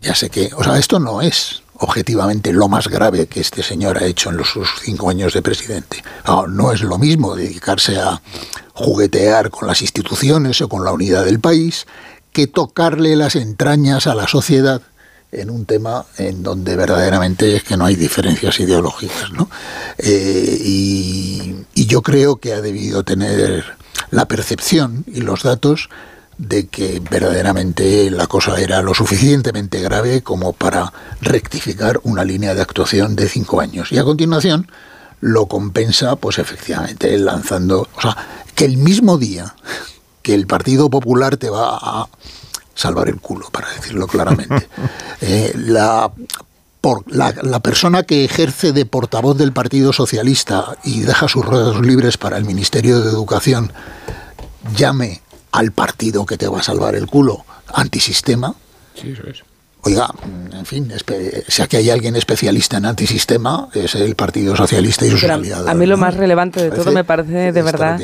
Ya 0.00 0.14
sé 0.14 0.30
que, 0.30 0.50
o 0.56 0.62
sea, 0.62 0.78
esto 0.78 1.00
no 1.00 1.20
es 1.20 1.64
objetivamente 1.74 2.52
lo 2.52 2.68
más 2.68 2.86
grave 2.86 3.26
que 3.26 3.40
este 3.40 3.64
señor 3.64 3.98
ha 3.98 4.06
hecho 4.06 4.30
en 4.30 4.36
los 4.36 4.50
sus 4.50 4.68
cinco 4.84 5.10
años 5.10 5.32
de 5.32 5.42
presidente. 5.42 6.04
Ahora, 6.22 6.52
no 6.52 6.70
es 6.70 6.82
lo 6.82 6.96
mismo 6.96 7.34
dedicarse 7.34 7.98
a 7.98 8.22
juguetear 8.72 9.50
con 9.50 9.66
las 9.66 9.82
instituciones 9.82 10.60
o 10.60 10.68
con 10.68 10.84
la 10.84 10.92
unidad 10.92 11.24
del 11.24 11.40
país 11.40 11.86
que 12.32 12.46
tocarle 12.46 13.16
las 13.16 13.36
entrañas 13.36 14.06
a 14.06 14.14
la 14.14 14.26
sociedad 14.26 14.82
en 15.32 15.48
un 15.48 15.64
tema 15.64 16.04
en 16.18 16.42
donde 16.42 16.76
verdaderamente 16.76 17.56
es 17.56 17.62
que 17.64 17.76
no 17.76 17.86
hay 17.86 17.96
diferencias 17.96 18.60
ideológicas. 18.60 19.32
¿no? 19.32 19.48
Eh, 19.98 20.58
y, 20.62 21.54
y 21.74 21.86
yo 21.86 22.02
creo 22.02 22.36
que 22.36 22.52
ha 22.52 22.60
debido 22.60 23.02
tener 23.02 23.64
la 24.10 24.26
percepción 24.26 25.04
y 25.06 25.20
los 25.20 25.42
datos 25.42 25.88
de 26.38 26.66
que 26.66 27.00
verdaderamente 27.10 28.10
la 28.10 28.26
cosa 28.26 28.60
era 28.60 28.82
lo 28.82 28.94
suficientemente 28.94 29.80
grave 29.80 30.22
como 30.22 30.52
para 30.52 30.92
rectificar 31.20 32.00
una 32.02 32.24
línea 32.24 32.54
de 32.54 32.62
actuación 32.62 33.16
de 33.16 33.28
cinco 33.28 33.60
años. 33.60 33.92
Y 33.92 33.98
a 33.98 34.04
continuación 34.04 34.70
lo 35.20 35.46
compensa, 35.46 36.16
pues 36.16 36.38
efectivamente, 36.38 37.16
lanzando, 37.18 37.88
o 37.94 38.00
sea, 38.00 38.16
que 38.54 38.64
el 38.64 38.76
mismo 38.76 39.18
día 39.18 39.54
que 40.22 40.34
el 40.34 40.46
Partido 40.46 40.88
Popular 40.88 41.36
te 41.36 41.50
va 41.50 41.76
a 41.76 42.08
salvar 42.74 43.08
el 43.08 43.20
culo, 43.20 43.48
para 43.50 43.68
decirlo 43.70 44.06
claramente, 44.06 44.68
eh, 45.20 45.52
la 45.56 46.10
por 46.80 47.04
la, 47.12 47.32
la, 47.42 47.60
persona 47.60 48.02
que 48.02 48.24
ejerce 48.24 48.72
de 48.72 48.86
portavoz 48.86 49.38
del 49.38 49.52
Partido 49.52 49.92
Socialista 49.92 50.76
y 50.82 51.02
deja 51.02 51.28
sus 51.28 51.44
ruedas 51.44 51.80
libres 51.80 52.16
para 52.16 52.36
el 52.36 52.44
Ministerio 52.44 53.00
de 53.00 53.08
Educación 53.08 53.72
llame 54.76 55.22
al 55.52 55.72
partido 55.72 56.26
que 56.26 56.36
te 56.36 56.48
va 56.48 56.58
a 56.58 56.62
salvar 56.62 56.94
el 56.94 57.06
culo 57.06 57.44
antisistema. 57.72 58.54
Sí, 58.94 59.10
eso 59.10 59.22
es. 59.28 59.44
Oiga, 59.84 60.08
en 60.56 60.64
fin, 60.64 60.92
si 61.48 61.60
aquí 61.60 61.76
hay 61.76 61.90
alguien 61.90 62.14
especialista 62.14 62.76
en 62.76 62.84
antisistema, 62.84 63.68
es 63.74 63.96
el 63.96 64.14
Partido 64.14 64.54
Socialista 64.54 65.04
y 65.04 65.10
sus 65.10 65.20
Pero 65.20 65.34
aliados. 65.34 65.68
A 65.68 65.74
mí 65.74 65.86
lo 65.86 65.96
más 65.96 66.14
relevante 66.14 66.62
de 66.62 66.70
todo 66.70 66.92
me 66.92 67.02
parece 67.02 67.50
de 67.50 67.62
verdad. 67.62 67.98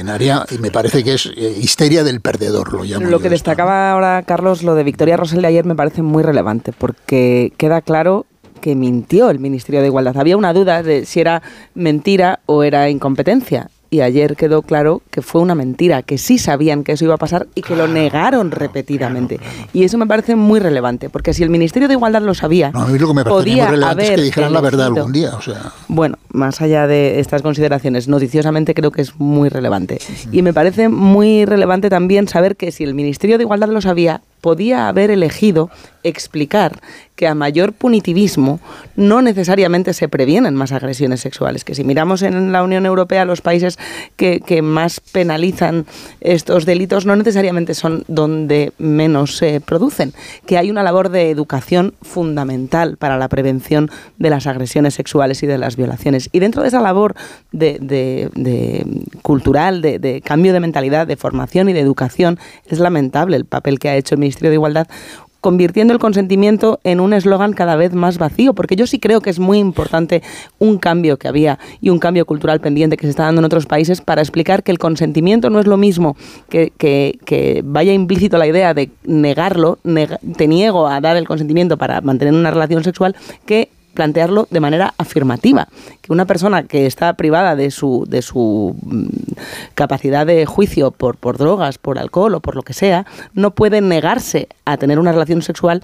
Y 0.51 0.59
me 0.59 0.73
parece 0.73 1.05
que 1.05 1.15
es 1.15 1.27
eh, 1.27 1.57
histeria 1.61 2.03
del 2.03 2.21
perdedor, 2.21 2.73
lo 2.73 2.83
llamo. 2.83 3.07
Lo 3.07 3.21
que 3.21 3.31
destacaba 3.31 3.93
ahora, 3.93 4.25
Carlos, 4.25 4.65
lo 4.65 4.75
de 4.75 4.83
Victoria 4.83 5.17
Rosell 5.17 5.41
de 5.41 5.49
ayer 5.49 5.65
me 5.65 5.77
parece 5.77 6.03
muy 6.03 6.25
relevante, 6.25 6.73
porque 6.73 7.53
queda 7.57 7.81
claro 7.81 8.27
que 8.61 8.75
mintió 8.75 9.31
el 9.31 9.39
Ministerio 9.39 9.81
de 9.81 9.87
Igualdad. 9.87 10.17
Había 10.17 10.37
una 10.37 10.53
duda 10.53 10.83
de 10.83 11.07
si 11.07 11.21
era 11.21 11.43
mentira 11.75 12.41
o 12.47 12.65
era 12.65 12.91
incompetencia 12.91 13.71
y 13.91 14.01
ayer 14.03 14.37
quedó 14.37 14.63
claro 14.63 15.01
que 15.11 15.23
fue 15.23 15.41
una 15.41 15.55
mentira, 15.55 16.03
que 16.03 16.19
sí 16.19 16.37
sabían 16.39 16.85
que 16.85 16.93
eso 16.93 17.05
iba 17.05 17.15
a 17.15 17.19
pasar 17.19 17.47
y 17.55 17.63
que 17.63 17.75
lo 17.75 17.89
negaron 17.89 18.51
repetidamente. 18.51 19.41
Y 19.73 19.85
eso 19.85 19.97
me 19.99 20.07
parece 20.07 20.37
muy 20.37 20.61
relevante, 20.61 21.09
porque 21.09 21.33
si 21.33 21.43
el 21.43 21.51
Ministerio 21.51 21.89
de 21.89 21.95
Igualdad 21.95 22.23
lo 22.23 22.35
sabía, 22.35 22.71
no, 22.71 22.81
a 22.83 22.87
mí 22.87 22.99
lo 22.99 23.09
que 23.09 23.15
me 23.15 23.25
podía 23.25 23.65
muy 23.65 23.71
relevante 23.77 24.03
haber 24.05 24.13
es 24.13 24.17
que 24.21 24.25
dijeran 24.27 24.53
la 24.53 24.61
verdad 24.61 24.87
elegido- 24.89 24.97
algún 24.99 25.13
día. 25.13 25.35
O 25.37 25.41
sea, 25.43 25.73
Bueno, 25.89 26.19
más 26.31 26.61
allá 26.61 26.87
de 26.87 27.19
estas 27.21 27.43
consideraciones, 27.43 28.09
noticiosamente 28.09 28.75
creo 28.75 28.91
que 28.91 29.03
es 29.03 29.19
muy 29.19 29.49
relevante. 29.49 29.99
Y 30.33 30.43
me 30.43 30.53
parece 30.53 30.89
muy 30.89 31.45
relevante 31.47 31.89
también 31.89 32.29
saber 32.29 32.57
que 32.57 32.73
si 32.73 32.85
el 32.85 32.95
Ministerio 32.95 33.39
de 33.39 33.45
Igualdad 33.45 33.69
lo 33.69 33.81
sabía, 33.81 34.21
podía 34.41 34.89
haber 34.89 35.11
elegido 35.11 35.71
explicar 36.03 36.81
que 37.19 37.27
a 37.27 37.35
mayor 37.35 37.73
punitivismo 37.73 38.61
no 38.95 39.23
necesariamente 39.23 39.93
se 39.93 40.09
previenen 40.09 40.55
más 40.55 40.71
agresiones 40.71 41.21
sexuales, 41.21 41.65
que 41.65 41.75
si 41.75 41.83
miramos 41.83 42.23
en 42.23 42.53
la 42.53 42.63
Unión 42.63 42.87
Europea 42.87 43.25
los 43.25 43.41
países 43.41 43.77
que, 44.15 44.39
más 44.63 45.01
penalizan 45.01 45.85
estos 46.21 46.65
delitos 46.65 47.07
no 47.07 47.17
necesariamente 47.17 47.75
son 47.75 48.05
donde 48.07 48.73
menos 48.79 49.37
se 49.37 49.61
producen, 49.61 50.15
que 50.47 50.59
hay 50.59 50.71
una 50.71 50.85
labor 50.85 51.09
de 51.09 51.31
educación 51.31 51.95
fundamental 52.03 52.97
para 52.97 53.19
la 53.19 53.29
prevención 53.29 53.91
de 54.19 54.31
las 54.31 54.47
agresiones 54.47 54.95
sexuales 54.95 55.43
y 55.43 55.49
de 55.49 55.59
las 55.59 55.75
violaciones. 55.77 56.29
Y 56.31 56.39
dentro 56.39 56.63
de 56.63 56.69
esa 56.69 56.81
labor 56.81 57.17
de, 57.51 58.31
cultural, 59.23 59.83
de 59.83 60.23
cambio 60.25 60.53
de 60.53 60.61
mentalidad, 60.61 61.09
de 61.09 61.17
formación 61.17 61.69
y 61.69 61.73
de 61.73 61.81
educación, 61.81 62.39
es 62.67 62.79
lamentable 62.79 63.37
el 63.37 63.45
papel 63.45 63.81
que 63.81 63.89
ha 63.89 63.97
hecho 63.97 64.15
el 64.15 64.21
Ministerio 64.21 64.51
de 64.51 64.57
Igualdad 64.57 64.87
convirtiendo 65.41 65.93
el 65.93 65.99
consentimiento 65.99 66.81
en 66.85 67.01
un 67.01 67.13
eslogan 67.13 67.53
cada 67.53 67.77
vez 67.77 67.93
más 67.95 68.19
vacío, 68.19 68.55
porque 68.55 68.77
yo 68.77 68.87
sí 68.87 68.99
creo 68.99 69.21
que 69.21 69.31
es 69.31 69.39
muy 69.39 69.59
importante 69.59 70.23
un 70.59 70.79
cambio 70.79 71.17
que 71.17 71.29
había 71.29 71.59
y 71.81 71.91
un 71.91 71.99
cambio 71.99 72.27
cultural 72.27 72.61
pendiente 72.61 72.97
que 72.97 73.07
se 73.07 73.11
está 73.11 73.25
dando 73.25 73.41
en 73.41 73.45
otros 73.45 73.67
países 73.67 74.01
para 74.01 74.21
explicar 74.21 74.63
que 74.63 74.73
el 74.73 74.79
consentimiento 74.79 75.51
no 75.51 75.61
es 75.61 75.67
lo 75.67 75.77
mismo 75.77 76.17
que, 76.49 76.73
que- 76.77 77.19
que 77.25 77.63
vaya 77.65 77.93
implícito 77.93 78.37
la 78.39 78.47
idea 78.47 78.75
de 78.75 78.91
negarlo, 79.05 79.79
nega- 79.85 80.19
te 80.37 80.47
niego 80.49 80.89
a 80.89 81.01
dar 81.01 81.17
el 81.17 81.27
consentimiento 81.27 81.77
para 81.77 82.01
mantener 82.01 82.35
una 82.35 82.51
relación 82.51 82.83
sexual, 82.83 83.15
que 83.47 83.69
plantearlo 83.99 84.47
de 84.49 84.61
manera 84.61 84.95
afirmativa. 84.97 85.67
Que 86.03 86.13
una 86.13 86.25
persona 86.25 86.63
que 86.63 86.87
está 86.87 87.15
privada 87.15 87.57
de 87.57 87.73
su, 87.73 88.07
de 88.09 88.23
su 88.23 88.77
mm, 88.81 89.07
capacidad 89.75 90.25
de 90.25 90.47
juicio 90.47 90.93
por, 90.93 91.17
por 91.17 91.37
drogas, 91.37 91.79
por 91.79 91.99
alcohol 91.99 92.37
o 92.37 92.41
por 92.41 92.55
lo 92.55 92.63
que 92.63 92.75
sea, 92.75 93.07
no 93.35 93.51
puede 93.57 93.81
negarse 93.81 94.47
a 94.65 94.77
tener 94.77 95.01
una 95.01 95.11
relación 95.11 95.43
sexual, 95.43 95.83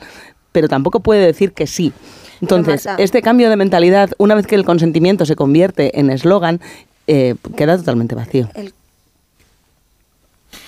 pero 0.53 0.69
tampoco 0.69 1.01
puede 1.01 1.27
decir 1.27 1.51
que 1.55 1.67
sí. 1.67 1.93
Entonces, 2.41 2.87
este 2.99 3.21
cambio 3.21 3.51
de 3.51 3.57
mentalidad, 3.57 4.11
una 4.19 4.37
vez 4.37 4.47
que 4.47 4.55
el 4.55 4.65
consentimiento 4.65 5.27
se 5.27 5.35
convierte 5.35 5.99
en 5.99 6.09
eslogan, 6.09 6.61
eh, 7.09 7.35
queda 7.57 7.77
totalmente 7.77 8.15
vacío. 8.15 8.49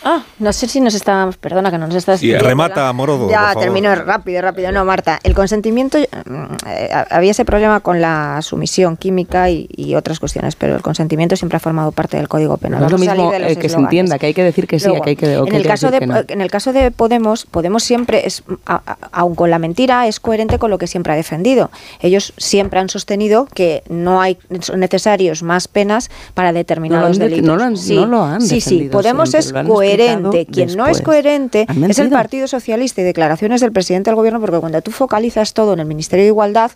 Ah, 0.09 0.23
no 0.39 0.53
sé 0.53 0.69
si 0.69 0.81
nos 0.81 0.95
estábamos, 0.95 1.37
perdona 1.37 1.71
que 1.73 1.79
no 1.79 1.87
nos 1.89 1.97
estás... 1.97 2.21
Sí, 2.21 2.33
remata, 2.37 2.93
Morodo, 2.93 3.29
Ya, 3.29 3.53
termino 3.59 3.93
rápido, 3.97 4.41
rápido. 4.41 4.71
No, 4.71 4.85
Marta, 4.85 5.19
el 5.25 5.35
consentimiento, 5.35 5.99
mm, 5.99 6.45
eh, 6.69 6.89
había 7.11 7.33
ese 7.33 7.45
problema 7.45 7.81
con 7.81 8.01
la 8.01 8.39
sumisión 8.41 8.97
química 8.97 9.51
y, 9.51 9.67
y 9.75 9.97
otras 9.97 10.21
cuestiones, 10.21 10.55
pero 10.55 10.77
el 10.77 10.83
consentimiento 10.83 11.35
siempre 11.35 11.57
ha 11.57 11.61
formado 11.61 11.91
parte 11.91 12.17
del 12.19 12.29
Código 12.29 12.57
Penal. 12.57 12.79
No 12.81 12.87
es 12.87 12.93
lo 12.93 12.99
mismo 12.99 13.33
eh, 13.33 13.57
que 13.57 13.69
se 13.69 13.77
entienda, 13.79 14.19
que 14.21 14.27
hay 14.27 14.35
que 14.35 14.45
decir 14.45 14.69
que 14.69 14.79
sí, 14.79 14.87
Luego, 14.87 15.03
que 15.03 15.11
hay 15.11 15.17
que, 15.17 15.35
en 15.35 15.55
el 15.55 15.67
caso 15.67 15.91
de 15.91 15.99
que 15.99 16.07
no. 16.07 16.17
en 16.29 16.41
el 16.41 16.51
caso 16.53 16.73
de 16.73 16.93
Podemos 16.93 17.45
Podemos 17.47 17.83
siempre 17.83 18.27
es 18.29 18.45
a- 18.65 18.81
a- 18.87 18.97
aun 19.11 19.35
con 19.35 19.51
la 19.51 19.59
mentira 19.59 20.07
es 20.07 20.21
coherente 20.21 20.59
con 20.61 20.71
lo 20.71 20.79
que 20.79 20.87
siempre 20.87 21.13
ha 21.13 21.17
defendido 21.17 21.71
ellos 22.01 22.33
siempre 22.37 22.79
han 22.79 22.89
sostenido 22.89 23.47
que 23.53 23.83
no 23.89 24.21
hay 24.21 24.39
son 24.61 24.79
necesarios 24.81 25.43
más 25.43 25.67
penas 25.69 26.11
para 26.35 26.53
determinados 26.53 27.19
No 27.19 27.25
lo 27.25 27.25
han 27.25 27.31
de- 27.31 27.37
delitos 27.37 27.47
no 27.49 27.57
lo 27.57 27.65
han- 27.65 27.77
sí, 27.77 27.97
no 27.97 28.07
lo 28.07 28.23
han 28.25 28.41
sí 28.41 28.61
sí 28.61 28.71
defendido 28.77 28.93
Podemos 28.93 29.31
siempre, 29.31 29.51
es 29.51 29.57
han 29.57 29.67
coherente 29.97 30.47
quien 30.47 30.77
no 30.77 30.87
es 30.87 31.03
coherente 31.03 31.67
es 31.89 31.99
el. 31.99 32.11
Partido 32.11 32.47
Socialista 32.47 33.03
y 33.03 33.05
declaraciones 33.05 33.61
del 33.61 33.73
presidente 33.73 34.11
del 34.11 34.17
gobierno 34.17 34.41
porque 34.41 34.59
cuando 34.59 34.81
tú 34.81 34.91
focalizas 34.91 35.53
todo 35.53 35.75
en 35.75 35.81
el 35.81 35.87
Ministerio 35.87 36.25
de 36.25 36.29
Igualdad 36.29 36.71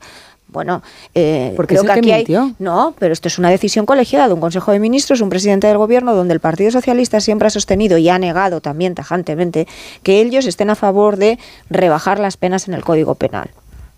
bueno, 0.53 0.83
eh, 1.15 1.53
Porque 1.57 1.77
creo 1.77 1.85
que 1.85 1.93
aquí 1.93 2.11
hay... 2.11 2.19
mintió. 2.21 2.55
No, 2.59 2.95
pero 2.99 3.13
esto 3.13 3.29
es 3.29 3.39
una 3.39 3.51
decisión 3.51 3.87
colegiada 3.87 4.29
de 4.29 4.35
un 4.35 4.41
Consejo 4.41 4.73
de 4.73 4.81
Ministros, 4.81 5.21
un 5.21 5.29
presidente 5.29 5.67
del 5.67 5.79
Gobierno, 5.79 6.15
donde 6.15 6.35
el 6.35 6.41
Partido 6.41 6.71
Socialista 6.71 7.21
siempre 7.21 7.47
ha 7.47 7.51
sostenido 7.51 7.99
y 7.99 8.09
ha 8.09 8.19
negado 8.19 8.61
también 8.61 8.95
tajantemente 8.95 9.67
que 10.03 10.21
ellos 10.21 10.47
estén 10.47 10.71
a 10.71 10.75
favor 10.75 11.17
de 11.17 11.39
rebajar 11.69 12.19
las 12.19 12.37
penas 12.37 12.69
en 12.69 12.75
el 12.75 12.83
Código 12.83 13.15
Penal. 13.15 13.51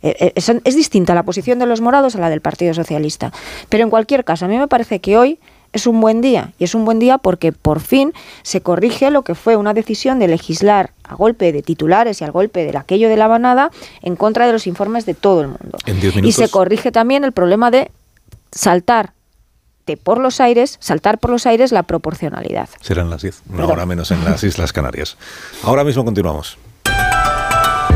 Eh, 0.03 0.33
Es, 0.35 0.49
es 0.49 0.77
distinta 0.77 1.15
la 1.15 1.23
posición 1.23 1.59
de 1.59 1.67
los 1.67 1.81
morados 1.81 2.17
a 2.17 2.21
la 2.21 2.29
del 2.29 2.41
Partido 2.41 2.75
Socialista. 2.75 3.33
Pero 3.69 3.85
en 3.85 3.91
cualquier 3.91 4.25
caso, 4.25 4.45
a 4.45 4.49
mí 4.49 4.59
me 4.59 4.69
parece 4.69 5.01
que 5.01 5.17
hoy 5.17 5.39
es 5.73 5.87
un 5.87 6.01
buen 6.01 6.21
día. 6.21 6.53
Y 6.59 6.65
es 6.65 6.75
un 6.75 6.85
buen 6.85 6.99
día 6.99 7.19
porque 7.19 7.53
por 7.53 7.81
fin 7.81 8.13
se 8.43 8.61
corrige 8.61 9.11
lo 9.11 9.23
que 9.23 9.35
fue 9.35 9.57
una 9.57 9.75
decisión 9.75 10.19
de 10.19 10.29
legislar 10.29 10.91
a 11.05 11.15
golpe 11.15 11.53
de 11.53 11.63
titulares 11.63 12.21
y 12.21 12.25
al 12.25 12.33
golpe 12.33 12.65
del 12.65 12.77
aquello 12.77 13.09
de 13.09 13.17
la 13.17 13.29
banada 13.29 13.71
en 14.03 14.17
contra 14.17 14.47
de 14.47 14.53
los 14.53 14.67
informes 14.67 15.07
de 15.07 15.15
todo 15.15 15.41
el 15.41 15.49
mundo. 15.49 15.79
En 15.87 16.01
10 16.01 16.17
Y 16.19 16.33
se 16.33 16.49
corrige 16.49 16.93
también 16.93 17.25
el 17.25 17.33
problema 17.33 17.71
de 17.71 17.91
saltar 18.51 19.13
de 19.87 19.97
por 19.97 20.19
los 20.19 20.41
aires, 20.41 20.77
saltar 20.81 21.19
por 21.19 21.31
los 21.31 21.47
aires 21.47 21.73
la 21.73 21.83
proporcionalidad. 21.83 22.69
Serán 22.81 23.11
las 23.11 23.23
10, 23.23 23.43
una 23.49 23.57
Perdón. 23.57 23.73
hora 23.73 23.87
menos 23.87 24.11
en 24.11 24.25
las 24.25 24.45
Islas 24.45 24.73
Canarias. 24.73 25.17
Ahora 25.65 25.83
mismo 25.85 26.05
continuamos. 26.05 26.57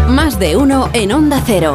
Más 0.08 0.38
de 0.38 0.56
uno 0.56 0.88
en 0.92 1.12
Onda 1.12 1.42
Cero. 1.44 1.74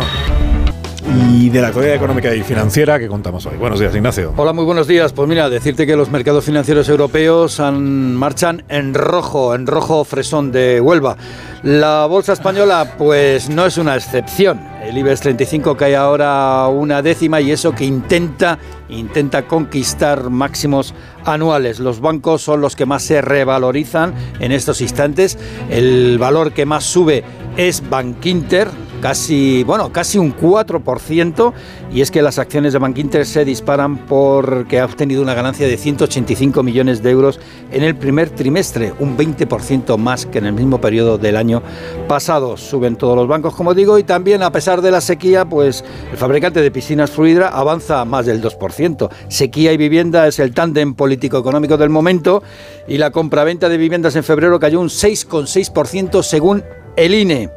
Y 1.09 1.49
de 1.49 1.61
la 1.61 1.69
actualidad 1.69 1.95
económica 1.95 2.33
y 2.35 2.43
financiera 2.43 2.99
que 2.99 3.07
contamos 3.07 3.45
hoy. 3.47 3.57
Buenos 3.57 3.79
días, 3.79 3.93
Ignacio. 3.95 4.33
Hola, 4.37 4.53
muy 4.53 4.63
buenos 4.65 4.87
días. 4.87 5.11
Pues 5.13 5.27
mira, 5.27 5.49
decirte 5.49 5.87
que 5.87 5.95
los 5.95 6.11
mercados 6.11 6.45
financieros 6.45 6.87
europeos 6.89 7.59
han- 7.59 8.15
marchan 8.15 8.63
en 8.69 8.93
rojo, 8.93 9.55
en 9.55 9.65
rojo 9.65 10.03
fresón 10.03 10.51
de 10.51 10.79
Huelva. 10.79 11.17
La 11.63 12.05
bolsa 12.05 12.33
española, 12.33 12.95
pues 12.97 13.49
no 13.49 13.65
es 13.65 13.77
una 13.77 13.95
excepción. 13.95 14.59
El 14.83 14.97
IBEX 14.97 15.21
35 15.21 15.75
cae 15.75 15.95
ahora 15.95 16.67
una 16.67 17.01
décima 17.01 17.41
y 17.41 17.51
eso 17.51 17.73
que 17.73 17.85
intenta, 17.85 18.57
intenta 18.89 19.43
conquistar 19.47 20.29
máximos 20.29 20.93
anuales. 21.25 21.79
Los 21.79 21.99
bancos 21.99 22.41
son 22.41 22.61
los 22.61 22.75
que 22.75 22.85
más 22.87 23.03
se 23.03 23.21
revalorizan 23.21 24.13
en 24.39 24.51
estos 24.51 24.81
instantes. 24.81 25.37
El 25.69 26.17
valor 26.19 26.51
que 26.51 26.65
más 26.65 26.83
sube 26.83 27.23
es 27.57 27.87
Bankinter, 27.89 28.69
casi, 29.01 29.63
bueno, 29.63 29.91
casi 29.91 30.17
un 30.17 30.35
4%, 30.35 31.53
y 31.93 32.01
es 32.01 32.11
que 32.11 32.21
las 32.21 32.39
acciones 32.39 32.71
de 32.71 32.79
Bank 32.79 32.97
Inter 32.97 33.25
se 33.25 33.43
disparan 33.43 34.05
porque 34.05 34.79
ha 34.79 34.85
obtenido 34.85 35.21
una 35.21 35.33
ganancia 35.33 35.67
de 35.67 35.75
185 35.75 36.63
millones 36.63 37.03
de 37.03 37.11
euros 37.11 37.39
en 37.71 37.83
el 37.83 37.95
primer 37.95 38.29
trimestre, 38.29 38.93
un 38.99 39.17
20% 39.17 39.97
más 39.97 40.25
que 40.25 40.37
en 40.37 40.45
el 40.45 40.53
mismo 40.53 40.79
periodo 40.79 41.17
del 41.17 41.35
año 41.35 41.61
pasado. 42.07 42.55
Suben 42.55 42.95
todos 42.95 43.15
los 43.15 43.27
bancos, 43.27 43.55
como 43.55 43.73
digo, 43.73 43.99
y 43.99 44.03
también 44.03 44.43
a 44.43 44.51
pesar 44.51 44.81
de 44.81 44.91
la 44.91 45.01
sequía, 45.01 45.45
pues 45.45 45.83
el 46.11 46.17
fabricante 46.17 46.61
de 46.61 46.71
piscinas 46.71 47.11
Fluidra 47.11 47.49
avanza 47.49 48.05
más 48.05 48.25
del 48.25 48.41
2%. 48.41 49.09
Sequía 49.27 49.73
y 49.73 49.77
vivienda 49.77 50.27
es 50.27 50.39
el 50.39 50.53
tándem 50.53 50.93
político-económico 50.93 51.77
del 51.77 51.89
momento 51.89 52.43
y 52.87 52.97
la 52.97 53.11
compraventa 53.11 53.67
de 53.67 53.77
viviendas 53.77 54.15
en 54.15 54.23
febrero 54.23 54.59
cayó 54.59 54.79
un 54.79 54.87
6,6% 54.87 56.23
según 56.23 56.63
el 56.95 57.13
INE. 57.13 57.49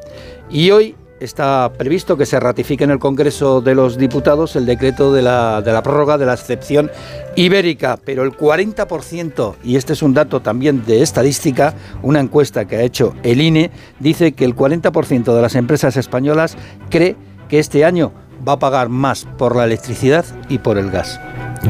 Y 0.50 0.70
hoy 0.70 0.94
está 1.20 1.72
previsto 1.76 2.16
que 2.16 2.26
se 2.26 2.38
ratifique 2.38 2.84
en 2.84 2.90
el 2.90 2.98
Congreso 2.98 3.60
de 3.60 3.74
los 3.74 3.96
Diputados 3.96 4.56
el 4.56 4.66
decreto 4.66 5.12
de 5.12 5.22
la, 5.22 5.62
de 5.62 5.72
la 5.72 5.82
prórroga 5.82 6.18
de 6.18 6.26
la 6.26 6.34
excepción 6.34 6.90
ibérica, 7.36 7.98
pero 8.04 8.22
el 8.22 8.32
40%, 8.32 9.54
y 9.64 9.76
este 9.76 9.94
es 9.94 10.02
un 10.02 10.14
dato 10.14 10.40
también 10.40 10.84
de 10.84 11.02
estadística, 11.02 11.74
una 12.02 12.20
encuesta 12.20 12.66
que 12.66 12.76
ha 12.76 12.82
hecho 12.82 13.14
el 13.22 13.40
INE, 13.40 13.70
dice 14.00 14.32
que 14.32 14.44
el 14.44 14.54
40% 14.54 15.34
de 15.34 15.42
las 15.42 15.54
empresas 15.54 15.96
españolas 15.96 16.56
cree 16.90 17.16
que 17.48 17.58
este 17.58 17.84
año 17.84 18.12
va 18.46 18.54
a 18.54 18.58
pagar 18.58 18.88
más 18.88 19.26
por 19.38 19.56
la 19.56 19.64
electricidad 19.64 20.24
y 20.48 20.58
por 20.58 20.78
el 20.78 20.90
gas. 20.90 21.18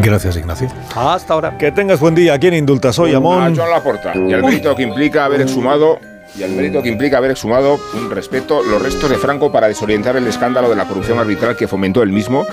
Gracias, 0.03 0.37
Ignacio. 0.37 0.69
Hasta 0.97 1.35
ahora. 1.35 1.57
Que 1.57 1.71
tengas 1.71 2.01
buen 2.01 2.17
día. 2.17 2.37
¿Quién 2.39 2.55
indultas 2.55 2.99
hoy, 2.99 3.15
Amón? 3.15 3.41
A 3.41 3.55
Joan 3.55 3.71
Laporta. 3.71 4.13
Y 4.17 4.33
al 4.33 4.43
mérito 4.43 4.75
que 4.75 4.83
implica 4.83 5.25
haber 5.25 5.43
exhumado 5.43 5.99
y 6.37 6.43
al 6.43 6.51
mérito 6.51 6.83
que 6.83 6.89
implica 6.89 7.19
haber 7.19 7.31
exhumado 7.31 7.79
un 7.95 8.11
respeto 8.11 8.63
los 8.63 8.83
restos 8.83 9.11
de 9.11 9.17
Franco 9.17 9.53
para 9.53 9.69
desorientar 9.69 10.17
el 10.17 10.27
escándalo 10.27 10.69
de 10.69 10.77
la 10.77 10.87
corrupción 10.87 11.19
arbitral 11.19 11.57
que 11.57 11.69
fomentó 11.69 12.03
el 12.03 12.11
mismo, 12.11 12.47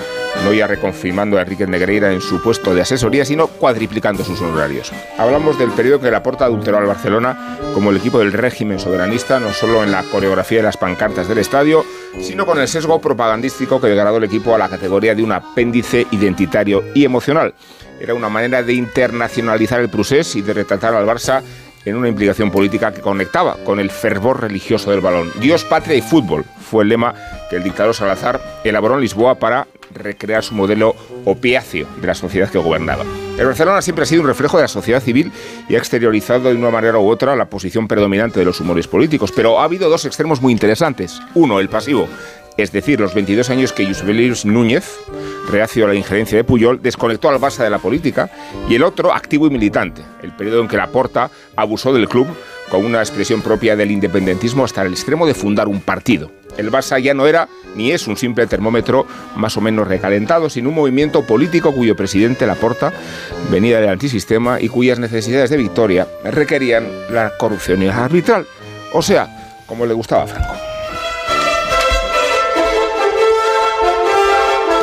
no 0.44 0.52
ya 0.52 0.66
reconfirmando 0.66 1.38
a 1.38 1.42
Enrique 1.42 1.66
Negreira 1.66 2.12
en 2.12 2.20
su 2.20 2.42
puesto 2.42 2.74
de 2.74 2.82
asesoría, 2.82 3.24
sino 3.24 3.48
cuadriplicando 3.48 4.24
sus 4.24 4.40
honorarios. 4.40 4.92
Hablamos 5.18 5.58
del 5.58 5.70
periodo 5.70 6.00
que 6.00 6.10
la 6.10 6.22
porta 6.22 6.44
adulteró 6.44 6.78
al 6.78 6.86
Barcelona 6.86 7.58
como 7.74 7.90
el 7.90 7.96
equipo 7.96 8.18
del 8.18 8.32
régimen 8.32 8.78
soberanista, 8.78 9.40
no 9.40 9.52
solo 9.52 9.82
en 9.82 9.90
la 9.90 10.02
coreografía 10.04 10.58
de 10.58 10.64
las 10.64 10.76
pancartas 10.76 11.28
del 11.28 11.38
estadio, 11.38 11.84
sino 12.20 12.46
con 12.46 12.58
el 12.60 12.68
sesgo 12.68 13.00
propagandístico 13.00 13.80
que 13.80 13.88
degradó 13.88 14.18
el 14.18 14.24
equipo 14.24 14.54
a 14.54 14.58
la 14.58 14.68
categoría 14.68 15.14
de 15.14 15.22
un 15.22 15.32
apéndice 15.32 16.06
identitario 16.10 16.84
y 16.94 17.04
emocional. 17.04 17.54
Era 18.00 18.14
una 18.14 18.28
manera 18.28 18.62
de 18.62 18.74
internacionalizar 18.74 19.80
el 19.80 19.88
procés 19.88 20.34
y 20.34 20.42
de 20.42 20.54
retratar 20.54 20.94
al 20.94 21.06
Barça 21.06 21.42
en 21.84 21.96
una 21.96 22.08
implicación 22.08 22.50
política 22.50 22.92
que 22.92 23.00
conectaba 23.00 23.56
con 23.64 23.80
el 23.80 23.90
fervor 23.90 24.40
religioso 24.40 24.90
del 24.90 25.00
balón. 25.00 25.30
Dios, 25.40 25.64
patria 25.64 25.96
y 25.96 26.02
fútbol 26.02 26.44
fue 26.60 26.84
el 26.84 26.90
lema 26.90 27.14
que 27.50 27.56
el 27.56 27.62
dictador 27.62 27.94
Salazar 27.94 28.40
elaboró 28.64 28.94
en 28.94 29.00
Lisboa 29.00 29.34
para 29.34 29.66
recrear 29.94 30.42
su 30.42 30.54
modelo 30.54 30.94
opiáceo 31.24 31.86
de 32.00 32.06
la 32.06 32.14
sociedad 32.14 32.48
que 32.48 32.58
gobernaba. 32.58 33.04
El 33.38 33.46
Barcelona 33.46 33.82
siempre 33.82 34.04
ha 34.04 34.06
sido 34.06 34.22
un 34.22 34.28
reflejo 34.28 34.56
de 34.56 34.64
la 34.64 34.68
sociedad 34.68 35.02
civil 35.02 35.32
y 35.68 35.74
ha 35.74 35.78
exteriorizado 35.78 36.48
de 36.48 36.54
una 36.54 36.70
manera 36.70 36.98
u 36.98 37.08
otra 37.08 37.36
la 37.36 37.46
posición 37.46 37.88
predominante 37.88 38.38
de 38.38 38.44
los 38.44 38.60
humores 38.60 38.86
políticos, 38.88 39.32
pero 39.34 39.60
ha 39.60 39.64
habido 39.64 39.88
dos 39.88 40.04
extremos 40.04 40.40
muy 40.40 40.52
interesantes. 40.52 41.20
Uno, 41.34 41.60
el 41.60 41.68
pasivo, 41.68 42.08
es 42.56 42.72
decir, 42.72 43.00
los 43.00 43.14
22 43.14 43.50
años 43.50 43.72
que 43.72 43.86
Josep 43.86 44.44
Núñez, 44.44 44.98
reacio 45.50 45.84
a 45.84 45.88
la 45.88 45.94
injerencia 45.94 46.36
de 46.36 46.44
Puyol, 46.44 46.82
desconectó 46.82 47.28
al 47.28 47.40
Barça 47.40 47.64
de 47.64 47.70
la 47.70 47.78
política, 47.78 48.30
y 48.68 48.74
el 48.74 48.82
otro, 48.82 49.12
activo 49.12 49.46
y 49.46 49.50
militante, 49.50 50.02
el 50.22 50.32
periodo 50.32 50.60
en 50.60 50.68
que 50.68 50.76
Laporta 50.76 51.30
abusó 51.56 51.92
del 51.92 52.08
club 52.08 52.26
con 52.70 52.84
una 52.84 53.00
expresión 53.00 53.42
propia 53.42 53.76
del 53.76 53.90
independentismo 53.90 54.64
hasta 54.64 54.82
el 54.82 54.92
extremo 54.92 55.26
de 55.26 55.34
fundar 55.34 55.68
un 55.68 55.80
partido. 55.80 56.30
El 56.56 56.70
Barça 56.70 57.00
ya 57.00 57.14
no 57.14 57.26
era 57.26 57.48
ni 57.74 57.90
es 57.90 58.06
un 58.06 58.16
simple 58.16 58.46
termómetro 58.46 59.06
más 59.36 59.56
o 59.56 59.60
menos 59.60 59.88
recalentado, 59.88 60.50
sino 60.50 60.68
un 60.68 60.74
movimiento 60.74 61.26
político 61.26 61.72
cuyo 61.72 61.96
presidente 61.96 62.46
Laporta 62.46 62.92
venía 63.50 63.80
del 63.80 63.88
antisistema 63.90 64.60
y 64.60 64.68
cuyas 64.68 64.98
necesidades 64.98 65.50
de 65.50 65.56
victoria 65.56 66.06
requerían 66.24 66.86
la 67.10 67.36
corrupción 67.38 67.82
arbitral, 67.88 68.46
o 68.92 69.02
sea, 69.02 69.64
como 69.66 69.86
le 69.86 69.94
gustaba 69.94 70.24
a 70.24 70.26
Franco. 70.26 70.71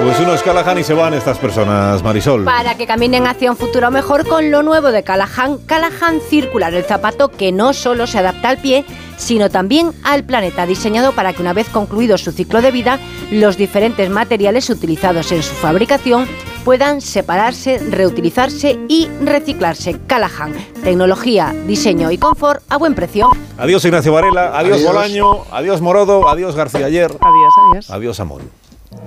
Pues 0.02 0.18
unos 0.22 0.42
Callahan 0.44 0.78
y 0.78 0.84
se 0.84 0.94
van 0.94 1.14
estas 1.14 1.38
personas, 1.38 2.02
Marisol. 2.02 2.46
Para 2.46 2.76
que 2.76 2.88
caminen 2.88 3.28
hacia 3.28 3.52
un 3.52 3.58
futuro 3.58 3.92
mejor 3.92 4.26
con 4.26 4.50
lo 4.50 4.64
nuevo 4.64 4.92
de 4.92 5.04
Callahan, 5.04 5.58
Callahan 5.66 6.22
Circular, 6.22 6.74
el 6.74 6.86
zapato 6.86 7.30
que 7.30 7.52
no 7.52 7.74
solo 7.74 8.08
se 8.08 8.18
adapta 8.18 8.50
al 8.50 8.58
pie, 8.60 8.86
sino 9.18 9.50
también 9.50 9.92
al 10.04 10.24
planeta, 10.24 10.66
diseñado 10.66 11.12
para 11.12 11.34
que 11.34 11.42
una 11.42 11.52
vez 11.52 11.68
concluido 11.68 12.18
su 12.18 12.32
ciclo 12.32 12.62
de 12.62 12.72
vida, 12.72 12.98
los 13.30 13.58
diferentes 13.58 14.10
materiales 14.10 14.70
utilizados 14.70 15.34
en 15.34 15.44
su 15.44 15.54
fabricación 15.56 16.28
puedan 16.64 17.02
separarse, 17.02 17.78
reutilizarse 17.80 18.80
y 18.88 19.10
reciclarse. 19.22 20.00
Callahan, 20.08 20.54
tecnología, 20.82 21.54
diseño 21.68 22.10
y 22.10 22.18
confort 22.18 22.64
a 22.70 22.78
buen 22.78 22.96
precio. 22.96 23.30
Adiós 23.58 23.84
Ignacio 23.84 24.14
Varela, 24.14 24.58
adiós, 24.58 24.78
adiós. 24.78 24.94
Bolaño, 24.94 25.46
adiós 25.52 25.82
Morodo, 25.82 26.30
adiós 26.30 26.56
García 26.56 26.86
Ayer. 26.86 27.12
Adiós, 27.20 27.54
adiós. 27.70 27.90
Adiós 27.92 28.20
Amón. 28.22 28.59